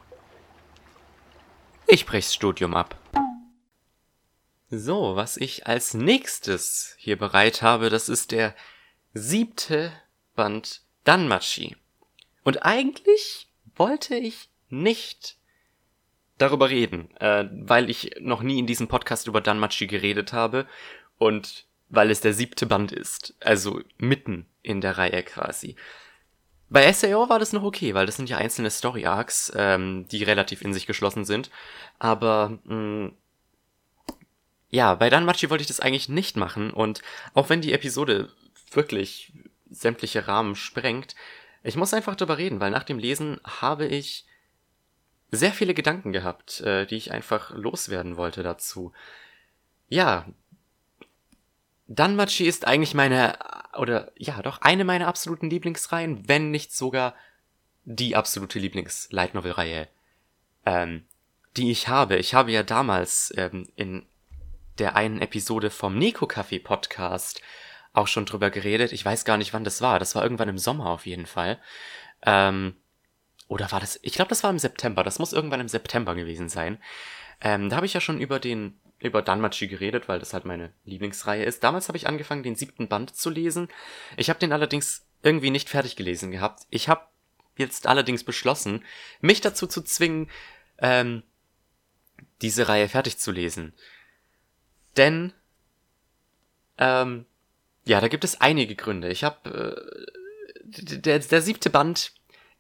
Ich 1.87 2.05
brech's 2.05 2.33
Studium 2.33 2.75
ab. 2.75 2.95
So, 4.69 5.15
was 5.15 5.37
ich 5.37 5.65
als 5.65 5.95
nächstes 5.95 6.93
hier 6.97 7.17
bereit 7.17 7.63
habe, 7.63 7.89
das 7.89 8.09
ist 8.09 8.31
der 8.31 8.53
siebte 9.13 9.91
Band 10.35 10.83
Danmachi. 11.03 11.75
Und 12.43 12.63
eigentlich 12.63 13.47
wollte 13.75 14.15
ich 14.15 14.49
nicht 14.69 15.37
darüber 16.37 16.69
reden, 16.69 17.09
äh, 17.17 17.49
weil 17.51 17.89
ich 17.89 18.17
noch 18.19 18.43
nie 18.43 18.59
in 18.59 18.67
diesem 18.67 18.87
Podcast 18.87 19.25
über 19.25 19.41
Danmachi 19.41 19.87
geredet 19.87 20.31
habe 20.31 20.67
und 21.17 21.65
weil 21.89 22.11
es 22.11 22.21
der 22.21 22.35
siebte 22.35 22.67
Band 22.67 22.91
ist, 22.91 23.33
also 23.39 23.81
mitten 23.97 24.45
in 24.61 24.79
der 24.79 24.99
Reihe 24.99 25.23
quasi. 25.23 25.75
Bei 26.69 26.91
SAO 26.93 27.29
war 27.29 27.39
das 27.39 27.53
noch 27.53 27.63
okay, 27.63 27.93
weil 27.93 28.05
das 28.05 28.15
sind 28.15 28.29
ja 28.29 28.37
einzelne 28.37 28.69
Story 28.69 29.05
Arcs, 29.05 29.51
ähm, 29.55 30.07
die 30.11 30.23
relativ 30.23 30.61
in 30.61 30.73
sich 30.73 30.85
geschlossen 30.85 31.25
sind. 31.25 31.49
Aber 31.97 32.59
mh, 32.65 32.75
mm, 32.75 33.13
ja, 34.71 34.93
bei 34.95 35.09
Danmachi 35.09 35.49
wollte 35.49 35.63
ich 35.63 35.67
das 35.67 35.79
eigentlich 35.79 36.09
nicht 36.09 36.37
machen 36.37 36.71
und 36.71 37.01
auch 37.33 37.49
wenn 37.49 37.61
die 37.61 37.73
Episode 37.73 38.29
wirklich 38.71 39.33
sämtliche 39.71 40.27
Rahmen 40.27 40.55
sprengt, 40.55 41.15
ich 41.63 41.75
muss 41.75 41.93
einfach 41.93 42.15
darüber 42.15 42.37
reden, 42.37 42.59
weil 42.59 42.71
nach 42.71 42.83
dem 42.83 42.99
Lesen 42.99 43.39
habe 43.43 43.87
ich 43.87 44.25
sehr 45.31 45.51
viele 45.51 45.73
Gedanken 45.73 46.11
gehabt, 46.11 46.61
äh, 46.61 46.85
die 46.85 46.95
ich 46.95 47.11
einfach 47.11 47.51
loswerden 47.51 48.17
wollte 48.17 48.43
dazu. 48.43 48.93
Ja, 49.87 50.25
Danmachi 51.87 52.45
ist 52.45 52.67
eigentlich 52.67 52.93
meine, 52.93 53.37
oder 53.80 54.11
ja, 54.18 54.41
doch 54.41 54.61
eine 54.61 54.84
meiner 54.84 55.07
absoluten 55.07 55.49
Lieblingsreihen, 55.49 56.27
wenn 56.27 56.51
nicht 56.51 56.76
sogar 56.76 57.15
die 57.85 58.15
absolute 58.15 58.60
Lieblings-Light 58.60 59.34
Novel-Reihe, 59.34 59.88
ähm, 60.65 61.06
die 61.57 61.72
ich 61.72 61.88
habe. 61.88 62.18
Ich 62.18 62.34
habe 62.34 62.51
ja 62.51 62.64
damals 62.64 63.34
ähm, 63.35 63.68
in 63.76 64.06
der 64.77 64.95
einen 64.95 65.22
Episode 65.22 65.69
vom 65.69 65.97
Nico 65.97 66.26
Café 66.26 66.61
Podcast 66.64 67.41
auch 67.93 68.07
schon 68.07 68.26
drüber 68.26 68.49
geredet. 68.49 68.91
Ich 68.91 69.03
weiß 69.03 69.26
gar 69.26 69.38
nicht, 69.38 69.53
wann 69.53 69.64
das 69.64 69.81
war. 69.81 69.99
Das 69.99 70.15
war 70.15 70.23
irgendwann 70.23 70.49
im 70.49 70.57
Sommer 70.57 70.88
auf 70.88 71.06
jeden 71.06 71.26
Fall. 71.26 71.60
Ähm, 72.23 72.76
oder 73.47 73.72
war 73.72 73.80
das? 73.80 73.99
Ich 74.03 74.14
glaube, 74.14 74.30
das 74.30 74.43
war 74.43 74.51
im 74.51 74.60
September. 74.60 75.03
Das 75.03 75.19
muss 75.19 75.34
irgendwann 75.34 75.60
im 75.60 75.68
September 75.68 76.15
gewesen 76.15 76.49
sein. 76.49 76.77
Ähm, 77.41 77.69
da 77.69 77.77
habe 77.77 77.85
ich 77.85 77.93
ja 77.93 78.01
schon 78.01 78.22
über 78.22 78.39
den 78.39 78.80
über 78.99 79.21
Danmachi 79.21 79.67
geredet, 79.67 80.07
weil 80.07 80.19
das 80.19 80.34
halt 80.34 80.45
meine 80.45 80.73
Lieblingsreihe 80.85 81.43
ist. 81.43 81.63
Damals 81.63 81.88
habe 81.88 81.97
ich 81.97 82.07
angefangen, 82.07 82.43
den 82.43 82.55
siebten 82.55 82.88
Band 82.88 83.15
zu 83.15 83.30
lesen. 83.30 83.69
Ich 84.17 84.30
habe 84.30 84.39
den 84.39 84.51
allerdings 84.51 85.05
irgendwie 85.23 85.51
nicht 85.51 85.69
fertig 85.69 85.95
gelesen 85.95 86.31
gehabt. 86.31 86.63
Ich 86.69 86.89
habe 86.89 87.07
jetzt 87.57 87.88
allerdings 87.88 88.23
beschlossen, 88.23 88.84
mich 89.21 89.41
dazu 89.41 89.67
zu 89.67 89.81
zwingen, 89.81 90.30
ähm, 90.80 91.23
diese 92.41 92.67
Reihe 92.67 92.89
fertig 92.89 93.17
zu 93.17 93.31
lesen. 93.31 93.73
Denn, 94.97 95.34
ähm, 96.77 97.26
ja, 97.85 98.01
da 98.01 98.07
gibt 98.07 98.23
es 98.23 98.39
einige 98.39 98.76
Gründe. 98.76 99.09
Ich 99.09 99.23
habe, 99.23 100.07
äh, 100.65 100.97
der, 100.97 101.19
der 101.19 101.41
siebte 101.41 101.69
Band 101.69 102.13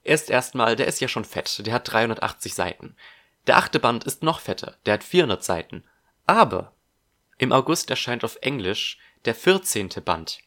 ist 0.03 0.29
erstmal, 0.29 0.75
der 0.75 0.87
ist 0.87 1.01
ja 1.01 1.07
schon 1.07 1.25
fett. 1.25 1.65
Der 1.65 1.73
hat 1.73 1.91
380 1.91 2.53
Seiten. 2.53 2.95
Der 3.47 3.57
achte 3.57 3.79
Band 3.79 4.03
ist 4.03 4.23
noch 4.23 4.39
fetter. 4.39 4.77
Der 4.85 4.95
hat 4.95 5.03
400 5.03 5.43
Seiten. 5.43 5.83
Aber 6.29 6.73
im 7.39 7.51
August 7.51 7.89
erscheint 7.89 8.23
auf 8.23 8.37
Englisch 8.41 8.99
der 9.25 9.33
14. 9.33 9.89
Band. 10.05 10.41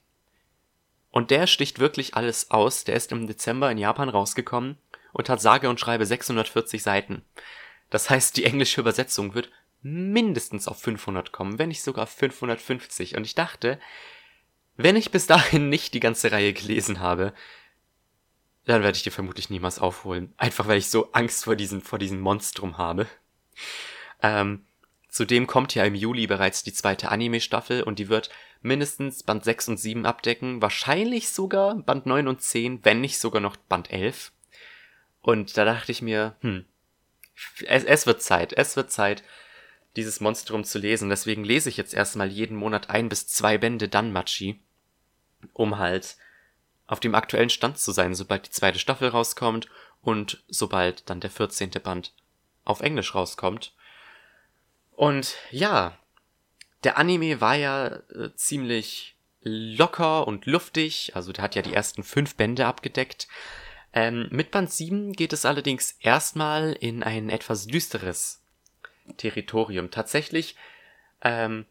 Und 1.10 1.32
der 1.32 1.48
sticht 1.48 1.80
wirklich 1.80 2.14
alles 2.14 2.52
aus. 2.52 2.84
Der 2.84 2.94
ist 2.94 3.10
im 3.10 3.26
Dezember 3.26 3.68
in 3.68 3.78
Japan 3.78 4.08
rausgekommen 4.08 4.78
und 5.12 5.28
hat 5.28 5.40
sage 5.40 5.68
und 5.68 5.80
schreibe 5.80 6.06
640 6.06 6.84
Seiten. 6.84 7.24
Das 7.90 8.10
heißt, 8.10 8.36
die 8.36 8.44
englische 8.44 8.80
Übersetzung 8.80 9.34
wird 9.34 9.50
mindestens 9.80 10.68
auf 10.68 10.80
500 10.80 11.32
kommen, 11.32 11.58
wenn 11.58 11.70
nicht 11.70 11.82
sogar 11.82 12.06
550. 12.06 13.16
Und 13.16 13.24
ich 13.24 13.34
dachte, 13.34 13.80
wenn 14.76 14.94
ich 14.94 15.10
bis 15.10 15.26
dahin 15.26 15.68
nicht 15.68 15.94
die 15.94 16.00
ganze 16.00 16.30
Reihe 16.30 16.52
gelesen 16.52 17.00
habe, 17.00 17.34
dann 18.66 18.84
werde 18.84 18.94
ich 18.94 19.02
die 19.02 19.10
vermutlich 19.10 19.50
niemals 19.50 19.80
aufholen. 19.80 20.32
Einfach 20.36 20.68
weil 20.68 20.78
ich 20.78 20.90
so 20.90 21.10
Angst 21.10 21.42
vor 21.42 21.56
diesem, 21.56 21.82
vor 21.82 21.98
diesem 21.98 22.20
Monstrum 22.20 22.78
habe. 22.78 23.08
Ähm, 24.22 24.64
Zudem 25.12 25.46
kommt 25.46 25.74
ja 25.74 25.84
im 25.84 25.94
Juli 25.94 26.26
bereits 26.26 26.62
die 26.64 26.72
zweite 26.72 27.10
Anime-Staffel 27.10 27.82
und 27.82 27.98
die 27.98 28.08
wird 28.08 28.30
mindestens 28.62 29.22
Band 29.22 29.44
6 29.44 29.68
und 29.68 29.76
7 29.76 30.06
abdecken, 30.06 30.62
wahrscheinlich 30.62 31.28
sogar 31.28 31.74
Band 31.74 32.06
9 32.06 32.28
und 32.28 32.40
10, 32.40 32.82
wenn 32.82 33.02
nicht 33.02 33.18
sogar 33.18 33.42
noch 33.42 33.56
Band 33.56 33.92
11. 33.92 34.32
Und 35.20 35.54
da 35.58 35.66
dachte 35.66 35.92
ich 35.92 36.00
mir, 36.00 36.34
hm, 36.40 36.64
es, 37.66 37.84
es 37.84 38.06
wird 38.06 38.22
Zeit, 38.22 38.54
es 38.54 38.74
wird 38.74 38.90
Zeit, 38.90 39.22
dieses 39.96 40.20
Monstrum 40.20 40.64
zu 40.64 40.78
lesen. 40.78 41.10
Deswegen 41.10 41.44
lese 41.44 41.68
ich 41.68 41.76
jetzt 41.76 41.92
erstmal 41.92 42.30
jeden 42.30 42.56
Monat 42.56 42.88
ein 42.88 43.10
bis 43.10 43.26
zwei 43.26 43.58
Bände 43.58 43.90
Danmachi, 43.90 44.62
um 45.52 45.76
halt 45.76 46.16
auf 46.86 47.00
dem 47.00 47.14
aktuellen 47.14 47.50
Stand 47.50 47.76
zu 47.76 47.92
sein, 47.92 48.14
sobald 48.14 48.46
die 48.46 48.50
zweite 48.50 48.78
Staffel 48.78 49.08
rauskommt 49.08 49.68
und 50.00 50.42
sobald 50.48 51.10
dann 51.10 51.20
der 51.20 51.30
14. 51.30 51.70
Band 51.82 52.14
auf 52.64 52.80
Englisch 52.80 53.14
rauskommt. 53.14 53.74
Und 54.94 55.36
ja, 55.50 55.98
der 56.84 56.98
Anime 56.98 57.40
war 57.40 57.54
ja 57.54 57.86
äh, 57.86 58.34
ziemlich 58.34 59.16
locker 59.40 60.26
und 60.26 60.46
luftig, 60.46 61.12
also 61.14 61.32
der 61.32 61.42
hat 61.42 61.54
ja 61.54 61.62
die 61.62 61.74
ersten 61.74 62.02
fünf 62.02 62.36
Bände 62.36 62.66
abgedeckt. 62.66 63.28
Ähm, 63.92 64.28
mit 64.30 64.50
Band 64.50 64.72
7 64.72 65.12
geht 65.12 65.32
es 65.32 65.44
allerdings 65.44 65.96
erstmal 66.00 66.72
in 66.72 67.02
ein 67.02 67.28
etwas 67.28 67.66
düsteres 67.66 68.42
Territorium. 69.16 69.90
Tatsächlich 69.90 70.56
ähm, 71.22 71.66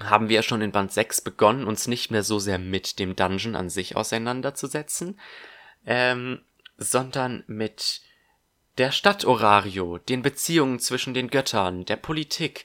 haben 0.00 0.28
wir 0.28 0.36
ja 0.36 0.42
schon 0.42 0.62
in 0.62 0.72
Band 0.72 0.92
6 0.92 1.20
begonnen, 1.20 1.66
uns 1.66 1.86
nicht 1.86 2.10
mehr 2.10 2.22
so 2.22 2.38
sehr 2.38 2.58
mit 2.58 2.98
dem 2.98 3.16
Dungeon 3.16 3.54
an 3.54 3.68
sich 3.68 3.96
auseinanderzusetzen, 3.96 5.20
ähm, 5.86 6.42
sondern 6.76 7.44
mit 7.46 8.02
der 8.78 8.92
Stadt 8.92 9.24
Orario, 9.24 9.98
den 9.98 10.22
Beziehungen 10.22 10.78
zwischen 10.78 11.12
den 11.12 11.28
Göttern, 11.28 11.84
der 11.84 11.96
Politik 11.96 12.64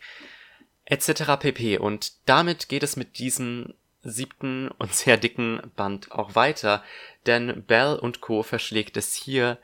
etc. 0.85 1.37
pp. 1.39 1.79
Und 1.79 2.13
damit 2.27 2.69
geht 2.69 2.83
es 2.83 2.95
mit 2.95 3.17
diesem 3.17 3.73
siebten 4.03 4.69
und 4.69 4.93
sehr 4.93 5.17
dicken 5.17 5.61
Band 5.75 6.11
auch 6.11 6.35
weiter, 6.35 6.83
denn 7.25 7.63
Bell 7.63 7.95
und 7.95 8.21
Co. 8.21 8.43
verschlägt 8.43 8.97
es 8.97 9.13
hier 9.13 9.57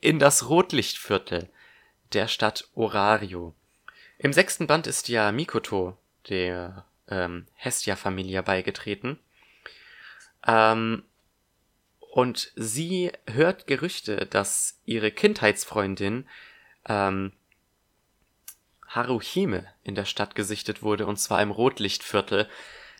in 0.00 0.18
das 0.18 0.48
Rotlichtviertel 0.48 1.48
der 2.12 2.28
Stadt 2.28 2.68
Orario. 2.74 3.54
Im 4.18 4.32
sechsten 4.32 4.66
Band 4.66 4.86
ist 4.86 5.08
ja 5.08 5.30
Mikoto, 5.30 5.96
der 6.28 6.84
ähm, 7.08 7.46
Hestia-Familie, 7.54 8.42
beigetreten. 8.42 9.18
Ähm, 10.46 11.02
und 12.16 12.50
sie 12.56 13.12
hört 13.26 13.66
Gerüchte, 13.66 14.24
dass 14.24 14.80
ihre 14.86 15.10
Kindheitsfreundin 15.10 16.26
ähm, 16.88 17.32
Haruhime 18.88 19.66
in 19.82 19.94
der 19.94 20.06
Stadt 20.06 20.34
gesichtet 20.34 20.82
wurde, 20.82 21.04
und 21.04 21.18
zwar 21.18 21.42
im 21.42 21.50
Rotlichtviertel. 21.50 22.48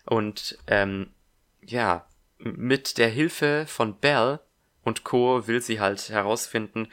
Und 0.04 0.58
ähm, 0.66 1.14
ja, 1.62 2.06
mit 2.36 2.98
der 2.98 3.08
Hilfe 3.08 3.64
von 3.66 3.98
Bell 3.98 4.38
und 4.82 5.02
Co. 5.04 5.46
will 5.46 5.62
sie 5.62 5.80
halt 5.80 6.10
herausfinden, 6.10 6.92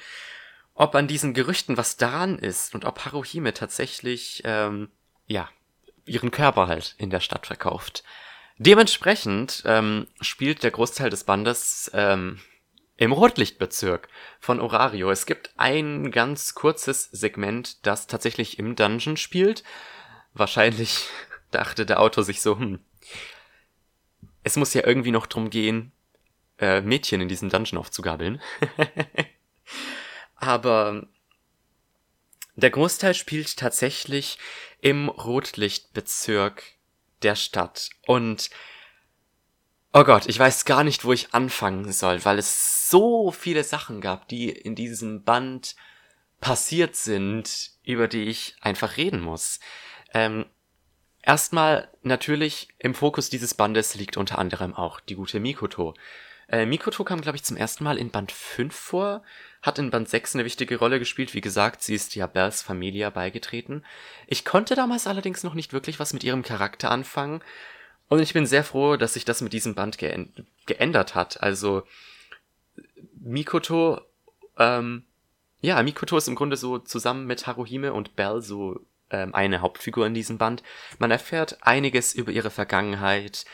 ob 0.75 0.95
an 0.95 1.09
diesen 1.09 1.33
Gerüchten 1.33 1.75
was 1.75 1.97
daran 1.97 2.39
ist 2.39 2.73
und 2.73 2.85
ob 2.85 3.03
Haruhime 3.03 3.53
tatsächlich, 3.53 4.43
ähm, 4.45 4.89
ja, 5.27 5.49
ihren 6.05 6.31
Körper 6.31 6.67
halt 6.67 6.95
in 6.97 7.09
der 7.09 7.19
Stadt 7.19 7.47
verkauft. 7.47 8.05
Dementsprechend 8.65 9.64
ähm, 9.65 10.07
spielt 10.22 10.64
der 10.64 10.72
Großteil 10.72 11.10
des 11.10 11.26
Bandes 11.26 11.91
ähm, 11.94 12.40
im 12.95 13.11
Rotlichtbezirk 13.11 14.07
von 14.40 14.61
Orario. 14.61 15.11
Es 15.11 15.26
gibt 15.26 15.52
ein 15.57 16.11
ganz 16.11 16.56
kurzes 16.56 17.10
Segment, 17.11 17.85
das 17.85 18.07
tatsächlich 18.07 18.60
im 18.60 18.77
Dungeon 18.77 19.18
spielt. 19.18 19.65
Wahrscheinlich 20.34 21.07
dachte 21.52 21.85
der 21.85 21.99
Autor 21.99 22.23
sich 22.23 22.40
so, 22.40 22.57
hm, 22.57 22.80
es 24.44 24.56
muss 24.56 24.73
ja 24.73 24.88
irgendwie 24.88 25.11
noch 25.11 25.26
drum 25.26 25.49
gehen, 25.49 25.91
äh, 26.57 26.80
Mädchen 26.80 27.19
in 27.19 27.27
diesem 27.27 27.49
Dungeon 27.49 27.80
aufzugabeln. 27.80 28.41
Aber 30.35 31.06
der 32.56 32.69
Großteil 32.69 33.14
spielt 33.14 33.57
tatsächlich 33.57 34.38
im 34.80 35.10
Rotlichtbezirk 35.10 36.64
der 37.23 37.35
Stadt. 37.35 37.89
Und 38.05 38.49
oh 39.93 40.03
Gott, 40.03 40.27
ich 40.27 40.37
weiß 40.37 40.65
gar 40.65 40.83
nicht, 40.83 41.05
wo 41.05 41.13
ich 41.13 41.33
anfangen 41.33 41.91
soll, 41.91 42.23
weil 42.25 42.39
es 42.39 42.89
so 42.89 43.31
viele 43.31 43.63
Sachen 43.63 44.01
gab, 44.01 44.27
die 44.27 44.49
in 44.49 44.75
diesem 44.75 45.23
Band 45.23 45.75
passiert 46.39 46.95
sind, 46.95 47.71
über 47.83 48.07
die 48.07 48.23
ich 48.23 48.55
einfach 48.59 48.97
reden 48.97 49.21
muss. 49.21 49.59
Ähm, 50.13 50.45
erstmal 51.21 51.89
natürlich 52.01 52.67
im 52.79 52.93
Fokus 52.93 53.29
dieses 53.29 53.53
Bandes 53.53 53.95
liegt 53.95 54.17
unter 54.17 54.39
anderem 54.39 54.75
auch 54.75 54.99
die 54.99 55.15
gute 55.15 55.39
Mikoto. 55.39 55.93
Äh, 56.53 56.67
Mikoto 56.67 57.03
kam, 57.03 57.19
glaube 57.19 57.35
ich, 57.35 57.43
zum 57.43 57.57
ersten 57.57 57.84
Mal 57.84 57.97
in 57.97 58.11
Band 58.11 58.31
5 58.31 58.75
vor, 58.75 59.23
hat 59.63 59.80
in 59.80 59.89
Band 59.89 60.07
6 60.07 60.35
eine 60.35 60.45
wichtige 60.45 60.77
Rolle 60.77 60.99
gespielt. 60.99 61.34
Wie 61.34 61.41
gesagt, 61.41 61.81
sie 61.81 61.95
ist 61.95 62.13
ja 62.13 62.27
Bells 62.27 62.61
Familia 62.61 63.09
beigetreten. 63.09 63.84
Ich 64.27 64.45
konnte 64.45 64.75
damals 64.75 65.07
allerdings 65.07 65.41
noch 65.41 65.55
nicht 65.55 65.73
wirklich 65.73 65.99
was 65.99 66.13
mit 66.13 66.23
ihrem 66.23 66.43
Charakter 66.43 66.91
anfangen. 66.91 67.41
Und 68.07 68.19
ich 68.19 68.34
bin 68.34 68.45
sehr 68.45 68.63
froh, 68.63 68.97
dass 68.97 69.15
sich 69.15 69.25
das 69.25 69.41
mit 69.41 69.51
diesem 69.51 69.73
Band 69.73 69.97
geändert 69.97 71.15
hat. 71.15 71.41
Also, 71.41 71.88
Mikoto, 73.19 74.01
ähm, 74.59 75.05
ja, 75.61 75.81
Mikoto 75.81 76.17
ist 76.17 76.27
im 76.27 76.35
Grunde 76.35 76.55
so 76.55 76.77
zusammen 76.77 77.25
mit 77.25 77.47
Haruhime 77.47 77.93
und 77.93 78.15
Bell 78.15 78.43
so 78.43 78.80
ähm, 79.09 79.34
eine 79.34 79.61
Hauptfigur 79.61 80.05
in 80.05 80.13
diesem 80.13 80.38
Band. 80.38 80.61
Man 80.99 81.09
erfährt 81.09 81.57
einiges 81.61 82.13
über 82.13 82.31
ihre 82.31 82.51
Vergangenheit 82.51 83.45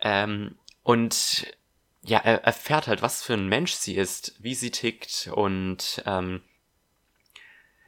ähm, 0.00 0.56
und 0.84 1.48
ja, 2.04 2.18
er 2.18 2.44
erfährt 2.44 2.86
halt, 2.86 3.02
was 3.02 3.22
für 3.22 3.34
ein 3.34 3.48
Mensch 3.48 3.72
sie 3.72 3.96
ist, 3.96 4.34
wie 4.38 4.54
sie 4.54 4.70
tickt 4.70 5.30
und 5.32 6.02
ähm, 6.06 6.42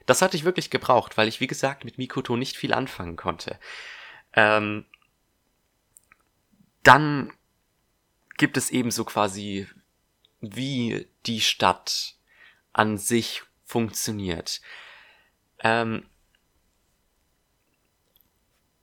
das 0.06 0.22
hatte 0.22 0.36
ich 0.36 0.44
wirklich 0.44 0.70
gebraucht, 0.70 1.16
weil 1.16 1.28
ich, 1.28 1.40
wie 1.40 1.48
gesagt, 1.48 1.84
mit 1.84 1.98
Mikoto 1.98 2.36
nicht 2.36 2.56
viel 2.56 2.72
anfangen 2.72 3.16
konnte. 3.16 3.58
Ähm, 4.32 4.86
dann 6.82 7.32
gibt 8.36 8.56
es 8.56 8.70
ebenso 8.70 9.04
quasi, 9.04 9.66
wie 10.40 11.08
die 11.26 11.40
Stadt 11.40 12.14
an 12.72 12.96
sich 12.98 13.42
funktioniert. 13.64 14.60
Ähm, 15.58 16.08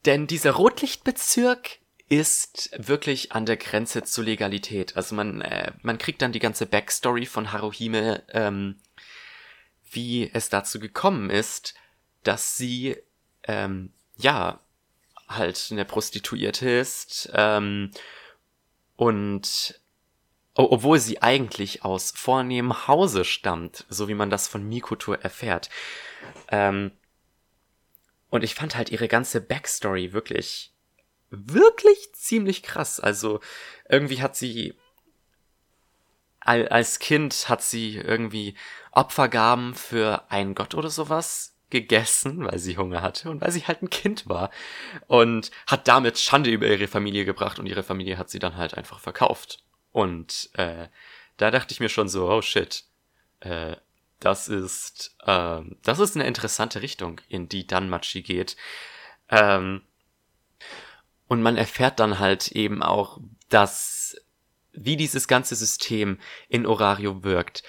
denn 0.05 0.27
dieser 0.27 0.51
Rotlichtbezirk 0.51 1.79
ist 2.09 2.71
wirklich 2.77 3.31
an 3.31 3.45
der 3.45 3.57
Grenze 3.57 4.03
zur 4.03 4.25
Legalität. 4.25 4.95
Also 4.95 5.15
man, 5.15 5.41
äh, 5.41 5.71
man 5.81 5.97
kriegt 5.97 6.21
dann 6.21 6.31
die 6.31 6.39
ganze 6.39 6.65
Backstory 6.65 7.25
von 7.25 7.51
Haruhime, 7.51 8.23
ähm, 8.29 8.77
wie 9.89 10.29
es 10.33 10.49
dazu 10.49 10.79
gekommen 10.79 11.29
ist, 11.29 11.75
dass 12.23 12.57
sie, 12.57 12.97
ähm, 13.43 13.93
ja, 14.17 14.59
halt 15.27 15.69
eine 15.71 15.85
Prostituierte 15.85 16.69
ist 16.69 17.31
ähm, 17.33 17.91
und 18.95 19.79
obwohl 20.55 20.99
sie 20.99 21.21
eigentlich 21.21 21.83
aus 21.83 22.11
vornehmem 22.15 22.87
Hause 22.87 23.25
stammt, 23.25 23.85
so 23.89 24.07
wie 24.07 24.13
man 24.13 24.29
das 24.29 24.47
von 24.47 24.67
Mikoto 24.67 25.13
erfährt. 25.13 25.69
Ähm, 26.49 26.91
und 28.29 28.43
ich 28.43 28.53
fand 28.53 28.75
halt 28.75 28.91
ihre 28.91 29.07
ganze 29.07 29.41
Backstory 29.41 30.13
wirklich 30.13 30.72
wirklich 31.35 32.13
ziemlich 32.13 32.63
krass. 32.63 32.99
Also 32.99 33.39
irgendwie 33.89 34.21
hat 34.21 34.35
sie 34.35 34.75
als 36.45 36.99
Kind 36.99 37.47
hat 37.47 37.61
sie 37.61 37.95
irgendwie 37.95 38.55
Opfergaben 38.91 39.73
für 39.75 40.29
einen 40.29 40.55
Gott 40.55 40.75
oder 40.75 40.89
sowas 40.89 41.55
gegessen, 41.69 42.45
weil 42.45 42.59
sie 42.59 42.77
Hunger 42.77 43.01
hatte 43.01 43.29
und 43.31 43.41
weil 43.41 43.51
sie 43.51 43.65
halt 43.65 43.81
ein 43.81 43.89
Kind 43.89 44.27
war 44.29 44.51
und 45.07 45.51
hat 45.65 45.87
damit 45.87 46.19
Schande 46.19 46.51
über 46.51 46.67
ihre 46.67 46.87
Familie 46.87 47.25
gebracht 47.25 47.59
und 47.59 47.65
ihre 47.65 47.81
Familie 47.81 48.17
hat 48.17 48.29
sie 48.29 48.39
dann 48.39 48.57
halt 48.57 48.75
einfach 48.75 48.99
verkauft. 48.99 49.63
Und 49.91 50.49
äh, 50.53 50.87
da 51.37 51.49
dachte 51.49 51.73
ich 51.73 51.79
mir 51.79 51.89
schon 51.89 52.09
so, 52.09 52.29
oh 52.29 52.41
shit, 52.41 52.83
äh, 53.39 53.75
das 54.19 54.47
ist 54.47 55.15
äh, 55.25 55.61
das 55.81 55.99
ist 55.99 56.15
eine 56.15 56.27
interessante 56.27 56.81
Richtung, 56.81 57.21
in 57.27 57.49
die 57.49 57.65
Danmachi 57.65 58.21
geht. 58.21 58.55
Ähm, 59.29 59.81
und 61.27 61.41
man 61.41 61.57
erfährt 61.57 61.99
dann 61.99 62.19
halt 62.19 62.49
eben 62.49 62.83
auch, 62.83 63.19
dass, 63.49 64.15
wie 64.71 64.97
dieses 64.97 65.27
ganze 65.27 65.55
System 65.55 66.19
in 66.49 66.65
Orario 66.65 67.23
wirkt. 67.23 67.63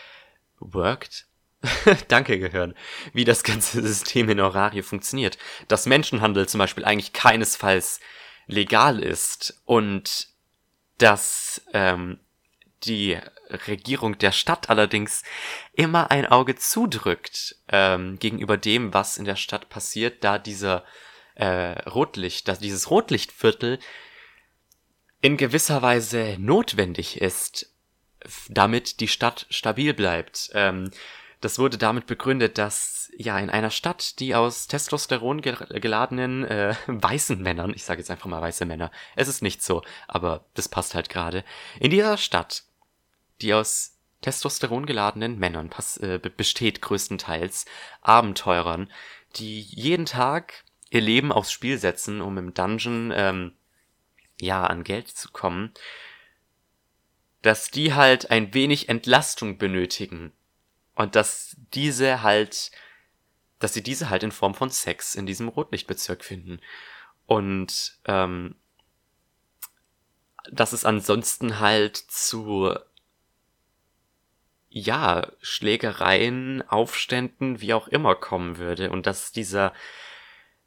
Worked? 0.58 1.26
Danke 2.08 2.38
gehören. 2.38 2.74
Wie 3.12 3.24
das 3.24 3.42
ganze 3.42 3.82
System 3.82 4.28
in 4.28 4.40
Orario 4.40 4.82
funktioniert. 4.82 5.38
Dass 5.68 5.86
Menschenhandel 5.86 6.48
zum 6.48 6.58
Beispiel 6.58 6.84
eigentlich 6.84 7.12
keinesfalls 7.12 8.00
legal 8.46 9.02
ist 9.02 9.62
und 9.64 10.28
dass 10.98 11.62
ähm, 11.72 12.20
die 12.84 13.18
Regierung 13.66 14.18
der 14.18 14.32
Stadt 14.32 14.70
allerdings 14.70 15.22
immer 15.72 16.10
ein 16.10 16.26
Auge 16.26 16.56
zudrückt 16.56 17.56
ähm, 17.68 18.18
gegenüber 18.18 18.56
dem, 18.56 18.92
was 18.92 19.16
in 19.16 19.24
der 19.24 19.36
Stadt 19.36 19.68
passiert, 19.68 20.24
da 20.24 20.38
dieser 20.38 20.84
äh, 21.34 21.78
Rotlicht, 21.88 22.48
dass 22.48 22.58
dieses 22.58 22.90
Rotlichtviertel 22.90 23.78
in 25.20 25.36
gewisser 25.36 25.82
Weise 25.82 26.36
notwendig 26.38 27.20
ist, 27.20 27.74
damit 28.48 29.00
die 29.00 29.08
Stadt 29.08 29.46
stabil 29.50 29.94
bleibt. 29.94 30.50
Ähm, 30.54 30.90
das 31.40 31.58
wurde 31.58 31.76
damit 31.76 32.06
begründet, 32.06 32.58
dass 32.58 33.10
ja 33.16 33.38
in 33.38 33.50
einer 33.50 33.70
Stadt, 33.70 34.18
die 34.20 34.34
aus 34.34 34.66
Testosteron 34.66 35.42
geladenen 35.42 36.44
äh, 36.44 36.74
weißen 36.86 37.40
Männern, 37.40 37.72
ich 37.74 37.84
sage 37.84 38.00
jetzt 38.00 38.10
einfach 38.10 38.28
mal 38.28 38.40
weiße 38.40 38.64
Männer, 38.64 38.90
es 39.16 39.28
ist 39.28 39.42
nicht 39.42 39.62
so, 39.62 39.82
aber 40.08 40.46
das 40.54 40.68
passt 40.68 40.94
halt 40.94 41.08
gerade, 41.08 41.44
in 41.80 41.90
dieser 41.90 42.16
Stadt, 42.16 42.64
die 43.40 43.52
aus 43.52 43.98
Testosteron 44.22 44.86
geladenen 44.86 45.38
Männern 45.38 45.68
pass, 45.68 45.98
äh, 45.98 46.18
besteht 46.18 46.80
größtenteils, 46.80 47.66
Abenteurern, 48.00 48.90
die 49.36 49.60
jeden 49.60 50.06
Tag 50.06 50.64
ihr 50.94 51.00
Leben 51.00 51.32
aufs 51.32 51.52
Spiel 51.52 51.78
setzen, 51.78 52.20
um 52.20 52.38
im 52.38 52.54
Dungeon 52.54 53.12
ähm, 53.14 53.52
ja 54.40 54.64
an 54.64 54.84
Geld 54.84 55.08
zu 55.08 55.30
kommen, 55.30 55.72
dass 57.42 57.70
die 57.70 57.92
halt 57.92 58.30
ein 58.30 58.54
wenig 58.54 58.88
Entlastung 58.88 59.58
benötigen. 59.58 60.32
Und 60.94 61.16
dass 61.16 61.56
diese 61.74 62.22
halt, 62.22 62.70
dass 63.58 63.74
sie 63.74 63.82
diese 63.82 64.08
halt 64.08 64.22
in 64.22 64.32
Form 64.32 64.54
von 64.54 64.70
Sex 64.70 65.14
in 65.14 65.26
diesem 65.26 65.48
Rotlichtbezirk 65.48 66.24
finden. 66.24 66.60
Und 67.26 67.98
ähm, 68.04 68.54
dass 70.50 70.72
es 70.72 70.84
ansonsten 70.84 71.58
halt 71.58 71.96
zu 71.96 72.74
ja, 74.70 75.30
Schlägereien, 75.40 76.62
Aufständen, 76.68 77.60
wie 77.60 77.74
auch 77.74 77.86
immer 77.88 78.14
kommen 78.16 78.58
würde. 78.58 78.90
Und 78.90 79.06
dass 79.06 79.32
dieser 79.32 79.72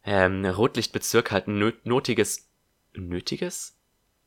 ähm, 0.07 0.45
Rotlichtbezirk 0.45 1.31
halt 1.31 1.47
ein 1.47 1.73
notiges, 1.83 2.49
nötiges? 2.93 3.77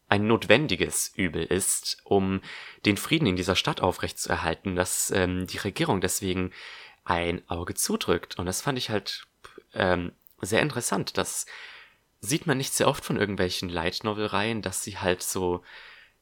Ein 0.08 0.26
notwendiges 0.26 1.12
Übel 1.16 1.42
ist, 1.42 1.98
um 2.04 2.42
den 2.84 2.96
Frieden 2.96 3.26
in 3.26 3.36
dieser 3.36 3.56
Stadt 3.56 3.80
aufrechtzuerhalten, 3.80 4.76
dass 4.76 5.10
ähm, 5.10 5.46
die 5.46 5.58
Regierung 5.58 6.00
deswegen 6.00 6.52
ein 7.04 7.48
Auge 7.48 7.74
zudrückt. 7.74 8.38
Und 8.38 8.46
das 8.46 8.60
fand 8.60 8.76
ich 8.76 8.90
halt 8.90 9.26
ähm, 9.72 10.12
sehr 10.40 10.62
interessant. 10.62 11.16
Das 11.16 11.46
sieht 12.20 12.46
man 12.46 12.58
nicht 12.58 12.74
sehr 12.74 12.88
oft 12.88 13.04
von 13.04 13.16
irgendwelchen 13.16 13.68
Light 13.68 14.04
Novel 14.04 14.26
Reihen, 14.26 14.62
dass 14.62 14.84
sie 14.84 14.98
halt 14.98 15.22
so 15.22 15.62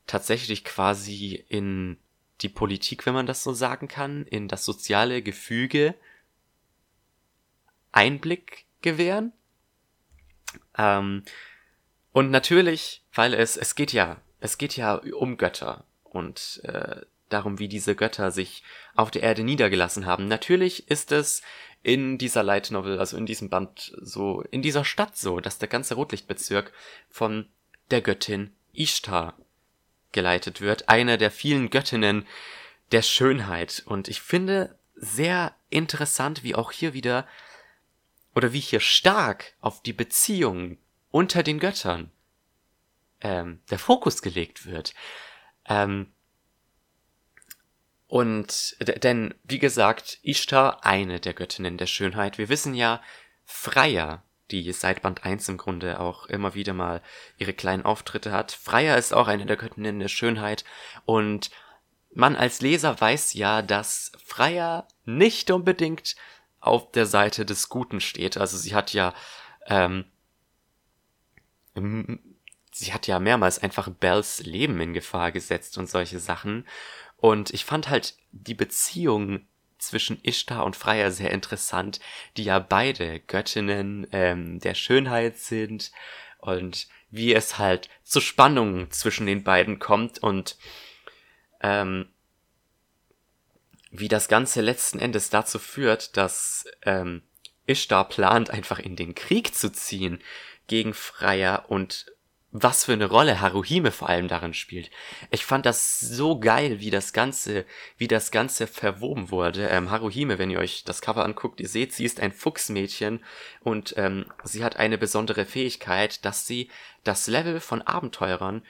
tatsächlich 0.06 0.64
quasi 0.64 1.44
in 1.48 1.98
die 2.42 2.48
Politik, 2.48 3.06
wenn 3.06 3.14
man 3.14 3.26
das 3.26 3.42
so 3.42 3.52
sagen 3.52 3.88
kann, 3.88 4.24
in 4.24 4.48
das 4.48 4.64
soziale 4.64 5.22
Gefüge 5.22 5.94
Einblick 7.90 8.66
gewähren. 8.82 9.32
Ähm, 10.76 11.24
und 12.12 12.30
natürlich, 12.30 13.02
weil 13.14 13.34
es, 13.34 13.56
es 13.56 13.74
geht 13.74 13.92
ja, 13.92 14.16
es 14.40 14.58
geht 14.58 14.76
ja 14.76 14.94
um 14.94 15.36
Götter 15.36 15.84
und 16.04 16.60
äh, 16.64 17.02
darum, 17.28 17.58
wie 17.58 17.68
diese 17.68 17.94
Götter 17.94 18.30
sich 18.30 18.62
auf 18.94 19.10
der 19.10 19.22
Erde 19.22 19.42
niedergelassen 19.44 20.06
haben. 20.06 20.28
Natürlich 20.28 20.88
ist 20.88 21.12
es 21.12 21.42
in 21.82 22.18
dieser 22.18 22.42
Light 22.42 22.70
Novel, 22.70 22.98
also 22.98 23.16
in 23.16 23.26
diesem 23.26 23.50
Band 23.50 23.92
so, 24.00 24.42
in 24.50 24.62
dieser 24.62 24.84
Stadt 24.84 25.16
so, 25.16 25.40
dass 25.40 25.58
der 25.58 25.68
ganze 25.68 25.94
Rotlichtbezirk 25.94 26.72
von 27.08 27.46
der 27.90 28.00
Göttin 28.00 28.52
Ishtar 28.72 29.34
geleitet 30.12 30.60
wird, 30.60 30.88
eine 30.88 31.18
der 31.18 31.30
vielen 31.30 31.70
Göttinnen 31.70 32.26
der 32.92 33.02
Schönheit. 33.02 33.82
Und 33.86 34.08
ich 34.08 34.20
finde 34.20 34.76
sehr 34.94 35.54
interessant, 35.70 36.42
wie 36.42 36.54
auch 36.54 36.72
hier 36.72 36.94
wieder 36.94 37.26
oder 38.38 38.52
wie 38.52 38.60
hier 38.60 38.78
stark 38.78 39.56
auf 39.60 39.82
die 39.82 39.92
Beziehung 39.92 40.78
unter 41.10 41.42
den 41.42 41.58
Göttern 41.58 42.12
ähm, 43.20 43.60
der 43.68 43.80
Fokus 43.80 44.22
gelegt 44.22 44.64
wird. 44.64 44.94
Ähm, 45.64 46.12
und 48.06 48.76
denn, 49.02 49.34
wie 49.42 49.58
gesagt, 49.58 50.20
Ishtar 50.22 50.84
eine 50.84 51.18
der 51.18 51.34
Göttinnen 51.34 51.78
der 51.78 51.88
Schönheit. 51.88 52.38
Wir 52.38 52.48
wissen 52.48 52.74
ja, 52.74 53.02
Freya, 53.44 54.22
die 54.52 54.70
seit 54.72 55.02
Band 55.02 55.24
1 55.24 55.48
im 55.48 55.56
Grunde 55.56 55.98
auch 55.98 56.26
immer 56.26 56.54
wieder 56.54 56.74
mal 56.74 57.02
ihre 57.38 57.54
kleinen 57.54 57.84
Auftritte 57.84 58.30
hat. 58.30 58.52
Freya 58.52 58.94
ist 58.94 59.12
auch 59.12 59.26
eine 59.26 59.46
der 59.46 59.56
Göttinnen 59.56 59.98
der 59.98 60.06
Schönheit 60.06 60.64
und 61.06 61.50
man 62.14 62.36
als 62.36 62.60
Leser 62.60 63.00
weiß 63.00 63.34
ja, 63.34 63.62
dass 63.62 64.12
Freya 64.24 64.86
nicht 65.04 65.50
unbedingt 65.50 66.14
auf 66.60 66.90
der 66.92 67.06
Seite 67.06 67.44
des 67.44 67.68
Guten 67.68 68.00
steht. 68.00 68.36
Also 68.36 68.56
sie 68.56 68.74
hat 68.74 68.92
ja, 68.92 69.14
ähm, 69.66 70.04
sie 72.72 72.92
hat 72.92 73.06
ja 73.06 73.18
mehrmals 73.18 73.58
einfach 73.58 73.88
Bells 73.88 74.40
Leben 74.40 74.80
in 74.80 74.94
Gefahr 74.94 75.32
gesetzt 75.32 75.78
und 75.78 75.88
solche 75.88 76.18
Sachen. 76.18 76.66
Und 77.16 77.50
ich 77.50 77.64
fand 77.64 77.88
halt 77.88 78.16
die 78.32 78.54
Beziehung 78.54 79.46
zwischen 79.78 80.20
Ishtar 80.22 80.64
und 80.64 80.76
Freya 80.76 81.10
sehr 81.10 81.30
interessant, 81.30 82.00
die 82.36 82.44
ja 82.44 82.58
beide 82.58 83.20
Göttinnen 83.20 84.06
ähm, 84.12 84.60
der 84.60 84.74
Schönheit 84.74 85.38
sind 85.38 85.92
und 86.38 86.88
wie 87.10 87.32
es 87.32 87.58
halt 87.58 87.88
zu 88.02 88.20
Spannungen 88.20 88.90
zwischen 88.90 89.26
den 89.26 89.44
beiden 89.44 89.78
kommt 89.78 90.18
und 90.18 90.56
ähm, 91.60 92.08
wie 93.90 94.08
das 94.08 94.28
Ganze 94.28 94.60
letzten 94.60 94.98
Endes 94.98 95.30
dazu 95.30 95.58
führt, 95.58 96.16
dass 96.16 96.66
ähm, 96.82 97.22
Ishtar 97.66 98.08
plant, 98.08 98.50
einfach 98.50 98.78
in 98.78 98.96
den 98.96 99.14
Krieg 99.14 99.54
zu 99.54 99.70
ziehen 99.70 100.20
gegen 100.66 100.94
Freya 100.94 101.56
und 101.56 102.06
was 102.50 102.86
für 102.86 102.94
eine 102.94 103.06
Rolle 103.06 103.42
Haruhime 103.42 103.90
vor 103.90 104.08
allem 104.08 104.26
darin 104.26 104.54
spielt. 104.54 104.90
Ich 105.30 105.44
fand 105.44 105.66
das 105.66 106.00
so 106.00 106.40
geil, 106.40 106.80
wie 106.80 106.90
das 106.90 107.12
Ganze, 107.12 107.66
wie 107.98 108.08
das 108.08 108.30
Ganze 108.30 108.66
verwoben 108.66 109.30
wurde. 109.30 109.68
Ähm, 109.68 109.90
Haruhime, 109.90 110.38
wenn 110.38 110.50
ihr 110.50 110.58
euch 110.58 110.82
das 110.84 111.02
Cover 111.02 111.24
anguckt, 111.24 111.60
ihr 111.60 111.68
seht, 111.68 111.92
sie 111.92 112.04
ist 112.04 112.20
ein 112.20 112.32
Fuchsmädchen 112.32 113.22
und 113.60 113.94
ähm, 113.98 114.24
sie 114.44 114.64
hat 114.64 114.76
eine 114.76 114.96
besondere 114.96 115.44
Fähigkeit, 115.44 116.24
dass 116.24 116.46
sie 116.46 116.70
das 117.04 117.26
Level 117.26 117.60
von 117.60 117.82
Abenteurern 117.82 118.62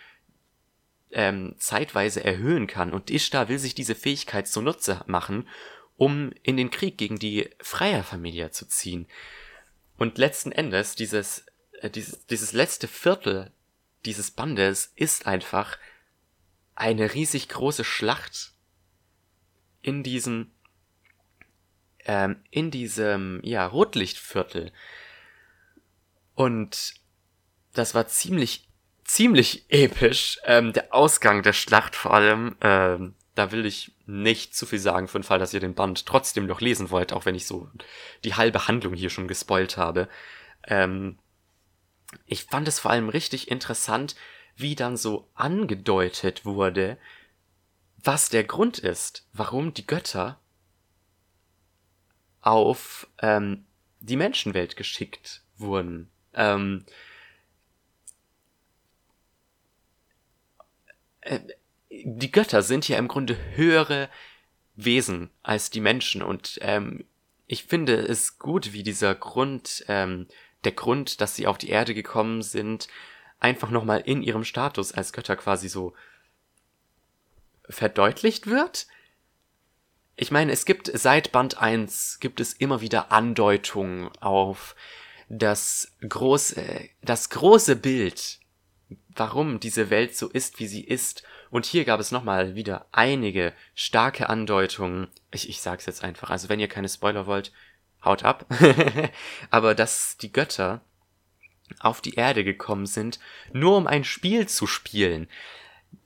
ähm, 1.12 1.54
zeitweise 1.58 2.24
erhöhen 2.24 2.66
kann. 2.66 2.92
Und 2.92 3.10
Ishtar 3.10 3.48
will 3.48 3.58
sich 3.58 3.74
diese 3.74 3.94
Fähigkeit 3.94 4.48
zunutze 4.48 5.02
machen, 5.06 5.48
um 5.96 6.32
in 6.42 6.56
den 6.56 6.70
Krieg 6.70 6.98
gegen 6.98 7.18
die 7.18 7.50
Freierfamilie 7.60 8.50
zu 8.50 8.66
ziehen. 8.66 9.06
Und 9.96 10.18
letzten 10.18 10.52
Endes, 10.52 10.94
dieses, 10.94 11.46
äh, 11.80 11.90
dieses, 11.90 12.26
dieses 12.26 12.52
letzte 12.52 12.88
Viertel 12.88 13.52
dieses 14.04 14.30
Bandes 14.30 14.92
ist 14.94 15.26
einfach 15.26 15.78
eine 16.74 17.14
riesig 17.14 17.48
große 17.48 17.84
Schlacht 17.84 18.52
in 19.82 20.02
diesem 20.02 20.52
ähm, 22.04 22.42
in 22.50 22.70
diesem 22.70 23.40
ja 23.42 23.66
Rotlichtviertel 23.66 24.72
und 26.34 26.94
das 27.72 27.94
war 27.94 28.06
ziemlich 28.06 28.67
ziemlich 29.08 29.64
episch 29.68 30.38
ähm, 30.44 30.72
der 30.72 30.94
Ausgang 30.94 31.42
der 31.42 31.54
Schlacht 31.54 31.96
vor 31.96 32.14
allem 32.14 32.56
ähm, 32.60 33.14
da 33.38 33.52
will 33.52 33.66
ich 33.66 33.92
nicht 34.04 34.56
zu 34.56 34.66
viel 34.66 34.80
sagen 34.80 35.06
für 35.06 35.20
den 35.20 35.24
Fall, 35.24 35.38
dass 35.38 35.54
ihr 35.54 35.60
den 35.60 35.76
Band 35.76 36.06
trotzdem 36.06 36.46
noch 36.46 36.60
lesen 36.60 36.90
wollt, 36.90 37.12
auch 37.12 37.24
wenn 37.24 37.36
ich 37.36 37.46
so 37.46 37.70
die 38.24 38.34
halbe 38.34 38.66
Handlung 38.66 38.94
hier 38.94 39.10
schon 39.10 39.28
gespoilt 39.28 39.76
habe. 39.76 40.08
Ähm, 40.66 41.18
ich 42.26 42.44
fand 42.44 42.66
es 42.66 42.80
vor 42.80 42.90
allem 42.90 43.08
richtig 43.08 43.48
interessant, 43.48 44.16
wie 44.56 44.74
dann 44.74 44.96
so 44.96 45.28
angedeutet 45.34 46.44
wurde, 46.44 46.98
was 48.02 48.28
der 48.28 48.42
Grund 48.42 48.80
ist, 48.80 49.24
warum 49.32 49.72
die 49.72 49.86
Götter 49.86 50.40
auf 52.40 53.06
ähm, 53.20 53.66
die 54.00 54.16
Menschenwelt 54.16 54.74
geschickt 54.74 55.42
wurden. 55.56 56.10
Ähm, 56.34 56.84
äh, 61.28 61.40
die 61.90 62.30
Götter 62.30 62.62
sind 62.62 62.88
ja 62.88 62.98
im 62.98 63.08
Grunde 63.08 63.36
höhere 63.54 64.08
Wesen 64.76 65.30
als 65.42 65.70
die 65.70 65.80
Menschen 65.80 66.22
und 66.22 66.58
ähm, 66.62 67.04
ich 67.46 67.64
finde 67.64 67.96
es 67.96 68.38
gut, 68.38 68.72
wie 68.72 68.82
dieser 68.82 69.14
Grund 69.14 69.84
ähm, 69.88 70.26
der 70.64 70.72
Grund, 70.72 71.20
dass 71.20 71.34
sie 71.34 71.46
auf 71.46 71.56
die 71.56 71.70
Erde 71.70 71.94
gekommen 71.94 72.42
sind, 72.42 72.88
einfach 73.40 73.70
nochmal 73.70 74.00
in 74.00 74.22
ihrem 74.22 74.44
Status 74.44 74.92
als 74.92 75.12
Götter 75.12 75.36
quasi 75.36 75.68
so 75.68 75.94
verdeutlicht 77.68 78.46
wird. 78.46 78.86
Ich 80.16 80.30
meine, 80.30 80.52
es 80.52 80.64
gibt 80.64 80.90
seit 80.92 81.32
Band 81.32 81.58
1 81.58 82.18
gibt 82.20 82.40
es 82.40 82.52
immer 82.52 82.80
wieder 82.80 83.12
Andeutungen 83.12 84.10
auf 84.20 84.74
das 85.28 85.92
große, 86.06 86.88
das 87.02 87.30
große 87.30 87.76
Bild, 87.76 88.40
warum 89.14 89.60
diese 89.60 89.90
Welt 89.90 90.16
so 90.16 90.28
ist, 90.28 90.58
wie 90.60 90.66
sie 90.66 90.84
ist. 90.84 91.22
Und 91.50 91.66
hier 91.66 91.84
gab 91.84 92.00
es 92.00 92.12
nochmal 92.12 92.54
wieder 92.54 92.86
einige 92.92 93.52
starke 93.74 94.28
Andeutungen. 94.28 95.08
Ich, 95.30 95.48
ich 95.48 95.60
sag's 95.60 95.86
jetzt 95.86 96.04
einfach. 96.04 96.30
Also 96.30 96.48
wenn 96.48 96.60
ihr 96.60 96.68
keine 96.68 96.88
Spoiler 96.88 97.26
wollt, 97.26 97.52
haut 98.04 98.22
ab. 98.22 98.46
Aber 99.50 99.74
dass 99.74 100.16
die 100.18 100.32
Götter 100.32 100.80
auf 101.80 102.00
die 102.00 102.14
Erde 102.14 102.44
gekommen 102.44 102.86
sind, 102.86 103.18
nur 103.52 103.76
um 103.76 103.86
ein 103.86 104.04
Spiel 104.04 104.48
zu 104.48 104.66
spielen. 104.66 105.28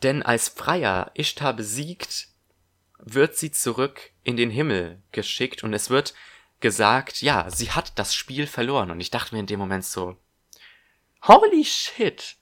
Denn 0.03 0.23
als 0.23 0.49
Freier 0.49 1.11
Ishtar 1.15 1.55
besiegt, 1.55 2.29
wird 2.99 3.37
sie 3.37 3.51
zurück 3.51 4.11
in 4.23 4.37
den 4.37 4.51
Himmel 4.51 5.03
geschickt 5.11 5.65
und 5.65 5.75
es 5.75 5.91
wird 5.91 6.15
gesagt, 6.61 7.21
ja, 7.21 7.51
sie 7.51 7.73
hat 7.73 7.99
das 7.99 8.15
Spiel 8.15 8.47
verloren. 8.47 8.91
Und 8.91 9.01
ich 9.01 9.11
dachte 9.11 9.35
mir 9.35 9.41
in 9.41 9.47
dem 9.47 9.59
Moment 9.59 9.85
so, 9.85 10.17
holy 11.23 11.65
shit! 11.65 12.37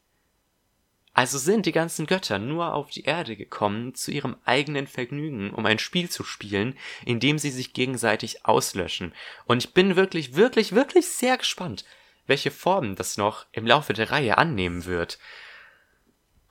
Also 1.12 1.38
sind 1.38 1.66
die 1.66 1.72
ganzen 1.72 2.06
Götter 2.06 2.38
nur 2.38 2.72
auf 2.72 2.90
die 2.90 3.04
Erde 3.04 3.36
gekommen 3.36 3.94
zu 3.94 4.12
ihrem 4.12 4.36
eigenen 4.44 4.86
Vergnügen, 4.86 5.50
um 5.50 5.66
ein 5.66 5.80
Spiel 5.80 6.08
zu 6.08 6.22
spielen, 6.22 6.78
in 7.04 7.18
dem 7.18 7.38
sie 7.38 7.50
sich 7.50 7.72
gegenseitig 7.72 8.46
auslöschen. 8.46 9.12
Und 9.44 9.64
ich 9.64 9.74
bin 9.74 9.96
wirklich, 9.96 10.36
wirklich, 10.36 10.72
wirklich 10.72 11.08
sehr 11.08 11.36
gespannt, 11.36 11.84
welche 12.26 12.52
Formen 12.52 12.94
das 12.94 13.16
noch 13.16 13.46
im 13.52 13.66
Laufe 13.66 13.92
der 13.92 14.12
Reihe 14.12 14.38
annehmen 14.38 14.84
wird. 14.84 15.18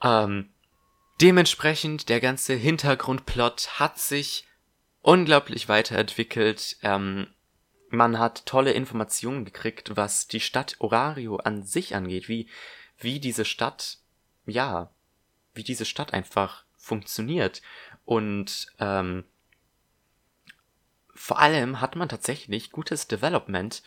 Ähm, 0.03 0.49
dementsprechend, 1.21 2.09
der 2.09 2.19
ganze 2.19 2.53
Hintergrundplot 2.53 3.79
hat 3.79 3.97
sich 3.97 4.45
unglaublich 5.01 5.69
weiterentwickelt. 5.69 6.77
Ähm, 6.83 7.27
man 7.89 8.19
hat 8.19 8.45
tolle 8.45 8.73
Informationen 8.73 9.45
gekriegt, 9.45 9.95
was 9.95 10.27
die 10.27 10.41
Stadt 10.41 10.75
Orario 10.79 11.37
an 11.37 11.63
sich 11.63 11.95
angeht, 11.95 12.27
wie, 12.27 12.49
wie 12.97 13.21
diese 13.21 13.45
Stadt 13.45 13.99
ja, 14.49 14.91
wie 15.53 15.63
diese 15.63 15.85
Stadt 15.85 16.13
einfach 16.13 16.65
funktioniert. 16.77 17.61
Und 18.05 18.67
ähm, 18.79 19.23
vor 21.13 21.39
allem 21.39 21.81
hat 21.81 21.95
man 21.95 22.09
tatsächlich 22.09 22.71
gutes 22.71 23.07
Development 23.07 23.83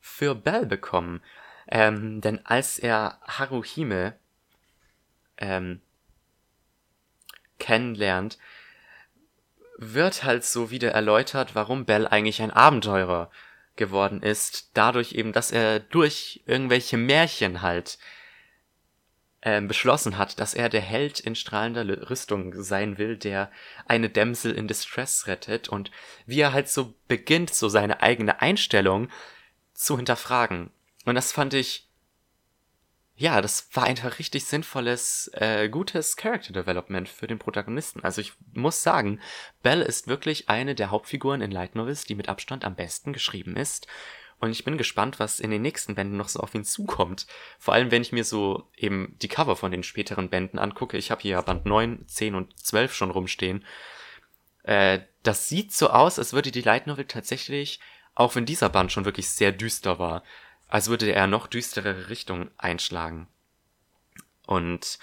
für 0.00 0.34
Bell 0.34 0.66
bekommen. 0.66 1.20
Ähm, 1.68 2.20
denn 2.20 2.44
als 2.46 2.78
er 2.78 3.18
Haruhime 3.26 4.16
ähm, 5.38 5.80
kennenlernt, 7.58 8.38
wird 9.78 10.24
halt 10.24 10.44
so 10.44 10.70
wieder 10.70 10.92
erläutert, 10.92 11.54
warum 11.54 11.84
Bell 11.84 12.06
eigentlich 12.06 12.40
ein 12.40 12.50
Abenteurer 12.50 13.30
geworden 13.74 14.22
ist. 14.22 14.70
Dadurch 14.74 15.12
eben, 15.12 15.32
dass 15.32 15.50
er 15.50 15.80
durch 15.80 16.42
irgendwelche 16.46 16.96
Märchen 16.96 17.62
halt 17.62 17.98
ähm, 19.46 19.68
beschlossen 19.68 20.18
hat, 20.18 20.40
dass 20.40 20.54
er 20.54 20.68
der 20.68 20.80
Held 20.80 21.20
in 21.20 21.36
strahlender 21.36 22.10
Rüstung 22.10 22.52
sein 22.64 22.98
will, 22.98 23.16
der 23.16 23.48
eine 23.86 24.10
Dämsel 24.10 24.52
in 24.52 24.66
Distress 24.66 25.28
rettet 25.28 25.68
und 25.68 25.92
wie 26.26 26.40
er 26.40 26.52
halt 26.52 26.68
so 26.68 26.94
beginnt, 27.06 27.54
so 27.54 27.68
seine 27.68 28.02
eigene 28.02 28.42
Einstellung 28.42 29.08
zu 29.72 29.96
hinterfragen. 29.96 30.70
Und 31.04 31.14
das 31.14 31.30
fand 31.30 31.54
ich, 31.54 31.88
ja, 33.14 33.40
das 33.40 33.68
war 33.72 33.84
einfach 33.84 34.18
richtig 34.18 34.46
sinnvolles, 34.46 35.30
äh, 35.34 35.68
gutes 35.68 36.16
Character 36.16 36.52
Development 36.52 37.08
für 37.08 37.28
den 37.28 37.38
Protagonisten. 37.38 38.02
Also 38.02 38.20
ich 38.22 38.32
muss 38.52 38.82
sagen, 38.82 39.20
Belle 39.62 39.84
ist 39.84 40.08
wirklich 40.08 40.48
eine 40.48 40.74
der 40.74 40.90
Hauptfiguren 40.90 41.40
in 41.40 41.52
Light 41.52 41.76
Novels, 41.76 42.04
die 42.04 42.16
mit 42.16 42.28
Abstand 42.28 42.64
am 42.64 42.74
besten 42.74 43.12
geschrieben 43.12 43.56
ist. 43.56 43.86
Und 44.38 44.50
ich 44.50 44.64
bin 44.64 44.76
gespannt, 44.76 45.18
was 45.18 45.40
in 45.40 45.50
den 45.50 45.62
nächsten 45.62 45.94
Bänden 45.94 46.16
noch 46.16 46.28
so 46.28 46.40
auf 46.40 46.54
ihn 46.54 46.64
zukommt. 46.64 47.26
Vor 47.58 47.72
allem, 47.72 47.90
wenn 47.90 48.02
ich 48.02 48.12
mir 48.12 48.24
so 48.24 48.68
eben 48.76 49.16
die 49.22 49.28
Cover 49.28 49.56
von 49.56 49.70
den 49.70 49.82
späteren 49.82 50.28
Bänden 50.28 50.58
angucke. 50.58 50.98
Ich 50.98 51.10
habe 51.10 51.22
hier 51.22 51.40
Band 51.42 51.64
9, 51.64 52.06
10 52.06 52.34
und 52.34 52.58
12 52.58 52.94
schon 52.94 53.10
rumstehen. 53.10 53.64
Äh, 54.62 55.00
das 55.22 55.48
sieht 55.48 55.72
so 55.72 55.88
aus, 55.88 56.18
als 56.18 56.32
würde 56.34 56.50
die 56.50 56.60
Light 56.60 56.86
Novel 56.86 57.06
tatsächlich, 57.06 57.80
auch 58.14 58.34
wenn 58.34 58.44
dieser 58.44 58.68
Band 58.68 58.92
schon 58.92 59.06
wirklich 59.06 59.30
sehr 59.30 59.52
düster 59.52 59.98
war, 59.98 60.22
als 60.68 60.88
würde 60.88 61.10
er 61.12 61.26
noch 61.26 61.46
düsterere 61.46 62.10
Richtung 62.10 62.50
einschlagen. 62.58 63.28
Und 64.46 64.98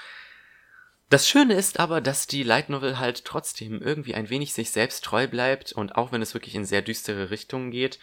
das 1.10 1.28
Schöne 1.28 1.54
ist 1.54 1.80
aber, 1.80 2.02
dass 2.02 2.28
die 2.28 2.44
Light 2.44 2.70
Novel 2.70 3.00
halt 3.00 3.26
trotzdem 3.26 3.82
irgendwie 3.82 4.16
ein 4.16 4.30
wenig 4.30 4.54
sich 4.54 4.72
selbst 4.72 5.04
treu 5.04 5.28
bleibt 5.28 5.72
und 5.72 5.96
auch 5.96 6.12
wenn 6.12 6.22
es 6.22 6.34
wirklich 6.34 6.56
in 6.56 6.66
sehr 6.66 6.82
düstere 6.82 7.30
Richtungen 7.30 7.72
geht, 7.72 8.00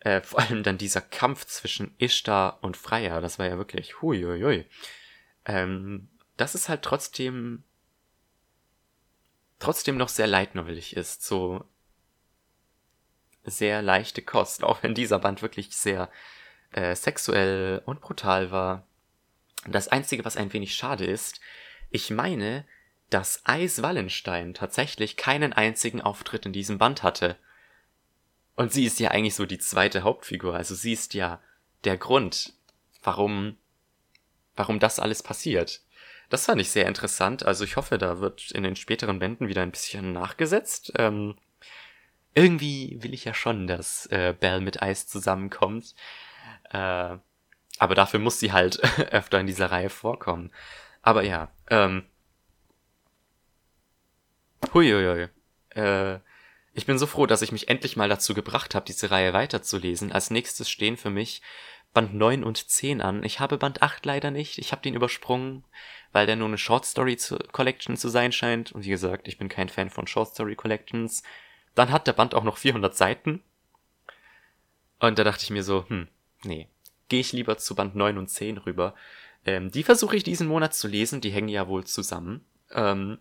äh, 0.00 0.20
vor 0.22 0.40
allem 0.40 0.62
dann 0.62 0.78
dieser 0.78 1.00
Kampf 1.00 1.44
zwischen 1.46 1.94
Ishtar 1.98 2.58
und 2.62 2.76
Freya, 2.76 3.20
das 3.20 3.38
war 3.38 3.46
ja 3.46 3.58
wirklich 3.58 4.00
huiuiui. 4.02 4.66
Ähm, 5.44 6.08
das 6.36 6.54
ist 6.54 6.68
halt 6.68 6.82
trotzdem 6.82 7.64
trotzdem 9.58 9.96
noch 9.96 10.08
sehr 10.08 10.26
leitnovelig 10.26 10.96
ist, 10.96 11.24
so 11.24 11.64
sehr 13.44 13.82
leichte 13.82 14.22
Kost, 14.22 14.64
auch 14.64 14.82
wenn 14.82 14.94
dieser 14.94 15.18
Band 15.18 15.42
wirklich 15.42 15.74
sehr 15.76 16.10
äh, 16.72 16.94
sexuell 16.94 17.82
und 17.84 18.00
brutal 18.00 18.50
war. 18.50 18.86
Das 19.66 19.88
Einzige, 19.88 20.24
was 20.24 20.36
ein 20.36 20.52
wenig 20.52 20.74
schade 20.74 21.04
ist, 21.04 21.40
ich 21.90 22.10
meine, 22.10 22.64
dass 23.10 23.42
Eis 23.44 23.82
Wallenstein 23.82 24.54
tatsächlich 24.54 25.16
keinen 25.16 25.52
einzigen 25.52 26.00
Auftritt 26.00 26.46
in 26.46 26.52
diesem 26.52 26.78
Band 26.78 27.02
hatte. 27.02 27.36
Und 28.58 28.72
sie 28.72 28.86
ist 28.86 28.98
ja 28.98 29.12
eigentlich 29.12 29.36
so 29.36 29.46
die 29.46 29.60
zweite 29.60 30.02
Hauptfigur, 30.02 30.56
also 30.56 30.74
sie 30.74 30.92
ist 30.92 31.14
ja 31.14 31.40
der 31.84 31.96
Grund, 31.96 32.54
warum, 33.04 33.56
warum 34.56 34.80
das 34.80 34.98
alles 34.98 35.22
passiert. 35.22 35.82
Das 36.28 36.46
fand 36.46 36.60
ich 36.60 36.72
sehr 36.72 36.86
interessant, 36.88 37.46
also 37.46 37.62
ich 37.62 37.76
hoffe, 37.76 37.98
da 37.98 38.18
wird 38.18 38.50
in 38.50 38.64
den 38.64 38.74
späteren 38.74 39.20
Bänden 39.20 39.46
wieder 39.46 39.62
ein 39.62 39.70
bisschen 39.70 40.12
nachgesetzt. 40.12 40.92
Ähm, 40.98 41.36
irgendwie 42.34 42.98
will 43.00 43.14
ich 43.14 43.24
ja 43.24 43.32
schon, 43.32 43.68
dass 43.68 44.06
äh, 44.06 44.34
Belle 44.36 44.60
mit 44.60 44.82
Eis 44.82 45.06
zusammenkommt. 45.06 45.94
Äh, 46.70 47.16
aber 47.78 47.94
dafür 47.94 48.18
muss 48.18 48.40
sie 48.40 48.50
halt 48.50 48.82
öfter 49.12 49.38
in 49.38 49.46
dieser 49.46 49.70
Reihe 49.70 49.88
vorkommen. 49.88 50.50
Aber 51.00 51.22
ja, 51.22 51.52
ähm, 51.70 52.06
Huiuiui. 54.74 55.28
Äh, 55.76 56.18
ich 56.78 56.86
bin 56.86 56.98
so 56.98 57.06
froh, 57.06 57.26
dass 57.26 57.42
ich 57.42 57.52
mich 57.52 57.68
endlich 57.68 57.96
mal 57.96 58.08
dazu 58.08 58.34
gebracht 58.34 58.74
habe, 58.74 58.86
diese 58.86 59.10
Reihe 59.10 59.32
weiterzulesen. 59.32 60.12
Als 60.12 60.30
nächstes 60.30 60.70
stehen 60.70 60.96
für 60.96 61.10
mich 61.10 61.42
Band 61.92 62.14
9 62.14 62.44
und 62.44 62.70
10 62.70 63.00
an. 63.00 63.24
Ich 63.24 63.40
habe 63.40 63.58
Band 63.58 63.82
8 63.82 64.06
leider 64.06 64.30
nicht. 64.30 64.58
Ich 64.58 64.72
habe 64.72 64.82
den 64.82 64.94
übersprungen, 64.94 65.64
weil 66.12 66.26
der 66.26 66.36
nur 66.36 66.48
eine 66.48 66.58
Short 66.58 66.86
Story 66.86 67.18
Collection 67.52 67.96
zu 67.96 68.08
sein 68.08 68.32
scheint. 68.32 68.72
Und 68.72 68.84
wie 68.84 68.90
gesagt, 68.90 69.26
ich 69.26 69.38
bin 69.38 69.48
kein 69.48 69.68
Fan 69.68 69.90
von 69.90 70.06
Short 70.06 70.28
Story 70.28 70.54
Collections. 70.54 71.22
Dann 71.74 71.90
hat 71.90 72.06
der 72.06 72.12
Band 72.12 72.34
auch 72.34 72.44
noch 72.44 72.58
400 72.58 72.96
Seiten. 72.96 73.42
Und 75.00 75.18
da 75.18 75.24
dachte 75.24 75.44
ich 75.44 75.50
mir 75.50 75.62
so, 75.62 75.84
hm, 75.88 76.08
nee, 76.44 76.68
gehe 77.08 77.20
ich 77.20 77.32
lieber 77.32 77.58
zu 77.58 77.74
Band 77.74 77.96
9 77.96 78.18
und 78.18 78.28
10 78.28 78.58
rüber. 78.58 78.94
Ähm, 79.44 79.70
die 79.70 79.82
versuche 79.82 80.16
ich 80.16 80.22
diesen 80.22 80.46
Monat 80.46 80.74
zu 80.74 80.88
lesen, 80.88 81.20
die 81.20 81.30
hängen 81.30 81.48
ja 81.48 81.68
wohl 81.68 81.84
zusammen. 81.84 82.44
Ähm, 82.72 83.18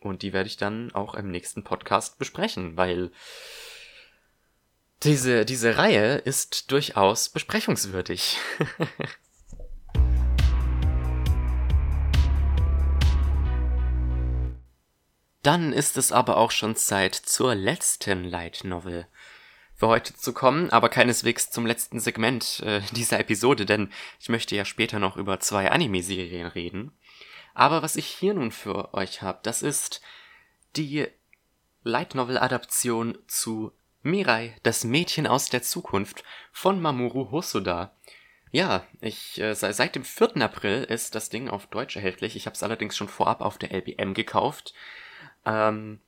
und 0.00 0.22
die 0.22 0.32
werde 0.32 0.48
ich 0.48 0.56
dann 0.56 0.92
auch 0.92 1.14
im 1.14 1.30
nächsten 1.30 1.62
Podcast 1.64 2.18
besprechen, 2.18 2.76
weil 2.76 3.10
diese, 5.02 5.44
diese 5.44 5.78
Reihe 5.78 6.16
ist 6.16 6.70
durchaus 6.72 7.28
besprechungswürdig. 7.28 8.38
Dann 15.42 15.72
ist 15.72 15.96
es 15.96 16.12
aber 16.12 16.36
auch 16.36 16.50
schon 16.50 16.76
Zeit 16.76 17.14
zur 17.14 17.54
letzten 17.54 18.24
Light 18.24 18.60
Novel 18.64 19.06
für 19.74 19.88
heute 19.88 20.14
zu 20.14 20.34
kommen, 20.34 20.68
aber 20.68 20.90
keineswegs 20.90 21.50
zum 21.50 21.64
letzten 21.64 21.98
Segment 21.98 22.60
äh, 22.60 22.82
dieser 22.92 23.18
Episode, 23.18 23.64
denn 23.64 23.90
ich 24.20 24.28
möchte 24.28 24.54
ja 24.54 24.66
später 24.66 24.98
noch 24.98 25.16
über 25.16 25.40
zwei 25.40 25.70
Anime-Serien 25.70 26.46
reden. 26.48 26.92
Aber 27.60 27.82
was 27.82 27.96
ich 27.96 28.06
hier 28.06 28.32
nun 28.32 28.52
für 28.52 28.94
euch 28.94 29.20
habe, 29.20 29.40
das 29.42 29.60
ist 29.60 30.00
die 30.76 31.06
Light 31.82 32.14
Novel 32.14 32.38
Adaption 32.38 33.18
zu 33.26 33.72
Mirai, 34.00 34.56
das 34.62 34.82
Mädchen 34.82 35.26
aus 35.26 35.50
der 35.50 35.60
Zukunft 35.62 36.24
von 36.52 36.80
Mamoru 36.80 37.30
Hosoda. 37.30 37.94
Ja, 38.50 38.86
ich 39.02 39.38
äh, 39.42 39.54
seit 39.54 39.94
dem 39.94 40.04
4. 40.04 40.38
April 40.38 40.84
ist 40.84 41.14
das 41.14 41.28
Ding 41.28 41.50
auf 41.50 41.66
Deutsch 41.66 41.96
erhältlich. 41.96 42.34
Ich 42.34 42.46
habe 42.46 42.54
es 42.54 42.62
allerdings 42.62 42.96
schon 42.96 43.08
vorab 43.08 43.42
auf 43.42 43.58
der 43.58 43.72
LBM 43.72 44.14
gekauft. 44.14 44.72
Ähm, 45.44 46.00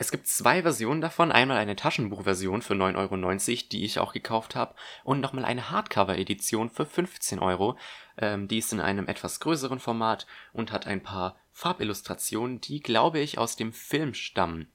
es 0.00 0.12
gibt 0.12 0.28
zwei 0.28 0.62
Versionen 0.62 1.00
davon. 1.00 1.32
Einmal 1.32 1.56
eine 1.56 1.74
Taschenbuchversion 1.74 2.62
für 2.62 2.74
9,90 2.74 2.94
Euro, 2.96 3.68
die 3.72 3.84
ich 3.84 3.98
auch 3.98 4.12
gekauft 4.12 4.54
habe, 4.54 4.76
und 5.02 5.20
nochmal 5.20 5.44
eine 5.44 5.70
Hardcover-Edition 5.70 6.70
für 6.70 6.86
15 6.86 7.40
Euro. 7.40 7.76
Ähm, 8.16 8.46
die 8.46 8.58
ist 8.58 8.72
in 8.72 8.80
einem 8.80 9.08
etwas 9.08 9.40
größeren 9.40 9.80
Format 9.80 10.28
und 10.52 10.70
hat 10.70 10.86
ein 10.86 11.02
paar 11.02 11.36
Farbillustrationen, 11.52 12.60
die, 12.60 12.80
glaube 12.80 13.18
ich, 13.18 13.38
aus 13.38 13.56
dem 13.56 13.72
Film 13.72 14.14
stammen. 14.14 14.70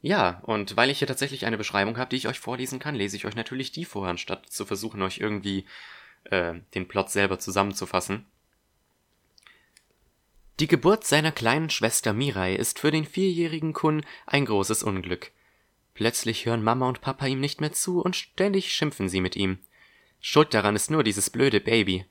Ja, 0.00 0.40
und 0.44 0.78
weil 0.78 0.88
ich 0.88 1.00
hier 1.00 1.08
tatsächlich 1.08 1.44
eine 1.44 1.58
Beschreibung 1.58 1.98
habe, 1.98 2.08
die 2.08 2.16
ich 2.16 2.28
euch 2.28 2.40
vorlesen 2.40 2.78
kann, 2.78 2.94
lese 2.94 3.16
ich 3.16 3.26
euch 3.26 3.36
natürlich 3.36 3.70
die 3.70 3.84
vor, 3.84 4.08
anstatt 4.08 4.48
zu 4.48 4.64
versuchen, 4.64 5.02
euch 5.02 5.18
irgendwie 5.18 5.66
äh, 6.24 6.54
den 6.74 6.88
Plot 6.88 7.10
selber 7.10 7.38
zusammenzufassen. 7.38 8.24
Die 10.60 10.68
Geburt 10.68 11.06
seiner 11.06 11.32
kleinen 11.32 11.70
Schwester 11.70 12.12
Mirai 12.12 12.54
ist 12.54 12.80
für 12.80 12.90
den 12.90 13.06
vierjährigen 13.06 13.72
Kun 13.72 14.04
ein 14.26 14.44
großes 14.44 14.82
Unglück. 14.82 15.32
Plötzlich 15.94 16.44
hören 16.44 16.62
Mama 16.62 16.86
und 16.86 17.00
Papa 17.00 17.24
ihm 17.24 17.40
nicht 17.40 17.62
mehr 17.62 17.72
zu 17.72 18.02
und 18.02 18.14
ständig 18.14 18.70
schimpfen 18.70 19.08
sie 19.08 19.22
mit 19.22 19.36
ihm. 19.36 19.60
Schuld 20.20 20.52
daran 20.52 20.76
ist 20.76 20.90
nur 20.90 21.02
dieses 21.02 21.30
blöde 21.30 21.60
Baby. 21.60 22.04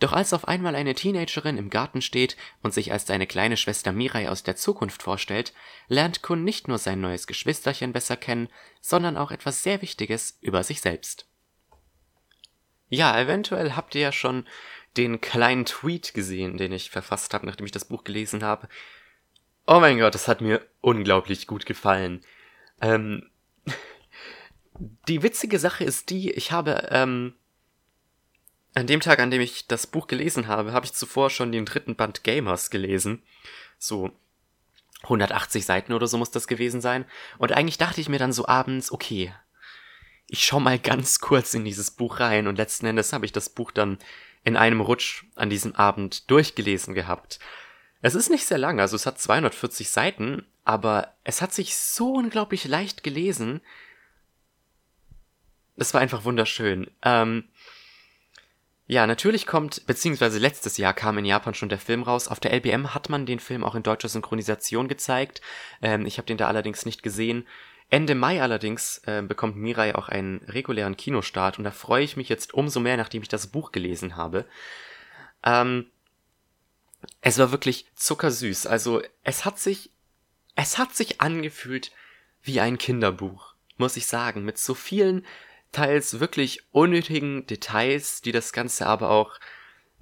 Doch 0.00 0.12
als 0.12 0.34
auf 0.34 0.46
einmal 0.46 0.76
eine 0.76 0.94
Teenagerin 0.94 1.56
im 1.56 1.70
Garten 1.70 2.02
steht 2.02 2.36
und 2.62 2.74
sich 2.74 2.92
als 2.92 3.06
seine 3.06 3.26
kleine 3.26 3.56
Schwester 3.56 3.90
Mirai 3.90 4.28
aus 4.28 4.42
der 4.42 4.56
Zukunft 4.56 5.02
vorstellt, 5.02 5.54
lernt 5.88 6.20
Kun 6.20 6.44
nicht 6.44 6.68
nur 6.68 6.76
sein 6.76 7.00
neues 7.00 7.26
Geschwisterchen 7.26 7.94
besser 7.94 8.18
kennen, 8.18 8.50
sondern 8.82 9.16
auch 9.16 9.30
etwas 9.30 9.62
sehr 9.62 9.80
Wichtiges 9.80 10.36
über 10.42 10.62
sich 10.62 10.82
selbst. 10.82 11.26
Ja, 12.90 13.18
eventuell 13.18 13.72
habt 13.72 13.94
ihr 13.94 14.00
ja 14.00 14.12
schon 14.12 14.46
den 14.98 15.20
kleinen 15.20 15.64
Tweet 15.64 16.12
gesehen, 16.12 16.56
den 16.58 16.72
ich 16.72 16.90
verfasst 16.90 17.32
habe, 17.32 17.46
nachdem 17.46 17.64
ich 17.64 17.72
das 17.72 17.84
Buch 17.86 18.04
gelesen 18.04 18.42
habe. 18.42 18.68
Oh 19.66 19.80
mein 19.80 19.98
Gott, 19.98 20.14
das 20.14 20.28
hat 20.28 20.40
mir 20.40 20.66
unglaublich 20.80 21.46
gut 21.46 21.66
gefallen. 21.66 22.24
Ähm, 22.80 23.30
die 25.08 25.22
witzige 25.22 25.58
Sache 25.58 25.84
ist 25.84 26.10
die, 26.10 26.32
ich 26.32 26.52
habe 26.52 26.88
ähm, 26.90 27.34
an 28.74 28.86
dem 28.86 29.00
Tag, 29.00 29.20
an 29.20 29.30
dem 29.30 29.40
ich 29.40 29.68
das 29.68 29.86
Buch 29.86 30.08
gelesen 30.08 30.48
habe, 30.48 30.72
habe 30.72 30.86
ich 30.86 30.92
zuvor 30.92 31.30
schon 31.30 31.52
den 31.52 31.64
dritten 31.64 31.94
Band 31.94 32.24
Gamers 32.24 32.70
gelesen. 32.70 33.22
So 33.78 34.10
180 35.04 35.64
Seiten 35.64 35.92
oder 35.92 36.08
so 36.08 36.18
muss 36.18 36.32
das 36.32 36.48
gewesen 36.48 36.80
sein. 36.80 37.04
Und 37.38 37.52
eigentlich 37.52 37.78
dachte 37.78 38.00
ich 38.00 38.08
mir 38.08 38.18
dann 38.18 38.32
so 38.32 38.48
abends, 38.48 38.90
okay, 38.90 39.32
ich 40.26 40.44
schau 40.44 40.60
mal 40.60 40.78
ganz 40.78 41.20
kurz 41.20 41.54
in 41.54 41.64
dieses 41.64 41.90
Buch 41.90 42.20
rein 42.20 42.46
und 42.48 42.56
letzten 42.56 42.86
Endes 42.86 43.12
habe 43.12 43.24
ich 43.24 43.32
das 43.32 43.48
Buch 43.48 43.70
dann 43.70 43.98
in 44.44 44.56
einem 44.56 44.80
Rutsch 44.80 45.24
an 45.34 45.50
diesem 45.50 45.74
Abend 45.74 46.30
durchgelesen 46.30 46.94
gehabt. 46.94 47.38
Es 48.00 48.14
ist 48.14 48.30
nicht 48.30 48.46
sehr 48.46 48.58
lang, 48.58 48.80
also 48.80 48.96
es 48.96 49.06
hat 49.06 49.18
240 49.18 49.90
Seiten, 49.90 50.46
aber 50.64 51.14
es 51.24 51.42
hat 51.42 51.52
sich 51.52 51.76
so 51.76 52.12
unglaublich 52.14 52.64
leicht 52.64 53.02
gelesen. 53.02 53.60
Es 55.76 55.94
war 55.94 56.00
einfach 56.00 56.24
wunderschön. 56.24 56.90
Ähm, 57.02 57.44
ja, 58.86 59.06
natürlich 59.06 59.46
kommt, 59.46 59.86
beziehungsweise 59.86 60.38
letztes 60.38 60.78
Jahr 60.78 60.94
kam 60.94 61.18
in 61.18 61.26
Japan 61.26 61.54
schon 61.54 61.68
der 61.68 61.78
Film 61.78 62.02
raus. 62.02 62.26
Auf 62.26 62.40
der 62.40 62.54
LBM 62.54 62.94
hat 62.94 63.10
man 63.10 63.26
den 63.26 63.38
Film 63.38 63.62
auch 63.62 63.74
in 63.74 63.82
deutscher 63.82 64.08
Synchronisation 64.08 64.88
gezeigt. 64.88 65.42
Ähm, 65.82 66.06
ich 66.06 66.16
habe 66.16 66.26
den 66.26 66.38
da 66.38 66.46
allerdings 66.46 66.86
nicht 66.86 67.02
gesehen. 67.02 67.46
Ende 67.90 68.14
Mai 68.14 68.42
allerdings 68.42 68.98
äh, 69.06 69.22
bekommt 69.22 69.56
Mirai 69.56 69.94
auch 69.94 70.08
einen 70.08 70.38
regulären 70.46 70.96
Kinostart 70.96 71.58
und 71.58 71.64
da 71.64 71.70
freue 71.70 72.04
ich 72.04 72.16
mich 72.16 72.28
jetzt 72.28 72.52
umso 72.52 72.80
mehr, 72.80 72.96
nachdem 72.96 73.22
ich 73.22 73.28
das 73.28 73.46
Buch 73.46 73.72
gelesen 73.72 74.16
habe. 74.16 74.44
Ähm, 75.42 75.86
es 77.20 77.38
war 77.38 77.50
wirklich 77.50 77.86
zuckersüß. 77.94 78.66
Also 78.66 79.02
es 79.22 79.44
hat 79.44 79.58
sich, 79.58 79.90
es 80.54 80.78
hat 80.78 80.94
sich 80.94 81.20
angefühlt 81.20 81.92
wie 82.42 82.60
ein 82.60 82.78
Kinderbuch, 82.78 83.54
muss 83.76 83.96
ich 83.96 84.06
sagen, 84.06 84.44
mit 84.44 84.58
so 84.58 84.74
vielen 84.74 85.24
teils 85.72 86.20
wirklich 86.20 86.62
unnötigen 86.72 87.46
Details, 87.46 88.20
die 88.20 88.32
das 88.32 88.52
Ganze 88.52 88.86
aber 88.86 89.10
auch 89.10 89.38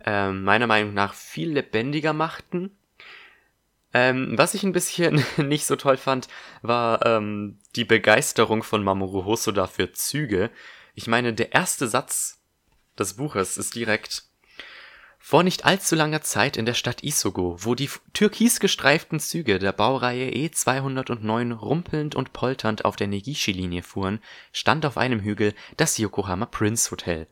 äh, 0.04 0.30
meiner 0.30 0.66
Meinung 0.66 0.94
nach 0.94 1.14
viel 1.14 1.52
lebendiger 1.52 2.12
machten. 2.12 2.75
Ähm, 3.96 4.36
was 4.36 4.52
ich 4.52 4.62
ein 4.62 4.72
bisschen 4.72 5.24
nicht 5.38 5.64
so 5.64 5.74
toll 5.74 5.96
fand, 5.96 6.28
war 6.60 7.06
ähm, 7.06 7.58
die 7.76 7.86
Begeisterung 7.86 8.62
von 8.62 8.84
Mamoru 8.84 9.24
Hosoda 9.24 9.66
für 9.66 9.90
Züge. 9.90 10.50
Ich 10.94 11.06
meine, 11.06 11.32
der 11.32 11.54
erste 11.54 11.88
Satz 11.88 12.42
des 12.98 13.14
Buches 13.14 13.56
ist 13.56 13.74
direkt 13.74 14.24
vor 15.18 15.42
nicht 15.42 15.64
allzu 15.64 15.94
langer 15.94 16.20
Zeit 16.20 16.58
in 16.58 16.66
der 16.66 16.74
Stadt 16.74 17.04
Isogo, 17.04 17.56
wo 17.60 17.74
die 17.74 17.88
türkis 18.12 18.60
gestreiften 18.60 19.18
Züge 19.18 19.58
der 19.58 19.72
Baureihe 19.72 20.28
E209 20.28 21.54
rumpelnd 21.54 22.14
und 22.14 22.34
polternd 22.34 22.84
auf 22.84 22.96
der 22.96 23.06
Negishi-Linie 23.06 23.82
fuhren, 23.82 24.20
stand 24.52 24.84
auf 24.84 24.98
einem 24.98 25.20
Hügel 25.20 25.54
das 25.78 25.96
Yokohama 25.96 26.44
Prince 26.44 26.90
Hotel. 26.90 27.28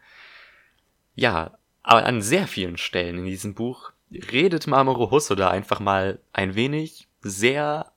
Ja, 1.15 1.59
aber 1.83 2.07
an 2.07 2.23
sehr 2.23 2.49
vielen 2.49 2.79
Stellen 2.79 3.19
in 3.19 3.27
diesem 3.27 3.53
Buch 3.53 3.93
redet 4.33 4.67
Mamoru 4.67 5.11
Hosoda 5.11 5.51
einfach 5.51 5.81
mal 5.81 6.21
ein 6.33 6.55
wenig 6.55 7.09
sehr 7.21 7.93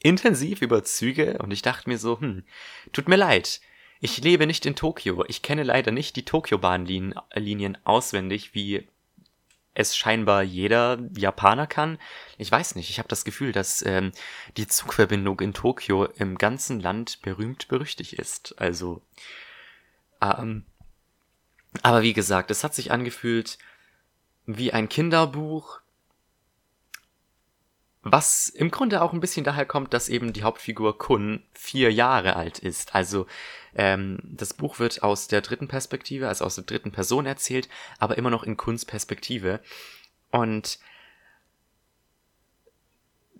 intensiv 0.00 0.62
über 0.62 0.84
Züge 0.84 1.38
und 1.38 1.50
ich 1.50 1.62
dachte 1.62 1.88
mir 1.88 1.98
so, 1.98 2.20
hm, 2.20 2.44
tut 2.92 3.08
mir 3.08 3.16
leid. 3.16 3.60
Ich 4.00 4.22
lebe 4.22 4.46
nicht 4.46 4.66
in 4.66 4.76
Tokio. 4.76 5.24
Ich 5.28 5.40
kenne 5.40 5.62
leider 5.62 5.90
nicht 5.90 6.16
die 6.16 6.26
Tokio-Bahnlinien 6.26 7.78
auswendig, 7.84 8.54
wie 8.54 8.86
es 9.72 9.96
scheinbar 9.96 10.42
jeder 10.42 10.98
Japaner 11.16 11.66
kann. 11.66 11.98
Ich 12.38 12.50
weiß 12.50 12.74
nicht, 12.74 12.90
ich 12.90 12.98
habe 12.98 13.08
das 13.08 13.24
Gefühl, 13.24 13.52
dass 13.52 13.82
ähm, 13.84 14.12
die 14.56 14.66
Zugverbindung 14.66 15.40
in 15.40 15.54
Tokio 15.54 16.04
im 16.04 16.38
ganzen 16.38 16.80
Land 16.80 17.22
berühmt 17.22 17.68
berüchtigt 17.68 18.12
ist. 18.12 18.54
Also, 18.58 19.02
ähm, 20.20 20.64
aber 21.82 22.02
wie 22.02 22.12
gesagt, 22.12 22.50
es 22.50 22.62
hat 22.62 22.74
sich 22.74 22.92
angefühlt 22.92 23.58
wie 24.46 24.72
ein 24.72 24.88
Kinderbuch, 24.88 25.80
was 28.02 28.50
im 28.50 28.70
Grunde 28.70 29.00
auch 29.00 29.14
ein 29.14 29.20
bisschen 29.20 29.44
daher 29.44 29.64
kommt, 29.64 29.94
dass 29.94 30.10
eben 30.10 30.34
die 30.34 30.42
Hauptfigur 30.42 30.98
Kun 30.98 31.42
vier 31.52 31.90
Jahre 31.90 32.36
alt 32.36 32.58
ist. 32.58 32.94
Also 32.94 33.26
ähm, 33.74 34.18
das 34.22 34.52
Buch 34.52 34.78
wird 34.78 35.02
aus 35.02 35.26
der 35.26 35.40
dritten 35.40 35.68
Perspektive, 35.68 36.28
also 36.28 36.44
aus 36.44 36.56
der 36.56 36.64
dritten 36.64 36.92
Person 36.92 37.24
erzählt, 37.24 37.68
aber 37.98 38.18
immer 38.18 38.30
noch 38.30 38.42
in 38.42 38.58
Kuns 38.58 38.84
Perspektive. 38.84 39.60
Und 40.30 40.78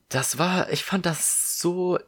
das 0.08 0.38
war, 0.38 0.70
ich 0.70 0.84
fand 0.84 1.04
das 1.04 1.58
so, 1.58 1.98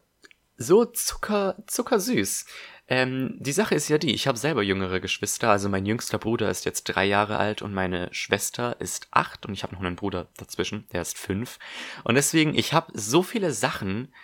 so 0.57 0.87
zucker, 0.87 1.57
zuckersüß. 1.67 2.47
Ähm, 2.89 3.37
die 3.39 3.53
Sache 3.53 3.75
ist 3.75 3.89
ja 3.89 3.99
die, 3.99 4.15
ich 4.15 4.29
habe 4.29 4.39
selber 4.39 4.63
jüngere 4.63 5.01
Geschwister, 5.01 5.51
also 5.51 5.69
mein 5.69 5.87
jüngster 5.87 6.19
Bruder 6.19 6.49
ist 6.51 6.65
jetzt 6.65 6.85
drei 6.85 7.05
Jahre 7.05 7.37
alt 7.37 7.61
und 7.61 7.75
meine 7.75 8.09
Schwester 8.13 8.81
ist 8.81 9.09
acht 9.11 9.45
und 9.45 9.55
ich 9.55 9.65
habe 9.65 9.75
noch 9.75 9.83
einen 9.83 9.97
Bruder 9.97 10.29
dazwischen, 10.37 10.87
der 10.93 11.03
ist 11.03 11.19
fünf. 11.19 11.59
Und 12.05 12.15
deswegen, 12.15 12.55
ich 12.55 12.73
habe 12.73 12.93
so 12.95 13.25
viele 13.25 13.53
Sachen, 13.53 14.15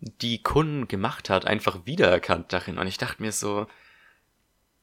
die 0.00 0.42
Kun 0.42 0.88
gemacht 0.88 1.30
hat, 1.30 1.46
einfach 1.46 1.86
wiedererkannt 1.86 2.52
darin. 2.52 2.78
Und 2.78 2.86
ich 2.86 2.98
dachte 2.98 3.22
mir 3.22 3.32
so, 3.32 3.66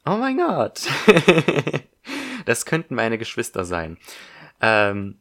oh 0.05 0.17
mein 0.17 0.37
Gott, 0.37 0.87
das 2.45 2.65
könnten 2.65 2.95
meine 2.95 3.17
Geschwister 3.17 3.65
sein. 3.65 3.97
Ähm, 4.61 5.19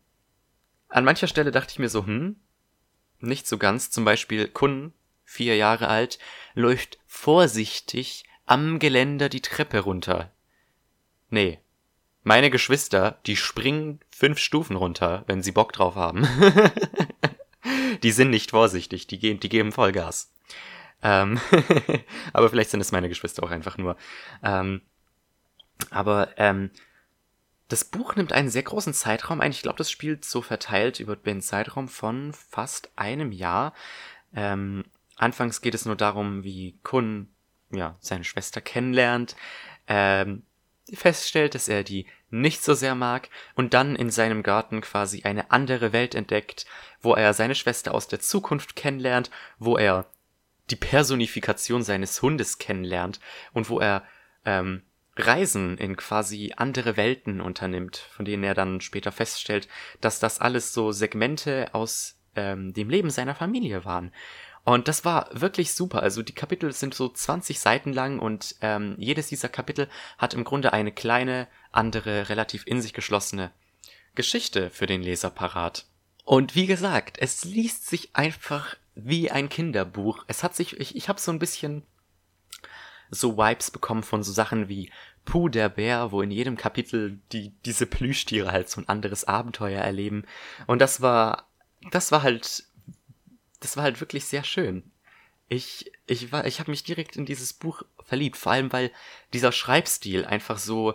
an 0.88 1.04
mancher 1.04 1.26
Stelle 1.26 1.50
dachte 1.50 1.72
ich 1.72 1.78
mir 1.78 1.88
so, 1.88 2.06
hm, 2.06 2.36
nicht 3.18 3.48
so 3.48 3.58
ganz. 3.58 3.90
Zum 3.90 4.04
Beispiel 4.04 4.48
Kun 4.48 4.92
vier 5.26 5.56
Jahre 5.56 5.88
alt, 5.88 6.18
läuft 6.54 6.98
vorsichtig 7.06 8.24
am 8.46 8.78
Geländer 8.78 9.28
die 9.28 9.42
Treppe 9.42 9.80
runter. 9.80 10.32
Nee. 11.28 11.58
Meine 12.22 12.50
Geschwister, 12.50 13.18
die 13.26 13.36
springen 13.36 14.00
fünf 14.10 14.38
Stufen 14.38 14.76
runter, 14.76 15.24
wenn 15.26 15.42
sie 15.42 15.52
Bock 15.52 15.72
drauf 15.72 15.94
haben. 15.94 16.26
die 18.02 18.12
sind 18.12 18.30
nicht 18.30 18.50
vorsichtig, 18.50 19.06
die 19.06 19.18
gehen, 19.18 19.38
die 19.38 19.48
geben 19.48 19.72
Vollgas. 19.72 20.32
Ähm 21.02 21.40
aber 22.32 22.48
vielleicht 22.48 22.70
sind 22.70 22.80
es 22.80 22.92
meine 22.92 23.08
Geschwister 23.08 23.42
auch 23.42 23.50
einfach 23.50 23.78
nur. 23.78 23.96
Ähm 24.42 24.80
aber 25.90 26.30
ähm, 26.36 26.70
das 27.68 27.84
Buch 27.84 28.16
nimmt 28.16 28.32
einen 28.32 28.48
sehr 28.48 28.62
großen 28.62 28.94
Zeitraum 28.94 29.40
ein. 29.40 29.50
Ich 29.50 29.62
glaube, 29.62 29.78
das 29.78 29.90
spielt 29.90 30.24
so 30.24 30.40
verteilt 30.40 31.00
über 31.00 31.16
den 31.16 31.42
Zeitraum 31.42 31.88
von 31.88 32.32
fast 32.32 32.90
einem 32.96 33.32
Jahr. 33.32 33.74
Ähm, 34.34 34.84
Anfangs 35.16 35.60
geht 35.60 35.74
es 35.74 35.86
nur 35.86 35.96
darum, 35.96 36.44
wie 36.44 36.78
Kun 36.82 37.28
ja, 37.70 37.96
seine 38.00 38.24
Schwester 38.24 38.60
kennenlernt, 38.60 39.36
ähm, 39.88 40.42
feststellt, 40.92 41.54
dass 41.54 41.68
er 41.68 41.82
die 41.82 42.06
nicht 42.30 42.62
so 42.62 42.74
sehr 42.74 42.94
mag 42.94 43.28
und 43.54 43.74
dann 43.74 43.96
in 43.96 44.10
seinem 44.10 44.42
Garten 44.42 44.80
quasi 44.80 45.22
eine 45.22 45.50
andere 45.50 45.92
Welt 45.92 46.14
entdeckt, 46.14 46.66
wo 47.00 47.14
er 47.14 47.34
seine 47.34 47.54
Schwester 47.54 47.94
aus 47.94 48.08
der 48.08 48.20
Zukunft 48.20 48.76
kennenlernt, 48.76 49.30
wo 49.58 49.76
er 49.76 50.06
die 50.70 50.76
Personifikation 50.76 51.82
seines 51.82 52.20
Hundes 52.22 52.58
kennenlernt 52.58 53.20
und 53.52 53.68
wo 53.70 53.78
er 53.78 54.04
ähm, 54.44 54.82
Reisen 55.16 55.78
in 55.78 55.96
quasi 55.96 56.52
andere 56.56 56.96
Welten 56.96 57.40
unternimmt, 57.40 57.96
von 57.96 58.24
denen 58.24 58.44
er 58.44 58.54
dann 58.54 58.80
später 58.80 59.12
feststellt, 59.12 59.68
dass 60.00 60.18
das 60.20 60.40
alles 60.40 60.74
so 60.74 60.92
Segmente 60.92 61.70
aus 61.72 62.18
ähm, 62.34 62.74
dem 62.74 62.90
Leben 62.90 63.10
seiner 63.10 63.34
Familie 63.34 63.84
waren. 63.84 64.12
Und 64.66 64.88
das 64.88 65.04
war 65.04 65.28
wirklich 65.32 65.74
super. 65.74 66.02
Also 66.02 66.22
die 66.22 66.34
Kapitel 66.34 66.72
sind 66.72 66.92
so 66.92 67.08
20 67.08 67.60
Seiten 67.60 67.92
lang 67.92 68.18
und 68.18 68.56
ähm, 68.60 68.96
jedes 68.98 69.28
dieser 69.28 69.48
Kapitel 69.48 69.88
hat 70.18 70.34
im 70.34 70.42
Grunde 70.42 70.72
eine 70.72 70.90
kleine, 70.90 71.46
andere, 71.70 72.28
relativ 72.28 72.66
in 72.66 72.82
sich 72.82 72.92
geschlossene 72.92 73.52
Geschichte 74.16 74.70
für 74.70 74.86
den 74.86 75.04
Leser 75.04 75.30
parat. 75.30 75.86
Und 76.24 76.56
wie 76.56 76.66
gesagt, 76.66 77.16
es 77.20 77.44
liest 77.44 77.86
sich 77.86 78.16
einfach 78.16 78.74
wie 78.96 79.30
ein 79.30 79.48
Kinderbuch. 79.48 80.24
Es 80.26 80.42
hat 80.42 80.56
sich, 80.56 80.80
ich, 80.80 80.96
ich 80.96 81.08
habe 81.08 81.20
so 81.20 81.30
ein 81.30 81.38
bisschen 81.38 81.84
so 83.08 83.38
Vibes 83.38 83.70
bekommen 83.70 84.02
von 84.02 84.24
so 84.24 84.32
Sachen 84.32 84.68
wie 84.68 84.90
Puh 85.24 85.48
der 85.48 85.68
Bär, 85.68 86.10
wo 86.10 86.22
in 86.22 86.32
jedem 86.32 86.56
Kapitel 86.56 87.20
die 87.30 87.52
diese 87.64 87.86
Plüschtiere 87.86 88.50
halt 88.50 88.68
so 88.68 88.80
ein 88.80 88.88
anderes 88.88 89.22
Abenteuer 89.22 89.80
erleben. 89.80 90.24
Und 90.66 90.80
das 90.80 91.00
war, 91.00 91.46
das 91.92 92.10
war 92.10 92.24
halt 92.24 92.64
das 93.66 93.76
war 93.76 93.82
halt 93.82 93.98
wirklich 94.00 94.24
sehr 94.26 94.44
schön. 94.44 94.84
Ich, 95.48 95.90
ich 96.06 96.30
war, 96.30 96.46
ich 96.46 96.60
habe 96.60 96.70
mich 96.70 96.84
direkt 96.84 97.16
in 97.16 97.26
dieses 97.26 97.52
Buch 97.52 97.82
verliebt, 98.04 98.36
vor 98.36 98.52
allem 98.52 98.72
weil 98.72 98.92
dieser 99.32 99.50
Schreibstil 99.50 100.24
einfach 100.24 100.58
so, 100.58 100.94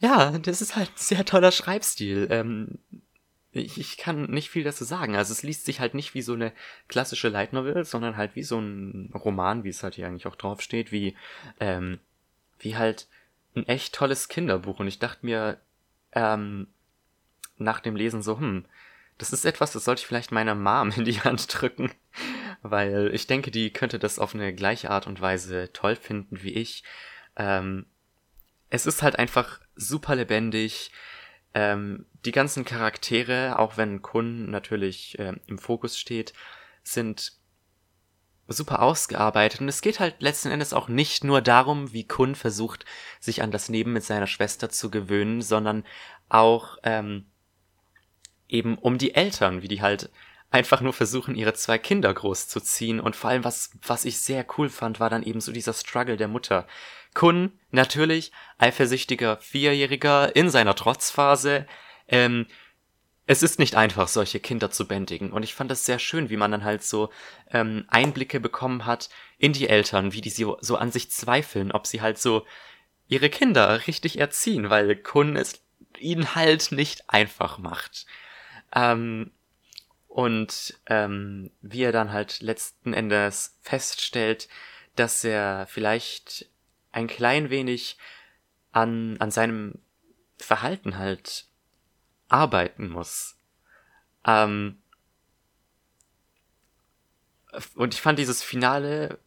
ja, 0.00 0.36
das 0.38 0.60
ist 0.60 0.76
halt 0.76 0.90
ein 0.90 0.96
sehr 0.96 1.24
toller 1.24 1.50
Schreibstil. 1.50 2.28
Ähm, 2.30 2.78
ich, 3.52 3.78
ich 3.78 3.96
kann 3.96 4.30
nicht 4.30 4.50
viel 4.50 4.64
dazu 4.64 4.84
sagen. 4.84 5.16
Also 5.16 5.32
es 5.32 5.42
liest 5.42 5.64
sich 5.64 5.80
halt 5.80 5.94
nicht 5.94 6.12
wie 6.12 6.20
so 6.20 6.34
eine 6.34 6.52
klassische 6.88 7.30
Light 7.30 7.54
Novel, 7.54 7.86
sondern 7.86 8.18
halt 8.18 8.36
wie 8.36 8.42
so 8.42 8.58
ein 8.58 9.10
Roman, 9.14 9.64
wie 9.64 9.70
es 9.70 9.82
halt 9.82 9.94
hier 9.94 10.06
eigentlich 10.06 10.26
auch 10.26 10.36
draufsteht, 10.36 10.92
wie, 10.92 11.16
ähm, 11.58 12.00
wie 12.58 12.76
halt 12.76 13.06
ein 13.56 13.66
echt 13.66 13.94
tolles 13.94 14.28
Kinderbuch. 14.28 14.78
Und 14.78 14.88
ich 14.88 14.98
dachte 14.98 15.24
mir, 15.24 15.58
ähm, 16.12 16.66
nach 17.56 17.80
dem 17.80 17.96
Lesen 17.96 18.22
so, 18.22 18.38
hm, 18.38 18.66
das 19.18 19.32
ist 19.32 19.44
etwas, 19.44 19.72
das 19.72 19.84
sollte 19.84 20.00
ich 20.00 20.06
vielleicht 20.06 20.32
meiner 20.32 20.54
Mom 20.54 20.90
in 20.96 21.04
die 21.04 21.20
Hand 21.20 21.46
drücken, 21.48 21.92
weil 22.62 23.10
ich 23.14 23.26
denke, 23.26 23.50
die 23.50 23.72
könnte 23.72 23.98
das 23.98 24.18
auf 24.18 24.34
eine 24.34 24.54
gleiche 24.54 24.90
Art 24.90 25.06
und 25.06 25.20
Weise 25.20 25.72
toll 25.72 25.96
finden 25.96 26.42
wie 26.42 26.54
ich. 26.54 26.84
Ähm, 27.36 27.86
es 28.70 28.86
ist 28.86 29.02
halt 29.02 29.18
einfach 29.18 29.60
super 29.76 30.16
lebendig. 30.16 30.90
Ähm, 31.54 32.06
die 32.24 32.32
ganzen 32.32 32.64
Charaktere, 32.64 33.58
auch 33.58 33.76
wenn 33.76 34.02
Kun 34.02 34.50
natürlich 34.50 35.18
äh, 35.18 35.34
im 35.46 35.58
Fokus 35.58 35.98
steht, 35.98 36.32
sind 36.82 37.32
super 38.48 38.82
ausgearbeitet. 38.82 39.60
Und 39.60 39.68
es 39.68 39.80
geht 39.80 40.00
halt 40.00 40.16
letzten 40.20 40.50
Endes 40.50 40.72
auch 40.72 40.88
nicht 40.88 41.24
nur 41.24 41.40
darum, 41.40 41.92
wie 41.92 42.06
Kun 42.06 42.34
versucht, 42.34 42.84
sich 43.20 43.42
an 43.42 43.50
das 43.50 43.68
Leben 43.68 43.92
mit 43.92 44.04
seiner 44.04 44.26
Schwester 44.26 44.68
zu 44.68 44.90
gewöhnen, 44.90 45.40
sondern 45.40 45.84
auch 46.28 46.78
ähm, 46.82 47.26
eben 48.48 48.76
um 48.78 48.98
die 48.98 49.14
Eltern, 49.14 49.62
wie 49.62 49.68
die 49.68 49.82
halt 49.82 50.10
einfach 50.50 50.80
nur 50.80 50.92
versuchen, 50.92 51.34
ihre 51.34 51.54
zwei 51.54 51.78
Kinder 51.78 52.14
großzuziehen. 52.14 53.00
Und 53.00 53.16
vor 53.16 53.30
allem, 53.30 53.44
was, 53.44 53.70
was 53.82 54.04
ich 54.04 54.18
sehr 54.18 54.46
cool 54.56 54.68
fand, 54.68 55.00
war 55.00 55.10
dann 55.10 55.24
eben 55.24 55.40
so 55.40 55.50
dieser 55.50 55.72
Struggle 55.72 56.16
der 56.16 56.28
Mutter. 56.28 56.66
Kun, 57.12 57.58
natürlich, 57.70 58.30
eifersüchtiger 58.58 59.38
Vierjähriger 59.38 60.34
in 60.36 60.50
seiner 60.50 60.76
Trotzphase. 60.76 61.66
Ähm, 62.06 62.46
es 63.26 63.42
ist 63.42 63.58
nicht 63.58 63.74
einfach, 63.74 64.06
solche 64.06 64.38
Kinder 64.38 64.70
zu 64.70 64.86
bändigen. 64.86 65.32
Und 65.32 65.42
ich 65.42 65.54
fand 65.54 65.70
das 65.70 65.86
sehr 65.86 65.98
schön, 65.98 66.30
wie 66.30 66.36
man 66.36 66.52
dann 66.52 66.62
halt 66.64 66.84
so 66.84 67.10
ähm, 67.50 67.84
Einblicke 67.88 68.38
bekommen 68.38 68.86
hat 68.86 69.08
in 69.38 69.52
die 69.52 69.68
Eltern, 69.68 70.12
wie 70.12 70.20
die 70.20 70.30
so, 70.30 70.58
so 70.60 70.76
an 70.76 70.92
sich 70.92 71.10
zweifeln, 71.10 71.72
ob 71.72 71.86
sie 71.86 72.00
halt 72.00 72.18
so 72.18 72.46
ihre 73.08 73.30
Kinder 73.30 73.86
richtig 73.86 74.18
erziehen, 74.18 74.70
weil 74.70 74.94
Kun 74.96 75.36
es 75.36 75.64
ihnen 75.98 76.34
halt 76.34 76.70
nicht 76.70 77.10
einfach 77.10 77.58
macht. 77.58 78.06
Ähm, 78.74 79.30
und 80.08 80.78
ähm, 80.86 81.50
wie 81.60 81.82
er 81.82 81.92
dann 81.92 82.12
halt 82.12 82.40
letzten 82.40 82.92
Endes 82.92 83.58
feststellt, 83.62 84.48
dass 84.96 85.24
er 85.24 85.66
vielleicht 85.68 86.48
ein 86.92 87.08
klein 87.08 87.50
wenig 87.50 87.98
an, 88.70 89.16
an 89.18 89.30
seinem 89.30 89.80
Verhalten 90.38 90.98
halt 90.98 91.46
arbeiten 92.28 92.88
muss. 92.88 93.36
Ähm, 94.24 94.78
und 97.74 97.94
ich 97.94 98.00
fand 98.00 98.18
dieses 98.18 98.42
Finale, 98.42 99.18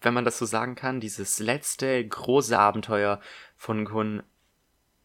wenn 0.00 0.14
man 0.14 0.24
das 0.24 0.38
so 0.38 0.44
sagen 0.44 0.74
kann, 0.74 1.00
dieses 1.00 1.38
letzte 1.38 2.06
große 2.06 2.58
Abenteuer 2.58 3.20
von 3.56 3.84
Kun, 3.84 4.22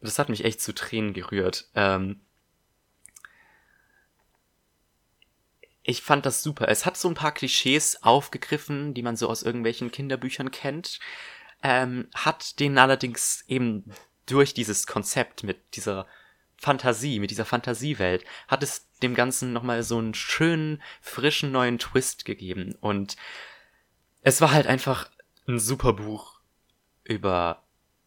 das 0.00 0.18
hat 0.18 0.28
mich 0.28 0.44
echt 0.44 0.60
zu 0.60 0.74
Tränen 0.74 1.14
gerührt. 1.14 1.68
Ähm, 1.74 2.20
ich 5.88 6.02
fand 6.02 6.26
das 6.26 6.42
super. 6.42 6.68
Es 6.68 6.84
hat 6.84 6.96
so 6.96 7.08
ein 7.08 7.14
paar 7.14 7.32
Klischees 7.32 8.02
aufgegriffen, 8.02 8.92
die 8.92 9.02
man 9.02 9.16
so 9.16 9.28
aus 9.28 9.44
irgendwelchen 9.44 9.92
Kinderbüchern 9.92 10.50
kennt, 10.50 10.98
ähm, 11.62 12.08
hat 12.12 12.58
den 12.58 12.76
allerdings 12.76 13.44
eben 13.46 13.84
durch 14.26 14.52
dieses 14.52 14.88
Konzept 14.88 15.44
mit 15.44 15.76
dieser 15.76 16.08
Fantasie, 16.56 17.20
mit 17.20 17.30
dieser 17.30 17.44
Fantasiewelt, 17.44 18.24
hat 18.48 18.64
es 18.64 18.88
dem 19.00 19.14
Ganzen 19.14 19.52
nochmal 19.52 19.84
so 19.84 19.98
einen 19.98 20.14
schönen, 20.14 20.82
frischen 21.00 21.52
neuen 21.52 21.78
Twist 21.78 22.24
gegeben. 22.24 22.74
Und 22.80 23.16
es 24.22 24.40
war 24.40 24.50
halt 24.50 24.66
einfach 24.66 25.08
ein 25.46 25.60
super 25.60 25.92
Buch 25.92 26.40
über, 27.04 27.62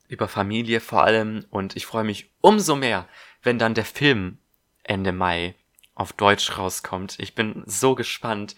über 0.10 0.28
Familie 0.28 0.82
vor 0.82 1.06
allem. 1.06 1.46
Und 1.50 1.78
ich 1.78 1.86
freue 1.86 2.04
mich 2.04 2.30
umso 2.42 2.76
mehr, 2.76 3.08
wenn 3.42 3.58
dann 3.58 3.74
der 3.74 3.86
Film 3.86 4.40
Ende 4.84 5.14
Mai 5.14 5.56
auf 6.00 6.14
Deutsch 6.14 6.58
rauskommt. 6.58 7.18
Ich 7.20 7.36
bin 7.36 7.62
so 7.66 7.94
gespannt, 7.94 8.56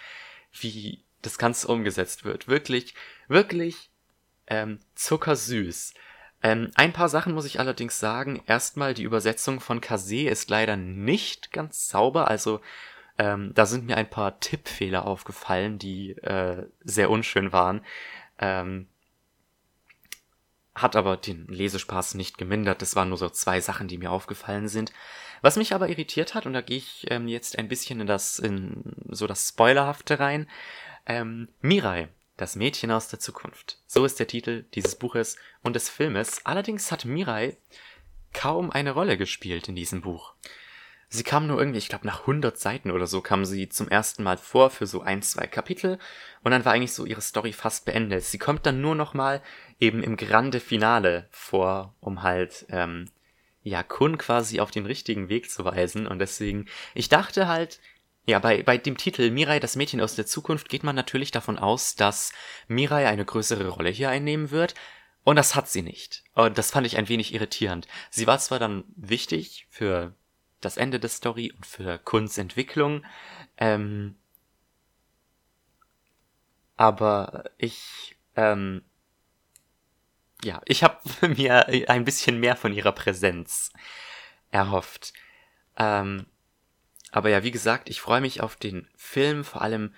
wie 0.54 1.04
das 1.24 1.38
Ganze 1.38 1.68
umgesetzt 1.68 2.24
wird. 2.24 2.48
Wirklich, 2.48 2.94
wirklich 3.28 3.90
ähm, 4.48 4.80
zuckersüß. 4.94 5.96
Ähm, 6.44 6.70
ein 6.76 6.94
paar 6.94 7.10
Sachen 7.10 7.34
muss 7.34 7.46
ich 7.46 7.60
allerdings 7.60 8.00
sagen. 8.00 8.44
Erstmal, 8.46 8.94
die 8.94 9.04
Übersetzung 9.04 9.60
von 9.60 9.82
Kase 9.82 10.28
ist 10.28 10.52
leider 10.52 10.78
nicht 10.78 11.52
ganz 11.52 11.90
sauber. 11.90 12.28
Also 12.28 12.62
ähm, 13.18 13.54
da 13.56 13.66
sind 13.66 13.88
mir 13.88 13.98
ein 13.98 14.10
paar 14.10 14.40
Tippfehler 14.40 15.08
aufgefallen, 15.08 15.80
die 15.80 16.12
äh, 16.12 16.68
sehr 16.84 17.10
unschön 17.10 17.52
waren. 17.52 17.84
Ähm, 18.38 18.88
hat 20.82 20.96
aber 20.96 21.18
den 21.18 21.48
Lesespaß 21.48 22.16
nicht 22.16 22.38
gemindert. 22.38 22.82
Das 22.82 22.96
waren 22.96 23.10
nur 23.10 23.18
so 23.18 23.30
zwei 23.30 23.62
Sachen, 23.62 23.88
die 23.88 23.98
mir 23.98 24.12
aufgefallen 24.12 24.68
sind. 24.68 24.92
Was 25.42 25.56
mich 25.56 25.74
aber 25.74 25.90
irritiert 25.90 26.36
hat, 26.36 26.46
und 26.46 26.54
da 26.54 26.62
gehe 26.62 26.78
ich 26.78 27.06
ähm, 27.10 27.28
jetzt 27.28 27.58
ein 27.58 27.68
bisschen 27.68 28.00
in 28.00 28.08
das, 28.08 28.40
in 28.40 28.96
so 29.10 29.28
das 29.28 29.50
Spoilerhafte 29.50 30.20
rein, 30.20 30.48
ähm, 31.06 31.50
Mirai, 31.62 32.10
das 32.38 32.56
Mädchen 32.56 32.92
aus 32.92 33.08
der 33.08 33.20
Zukunft. 33.20 33.80
So 33.88 34.06
ist 34.06 34.20
der 34.20 34.28
Titel 34.28 34.66
dieses 34.76 34.96
Buches 34.96 35.38
und 35.64 35.76
des 35.76 35.90
Filmes. 35.90 36.46
Allerdings 36.46 36.92
hat 36.92 37.06
Mirai 37.06 37.58
kaum 38.34 38.72
eine 38.72 38.92
Rolle 38.92 39.18
gespielt 39.18 39.68
in 39.68 39.76
diesem 39.76 40.02
Buch. 40.02 40.34
Sie 41.14 41.24
kam 41.24 41.46
nur 41.46 41.60
irgendwie, 41.60 41.78
ich 41.78 41.90
glaube, 41.90 42.08
nach 42.08 42.22
100 42.22 42.58
Seiten 42.58 42.90
oder 42.90 43.06
so 43.06 43.20
kam 43.20 43.44
sie 43.44 43.68
zum 43.68 43.90
ersten 43.90 44.24
Mal 44.24 44.38
vor 44.38 44.70
für 44.70 44.88
so 44.88 45.02
ein, 45.02 45.22
zwei 45.22 45.46
Kapitel 45.46 46.00
und 46.42 46.52
dann 46.52 46.64
war 46.64 46.72
eigentlich 46.72 46.94
so 46.94 47.06
ihre 47.06 47.20
Story 47.20 47.52
fast 47.52 47.84
beendet. 47.84 48.24
Sie 48.24 48.38
kommt 48.38 48.66
dann 48.66 48.80
nur 48.80 48.96
noch 48.96 49.14
mal 49.14 49.42
eben 49.78 50.04
im 50.04 50.16
Grande 50.16 50.62
Finale 50.62 51.28
vor, 51.30 51.94
um 52.00 52.24
halt 52.24 52.66
ähm, 52.70 53.10
ja 53.62 53.84
Kun 53.84 54.18
quasi 54.18 54.62
auf 54.62 54.72
den 54.72 54.86
richtigen 54.86 55.28
Weg 55.28 55.52
zu 55.52 55.66
weisen 55.66 56.08
und 56.08 56.20
deswegen, 56.20 56.68
ich 56.94 57.10
dachte 57.10 57.50
halt, 57.50 57.82
ja, 58.26 58.40
bei, 58.40 58.64
bei 58.64 58.78
dem 58.78 58.96
Titel 58.96 59.32
Mirai, 59.32 59.60
das 59.60 59.76
Mädchen 59.76 60.00
aus 60.00 60.16
der 60.16 60.26
Zukunft, 60.26 60.70
geht 60.70 60.84
man 60.84 60.96
natürlich 60.96 61.32
davon 61.32 61.60
aus, 61.60 61.96
dass 61.96 62.32
Mirai 62.70 63.08
eine 63.08 63.26
größere 63.26 63.68
Rolle 63.68 63.90
hier 63.90 64.10
einnehmen 64.10 64.50
wird. 64.52 64.76
Und 65.24 65.36
das 65.36 65.56
hat 65.56 65.70
sie 65.70 65.82
nicht. 65.82 66.24
Und 66.34 66.58
das 66.58 66.72
fand 66.72 66.88
ich 66.88 66.98
ein 66.98 67.10
wenig 67.10 67.34
irritierend. 67.34 67.88
Sie 68.10 68.28
war 68.28 68.40
zwar 68.40 68.60
dann 68.60 68.86
wichtig 68.96 69.68
für 69.70 70.16
das 70.62 70.78
Ende 70.78 71.00
der 71.00 71.10
Story 71.10 71.52
und 71.52 71.66
für 71.66 71.98
Kunstentwicklung. 72.00 73.06
Ähm, 73.58 74.16
aber 76.78 77.52
ich, 77.58 78.16
ähm, 78.36 78.84
ja, 80.44 80.62
ich 80.66 80.84
habe 80.84 80.98
mir 81.36 81.68
ein 81.90 82.06
bisschen 82.06 82.40
mehr 82.40 82.56
von 82.56 82.74
ihrer 82.74 82.92
Präsenz 82.92 83.72
erhofft. 84.52 85.14
Ähm, 85.78 86.26
aber 87.12 87.30
ja, 87.30 87.44
wie 87.44 87.52
gesagt, 87.52 87.90
ich 87.90 88.02
freue 88.02 88.22
mich 88.22 88.42
auf 88.42 88.56
den 88.56 88.88
Film, 88.96 89.44
vor 89.44 89.62
allem 89.62 89.94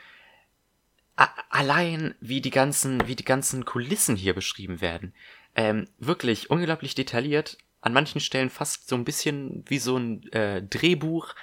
allein 1.50 2.16
wie 2.20 2.42
die 2.42 2.50
ganzen, 2.50 3.08
wie 3.08 3.16
die 3.16 3.24
ganzen 3.24 3.66
Kulissen 3.66 4.16
hier 4.16 4.34
beschrieben 4.34 4.82
werden. 4.82 5.14
Ähm, 5.56 5.88
wirklich 6.00 6.50
unglaublich 6.50 6.96
detailliert 6.96 7.58
an 7.84 7.92
manchen 7.92 8.22
Stellen 8.22 8.50
fast 8.50 8.88
so 8.88 8.96
ein 8.96 9.04
bisschen 9.04 9.64
wie 9.68 9.78
so 9.78 9.98
ein 9.98 10.32
äh, 10.32 10.64
Drehbuch, 10.64 11.36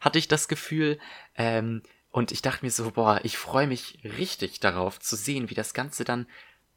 hatte 0.00 0.18
ich 0.20 0.28
das 0.28 0.46
Gefühl. 0.46 0.98
Ähm, 1.34 1.82
und 2.10 2.30
ich 2.30 2.40
dachte 2.40 2.64
mir 2.64 2.70
so, 2.70 2.92
boah, 2.92 3.20
ich 3.24 3.36
freue 3.36 3.66
mich 3.66 3.98
richtig 4.04 4.60
darauf 4.60 5.00
zu 5.00 5.16
sehen, 5.16 5.50
wie 5.50 5.54
das 5.54 5.74
Ganze 5.74 6.04
dann, 6.04 6.28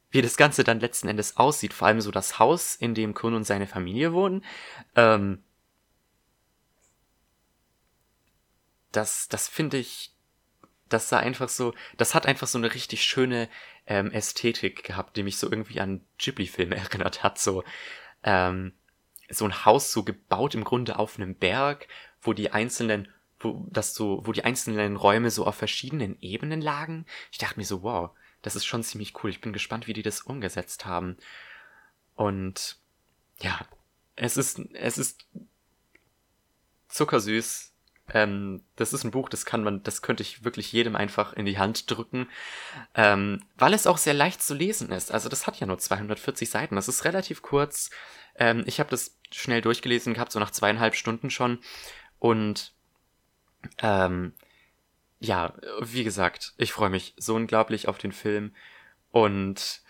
wie 0.10 0.24
das 0.24 0.38
Ganze 0.38 0.64
dann 0.64 0.80
letzten 0.80 1.08
Endes 1.08 1.38
aussieht. 1.38 1.74
Vor 1.74 1.88
allem 1.88 2.02
so 2.02 2.10
das 2.10 2.40
Haus, 2.40 2.76
in 2.76 2.96
dem 2.96 3.14
Kun 3.14 3.36
und 3.36 3.44
seine 3.44 3.68
Familie 3.68 4.12
wohnen. 4.12 4.44
Ähm, 4.96 5.44
das, 8.92 9.30
das 9.30 9.48
finde 9.48 9.78
ich, 9.78 10.16
das 10.90 11.10
sah 11.10 11.20
einfach 11.20 11.48
so, 11.48 11.76
das 11.96 12.16
hat 12.16 12.26
einfach 12.26 12.48
so 12.48 12.58
eine 12.58 12.74
richtig 12.74 13.04
schöne 13.04 13.50
ähm, 13.86 14.12
Ästhetik 14.12 14.84
gehabt, 14.84 15.16
die 15.16 15.24
mich 15.24 15.38
so 15.38 15.50
irgendwie 15.50 15.80
an 15.80 16.02
Ghibli-Filme 16.18 16.76
erinnert 16.76 17.22
hat. 17.22 17.38
So, 17.38 17.64
ähm, 18.24 18.74
so 19.32 19.46
ein 19.46 19.66
Haus 19.66 19.92
so 19.92 20.04
gebaut 20.04 20.56
im 20.56 20.64
Grunde 20.64 21.00
auf 21.00 21.18
einem 21.18 21.36
Berg, 21.36 21.88
wo 22.22 22.34
die 22.34 22.52
einzelnen, 22.52 23.08
wo 23.40 23.66
das 23.70 23.96
so, 23.96 24.22
wo 24.26 24.32
die 24.32 24.44
einzelnen 24.44 24.96
Räume 24.96 25.32
so 25.32 25.46
auf 25.46 25.56
verschiedenen 25.56 26.18
Ebenen 26.22 26.62
lagen. 26.62 27.06
Ich 27.32 27.38
dachte 27.38 27.60
mir 27.60 27.66
so, 27.66 27.84
wow, 27.84 28.12
das 28.42 28.56
ist 28.56 28.66
schon 28.66 28.84
ziemlich 28.84 29.14
cool. 29.24 29.30
Ich 29.30 29.42
bin 29.42 29.54
gespannt, 29.54 29.88
wie 29.88 29.94
die 29.94 30.04
das 30.04 30.22
umgesetzt 30.22 30.86
haben. 30.86 31.18
Und 32.16 32.78
ja, 33.40 33.60
es 34.16 34.38
ist, 34.38 34.60
es 34.74 34.98
ist 34.98 35.26
zuckersüß. 36.90 37.72
Ähm, 38.14 38.64
das 38.76 38.94
ist 38.94 39.04
ein 39.04 39.12
Buch, 39.12 39.30
das 39.30 39.46
kann 39.46 39.64
man, 39.64 39.84
das 39.84 40.02
könnte 40.02 40.22
ich 40.22 40.44
wirklich 40.44 40.72
jedem 40.72 40.96
einfach 40.96 41.34
in 41.34 41.46
die 41.46 41.58
Hand 41.58 41.90
drücken, 41.90 42.28
ähm, 42.94 43.42
weil 43.56 43.74
es 43.74 43.88
auch 43.88 43.98
sehr 43.98 44.14
leicht 44.14 44.44
zu 44.44 44.54
lesen 44.54 44.92
ist. 44.92 45.12
Also 45.12 45.30
das 45.30 45.48
hat 45.48 45.60
ja 45.60 45.68
nur 45.68 45.78
240 45.78 46.50
Seiten. 46.50 46.76
Das 46.76 46.90
ist 46.90 47.06
relativ 47.06 47.42
kurz. 47.42 47.90
Ähm, 48.36 48.64
ich 48.66 48.80
habe 48.80 48.90
das 48.90 49.18
schnell 49.32 49.62
durchgelesen 49.62 50.14
gehabt, 50.14 50.32
so 50.32 50.40
nach 50.40 50.52
zweieinhalb 50.52 50.96
Stunden 50.96 51.30
schon. 51.30 51.60
Und 52.20 52.74
ähm, 53.80 54.34
ja, 55.20 55.54
wie 55.80 56.04
gesagt, 56.04 56.54
ich 56.58 56.74
freue 56.74 56.90
mich 56.90 57.14
so 57.18 57.36
unglaublich 57.36 57.88
auf 57.88 57.98
den 57.98 58.12
Film. 58.12 58.56
Und 59.12 59.82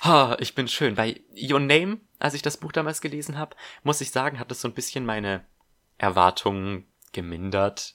ha, 0.00 0.36
ich 0.40 0.54
bin 0.54 0.68
schön. 0.68 0.94
Bei 0.94 1.20
Your 1.34 1.60
Name, 1.60 2.00
als 2.18 2.34
ich 2.34 2.42
das 2.42 2.56
Buch 2.56 2.72
damals 2.72 3.00
gelesen 3.00 3.38
habe, 3.38 3.56
muss 3.82 4.00
ich 4.00 4.10
sagen, 4.10 4.38
hat 4.38 4.50
das 4.50 4.60
so 4.60 4.68
ein 4.68 4.74
bisschen 4.74 5.06
meine 5.06 5.44
Erwartungen 5.98 6.86
gemindert. 7.12 7.94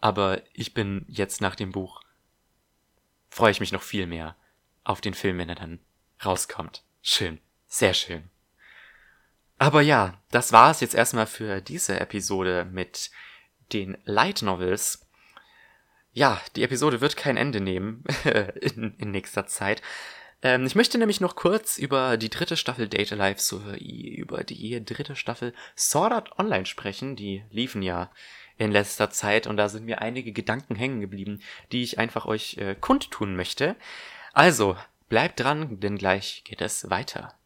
Aber 0.00 0.42
ich 0.54 0.74
bin 0.74 1.04
jetzt 1.08 1.40
nach 1.40 1.54
dem 1.54 1.72
Buch, 1.72 2.02
freue 3.28 3.50
ich 3.50 3.60
mich 3.60 3.72
noch 3.72 3.82
viel 3.82 4.06
mehr 4.06 4.36
auf 4.82 5.00
den 5.00 5.14
Film, 5.14 5.38
wenn 5.38 5.48
er 5.48 5.54
dann 5.54 5.80
rauskommt. 6.24 6.82
Schön. 7.02 7.40
Sehr 7.72 7.94
schön. 7.94 8.28
Aber 9.56 9.80
ja, 9.80 10.20
das 10.32 10.52
war 10.52 10.72
es 10.72 10.80
jetzt 10.80 10.94
erstmal 10.94 11.26
für 11.26 11.60
diese 11.60 12.00
Episode 12.00 12.66
mit 12.70 13.12
den 13.72 13.96
Light 14.04 14.42
Novels. 14.42 15.06
Ja, 16.12 16.40
die 16.56 16.64
Episode 16.64 17.00
wird 17.00 17.16
kein 17.16 17.36
Ende 17.36 17.60
nehmen 17.60 18.02
in, 18.60 18.96
in 18.98 19.12
nächster 19.12 19.46
Zeit. 19.46 19.82
Ähm, 20.42 20.66
ich 20.66 20.74
möchte 20.74 20.98
nämlich 20.98 21.20
noch 21.20 21.36
kurz 21.36 21.78
über 21.78 22.16
die 22.16 22.28
dritte 22.28 22.56
Staffel 22.56 22.88
Data 22.88 23.14
Life 23.14 23.40
sowie 23.40 24.16
über 24.16 24.42
die 24.42 24.84
dritte 24.84 25.14
Staffel 25.14 25.54
Sword 25.76 26.12
Art 26.12 26.38
Online 26.40 26.66
sprechen. 26.66 27.14
Die 27.14 27.44
liefen 27.50 27.82
ja 27.82 28.10
in 28.58 28.72
letzter 28.72 29.10
Zeit 29.10 29.46
und 29.46 29.56
da 29.56 29.68
sind 29.68 29.84
mir 29.84 30.02
einige 30.02 30.32
Gedanken 30.32 30.74
hängen 30.74 31.00
geblieben, 31.00 31.40
die 31.70 31.84
ich 31.84 32.00
einfach 32.00 32.26
euch 32.26 32.56
äh, 32.58 32.74
kundtun 32.74 33.36
möchte. 33.36 33.76
Also, 34.32 34.76
bleibt 35.08 35.38
dran, 35.38 35.78
denn 35.78 35.98
gleich 35.98 36.42
geht 36.44 36.62
es 36.62 36.90
weiter. 36.90 37.36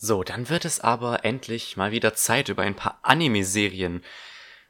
So, 0.00 0.22
dann 0.22 0.48
wird 0.48 0.64
es 0.64 0.78
aber 0.78 1.24
endlich 1.24 1.76
mal 1.76 1.90
wieder 1.90 2.14
Zeit, 2.14 2.48
über 2.48 2.62
ein 2.62 2.76
paar 2.76 3.00
Anime-Serien 3.02 4.04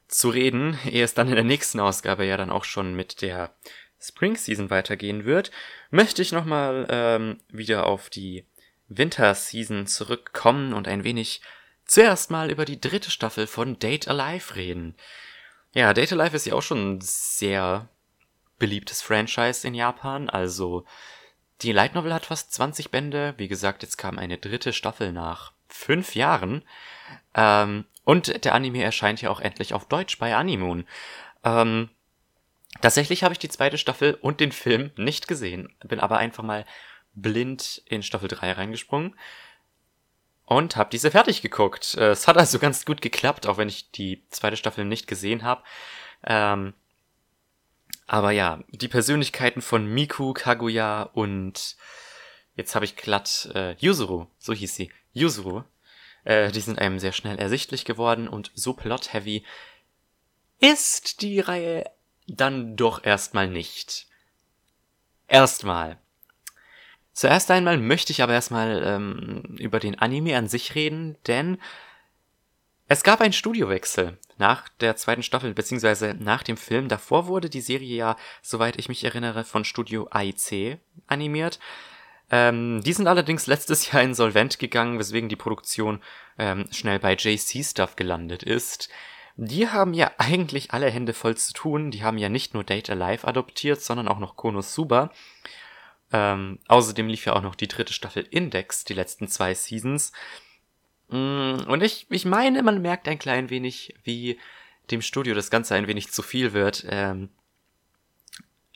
zu 0.07 0.31
reden, 0.31 0.79
ehe 0.87 1.05
es 1.05 1.13
dann 1.13 1.29
in 1.29 1.35
der 1.35 1.45
nächsten 1.45 1.81
Ausgabe 1.81 2.25
ja 2.25 2.39
dann 2.39 2.51
auch 2.51 2.65
schon 2.65 2.95
mit 2.95 3.21
der 3.21 3.55
Spring 4.01 4.37
Season 4.37 4.71
weitergehen 4.71 5.27
wird, 5.27 5.51
möchte 5.91 6.23
ich 6.23 6.33
nochmal 6.33 6.87
ähm, 6.89 7.41
wieder 7.51 7.87
auf 7.87 8.09
die 8.09 8.47
Winter 8.89 9.35
Season 9.35 9.87
zurückkommen 9.87 10.73
und 10.73 10.89
ein 10.89 11.05
wenig 11.05 11.43
zuerst 11.85 12.31
mal 12.31 12.51
über 12.51 12.65
die 12.65 12.81
dritte 12.81 13.11
Staffel 13.11 13.47
von 13.47 13.79
Date 13.79 14.09
Alive 14.09 14.55
reden. 14.55 14.95
Ja, 15.75 15.93
Date 15.93 16.13
Alive 16.13 16.37
ist 16.37 16.47
ja 16.47 16.55
auch 16.55 16.63
schon 16.63 16.95
ein 16.95 17.01
sehr 17.03 17.91
beliebtes 18.59 19.03
Franchise 19.03 19.67
in 19.67 19.75
Japan, 19.75 20.31
also 20.31 20.87
die 21.63 21.73
Light 21.73 21.95
Novel 21.95 22.15
hat 22.15 22.27
fast 22.27 22.53
20 22.53 22.91
Bände. 22.91 23.35
Wie 23.37 23.49
gesagt, 23.49 23.83
jetzt 23.83 23.97
kam 23.97 24.19
eine 24.19 24.39
dritte 24.39 24.73
Staffel 24.73 25.13
nach 25.13 25.53
fünf 25.69 26.15
Jahren. 26.15 26.63
Ähm, 27.35 27.85
und 28.05 28.45
der 28.45 28.55
Anime 28.55 28.83
erscheint 28.83 29.21
ja 29.21 29.31
auch 29.31 29.41
endlich 29.41 29.75
auf 29.75 29.87
Deutsch 29.87 30.19
bei 30.19 30.35
Animoon. 30.35 30.87
Ähm, 31.45 31.91
tatsächlich 32.81 33.23
habe 33.23 33.33
ich 33.33 33.39
die 33.39 33.49
zweite 33.49 33.79
Staffel 33.79 34.15
und 34.15 34.41
den 34.41 34.53
Film 34.53 34.91
nicht 34.97 35.29
gesehen. 35.29 35.75
Bin 35.85 36.01
aber 36.01 36.19
einfach 36.19 36.45
mal 36.45 36.65
blind 37.15 37.83
in 37.87 38.03
Staffel 38.03 38.29
3 38.29 38.53
reingesprungen 38.53 39.15
und 40.45 40.77
habe 40.77 40.91
diese 40.91 41.11
fertig 41.11 41.43
geguckt. 41.43 41.97
Äh, 41.97 42.11
es 42.11 42.27
hat 42.27 42.39
also 42.39 42.59
ganz 42.59 42.85
gut 42.87 43.03
geklappt, 43.03 43.47
auch 43.47 43.59
wenn 43.59 43.69
ich 43.69 43.91
die 43.91 44.25
zweite 44.31 44.57
Staffel 44.57 44.85
nicht 44.85 45.07
gesehen 45.07 45.43
habe. 45.43 45.63
Ähm, 46.25 46.75
aber 48.09 48.33
ja, 48.33 48.65
die 48.71 48.89
Persönlichkeiten 48.89 49.63
von 49.63 49.87
Miku, 49.87 50.33
Kaguya 50.33 51.03
und 51.03 51.77
jetzt 52.57 52.75
habe 52.75 52.87
ich 52.87 52.97
glatt 52.97 53.51
äh, 53.55 53.77
Yuzuru, 53.79 54.27
so 54.39 54.53
hieß 54.53 54.75
sie, 54.75 54.91
Yuzuru, 55.13 55.63
äh, 56.25 56.51
die 56.51 56.61
sind 56.61 56.79
einem 56.79 56.99
sehr 56.99 57.13
schnell 57.13 57.39
ersichtlich 57.39 57.85
geworden 57.85 58.27
und 58.27 58.51
so 58.55 58.73
plot-heavy 58.73 59.45
ist 60.59 61.23
die 61.23 61.39
Reihe 61.39 61.85
dann 62.27 62.77
doch 62.77 63.05
erstmal 63.05 63.49
nicht. 63.49 64.07
Erstmal. 65.29 65.99
Zuerst 67.13 67.51
einmal 67.51 67.77
möchte 67.77 68.13
ich 68.13 68.23
aber 68.23 68.33
erstmal 68.33 68.83
ähm, 68.85 69.57
über 69.59 69.81
den 69.81 69.99
Anime 69.99 70.37
an 70.37 70.49
sich 70.49 70.75
reden, 70.75 71.17
denn 71.27 71.59
es 72.89 73.03
gab 73.03 73.21
einen 73.21 73.35
Studiowechsel 73.35 74.19
nach 74.39 74.69
der 74.81 74.97
zweiten 74.97 75.23
Staffel, 75.23 75.53
beziehungsweise 75.53 76.17
nach 76.19 76.43
dem 76.43 76.57
Film. 76.57 76.89
Davor 76.89 77.27
wurde 77.27 77.51
die 77.51 77.61
Serie 77.61 77.97
ja, 77.97 78.17
soweit 78.41 78.79
ich 78.79 78.89
mich 78.89 79.05
erinnere, 79.05 79.45
von 79.45 79.65
Studio 79.65 80.09
AIC 80.11 80.79
animiert. 81.07 81.59
Ähm, 82.31 82.83
die 82.83 82.93
sind 82.93 83.07
allerdings 83.07 83.47
letztes 83.47 83.93
Jahr 83.93 84.03
insolvent 84.03 84.59
gegangen, 84.59 84.99
weswegen 84.99 85.29
die 85.29 85.37
Produktion 85.37 86.01
ähm, 86.39 86.67
schnell 86.71 86.99
bei 86.99 87.15
JC 87.15 87.63
Stuff 87.65 87.97
gelandet 87.97 88.43
ist. 88.43 88.89
Die 89.37 89.69
haben 89.69 89.95
ja 89.95 90.11
eigentlich 90.19 90.73
alle 90.73 90.91
Hände 90.91 91.13
voll 91.13 91.37
zu 91.37 91.53
tun. 91.53 91.91
Die 91.91 92.03
haben 92.03 92.19
ja 92.19 92.29
nicht 92.29 92.55
nur 92.55 92.65
Date 92.65 92.91
Alive 92.91 93.27
adoptiert, 93.27 93.81
sondern 93.83 94.09
auch 94.09 94.19
noch 94.19 94.35
Konosuba. 94.37 95.13
Ähm, 96.11 96.59
außerdem 96.69 97.07
lief 97.07 97.27
ja 97.27 97.35
auch 97.35 97.43
noch 97.43 97.55
die 97.55 97.69
dritte 97.69 97.93
Staffel 97.93 98.27
Index, 98.31 98.85
die 98.85 98.95
letzten 98.95 99.29
zwei 99.29 99.55
Seasons. 99.55 100.13
Mm, 101.09 101.65
und 101.67 101.83
ich, 101.83 102.07
ich 102.11 102.25
meine, 102.25 102.63
man 102.63 102.83
merkt 102.83 103.09
ein 103.09 103.19
klein 103.19 103.51
wenig, 103.51 103.95
wie 104.05 104.39
dem 104.91 105.03
Studio 105.03 105.35
das 105.35 105.51
Ganze 105.51 105.75
ein 105.75 105.87
wenig 105.87 106.11
zu 106.11 106.23
viel 106.23 106.53
wird. 106.53 106.87
Ähm, 106.89 107.31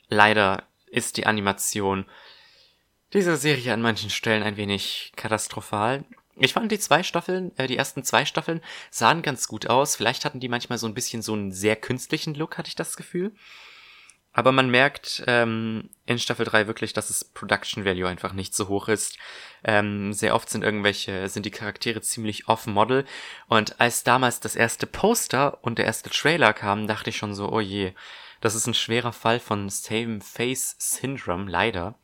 leider 0.09 0.67
ist 0.87 1.17
die 1.17 1.25
Animation 1.25 2.05
dieser 3.13 3.37
Serie 3.37 3.73
an 3.73 3.81
manchen 3.81 4.09
Stellen 4.09 4.43
ein 4.43 4.57
wenig 4.57 5.11
katastrophal. 5.15 6.03
Ich 6.35 6.53
fand 6.53 6.71
die 6.71 6.79
zwei 6.79 7.03
Staffeln, 7.03 7.55
äh, 7.57 7.67
die 7.67 7.77
ersten 7.77 8.03
zwei 8.03 8.25
Staffeln 8.25 8.61
sahen 8.89 9.21
ganz 9.21 9.47
gut 9.47 9.67
aus. 9.67 9.95
Vielleicht 9.95 10.25
hatten 10.25 10.39
die 10.39 10.49
manchmal 10.49 10.79
so 10.79 10.87
ein 10.87 10.95
bisschen 10.95 11.21
so 11.21 11.33
einen 11.33 11.51
sehr 11.51 11.75
künstlichen 11.75 12.33
Look, 12.33 12.57
hatte 12.57 12.69
ich 12.69 12.75
das 12.75 12.97
Gefühl. 12.97 13.33
Aber 14.33 14.51
man 14.51 14.69
merkt 14.69 15.23
ähm, 15.27 15.91
in 16.07 16.17
Staffel 16.17 16.45
3 16.45 16.65
wirklich, 16.65 16.91
dass 16.93 17.07
das 17.09 17.23
Production 17.23 17.85
Value 17.85 18.07
einfach 18.07 18.33
nicht 18.33 18.55
so 18.55 18.67
hoch 18.67 18.87
ist. 18.87 19.17
Ähm, 19.63 20.11
sehr 20.11 20.33
oft 20.33 20.49
sind 20.49 20.63
irgendwelche, 20.63 21.29
sind 21.29 21.45
die 21.45 21.51
Charaktere 21.51 22.01
ziemlich 22.01 22.47
off-Model. 22.47 23.05
Und 23.47 23.79
als 23.79 24.03
damals 24.03 24.39
das 24.39 24.55
erste 24.55 24.87
Poster 24.87 25.63
und 25.63 25.77
der 25.77 25.85
erste 25.85 26.09
Trailer 26.09 26.51
kamen, 26.53 26.87
dachte 26.87 27.11
ich 27.11 27.17
schon 27.17 27.35
so, 27.35 27.51
oh 27.51 27.59
je, 27.59 27.93
das 28.41 28.55
ist 28.55 28.65
ein 28.65 28.73
schwerer 28.73 29.13
Fall 29.13 29.39
von 29.39 29.69
Same 29.69 30.19
Face 30.19 30.75
Syndrome, 30.79 31.49
leider. 31.49 31.95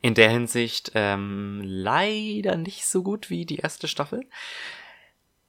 In 0.00 0.14
der 0.14 0.30
Hinsicht 0.30 0.92
ähm, 0.94 1.60
leider 1.62 2.56
nicht 2.56 2.86
so 2.86 3.02
gut 3.02 3.28
wie 3.28 3.44
die 3.44 3.58
erste 3.58 3.86
Staffel. 3.86 4.26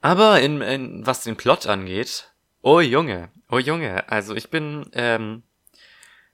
Aber 0.02 0.42
in, 0.42 0.62
in 0.62 1.08
was 1.08 1.24
den 1.24 1.38
Plot 1.38 1.68
angeht, 1.68 2.35
Oh 2.68 2.80
Junge, 2.80 3.30
oh 3.52 3.60
Junge, 3.60 4.10
also 4.10 4.34
ich 4.34 4.50
bin 4.50 4.90
ähm, 4.94 5.44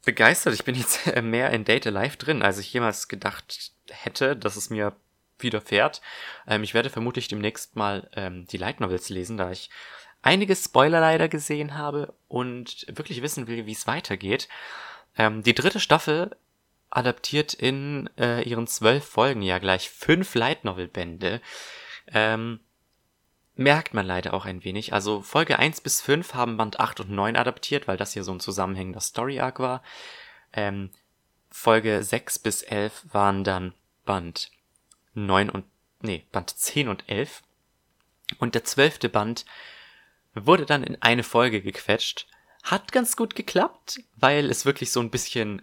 begeistert. 0.05 0.53
Ich 0.53 0.63
bin 0.63 0.75
jetzt 0.75 1.13
mehr 1.21 1.49
in 1.49 1.65
Data 1.65 1.89
Life 1.89 2.15
drin, 2.15 2.41
als 2.41 2.57
ich 2.57 2.71
jemals 2.71 3.09
gedacht 3.09 3.73
hätte, 3.89 4.37
dass 4.37 4.55
es 4.55 4.69
mir 4.69 4.95
widerfährt. 5.39 6.01
Ähm, 6.47 6.63
ich 6.63 6.73
werde 6.73 6.89
vermutlich 6.89 7.27
demnächst 7.27 7.75
mal 7.75 8.09
ähm, 8.15 8.45
die 8.45 8.55
Light 8.55 8.79
Novels 8.79 9.09
lesen, 9.09 9.35
da 9.35 9.51
ich 9.51 9.69
einige 10.21 10.55
Spoiler 10.55 11.01
leider 11.01 11.27
gesehen 11.27 11.77
habe 11.77 12.13
und 12.29 12.85
wirklich 12.87 13.21
wissen 13.21 13.47
will, 13.47 13.65
wie 13.65 13.73
es 13.73 13.85
weitergeht. 13.85 14.47
Ähm, 15.17 15.43
die 15.43 15.53
dritte 15.53 15.81
Staffel 15.81 16.33
adaptiert 16.89 17.53
in 17.53 18.09
äh, 18.17 18.43
ihren 18.43 18.67
zwölf 18.67 19.03
Folgen 19.03 19.41
ja 19.41 19.59
gleich 19.59 19.89
fünf 19.89 20.33
Light 20.35 20.63
Novel 20.63 20.87
Bände. 20.87 21.41
Ähm, 22.07 22.61
merkt 23.55 23.93
man 23.93 24.05
leider 24.05 24.33
auch 24.33 24.45
ein 24.45 24.63
wenig. 24.63 24.93
Also 24.93 25.21
Folge 25.21 25.59
1 25.59 25.81
bis 25.81 26.01
5 26.01 26.33
haben 26.33 26.57
Band 26.57 26.79
8 26.79 27.01
und 27.01 27.11
9 27.11 27.35
adaptiert, 27.35 27.87
weil 27.87 27.97
das 27.97 28.13
hier 28.13 28.23
so 28.23 28.31
ein 28.31 28.39
zusammenhängender 28.39 29.01
Story 29.01 29.39
Arc 29.39 29.59
war. 29.59 29.83
Ähm, 30.53 30.91
Folge 31.49 32.01
6 32.03 32.39
bis 32.39 32.61
11 32.63 33.05
waren 33.11 33.43
dann 33.43 33.73
Band 34.05 34.51
9 35.13 35.49
und, 35.49 35.65
nee, 36.01 36.25
Band 36.31 36.49
10 36.49 36.87
und 36.87 37.09
11. 37.09 37.41
Und 38.39 38.55
der 38.55 38.63
zwölfte 38.63 39.09
Band 39.09 39.45
wurde 40.33 40.65
dann 40.65 40.83
in 40.83 41.01
eine 41.01 41.23
Folge 41.23 41.61
gequetscht. 41.61 42.27
Hat 42.63 42.91
ganz 42.91 43.17
gut 43.17 43.35
geklappt, 43.35 44.01
weil 44.15 44.49
es 44.49 44.65
wirklich 44.65 44.91
so 44.91 45.01
ein 45.01 45.09
bisschen 45.09 45.61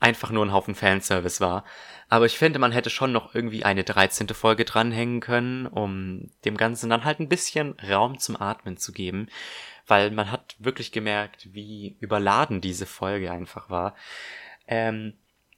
einfach 0.00 0.30
nur 0.30 0.44
ein 0.44 0.52
Haufen 0.52 0.74
Fanservice 0.74 1.40
war. 1.40 1.64
Aber 2.08 2.26
ich 2.26 2.38
finde, 2.38 2.58
man 2.58 2.72
hätte 2.72 2.90
schon 2.90 3.12
noch 3.12 3.34
irgendwie 3.34 3.64
eine 3.64 3.84
13. 3.84 4.28
Folge 4.28 4.64
dranhängen 4.64 5.20
können, 5.20 5.66
um 5.66 6.30
dem 6.44 6.56
Ganzen 6.56 6.88
dann 6.88 7.04
halt 7.04 7.20
ein 7.20 7.28
bisschen 7.28 7.76
Raum 7.80 8.18
zum 8.18 8.40
Atmen 8.40 8.76
zu 8.76 8.92
geben. 8.92 9.28
Weil 9.86 10.10
man 10.10 10.30
hat 10.30 10.56
wirklich 10.58 10.92
gemerkt, 10.92 11.48
wie 11.52 11.96
überladen 12.00 12.60
diese 12.60 12.86
Folge 12.86 13.30
einfach 13.30 13.70
war. 13.70 13.94
Ähm, 14.66 15.14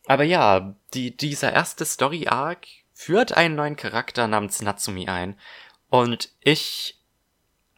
aber 0.07 0.25
ja, 0.25 0.75
die, 0.95 1.17
dieser 1.17 1.53
erste 1.53 1.85
Story-Arc 1.85 2.67
führt 2.93 3.37
einen 3.37 3.55
neuen 3.55 3.77
Charakter 3.77 4.27
namens 4.27 4.61
Natsumi 4.63 5.09
ein. 5.09 5.39
Und 5.89 6.31
ich 6.41 6.99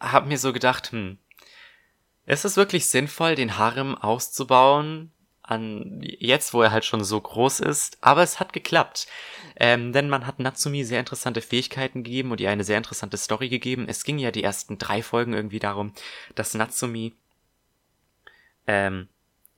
habe 0.01 0.29
mir 0.29 0.39
so 0.39 0.53
gedacht, 0.53 0.93
hm, 0.93 1.19
ist 2.27 2.45
es 2.45 2.57
wirklich 2.57 2.87
sinnvoll, 2.87 3.35
den 3.35 3.59
Harem 3.59 3.97
auszubauen, 3.97 5.12
an 5.43 6.01
jetzt, 6.03 6.55
wo 6.55 6.63
er 6.63 6.71
halt 6.71 6.85
schon 6.85 7.05
so 7.05 7.21
groß 7.21 7.61
ist. 7.61 7.99
Aber 8.01 8.23
es 8.23 8.41
hat 8.41 8.53
geklappt. 8.53 9.07
Ähm, 9.57 9.93
denn 9.93 10.09
man 10.09 10.27
hat 10.27 10.39
Natsumi 10.39 10.85
sehr 10.85 11.01
interessante 11.01 11.41
Fähigkeiten 11.41 12.05
gegeben 12.05 12.31
und 12.31 12.41
ihr 12.41 12.51
eine 12.51 12.65
sehr 12.65 12.79
interessante 12.79 13.17
Story 13.17 13.49
gegeben. 13.49 13.87
Es 13.89 14.05
ging 14.05 14.19
ja 14.19 14.31
die 14.31 14.45
ersten 14.45 14.79
drei 14.79 15.03
Folgen 15.03 15.35
irgendwie 15.35 15.59
darum, 15.59 15.93
dass 16.35 16.55
Natsumi 16.55 17.15
ähm, 18.67 19.09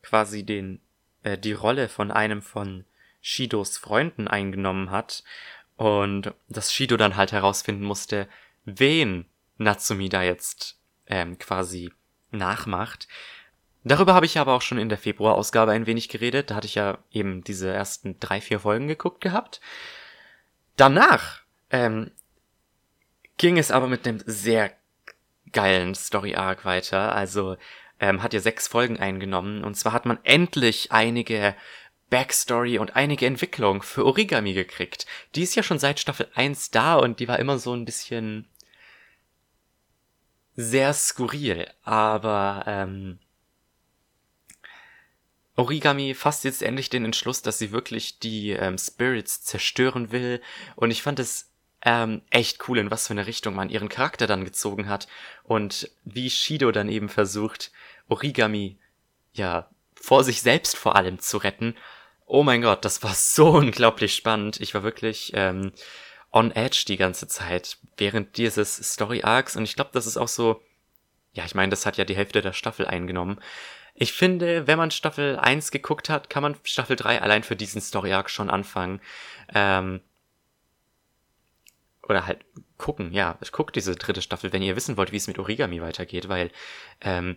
quasi 0.02 0.44
den 0.44 0.80
äh, 1.22 1.38
die 1.38 1.52
Rolle 1.52 1.88
von 1.88 2.10
einem 2.10 2.42
von 2.42 2.84
Shidos 3.20 3.78
Freunden 3.78 4.28
eingenommen 4.28 4.90
hat 4.90 5.24
und 5.76 6.32
dass 6.48 6.72
Shido 6.72 6.96
dann 6.96 7.16
halt 7.16 7.32
herausfinden 7.32 7.84
musste, 7.84 8.28
wen 8.64 9.26
Natsumi 9.56 10.08
da 10.08 10.22
jetzt 10.22 10.78
ähm, 11.06 11.38
quasi 11.38 11.92
nachmacht. 12.30 13.08
Darüber 13.84 14.14
habe 14.14 14.24
ich 14.24 14.38
aber 14.38 14.54
auch 14.54 14.62
schon 14.62 14.78
in 14.78 14.88
der 14.88 14.98
Februarausgabe 14.98 15.72
ein 15.72 15.86
wenig 15.86 16.08
geredet. 16.08 16.50
Da 16.50 16.56
hatte 16.56 16.66
ich 16.66 16.74
ja 16.74 16.98
eben 17.12 17.44
diese 17.44 17.70
ersten 17.70 18.18
drei, 18.18 18.40
vier 18.40 18.60
Folgen 18.60 18.88
geguckt 18.88 19.20
gehabt. 19.20 19.60
Danach 20.76 21.42
ähm, 21.70 22.10
ging 23.36 23.58
es 23.58 23.70
aber 23.70 23.86
mit 23.86 24.08
einem 24.08 24.22
sehr 24.24 24.72
geilen 25.52 25.94
Story 25.94 26.34
Arc 26.34 26.64
weiter. 26.64 27.14
Also 27.14 27.56
ähm, 28.00 28.22
hat 28.22 28.32
ja 28.32 28.40
sechs 28.40 28.68
Folgen 28.68 28.98
eingenommen. 28.98 29.62
Und 29.62 29.74
zwar 29.74 29.92
hat 29.92 30.06
man 30.06 30.18
endlich 30.24 30.90
einige 30.90 31.54
Backstory 32.08 32.78
und 32.78 32.96
einige 32.96 33.26
Entwicklung 33.26 33.82
für 33.82 34.06
Origami 34.06 34.54
gekriegt. 34.54 35.06
Die 35.34 35.42
ist 35.42 35.56
ja 35.56 35.62
schon 35.62 35.78
seit 35.78 36.00
Staffel 36.00 36.28
1 36.34 36.70
da 36.70 36.94
und 36.94 37.20
die 37.20 37.28
war 37.28 37.38
immer 37.38 37.58
so 37.58 37.74
ein 37.74 37.84
bisschen 37.84 38.48
sehr 40.56 40.94
skurril. 40.94 41.68
Aber 41.82 42.64
ähm, 42.66 43.18
Origami 45.56 46.14
fasst 46.14 46.44
jetzt 46.44 46.62
endlich 46.62 46.90
den 46.90 47.04
Entschluss, 47.04 47.42
dass 47.42 47.58
sie 47.58 47.70
wirklich 47.70 48.18
die 48.18 48.50
ähm, 48.50 48.76
Spirits 48.78 49.42
zerstören 49.42 50.10
will. 50.10 50.40
Und 50.74 50.90
ich 50.90 51.02
fand 51.02 51.20
es 51.20 51.50
ähm, 51.84 52.22
echt 52.30 52.68
cool, 52.68 52.78
in 52.78 52.90
was 52.90 53.06
für 53.06 53.12
eine 53.12 53.26
Richtung 53.26 53.54
man 53.54 53.70
ihren 53.70 53.88
Charakter 53.88 54.26
dann 54.26 54.44
gezogen 54.44 54.88
hat. 54.88 55.06
Und 55.44 55.90
wie 56.04 56.30
Shido 56.30 56.72
dann 56.72 56.88
eben 56.88 57.08
versucht, 57.08 57.70
Origami, 58.08 58.78
ja, 59.32 59.68
vor 59.94 60.24
sich 60.24 60.42
selbst 60.42 60.76
vor 60.76 60.96
allem 60.96 61.18
zu 61.18 61.38
retten. 61.38 61.76
Oh 62.26 62.42
mein 62.42 62.62
Gott, 62.62 62.84
das 62.84 63.02
war 63.02 63.14
so 63.14 63.48
unglaublich 63.48 64.14
spannend. 64.14 64.60
Ich 64.60 64.74
war 64.74 64.82
wirklich 64.82 65.32
ähm, 65.34 65.72
on 66.32 66.50
edge 66.50 66.84
die 66.88 66.96
ganze 66.96 67.28
Zeit 67.28 67.78
während 67.96 68.36
dieses 68.38 68.76
Story 68.76 69.22
Arcs. 69.22 69.56
Und 69.56 69.64
ich 69.64 69.76
glaube, 69.76 69.90
das 69.92 70.06
ist 70.06 70.16
auch 70.16 70.28
so, 70.28 70.60
ja, 71.32 71.44
ich 71.44 71.54
meine, 71.54 71.70
das 71.70 71.86
hat 71.86 71.96
ja 71.96 72.04
die 72.04 72.16
Hälfte 72.16 72.42
der 72.42 72.52
Staffel 72.52 72.86
eingenommen. 72.86 73.40
Ich 73.94 74.12
finde, 74.12 74.66
wenn 74.66 74.78
man 74.78 74.90
Staffel 74.90 75.38
1 75.38 75.70
geguckt 75.70 76.10
hat, 76.10 76.28
kann 76.28 76.42
man 76.42 76.56
Staffel 76.64 76.96
3 76.96 77.22
allein 77.22 77.44
für 77.44 77.56
diesen 77.56 77.80
Story 77.80 78.12
Arc 78.12 78.28
schon 78.28 78.50
anfangen. 78.50 79.00
Ähm, 79.54 80.00
oder 82.02 82.26
halt 82.26 82.44
gucken, 82.76 83.12
ja, 83.12 83.38
guckt 83.52 83.76
diese 83.76 83.94
dritte 83.94 84.20
Staffel, 84.20 84.52
wenn 84.52 84.62
ihr 84.62 84.76
wissen 84.76 84.96
wollt, 84.96 85.12
wie 85.12 85.16
es 85.16 85.28
mit 85.28 85.38
Origami 85.38 85.80
weitergeht, 85.80 86.28
weil 86.28 86.50
ähm, 87.00 87.36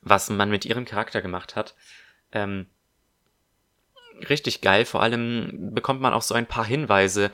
was 0.00 0.30
man 0.30 0.48
mit 0.48 0.64
ihrem 0.64 0.84
Charakter 0.84 1.20
gemacht 1.20 1.56
hat, 1.56 1.74
ähm, 2.32 2.66
richtig 4.28 4.60
geil. 4.60 4.84
Vor 4.84 5.02
allem 5.02 5.74
bekommt 5.74 6.00
man 6.00 6.12
auch 6.12 6.22
so 6.22 6.34
ein 6.34 6.46
paar 6.46 6.64
Hinweise, 6.64 7.30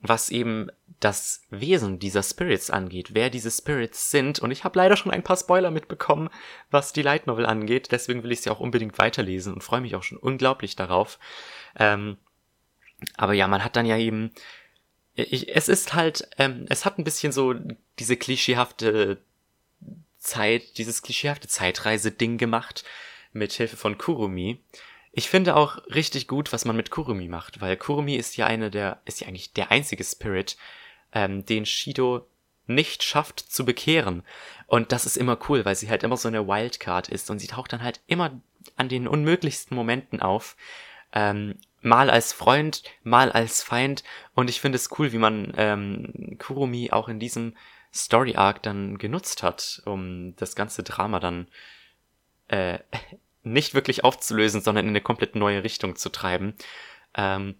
was 0.00 0.30
eben 0.30 0.70
das 1.00 1.42
Wesen 1.50 1.98
dieser 1.98 2.22
Spirits 2.22 2.70
angeht, 2.70 3.14
wer 3.14 3.30
diese 3.30 3.50
Spirits 3.50 4.10
sind. 4.10 4.38
Und 4.38 4.50
ich 4.50 4.64
habe 4.64 4.78
leider 4.78 4.96
schon 4.96 5.12
ein 5.12 5.22
paar 5.22 5.36
Spoiler 5.36 5.70
mitbekommen, 5.70 6.28
was 6.70 6.92
die 6.92 7.02
Light 7.02 7.26
Novel 7.26 7.46
angeht. 7.46 7.88
Deswegen 7.90 8.22
will 8.22 8.32
ich 8.32 8.42
sie 8.42 8.50
auch 8.50 8.60
unbedingt 8.60 8.98
weiterlesen 8.98 9.54
und 9.54 9.64
freue 9.64 9.80
mich 9.80 9.94
auch 9.94 10.02
schon 10.02 10.18
unglaublich 10.18 10.76
darauf. 10.76 11.18
Ähm, 11.76 12.16
aber 13.16 13.32
ja, 13.32 13.46
man 13.48 13.64
hat 13.64 13.76
dann 13.76 13.86
ja 13.86 13.96
eben. 13.96 14.32
Ich, 15.14 15.54
es 15.54 15.68
ist 15.68 15.94
halt, 15.94 16.28
ähm, 16.38 16.66
es 16.68 16.84
hat 16.84 16.98
ein 16.98 17.04
bisschen 17.04 17.32
so 17.32 17.54
diese 17.98 18.16
klischeehafte 18.16 19.18
Zeit, 20.18 20.78
dieses 20.78 21.02
klischeehafte 21.02 21.48
Zeitreise-Ding 21.48 22.38
gemacht 22.38 22.84
mit 23.32 23.52
Hilfe 23.52 23.76
von 23.76 23.98
Kurumi. 23.98 24.60
Ich 25.12 25.28
finde 25.28 25.56
auch 25.56 25.78
richtig 25.86 26.28
gut, 26.28 26.52
was 26.52 26.64
man 26.64 26.76
mit 26.76 26.90
Kurumi 26.90 27.28
macht, 27.28 27.60
weil 27.60 27.76
Kurumi 27.76 28.16
ist 28.16 28.36
ja 28.36 28.46
eine 28.46 28.70
der, 28.70 29.00
ist 29.04 29.20
ja 29.20 29.28
eigentlich 29.28 29.52
der 29.52 29.70
einzige 29.70 30.04
Spirit 30.04 30.56
ähm, 31.12 31.44
den 31.44 31.66
Shido 31.66 32.26
nicht 32.66 33.02
schafft 33.02 33.40
zu 33.40 33.64
bekehren. 33.64 34.22
Und 34.66 34.92
das 34.92 35.06
ist 35.06 35.16
immer 35.16 35.38
cool, 35.48 35.64
weil 35.64 35.74
sie 35.74 35.88
halt 35.88 36.02
immer 36.02 36.16
so 36.16 36.28
eine 36.28 36.46
Wildcard 36.46 37.08
ist 37.08 37.30
und 37.30 37.38
sie 37.38 37.46
taucht 37.46 37.72
dann 37.72 37.82
halt 37.82 38.00
immer 38.06 38.40
an 38.76 38.88
den 38.88 39.08
unmöglichsten 39.08 39.74
Momenten 39.74 40.20
auf. 40.20 40.56
Ähm, 41.12 41.56
mal 41.80 42.10
als 42.10 42.32
Freund, 42.32 42.82
mal 43.02 43.32
als 43.32 43.62
Feind. 43.62 44.04
Und 44.34 44.50
ich 44.50 44.60
finde 44.60 44.76
es 44.76 44.90
cool, 44.98 45.12
wie 45.12 45.18
man 45.18 45.52
ähm, 45.56 46.36
Kurumi 46.38 46.90
auch 46.90 47.08
in 47.08 47.18
diesem 47.18 47.56
Story 47.92 48.36
Arc 48.36 48.62
dann 48.62 48.98
genutzt 48.98 49.42
hat, 49.42 49.82
um 49.86 50.36
das 50.36 50.54
ganze 50.54 50.82
Drama 50.82 51.20
dann 51.20 51.48
äh, 52.48 52.78
nicht 53.52 53.74
wirklich 53.74 54.04
aufzulösen, 54.04 54.60
sondern 54.60 54.86
in 54.86 54.90
eine 54.90 55.00
komplett 55.00 55.34
neue 55.34 55.62
Richtung 55.64 55.96
zu 55.96 56.08
treiben. 56.08 56.54
Ähm, 57.14 57.56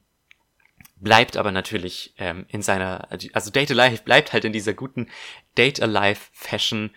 bleibt 0.96 1.36
aber 1.36 1.52
natürlich 1.52 2.14
ähm, 2.18 2.46
in 2.48 2.62
seiner, 2.62 3.08
also 3.32 3.50
Date 3.50 3.70
Alive 3.70 4.02
bleibt 4.02 4.32
halt 4.32 4.44
in 4.44 4.52
dieser 4.52 4.74
guten 4.74 5.08
Date 5.56 5.80
Alive 5.80 6.20
Fashion, 6.32 6.90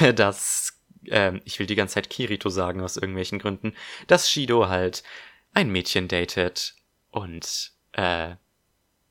äh, 0.00 0.12
dass, 0.14 0.80
ähm, 1.06 1.40
ich 1.44 1.58
will 1.58 1.66
die 1.66 1.74
ganze 1.74 1.94
Zeit 1.94 2.10
Kirito 2.10 2.48
sagen 2.48 2.80
aus 2.80 2.96
irgendwelchen 2.96 3.38
Gründen, 3.38 3.74
dass 4.06 4.30
Shido 4.30 4.68
halt 4.68 5.02
ein 5.52 5.70
Mädchen 5.70 6.08
datet 6.08 6.74
und, 7.10 7.72
äh, 7.92 8.34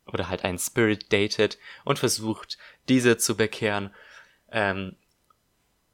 oder 0.08 0.30
halt 0.30 0.44
einen 0.44 0.60
Spirit 0.60 1.14
datet 1.14 1.58
und 1.86 2.00
versucht, 2.00 2.58
diese 2.90 3.18
zu 3.18 3.38
bekehren, 3.38 3.94
ähm, 4.52 4.98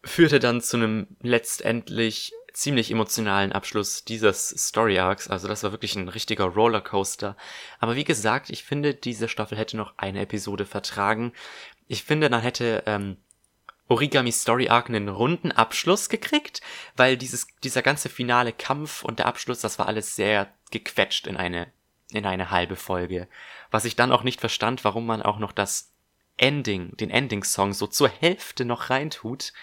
führte 0.04 0.40
dann 0.40 0.62
zu 0.62 0.78
einem 0.78 1.08
letztendlich 1.22 2.34
ziemlich 2.60 2.92
emotionalen 2.92 3.54
Abschluss 3.54 4.04
dieses 4.04 4.50
Story 4.50 5.00
Arcs. 5.00 5.30
Also 5.30 5.48
das 5.48 5.64
war 5.64 5.72
wirklich 5.72 5.96
ein 5.96 6.10
richtiger 6.10 6.46
Rollercoaster. 6.46 7.38
Aber 7.80 7.96
wie 7.96 8.04
gesagt, 8.04 8.50
ich 8.50 8.64
finde, 8.64 8.94
diese 8.94 9.30
Staffel 9.30 9.58
hätte 9.58 9.78
noch 9.78 9.94
eine 9.98 10.22
Episode 10.22 10.66
vertragen. 10.66 11.32
Ich 11.88 12.04
finde, 12.04 12.30
dann 12.30 12.42
hätte 12.42 12.84
ähm, 12.86 13.18
Origami 13.88 14.34
Story 14.34 14.68
Arc 14.68 14.90
einen 14.90 15.08
runden 15.08 15.54
Abschluss 15.54 16.10
gekriegt, 16.10 16.62
weil 16.98 17.16
dieses, 17.16 17.48
dieser 17.64 17.82
ganze 17.82 18.10
finale 18.10 18.52
Kampf 18.52 19.04
und 19.04 19.20
der 19.20 19.28
Abschluss, 19.28 19.62
das 19.62 19.80
war 19.80 19.88
alles 19.88 20.18
sehr 20.18 20.54
gequetscht 20.70 21.28
in 21.28 21.38
eine, 21.38 21.72
in 22.12 22.26
eine 22.26 22.52
halbe 22.52 22.76
Folge. 22.76 23.30
Was 23.72 23.86
ich 23.86 23.96
dann 23.96 24.12
auch 24.12 24.24
nicht 24.24 24.42
verstand, 24.42 24.84
warum 24.84 25.06
man 25.06 25.22
auch 25.22 25.40
noch 25.40 25.54
das 25.54 25.94
Ending, 26.36 26.96
den 26.98 27.10
Ending-Song 27.10 27.74
so 27.74 27.88
zur 27.88 28.10
Hälfte 28.10 28.66
noch 28.66 28.90
reintut 28.90 29.54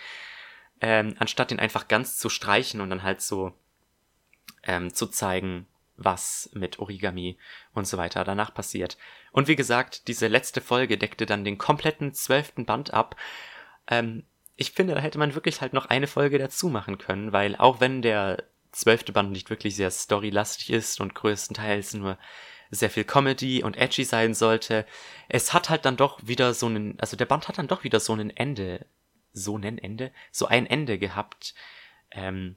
ähm, 0.80 1.14
anstatt 1.18 1.50
den 1.50 1.60
einfach 1.60 1.88
ganz 1.88 2.18
zu 2.18 2.28
streichen 2.28 2.80
und 2.80 2.90
dann 2.90 3.02
halt 3.02 3.20
so 3.20 3.52
ähm, 4.62 4.92
zu 4.92 5.06
zeigen, 5.06 5.66
was 5.96 6.50
mit 6.52 6.78
Origami 6.78 7.38
und 7.72 7.86
so 7.86 7.96
weiter 7.96 8.24
danach 8.24 8.52
passiert. 8.52 8.98
Und 9.32 9.48
wie 9.48 9.56
gesagt, 9.56 10.08
diese 10.08 10.28
letzte 10.28 10.60
Folge 10.60 10.98
deckte 10.98 11.26
dann 11.26 11.44
den 11.44 11.58
kompletten 11.58 12.12
zwölften 12.12 12.66
Band 12.66 12.92
ab. 12.92 13.16
Ähm, 13.88 14.24
ich 14.56 14.72
finde, 14.72 14.94
da 14.94 15.00
hätte 15.00 15.18
man 15.18 15.34
wirklich 15.34 15.60
halt 15.60 15.72
noch 15.72 15.86
eine 15.86 16.06
Folge 16.06 16.38
dazu 16.38 16.68
machen 16.68 16.98
können, 16.98 17.32
weil 17.32 17.56
auch 17.56 17.80
wenn 17.80 18.02
der 18.02 18.44
zwölfte 18.72 19.12
Band 19.12 19.30
nicht 19.30 19.50
wirklich 19.50 19.76
sehr 19.76 19.90
storylastig 19.90 20.70
ist 20.70 21.00
und 21.00 21.14
größtenteils 21.14 21.94
nur 21.94 22.18
sehr 22.70 22.90
viel 22.90 23.04
Comedy 23.04 23.62
und 23.62 23.76
edgy 23.76 24.04
sein 24.04 24.34
sollte, 24.34 24.86
es 25.28 25.52
hat 25.52 25.70
halt 25.70 25.84
dann 25.84 25.96
doch 25.96 26.20
wieder 26.26 26.52
so 26.52 26.66
einen, 26.66 26.98
also 27.00 27.16
der 27.16 27.26
Band 27.26 27.48
hat 27.48 27.58
dann 27.58 27.68
doch 27.68 27.84
wieder 27.84 28.00
so 28.00 28.12
ein 28.12 28.30
Ende 28.30 28.86
so 29.36 29.56
ein 29.58 29.78
Ende, 29.78 30.10
so 30.32 30.46
ein 30.46 30.66
Ende 30.66 30.98
gehabt, 30.98 31.54
ähm, 32.10 32.56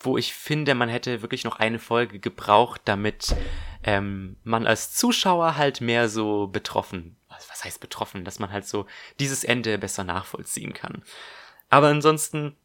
wo 0.00 0.16
ich 0.16 0.32
finde, 0.32 0.74
man 0.74 0.88
hätte 0.88 1.22
wirklich 1.22 1.44
noch 1.44 1.56
eine 1.56 1.78
Folge 1.78 2.18
gebraucht, 2.18 2.80
damit 2.84 3.36
ähm, 3.84 4.36
man 4.44 4.66
als 4.66 4.94
Zuschauer 4.94 5.56
halt 5.56 5.80
mehr 5.80 6.08
so 6.08 6.46
betroffen, 6.46 7.16
was 7.28 7.64
heißt 7.64 7.80
betroffen, 7.80 8.24
dass 8.24 8.38
man 8.38 8.50
halt 8.50 8.66
so 8.66 8.86
dieses 9.20 9.44
Ende 9.44 9.78
besser 9.78 10.04
nachvollziehen 10.04 10.72
kann. 10.72 11.02
Aber 11.68 11.88
ansonsten, 11.88 12.56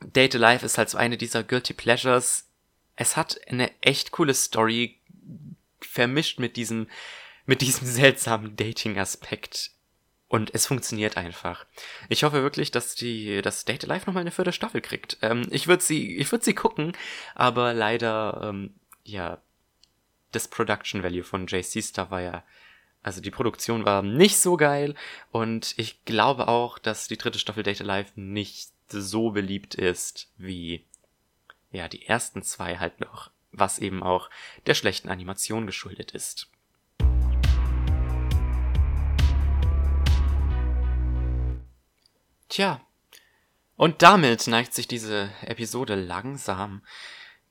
Date 0.00 0.34
Alive 0.34 0.64
ist 0.64 0.78
halt 0.78 0.90
so 0.90 0.98
eine 0.98 1.16
dieser 1.16 1.42
Guilty 1.42 1.74
Pleasures. 1.74 2.48
Es 2.96 3.16
hat 3.16 3.40
eine 3.48 3.70
echt 3.80 4.12
coole 4.12 4.34
Story 4.34 4.98
vermischt 5.80 6.38
mit 6.38 6.56
diesem, 6.56 6.88
mit 7.46 7.60
diesem 7.60 7.86
seltsamen 7.86 8.56
Dating-Aspekt 8.56 9.72
und 10.28 10.54
es 10.54 10.66
funktioniert 10.66 11.16
einfach. 11.16 11.64
Ich 12.08 12.22
hoffe 12.22 12.42
wirklich, 12.42 12.70
dass 12.70 12.94
die, 12.94 13.40
dass 13.42 13.64
Date 13.64 13.84
Life 13.84 14.06
nochmal 14.06 14.20
eine 14.20 14.30
vierte 14.30 14.52
Staffel 14.52 14.80
kriegt. 14.80 15.16
Ähm, 15.22 15.46
ich 15.50 15.66
würde 15.66 15.82
sie, 15.82 16.16
ich 16.16 16.30
würde 16.30 16.44
sie 16.44 16.54
gucken, 16.54 16.92
aber 17.34 17.72
leider, 17.72 18.40
ähm, 18.44 18.74
ja, 19.04 19.38
das 20.32 20.48
Production 20.48 21.02
Value 21.02 21.24
von 21.24 21.46
JC 21.46 21.82
Star 21.82 22.10
war 22.10 22.20
ja, 22.20 22.44
also 23.02 23.22
die 23.22 23.30
Produktion 23.30 23.86
war 23.86 24.02
nicht 24.02 24.38
so 24.38 24.58
geil 24.58 24.94
und 25.30 25.72
ich 25.78 26.04
glaube 26.04 26.48
auch, 26.48 26.78
dass 26.78 27.08
die 27.08 27.16
dritte 27.16 27.38
Staffel 27.38 27.62
Date 27.62 27.80
Life 27.80 28.12
nicht 28.16 28.70
so 28.88 29.30
beliebt 29.30 29.74
ist 29.74 30.30
wie, 30.36 30.84
ja, 31.70 31.88
die 31.88 32.04
ersten 32.06 32.42
zwei 32.42 32.76
halt 32.78 33.00
noch, 33.00 33.30
was 33.52 33.78
eben 33.78 34.02
auch 34.02 34.28
der 34.66 34.74
schlechten 34.74 35.08
Animation 35.08 35.66
geschuldet 35.66 36.10
ist. 36.10 36.50
Tja. 42.48 42.80
Und 43.76 44.02
damit 44.02 44.46
neigt 44.46 44.74
sich 44.74 44.88
diese 44.88 45.30
Episode 45.42 45.94
langsam 45.94 46.82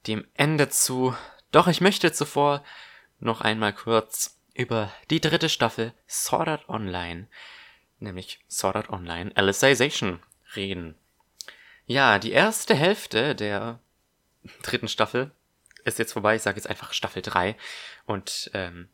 dem 0.07 0.27
Ende 0.33 0.69
zu. 0.69 1.15
Doch 1.51 1.67
ich 1.67 1.81
möchte 1.81 2.11
zuvor 2.11 2.63
noch 3.19 3.41
einmal 3.41 3.73
kurz 3.73 4.39
über 4.53 4.91
die 5.09 5.21
dritte 5.21 5.49
Staffel 5.49 5.93
Sword 6.09 6.47
Art 6.47 6.69
Online, 6.69 7.27
nämlich 7.99 8.39
Sword 8.49 8.75
Art 8.75 8.89
Online 8.89 9.31
Alicization 9.35 10.19
reden. 10.55 10.95
Ja, 11.85 12.19
die 12.19 12.31
erste 12.31 12.75
Hälfte 12.75 13.35
der 13.35 13.79
dritten 14.63 14.87
Staffel 14.87 15.31
ist 15.85 15.99
jetzt 15.99 16.13
vorbei. 16.13 16.35
Ich 16.35 16.41
sage 16.41 16.57
jetzt 16.57 16.69
einfach 16.69 16.91
Staffel 16.91 17.21
3. 17.21 17.55
Und 18.05 18.51
ähm, 18.53 18.89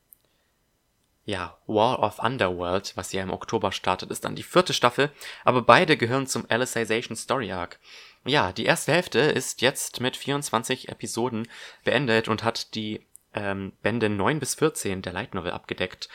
ja, 1.25 1.57
War 1.67 1.99
of 1.99 2.19
Underworld, 2.19 2.95
was 2.95 3.13
ja 3.13 3.23
im 3.23 3.31
Oktober 3.31 3.71
startet, 3.71 4.11
ist 4.11 4.25
dann 4.25 4.35
die 4.35 4.43
vierte 4.43 4.73
Staffel, 4.73 5.09
aber 5.45 5.61
beide 5.61 5.95
gehören 5.95 6.27
zum 6.27 6.45
Alicization 6.49 7.15
Story 7.15 7.51
Arc. 7.51 7.79
Ja, 8.25 8.51
die 8.51 8.65
erste 8.65 8.93
Hälfte 8.93 9.19
ist 9.19 9.61
jetzt 9.61 9.99
mit 9.99 10.17
24 10.17 10.89
Episoden 10.89 11.47
beendet 11.83 12.27
und 12.27 12.43
hat 12.43 12.75
die 12.75 13.05
ähm, 13.33 13.73
Bände 13.81 14.09
9 14.09 14.39
bis 14.39 14.55
14 14.55 15.01
der 15.01 15.13
Light 15.13 15.33
Novel 15.33 15.51
abgedeckt. 15.51 16.09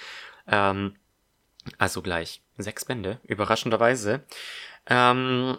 Ähm, 0.47 0.97
also 1.77 2.01
gleich 2.01 2.41
sechs 2.57 2.85
Bände, 2.85 3.21
überraschenderweise. 3.25 4.25
Ähm, 4.87 5.59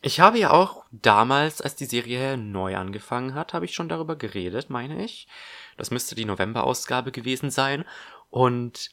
ich 0.00 0.18
habe 0.18 0.38
ja 0.38 0.50
auch 0.50 0.84
damals, 0.90 1.60
als 1.60 1.76
die 1.76 1.84
Serie 1.84 2.36
neu 2.36 2.76
angefangen 2.76 3.34
hat, 3.34 3.54
habe 3.54 3.66
ich 3.66 3.74
schon 3.74 3.88
darüber 3.88 4.16
geredet, 4.16 4.68
meine 4.68 5.04
ich. 5.04 5.28
Das 5.76 5.90
müsste 5.90 6.14
die 6.14 6.24
November-Ausgabe 6.24 7.12
gewesen 7.12 7.50
sein. 7.50 7.84
Und 8.32 8.88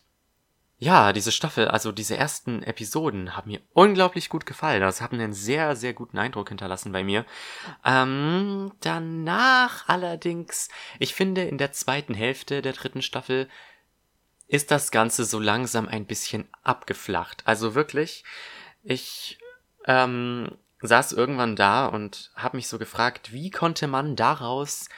ja, 0.79 1.13
diese 1.13 1.31
Staffel, 1.31 1.69
also 1.69 1.93
diese 1.93 2.17
ersten 2.17 2.61
Episoden 2.61 3.37
haben 3.37 3.49
mir 3.49 3.61
unglaublich 3.71 4.27
gut 4.27 4.45
gefallen. 4.45 4.83
Also 4.83 5.01
haben 5.01 5.17
einen 5.17 5.31
sehr, 5.31 5.77
sehr 5.77 5.93
guten 5.93 6.17
Eindruck 6.17 6.49
hinterlassen 6.49 6.91
bei 6.91 7.05
mir. 7.05 7.25
Ähm, 7.85 8.73
danach 8.81 9.87
allerdings, 9.87 10.67
ich 10.99 11.15
finde, 11.15 11.43
in 11.45 11.57
der 11.57 11.71
zweiten 11.71 12.13
Hälfte 12.13 12.61
der 12.61 12.73
dritten 12.73 13.01
Staffel 13.01 13.47
ist 14.49 14.71
das 14.71 14.91
Ganze 14.91 15.23
so 15.23 15.39
langsam 15.39 15.87
ein 15.87 16.05
bisschen 16.05 16.49
abgeflacht. 16.61 17.43
Also 17.45 17.75
wirklich, 17.75 18.25
ich 18.83 19.39
ähm, 19.85 20.57
saß 20.81 21.13
irgendwann 21.13 21.55
da 21.55 21.85
und 21.85 22.31
habe 22.35 22.57
mich 22.57 22.67
so 22.67 22.77
gefragt, 22.77 23.31
wie 23.31 23.51
konnte 23.51 23.87
man 23.87 24.17
daraus 24.17 24.89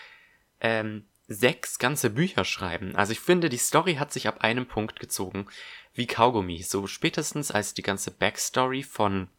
ähm, 0.61 1.05
sechs 1.33 1.79
ganze 1.79 2.09
Bücher 2.09 2.45
schreiben. 2.45 2.95
Also 2.95 3.13
ich 3.13 3.19
finde, 3.19 3.49
die 3.49 3.57
Story 3.57 3.95
hat 3.95 4.11
sich 4.11 4.27
ab 4.27 4.41
einem 4.41 4.67
Punkt 4.67 4.99
gezogen 4.99 5.47
wie 5.93 6.07
Kaugummi. 6.07 6.61
So 6.61 6.87
spätestens 6.87 7.51
als 7.51 7.73
die 7.73 7.81
ganze 7.81 8.11
Backstory 8.11 8.83
von 8.83 9.29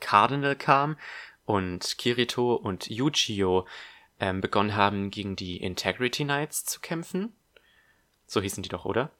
Cardinal 0.00 0.56
kam 0.56 0.96
und 1.44 1.96
Kirito 1.98 2.54
und 2.54 2.88
Yuchio 2.88 3.66
ähm, 4.20 4.40
begonnen 4.40 4.74
haben, 4.74 5.10
gegen 5.10 5.36
die 5.36 5.56
Integrity 5.58 6.24
Knights 6.24 6.64
zu 6.64 6.80
kämpfen. 6.80 7.32
So 8.26 8.40
hießen 8.40 8.62
die 8.62 8.68
doch, 8.68 8.84
oder? 8.84 9.10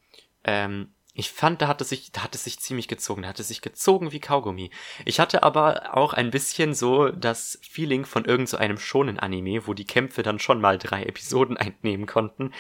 Ähm, 0.44 0.92
ich 1.19 1.32
fand, 1.32 1.61
da 1.61 1.66
hat 1.66 1.81
es 1.81 1.89
sich, 1.89 2.12
da 2.12 2.23
hat 2.23 2.36
es 2.36 2.45
sich 2.45 2.61
ziemlich 2.61 2.86
gezogen. 2.86 3.23
Da 3.23 3.28
hat 3.28 3.40
es 3.40 3.49
sich 3.49 3.61
gezogen 3.61 4.12
wie 4.12 4.20
Kaugummi. 4.20 4.70
Ich 5.05 5.19
hatte 5.19 5.43
aber 5.43 5.97
auch 5.97 6.12
ein 6.12 6.31
bisschen 6.31 6.74
so 6.74 7.09
das 7.09 7.59
Feeling 7.69 8.05
von 8.07 8.24
irgendeinem 8.24 8.77
so 8.77 8.82
schonen 8.82 9.19
Anime, 9.19 9.66
wo 9.66 9.74
die 9.74 9.85
Kämpfe 9.85 10.23
dann 10.23 10.39
schon 10.39 10.61
mal 10.61 10.78
drei 10.78 11.03
Episoden 11.03 11.57
einnehmen 11.57 12.07
konnten. 12.07 12.55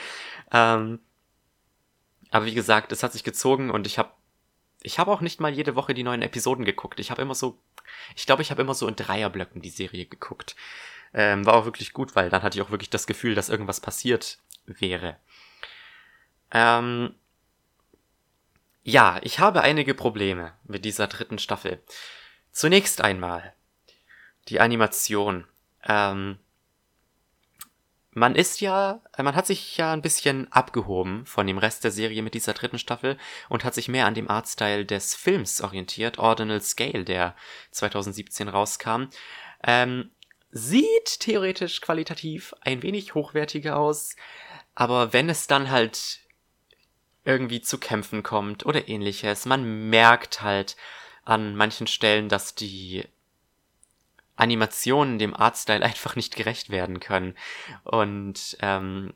Ähm, 0.50 0.98
aber 2.32 2.46
wie 2.46 2.54
gesagt, 2.54 2.90
es 2.90 3.04
hat 3.04 3.12
sich 3.12 3.22
gezogen 3.22 3.70
und 3.70 3.86
ich 3.86 3.96
habe 3.96 4.10
ich 4.82 4.98
habe 4.98 5.12
auch 5.12 5.20
nicht 5.20 5.38
mal 5.38 5.54
jede 5.54 5.76
Woche 5.76 5.94
die 5.94 6.02
neuen 6.02 6.22
Episoden 6.22 6.64
geguckt. 6.64 6.98
Ich 6.98 7.12
habe 7.12 7.22
immer 7.22 7.36
so, 7.36 7.60
ich 8.16 8.26
glaube, 8.26 8.42
ich 8.42 8.50
habe 8.50 8.62
immer 8.62 8.74
so 8.74 8.88
in 8.88 8.96
Dreierblöcken 8.96 9.62
die 9.62 9.70
Serie 9.70 10.06
geguckt. 10.06 10.56
Ähm, 11.14 11.46
war 11.46 11.54
auch 11.54 11.64
wirklich 11.64 11.92
gut, 11.92 12.16
weil 12.16 12.28
dann 12.28 12.42
hatte 12.42 12.58
ich 12.58 12.62
auch 12.64 12.70
wirklich 12.72 12.90
das 12.90 13.06
Gefühl, 13.06 13.36
dass 13.36 13.50
irgendwas 13.50 13.78
passiert 13.78 14.38
wäre. 14.66 15.16
Ähm, 16.50 17.14
Ja, 18.88 19.20
ich 19.22 19.38
habe 19.38 19.60
einige 19.60 19.92
Probleme 19.92 20.54
mit 20.64 20.86
dieser 20.86 21.08
dritten 21.08 21.38
Staffel. 21.38 21.82
Zunächst 22.52 23.02
einmal 23.02 23.52
die 24.48 24.60
Animation. 24.60 25.46
Ähm, 25.84 26.38
man 28.12 28.34
ist 28.34 28.62
ja, 28.62 29.02
man 29.18 29.34
hat 29.34 29.46
sich 29.46 29.76
ja 29.76 29.92
ein 29.92 30.00
bisschen 30.00 30.50
abgehoben 30.50 31.26
von 31.26 31.46
dem 31.46 31.58
Rest 31.58 31.84
der 31.84 31.90
Serie 31.90 32.22
mit 32.22 32.32
dieser 32.32 32.54
dritten 32.54 32.78
Staffel 32.78 33.18
und 33.50 33.62
hat 33.62 33.74
sich 33.74 33.88
mehr 33.88 34.06
an 34.06 34.14
dem 34.14 34.30
Artstyle 34.30 34.86
des 34.86 35.14
Films 35.14 35.60
orientiert, 35.60 36.18
Ordinal 36.18 36.62
Scale, 36.62 37.04
der 37.04 37.36
2017 37.72 38.48
rauskam. 38.48 39.08
Ähm, 39.64 40.12
sieht 40.50 41.20
theoretisch 41.20 41.82
qualitativ 41.82 42.54
ein 42.62 42.82
wenig 42.82 43.14
hochwertiger 43.14 43.76
aus, 43.76 44.16
aber 44.74 45.12
wenn 45.12 45.28
es 45.28 45.46
dann 45.46 45.70
halt 45.70 46.20
irgendwie 47.28 47.60
zu 47.60 47.76
kämpfen 47.76 48.22
kommt 48.22 48.64
oder 48.64 48.88
ähnliches, 48.88 49.44
man 49.44 49.90
merkt 49.90 50.40
halt 50.40 50.76
an 51.24 51.54
manchen 51.54 51.86
Stellen, 51.86 52.30
dass 52.30 52.54
die 52.54 53.04
Animationen 54.34 55.18
dem 55.18 55.36
Artstyle 55.36 55.84
einfach 55.84 56.16
nicht 56.16 56.36
gerecht 56.36 56.70
werden 56.70 57.00
können. 57.00 57.34
Und 57.84 58.56
ähm, 58.60 59.12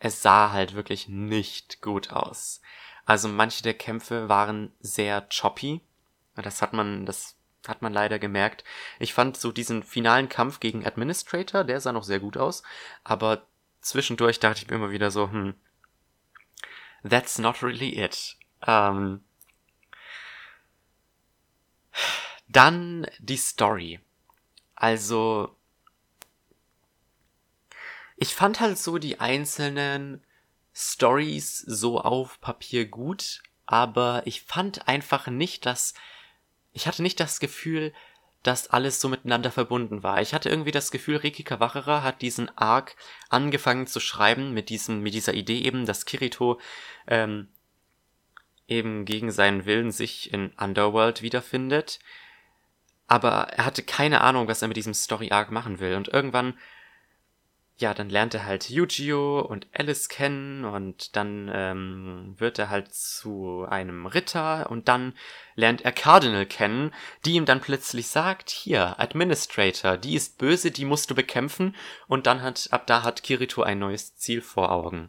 es 0.00 0.22
sah 0.22 0.50
halt 0.50 0.74
wirklich 0.74 1.06
nicht 1.06 1.80
gut 1.80 2.10
aus. 2.10 2.60
Also 3.04 3.28
manche 3.28 3.62
der 3.62 3.74
Kämpfe 3.74 4.28
waren 4.28 4.72
sehr 4.80 5.28
choppy. 5.28 5.82
Das 6.34 6.62
hat 6.62 6.72
man, 6.72 7.06
das 7.06 7.36
hat 7.68 7.80
man 7.80 7.92
leider 7.92 8.18
gemerkt. 8.18 8.64
Ich 8.98 9.14
fand 9.14 9.36
so 9.36 9.52
diesen 9.52 9.84
finalen 9.84 10.28
Kampf 10.28 10.58
gegen 10.58 10.84
Administrator, 10.84 11.62
der 11.62 11.80
sah 11.80 11.92
noch 11.92 12.02
sehr 12.02 12.18
gut 12.18 12.36
aus. 12.36 12.64
Aber 13.04 13.46
zwischendurch 13.80 14.40
dachte 14.40 14.62
ich 14.62 14.68
mir 14.68 14.76
immer 14.76 14.90
wieder 14.90 15.12
so, 15.12 15.30
hm, 15.30 15.54
that's 17.02 17.38
not 17.38 17.62
really 17.62 17.98
it. 17.98 18.36
Ähm, 18.66 19.22
dann 22.48 23.06
die 23.18 23.36
Story. 23.36 24.00
Also, 24.74 25.56
ich 28.16 28.34
fand 28.34 28.60
halt 28.60 28.78
so 28.78 28.98
die 28.98 29.20
einzelnen 29.20 30.24
Stories 30.74 31.58
so 31.58 32.00
auf 32.00 32.40
Papier 32.40 32.86
gut, 32.86 33.42
aber 33.66 34.22
ich 34.26 34.42
fand 34.42 34.88
einfach 34.88 35.26
nicht, 35.26 35.66
dass 35.66 35.94
ich 36.72 36.86
hatte 36.86 37.02
nicht 37.02 37.20
das 37.20 37.38
Gefühl, 37.38 37.92
dass 38.42 38.68
alles 38.68 39.00
so 39.00 39.08
miteinander 39.08 39.50
verbunden 39.50 40.02
war. 40.02 40.20
Ich 40.20 40.34
hatte 40.34 40.48
irgendwie 40.48 40.70
das 40.72 40.90
Gefühl, 40.90 41.16
Riki 41.16 41.44
Kawachara 41.44 42.02
hat 42.02 42.22
diesen 42.22 42.56
Arc 42.56 42.96
angefangen 43.28 43.86
zu 43.86 44.00
schreiben 44.00 44.52
mit 44.52 44.68
diesem, 44.68 45.00
mit 45.00 45.14
dieser 45.14 45.34
Idee 45.34 45.60
eben, 45.60 45.86
dass 45.86 46.06
Kirito 46.06 46.60
ähm, 47.06 47.48
eben 48.66 49.04
gegen 49.04 49.30
seinen 49.30 49.64
Willen 49.64 49.90
sich 49.90 50.32
in 50.32 50.52
Underworld 50.58 51.22
wiederfindet 51.22 52.00
aber 53.12 53.48
er 53.50 53.66
hatte 53.66 53.82
keine 53.82 54.22
Ahnung, 54.22 54.48
was 54.48 54.62
er 54.62 54.68
mit 54.68 54.76
diesem 54.78 54.94
Story-Arc 54.94 55.50
machen 55.50 55.80
will. 55.80 55.96
Und 55.96 56.08
irgendwann, 56.08 56.54
ja, 57.78 57.94
dann 57.94 58.10
lernt 58.10 58.34
er 58.34 58.44
halt 58.44 58.70
Yujio 58.70 59.40
und 59.40 59.66
Alice 59.72 60.08
kennen 60.08 60.64
und 60.64 61.16
dann 61.16 61.50
ähm, 61.52 62.34
wird 62.38 62.58
er 62.58 62.70
halt 62.70 62.94
zu 62.94 63.66
einem 63.68 64.06
Ritter 64.06 64.70
und 64.70 64.88
dann 64.88 65.14
lernt 65.56 65.82
er 65.82 65.92
Cardinal 65.92 66.46
kennen, 66.46 66.92
die 67.24 67.32
ihm 67.32 67.44
dann 67.44 67.60
plötzlich 67.60 68.08
sagt, 68.08 68.50
hier, 68.50 69.00
Administrator, 69.00 69.96
die 69.96 70.14
ist 70.14 70.38
böse, 70.38 70.70
die 70.70 70.84
musst 70.84 71.10
du 71.10 71.14
bekämpfen 71.14 71.74
und 72.06 72.26
dann 72.26 72.42
hat, 72.42 72.68
ab 72.70 72.86
da 72.86 73.02
hat 73.02 73.22
Kirito 73.22 73.62
ein 73.62 73.78
neues 73.78 74.16
Ziel 74.16 74.42
vor 74.42 74.70
Augen. 74.70 75.08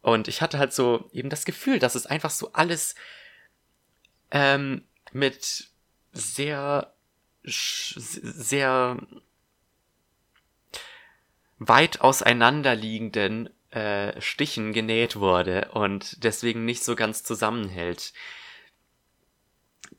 Und 0.00 0.28
ich 0.28 0.40
hatte 0.40 0.58
halt 0.58 0.72
so 0.72 1.10
eben 1.12 1.28
das 1.28 1.44
Gefühl, 1.44 1.78
dass 1.78 1.94
es 1.94 2.06
einfach 2.06 2.30
so 2.30 2.52
alles 2.52 2.94
ähm, 4.30 4.84
mit 5.12 5.68
sehr 6.12 6.94
sehr 7.44 8.98
weit 11.58 12.00
auseinanderliegenden 12.00 13.50
äh, 13.70 14.20
Stichen 14.20 14.72
genäht 14.72 15.16
wurde 15.16 15.70
und 15.72 16.24
deswegen 16.24 16.64
nicht 16.64 16.84
so 16.84 16.96
ganz 16.96 17.22
zusammenhält. 17.22 18.12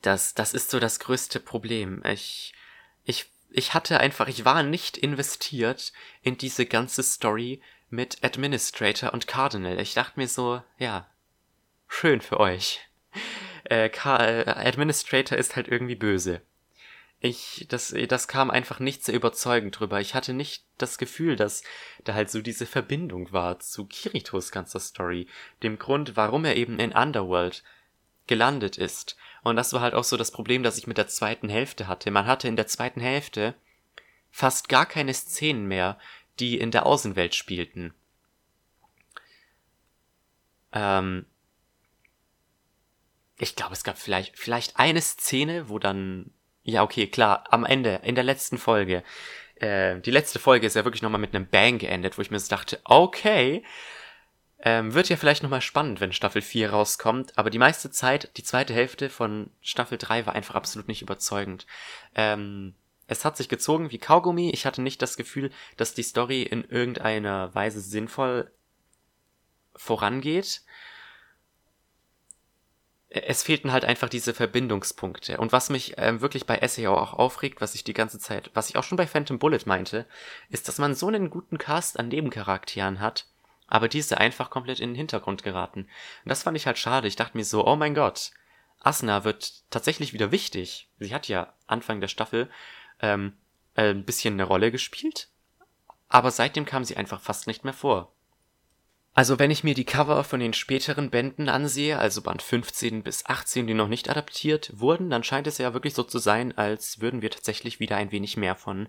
Das, 0.02 0.34
das 0.34 0.54
ist 0.54 0.70
so 0.70 0.80
das 0.80 0.98
größte 1.00 1.40
Problem. 1.40 2.02
Ich, 2.06 2.54
ich, 3.04 3.26
ich 3.50 3.74
hatte 3.74 4.00
einfach, 4.00 4.28
ich 4.28 4.44
war 4.44 4.62
nicht 4.62 4.96
investiert 4.96 5.92
in 6.22 6.38
diese 6.38 6.66
ganze 6.66 7.02
Story 7.02 7.60
mit 7.90 8.24
Administrator 8.24 9.12
und 9.12 9.26
Cardinal. 9.26 9.78
Ich 9.80 9.94
dachte 9.94 10.18
mir 10.18 10.28
so, 10.28 10.62
ja, 10.78 11.10
schön 11.88 12.20
für 12.20 12.40
euch. 12.40 12.80
Äh, 13.64 13.88
äh 13.88 14.48
Administrator 14.48 15.36
ist 15.36 15.54
halt 15.54 15.68
irgendwie 15.68 15.96
böse 15.96 16.42
ich, 17.20 17.66
das, 17.68 17.94
das 18.08 18.28
kam 18.28 18.50
einfach 18.50 18.80
nicht 18.80 19.04
sehr 19.04 19.14
überzeugend 19.14 19.78
drüber. 19.78 20.00
Ich 20.00 20.14
hatte 20.14 20.32
nicht 20.32 20.64
das 20.78 20.96
Gefühl, 20.96 21.36
dass 21.36 21.62
da 22.04 22.14
halt 22.14 22.30
so 22.30 22.40
diese 22.40 22.64
Verbindung 22.64 23.30
war 23.30 23.60
zu 23.60 23.84
Kiritos 23.84 24.50
ganzer 24.50 24.80
Story, 24.80 25.26
dem 25.62 25.78
Grund, 25.78 26.16
warum 26.16 26.46
er 26.46 26.56
eben 26.56 26.78
in 26.78 26.92
Underworld 26.92 27.62
gelandet 28.26 28.78
ist. 28.78 29.16
Und 29.42 29.56
das 29.56 29.74
war 29.74 29.82
halt 29.82 29.92
auch 29.92 30.04
so 30.04 30.16
das 30.16 30.30
Problem, 30.30 30.62
das 30.62 30.78
ich 30.78 30.86
mit 30.86 30.96
der 30.96 31.08
zweiten 31.08 31.50
Hälfte 31.50 31.88
hatte. 31.88 32.10
Man 32.10 32.26
hatte 32.26 32.48
in 32.48 32.56
der 32.56 32.66
zweiten 32.66 33.00
Hälfte 33.00 33.54
fast 34.30 34.70
gar 34.70 34.86
keine 34.86 35.12
Szenen 35.12 35.66
mehr, 35.66 35.98
die 36.38 36.58
in 36.58 36.70
der 36.70 36.86
Außenwelt 36.86 37.34
spielten. 37.34 37.92
Ähm, 40.72 41.26
ich 43.36 43.56
glaube, 43.56 43.74
es 43.74 43.84
gab 43.84 43.98
vielleicht, 43.98 44.38
vielleicht 44.38 44.78
eine 44.78 45.02
Szene, 45.02 45.68
wo 45.68 45.78
dann 45.78 46.30
ja, 46.70 46.82
okay, 46.82 47.06
klar. 47.06 47.44
Am 47.50 47.64
Ende, 47.64 48.00
in 48.04 48.14
der 48.14 48.24
letzten 48.24 48.58
Folge. 48.58 49.02
Äh, 49.56 50.00
die 50.00 50.10
letzte 50.10 50.38
Folge 50.38 50.66
ist 50.66 50.76
ja 50.76 50.84
wirklich 50.84 51.02
nochmal 51.02 51.20
mit 51.20 51.34
einem 51.34 51.46
Bang 51.46 51.78
geendet, 51.78 52.16
wo 52.16 52.22
ich 52.22 52.30
mir 52.30 52.38
so 52.38 52.48
dachte, 52.48 52.80
okay, 52.84 53.62
ähm, 54.62 54.94
wird 54.94 55.08
ja 55.08 55.16
vielleicht 55.16 55.42
nochmal 55.42 55.62
spannend, 55.62 56.00
wenn 56.00 56.12
Staffel 56.12 56.42
4 56.42 56.70
rauskommt, 56.70 57.38
aber 57.38 57.48
die 57.48 57.58
meiste 57.58 57.90
Zeit, 57.90 58.36
die 58.36 58.42
zweite 58.42 58.74
Hälfte 58.74 59.08
von 59.08 59.50
Staffel 59.62 59.96
3 59.96 60.26
war 60.26 60.34
einfach 60.34 60.54
absolut 60.54 60.86
nicht 60.86 61.02
überzeugend. 61.02 61.66
Ähm, 62.14 62.74
es 63.06 63.24
hat 63.24 63.36
sich 63.36 63.48
gezogen 63.48 63.90
wie 63.90 63.98
Kaugummi. 63.98 64.50
Ich 64.50 64.66
hatte 64.66 64.82
nicht 64.82 65.02
das 65.02 65.16
Gefühl, 65.16 65.50
dass 65.76 65.94
die 65.94 66.02
Story 66.02 66.42
in 66.42 66.62
irgendeiner 66.64 67.54
Weise 67.54 67.80
sinnvoll 67.80 68.50
vorangeht 69.74 70.62
es 73.10 73.42
fehlten 73.42 73.72
halt 73.72 73.84
einfach 73.84 74.08
diese 74.08 74.32
Verbindungspunkte. 74.32 75.38
Und 75.38 75.50
was 75.50 75.68
mich 75.68 75.94
ähm, 75.96 76.20
wirklich 76.20 76.46
bei 76.46 76.64
SEO 76.66 76.96
auch 76.96 77.12
aufregt, 77.12 77.60
was 77.60 77.74
ich 77.74 77.82
die 77.82 77.92
ganze 77.92 78.20
Zeit, 78.20 78.50
was 78.54 78.70
ich 78.70 78.76
auch 78.76 78.84
schon 78.84 78.96
bei 78.96 79.06
Phantom 79.06 79.40
Bullet 79.40 79.66
meinte, 79.66 80.06
ist, 80.48 80.68
dass 80.68 80.78
man 80.78 80.94
so 80.94 81.08
einen 81.08 81.28
guten 81.28 81.58
Cast 81.58 81.98
an 81.98 82.08
Nebencharakteren 82.08 83.00
hat, 83.00 83.26
aber 83.66 83.88
diese 83.88 84.18
einfach 84.18 84.48
komplett 84.48 84.78
in 84.78 84.90
den 84.90 84.96
Hintergrund 84.96 85.42
geraten. 85.42 85.80
Und 85.80 86.28
das 86.28 86.44
fand 86.44 86.56
ich 86.56 86.66
halt 86.66 86.78
schade. 86.78 87.08
Ich 87.08 87.16
dachte 87.16 87.36
mir 87.36 87.44
so, 87.44 87.66
oh 87.66 87.74
mein 87.74 87.94
Gott, 87.94 88.30
Asna 88.78 89.24
wird 89.24 89.68
tatsächlich 89.70 90.12
wieder 90.12 90.30
wichtig. 90.30 90.88
Sie 91.00 91.12
hat 91.12 91.26
ja 91.26 91.52
Anfang 91.66 92.00
der 92.00 92.08
Staffel 92.08 92.48
ähm, 93.00 93.36
äh, 93.74 93.90
ein 93.90 94.04
bisschen 94.04 94.34
eine 94.34 94.44
Rolle 94.44 94.70
gespielt, 94.70 95.28
aber 96.08 96.30
seitdem 96.30 96.64
kam 96.64 96.84
sie 96.84 96.96
einfach 96.96 97.20
fast 97.20 97.48
nicht 97.48 97.64
mehr 97.64 97.74
vor. 97.74 98.12
Also 99.12 99.38
wenn 99.38 99.50
ich 99.50 99.64
mir 99.64 99.74
die 99.74 99.84
Cover 99.84 100.22
von 100.22 100.38
den 100.38 100.52
späteren 100.52 101.10
Bänden 101.10 101.48
ansehe, 101.48 101.98
also 101.98 102.22
Band 102.22 102.42
15 102.42 103.02
bis 103.02 103.26
18, 103.26 103.66
die 103.66 103.74
noch 103.74 103.88
nicht 103.88 104.08
adaptiert 104.08 104.72
wurden, 104.74 105.10
dann 105.10 105.24
scheint 105.24 105.48
es 105.48 105.58
ja 105.58 105.74
wirklich 105.74 105.94
so 105.94 106.04
zu 106.04 106.18
sein, 106.18 106.56
als 106.56 107.00
würden 107.00 107.20
wir 107.20 107.30
tatsächlich 107.30 107.80
wieder 107.80 107.96
ein 107.96 108.12
wenig 108.12 108.36
mehr 108.36 108.54
von 108.54 108.88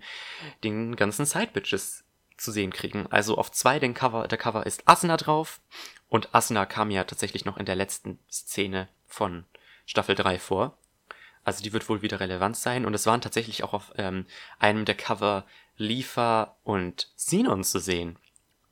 den 0.64 0.96
ganzen 0.96 1.26
Sidebitches 1.26 2.04
zu 2.38 2.52
sehen 2.52 2.72
kriegen. 2.72 3.08
Also 3.10 3.38
auf 3.38 3.52
zwei 3.52 3.80
den 3.80 3.94
Cover, 3.94 4.28
der 4.28 4.38
Cover 4.38 4.66
ist 4.66 4.88
Asuna 4.88 5.18
drauf 5.18 5.60
und 6.08 6.34
Asuna 6.36 6.66
kam 6.66 6.92
ja 6.92 7.04
tatsächlich 7.04 7.46
noch 7.46 7.58
in 7.58 7.66
der 7.66 7.76
letzten 7.76 8.20
Szene 8.30 8.90
von 9.08 9.46
Staffel 9.86 10.16
3 10.16 10.38
vor. 10.38 10.78
Also 11.44 11.64
die 11.64 11.74
wird 11.74 11.90
wohl 11.90 12.04
wieder 12.04 12.20
relevant 12.20 12.56
sein 12.56 12.86
und 12.86 12.94
es 12.94 13.08
waren 13.08 13.22
tatsächlich 13.22 13.64
auch 13.64 13.74
auf 13.74 13.92
ähm, 13.98 14.28
einem 14.60 14.86
der 14.86 14.96
Cover 14.96 15.46
Lifa 15.78 16.58
und 16.64 17.12
Sinon 17.16 17.64
zu 17.64 17.80
sehen. 17.80 18.18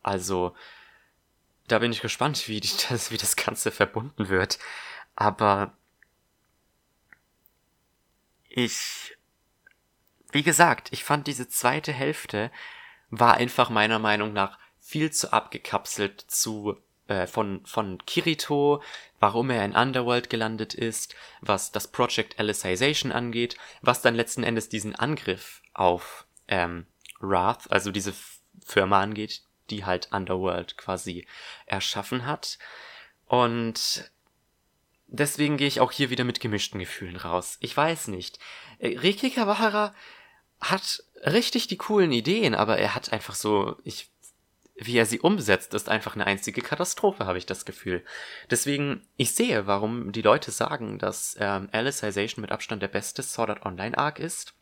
Also 0.03 0.53
da 1.71 1.79
bin 1.79 1.91
ich 1.91 2.01
gespannt, 2.01 2.47
wie, 2.47 2.59
das, 2.89 3.11
wie 3.11 3.17
das 3.17 3.35
Ganze 3.35 3.71
verbunden 3.71 4.29
wird. 4.29 4.59
Aber 5.15 5.73
ich, 8.47 9.17
wie 10.31 10.43
gesagt, 10.43 10.89
ich 10.91 11.03
fand 11.03 11.27
diese 11.27 11.47
zweite 11.47 11.93
Hälfte 11.93 12.51
war 13.09 13.35
einfach 13.35 13.69
meiner 13.69 13.99
Meinung 13.99 14.33
nach 14.33 14.59
viel 14.79 15.11
zu 15.11 15.33
abgekapselt 15.33 16.21
zu 16.27 16.77
äh, 17.07 17.27
von 17.27 17.65
von 17.65 17.97
Kirito, 18.05 18.83
warum 19.19 19.49
er 19.49 19.65
in 19.65 19.75
Underworld 19.75 20.29
gelandet 20.29 20.73
ist, 20.73 21.15
was 21.41 21.71
das 21.71 21.87
Project 21.87 22.39
Alicization 22.39 23.11
angeht, 23.11 23.57
was 23.81 24.01
dann 24.01 24.15
letzten 24.15 24.43
Endes 24.43 24.69
diesen 24.69 24.95
Angriff 24.95 25.61
auf 25.73 26.25
ähm, 26.47 26.85
Wrath, 27.19 27.69
also 27.71 27.91
diese 27.91 28.13
Firma 28.65 29.01
angeht, 29.01 29.43
die 29.71 29.85
halt 29.85 30.09
Underworld 30.11 30.77
quasi 30.77 31.27
erschaffen 31.65 32.25
hat. 32.25 32.57
Und 33.25 34.11
deswegen 35.07 35.57
gehe 35.57 35.67
ich 35.67 35.79
auch 35.79 35.91
hier 35.91 36.09
wieder 36.09 36.23
mit 36.23 36.39
gemischten 36.39 36.79
Gefühlen 36.79 37.15
raus. 37.15 37.57
Ich 37.61 37.75
weiß 37.75 38.07
nicht. 38.07 38.39
Äh, 38.79 38.97
Riki 38.99 39.29
Kawahara 39.29 39.93
hat 40.59 41.03
richtig 41.23 41.67
die 41.67 41.77
coolen 41.77 42.11
Ideen, 42.11 42.55
aber 42.55 42.77
er 42.77 42.95
hat 42.95 43.13
einfach 43.13 43.35
so, 43.35 43.77
ich, 43.83 44.09
wie 44.75 44.97
er 44.97 45.05
sie 45.05 45.19
umsetzt, 45.19 45.73
ist 45.73 45.89
einfach 45.89 46.15
eine 46.15 46.27
einzige 46.27 46.61
Katastrophe, 46.61 47.25
habe 47.25 47.37
ich 47.37 47.45
das 47.45 47.65
Gefühl. 47.65 48.03
Deswegen, 48.49 49.05
ich 49.15 49.33
sehe, 49.33 49.67
warum 49.67 50.11
die 50.11 50.21
Leute 50.21 50.51
sagen, 50.51 50.99
dass 50.99 51.35
ähm, 51.39 51.69
Alicization 51.71 52.41
mit 52.41 52.51
Abstand 52.51 52.81
der 52.81 52.87
beste 52.87 53.23
Sword 53.23 53.49
Art 53.49 53.65
Online 53.65 53.97
Arc 53.97 54.19
ist. 54.19 54.53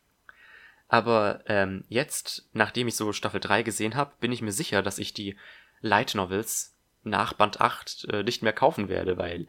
Aber 0.88 1.42
ähm, 1.46 1.84
jetzt, 1.88 2.48
nachdem 2.54 2.88
ich 2.88 2.96
so 2.96 3.12
Staffel 3.12 3.40
3 3.40 3.62
gesehen 3.62 3.94
habe, 3.94 4.12
bin 4.20 4.32
ich 4.32 4.42
mir 4.42 4.52
sicher, 4.52 4.82
dass 4.82 4.98
ich 4.98 5.12
die 5.12 5.36
Light 5.80 6.14
Novels 6.14 6.74
nach 7.04 7.34
Band 7.34 7.60
8 7.60 8.06
äh, 8.10 8.22
nicht 8.22 8.42
mehr 8.42 8.54
kaufen 8.54 8.88
werde, 8.88 9.18
weil 9.18 9.46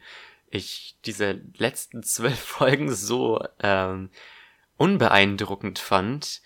ich 0.49 0.97
diese 1.05 1.41
letzten 1.57 2.03
zwölf 2.03 2.39
Folgen 2.39 2.93
so 2.93 3.43
ähm, 3.61 4.09
unbeeindruckend 4.77 5.79
fand, 5.79 6.41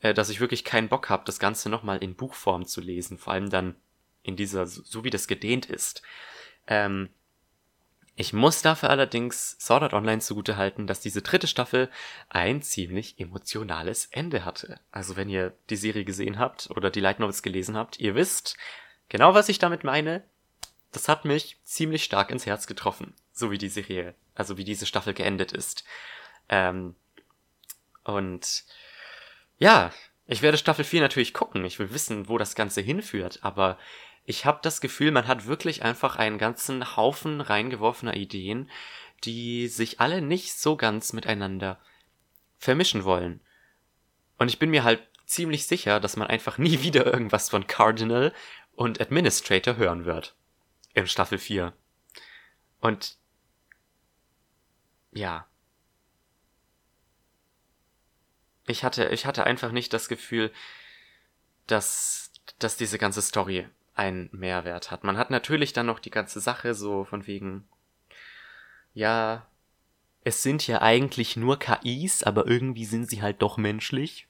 äh, 0.00 0.14
dass 0.14 0.30
ich 0.30 0.40
wirklich 0.40 0.64
keinen 0.64 0.88
Bock 0.88 1.08
habe, 1.10 1.24
das 1.24 1.38
Ganze 1.38 1.70
nochmal 1.70 1.98
in 2.02 2.16
Buchform 2.16 2.66
zu 2.66 2.80
lesen, 2.80 3.18
vor 3.18 3.32
allem 3.32 3.50
dann 3.50 3.76
in 4.22 4.36
dieser, 4.36 4.66
so 4.66 5.04
wie 5.04 5.10
das 5.10 5.28
gedehnt 5.28 5.66
ist. 5.66 6.02
Ähm, 6.66 7.10
ich 8.16 8.32
muss 8.32 8.62
dafür 8.62 8.90
allerdings 8.90 9.56
Sword 9.58 9.82
Art 9.82 9.92
Online 9.92 10.20
zugutehalten, 10.20 10.86
dass 10.86 11.00
diese 11.00 11.22
dritte 11.22 11.48
Staffel 11.48 11.90
ein 12.28 12.62
ziemlich 12.62 13.18
emotionales 13.18 14.06
Ende 14.06 14.44
hatte. 14.44 14.78
Also 14.92 15.16
wenn 15.16 15.28
ihr 15.28 15.52
die 15.68 15.76
Serie 15.76 16.04
gesehen 16.04 16.38
habt 16.38 16.70
oder 16.70 16.90
die 16.90 17.00
Light 17.00 17.18
Novels 17.18 17.42
gelesen 17.42 17.76
habt, 17.76 17.98
ihr 17.98 18.14
wisst 18.14 18.56
genau, 19.08 19.34
was 19.34 19.48
ich 19.48 19.58
damit 19.58 19.82
meine. 19.82 20.22
Das 20.92 21.08
hat 21.08 21.24
mich 21.24 21.58
ziemlich 21.64 22.04
stark 22.04 22.30
ins 22.30 22.46
Herz 22.46 22.68
getroffen, 22.68 23.14
so 23.32 23.50
wie 23.50 23.58
die 23.58 23.68
Serie, 23.68 24.14
also 24.36 24.56
wie 24.56 24.64
diese 24.64 24.86
Staffel 24.86 25.12
geendet 25.12 25.50
ist. 25.50 25.84
Ähm, 26.48 26.94
und 28.04 28.64
ja, 29.58 29.92
ich 30.28 30.40
werde 30.40 30.56
Staffel 30.56 30.84
4 30.84 31.00
natürlich 31.00 31.34
gucken. 31.34 31.64
Ich 31.64 31.80
will 31.80 31.92
wissen, 31.92 32.28
wo 32.28 32.38
das 32.38 32.54
Ganze 32.54 32.80
hinführt, 32.80 33.40
aber 33.42 33.76
ich 34.24 34.46
habe 34.46 34.60
das 34.62 34.80
Gefühl, 34.80 35.10
man 35.10 35.28
hat 35.28 35.46
wirklich 35.46 35.82
einfach 35.82 36.16
einen 36.16 36.38
ganzen 36.38 36.96
Haufen 36.96 37.40
reingeworfener 37.40 38.16
Ideen, 38.16 38.70
die 39.24 39.68
sich 39.68 40.00
alle 40.00 40.22
nicht 40.22 40.54
so 40.58 40.76
ganz 40.76 41.12
miteinander 41.12 41.78
vermischen 42.58 43.04
wollen. 43.04 43.40
Und 44.38 44.48
ich 44.48 44.58
bin 44.58 44.70
mir 44.70 44.84
halt 44.84 45.06
ziemlich 45.26 45.66
sicher, 45.66 46.00
dass 46.00 46.16
man 46.16 46.28
einfach 46.28 46.58
nie 46.58 46.80
wieder 46.82 47.06
irgendwas 47.06 47.50
von 47.50 47.66
Cardinal 47.66 48.32
und 48.72 49.00
Administrator 49.00 49.76
hören 49.76 50.04
wird. 50.04 50.34
In 50.94 51.06
Staffel 51.06 51.38
4. 51.38 51.72
Und 52.80 53.18
ja. 55.12 55.46
Ich 58.66 58.84
hatte, 58.84 59.06
ich 59.08 59.26
hatte 59.26 59.44
einfach 59.44 59.70
nicht 59.70 59.92
das 59.92 60.08
Gefühl, 60.08 60.50
dass, 61.66 62.32
dass 62.58 62.76
diese 62.76 62.98
ganze 62.98 63.20
Story 63.20 63.68
einen 63.94 64.28
Mehrwert 64.32 64.90
hat. 64.90 65.04
Man 65.04 65.16
hat 65.16 65.30
natürlich 65.30 65.72
dann 65.72 65.86
noch 65.86 66.00
die 66.00 66.10
ganze 66.10 66.40
Sache 66.40 66.74
so 66.74 67.04
von 67.04 67.26
wegen, 67.26 67.68
ja, 68.92 69.46
es 70.24 70.42
sind 70.42 70.66
ja 70.66 70.80
eigentlich 70.82 71.36
nur 71.36 71.58
KIs, 71.58 72.22
aber 72.22 72.46
irgendwie 72.46 72.86
sind 72.86 73.08
sie 73.08 73.22
halt 73.22 73.42
doch 73.42 73.56
menschlich. 73.56 74.26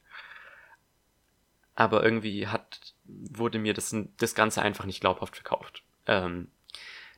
Aber 1.76 2.04
irgendwie 2.04 2.46
hat, 2.48 2.94
wurde 3.04 3.58
mir 3.58 3.74
das, 3.74 3.94
das 4.16 4.34
Ganze 4.34 4.62
einfach 4.62 4.84
nicht 4.84 5.00
glaubhaft 5.00 5.36
verkauft. 5.36 5.82
Ähm, 6.06 6.48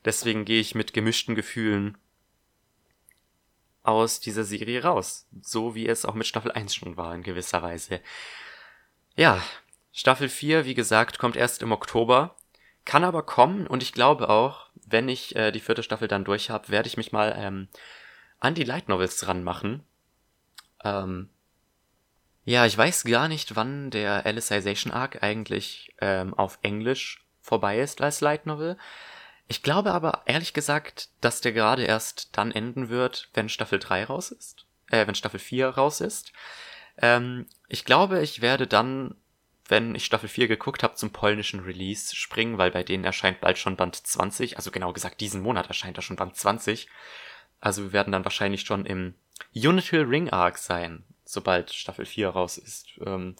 deswegen 0.04 0.44
gehe 0.44 0.60
ich 0.60 0.74
mit 0.74 0.92
gemischten 0.92 1.34
Gefühlen 1.34 1.98
aus 3.82 4.20
dieser 4.20 4.44
Serie 4.44 4.82
raus. 4.82 5.26
So 5.42 5.74
wie 5.74 5.86
es 5.86 6.04
auch 6.04 6.14
mit 6.14 6.26
Staffel 6.26 6.52
1 6.52 6.74
schon 6.74 6.96
war 6.96 7.14
in 7.14 7.22
gewisser 7.22 7.62
Weise. 7.62 8.00
Ja, 9.14 9.42
Staffel 9.96 10.28
4, 10.28 10.66
wie 10.66 10.74
gesagt, 10.74 11.18
kommt 11.18 11.36
erst 11.36 11.62
im 11.62 11.72
Oktober, 11.72 12.36
kann 12.84 13.02
aber 13.02 13.22
kommen 13.22 13.66
und 13.66 13.82
ich 13.82 13.94
glaube 13.94 14.28
auch, 14.28 14.68
wenn 14.86 15.08
ich 15.08 15.34
äh, 15.34 15.52
die 15.52 15.60
vierte 15.60 15.82
Staffel 15.82 16.06
dann 16.06 16.22
durch 16.22 16.50
habe, 16.50 16.68
werde 16.68 16.86
ich 16.86 16.98
mich 16.98 17.12
mal 17.12 17.34
ähm, 17.34 17.68
an 18.38 18.54
die 18.54 18.64
Light 18.64 18.90
Novels 18.90 19.16
dran 19.16 19.42
machen. 19.42 19.82
Ähm, 20.84 21.30
ja, 22.44 22.66
ich 22.66 22.76
weiß 22.76 23.04
gar 23.04 23.26
nicht, 23.26 23.56
wann 23.56 23.90
der 23.90 24.26
Alicization 24.26 24.92
Arc 24.92 25.22
eigentlich 25.22 25.94
ähm, 26.02 26.34
auf 26.34 26.58
Englisch 26.60 27.24
vorbei 27.40 27.80
ist 27.80 28.02
als 28.02 28.20
Light 28.20 28.44
Novel. 28.44 28.76
Ich 29.48 29.62
glaube 29.62 29.92
aber 29.94 30.24
ehrlich 30.26 30.52
gesagt, 30.52 31.08
dass 31.22 31.40
der 31.40 31.52
gerade 31.52 31.84
erst 31.84 32.36
dann 32.36 32.52
enden 32.52 32.90
wird, 32.90 33.30
wenn 33.32 33.48
Staffel 33.48 33.78
3 33.78 34.04
raus 34.04 34.30
ist. 34.30 34.66
Äh, 34.90 35.06
wenn 35.06 35.14
Staffel 35.14 35.40
4 35.40 35.70
raus 35.70 36.02
ist. 36.02 36.34
Ähm, 36.98 37.46
ich 37.68 37.86
glaube, 37.86 38.20
ich 38.20 38.42
werde 38.42 38.66
dann 38.66 39.14
wenn 39.68 39.94
ich 39.94 40.04
Staffel 40.04 40.28
4 40.28 40.48
geguckt 40.48 40.82
habe, 40.82 40.94
zum 40.94 41.10
polnischen 41.10 41.60
Release 41.60 42.14
springen, 42.14 42.58
weil 42.58 42.70
bei 42.70 42.82
denen 42.82 43.04
erscheint 43.04 43.40
bald 43.40 43.58
schon 43.58 43.76
Band 43.76 43.96
20, 43.96 44.56
also 44.56 44.70
genau 44.70 44.92
gesagt, 44.92 45.20
diesen 45.20 45.42
Monat 45.42 45.68
erscheint 45.68 45.98
da 45.98 46.02
schon 46.02 46.16
Band 46.16 46.36
20. 46.36 46.88
Also 47.60 47.82
wir 47.82 47.92
werden 47.92 48.12
dann 48.12 48.24
wahrscheinlich 48.24 48.62
schon 48.62 48.86
im 48.86 49.14
Unital 49.54 50.02
Ring 50.02 50.30
Arc 50.30 50.58
sein, 50.58 51.04
sobald 51.24 51.72
Staffel 51.72 52.06
4 52.06 52.28
raus 52.28 52.58
ist. 52.58 52.88
Ähm, 53.04 53.36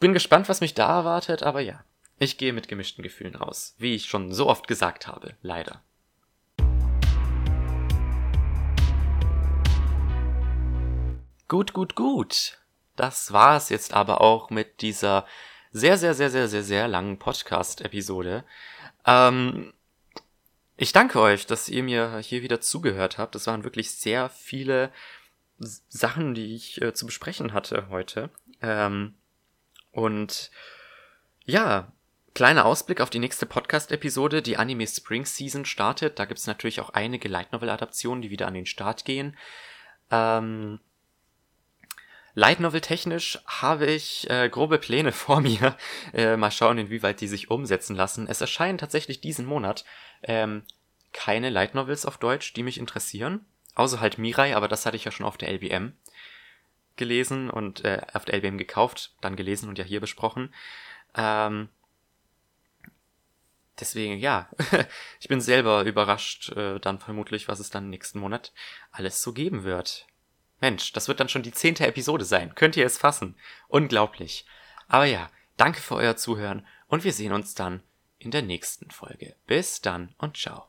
bin 0.00 0.12
gespannt, 0.12 0.48
was 0.48 0.60
mich 0.60 0.74
da 0.74 0.98
erwartet, 0.98 1.42
aber 1.42 1.60
ja, 1.60 1.84
ich 2.18 2.38
gehe 2.38 2.52
mit 2.52 2.68
gemischten 2.68 3.02
Gefühlen 3.02 3.34
raus, 3.34 3.74
wie 3.78 3.94
ich 3.94 4.06
schon 4.06 4.32
so 4.32 4.48
oft 4.48 4.68
gesagt 4.68 5.06
habe, 5.06 5.36
leider. 5.40 5.82
Gut, 11.48 11.72
gut, 11.72 11.94
gut. 11.94 12.57
Das 12.98 13.32
war 13.32 13.56
es 13.56 13.68
jetzt 13.68 13.94
aber 13.94 14.20
auch 14.20 14.50
mit 14.50 14.82
dieser 14.82 15.24
sehr, 15.70 15.96
sehr, 15.98 16.14
sehr, 16.14 16.30
sehr, 16.30 16.48
sehr, 16.48 16.64
sehr 16.64 16.88
langen 16.88 17.20
Podcast-Episode. 17.20 18.44
Ähm, 19.06 19.72
ich 20.76 20.92
danke 20.92 21.20
euch, 21.20 21.46
dass 21.46 21.68
ihr 21.68 21.84
mir 21.84 22.18
hier 22.18 22.42
wieder 22.42 22.60
zugehört 22.60 23.16
habt. 23.16 23.36
Es 23.36 23.46
waren 23.46 23.62
wirklich 23.62 23.92
sehr 23.92 24.28
viele 24.28 24.90
Sachen, 25.58 26.34
die 26.34 26.56
ich 26.56 26.82
äh, 26.82 26.92
zu 26.92 27.06
besprechen 27.06 27.52
hatte 27.52 27.88
heute. 27.88 28.30
Ähm, 28.62 29.14
und 29.92 30.50
ja, 31.44 31.92
kleiner 32.34 32.64
Ausblick 32.64 33.00
auf 33.00 33.10
die 33.10 33.20
nächste 33.20 33.46
Podcast-Episode. 33.46 34.42
Die 34.42 34.56
Anime 34.56 34.88
Spring 34.88 35.24
Season 35.24 35.64
startet. 35.64 36.18
Da 36.18 36.24
gibt's 36.24 36.48
natürlich 36.48 36.80
auch 36.80 36.90
einige 36.90 37.28
Light 37.28 37.52
Novel-Adaptionen, 37.52 38.22
die 38.22 38.30
wieder 38.30 38.48
an 38.48 38.54
den 38.54 38.66
Start 38.66 39.04
gehen. 39.04 39.36
Ähm, 40.10 40.80
Light 42.34 42.60
Novel 42.60 42.80
technisch 42.80 43.38
habe 43.46 43.86
ich 43.86 44.28
äh, 44.30 44.48
grobe 44.48 44.78
Pläne 44.78 45.12
vor 45.12 45.40
mir. 45.40 45.76
Äh, 46.12 46.36
mal 46.36 46.50
schauen, 46.50 46.78
inwieweit 46.78 47.20
die 47.20 47.28
sich 47.28 47.50
umsetzen 47.50 47.96
lassen. 47.96 48.26
Es 48.28 48.40
erscheinen 48.40 48.78
tatsächlich 48.78 49.20
diesen 49.20 49.46
Monat 49.46 49.84
ähm, 50.22 50.62
keine 51.12 51.50
Light 51.50 51.74
Novels 51.74 52.06
auf 52.06 52.18
Deutsch, 52.18 52.52
die 52.52 52.62
mich 52.62 52.78
interessieren. 52.78 53.44
Außer 53.74 54.00
halt 54.00 54.18
Mirai, 54.18 54.56
aber 54.56 54.68
das 54.68 54.86
hatte 54.86 54.96
ich 54.96 55.04
ja 55.04 55.12
schon 55.12 55.26
auf 55.26 55.36
der 55.36 55.50
LBM 55.50 55.92
gelesen 56.96 57.48
und 57.48 57.84
äh, 57.84 58.02
auf 58.12 58.24
der 58.24 58.34
LBM 58.34 58.58
gekauft, 58.58 59.14
dann 59.20 59.36
gelesen 59.36 59.68
und 59.68 59.78
ja 59.78 59.84
hier 59.84 60.00
besprochen. 60.00 60.52
Ähm, 61.14 61.68
deswegen, 63.78 64.18
ja, 64.18 64.48
ich 65.20 65.28
bin 65.28 65.40
selber 65.40 65.84
überrascht, 65.84 66.50
äh, 66.50 66.78
dann 66.80 66.98
vermutlich, 66.98 67.48
was 67.48 67.60
es 67.60 67.70
dann 67.70 67.88
nächsten 67.88 68.18
Monat 68.18 68.52
alles 68.90 69.22
so 69.22 69.32
geben 69.32 69.64
wird. 69.64 70.06
Mensch, 70.60 70.92
das 70.92 71.08
wird 71.08 71.20
dann 71.20 71.28
schon 71.28 71.42
die 71.42 71.52
zehnte 71.52 71.86
Episode 71.86 72.24
sein. 72.24 72.54
Könnt 72.54 72.76
ihr 72.76 72.86
es 72.86 72.98
fassen? 72.98 73.36
Unglaublich. 73.68 74.44
Aber 74.88 75.04
ja, 75.04 75.30
danke 75.56 75.80
für 75.80 75.94
euer 75.94 76.16
Zuhören 76.16 76.66
und 76.86 77.04
wir 77.04 77.12
sehen 77.12 77.32
uns 77.32 77.54
dann 77.54 77.82
in 78.18 78.30
der 78.30 78.42
nächsten 78.42 78.90
Folge. 78.90 79.36
Bis 79.46 79.80
dann 79.80 80.14
und 80.18 80.36
ciao. 80.36 80.68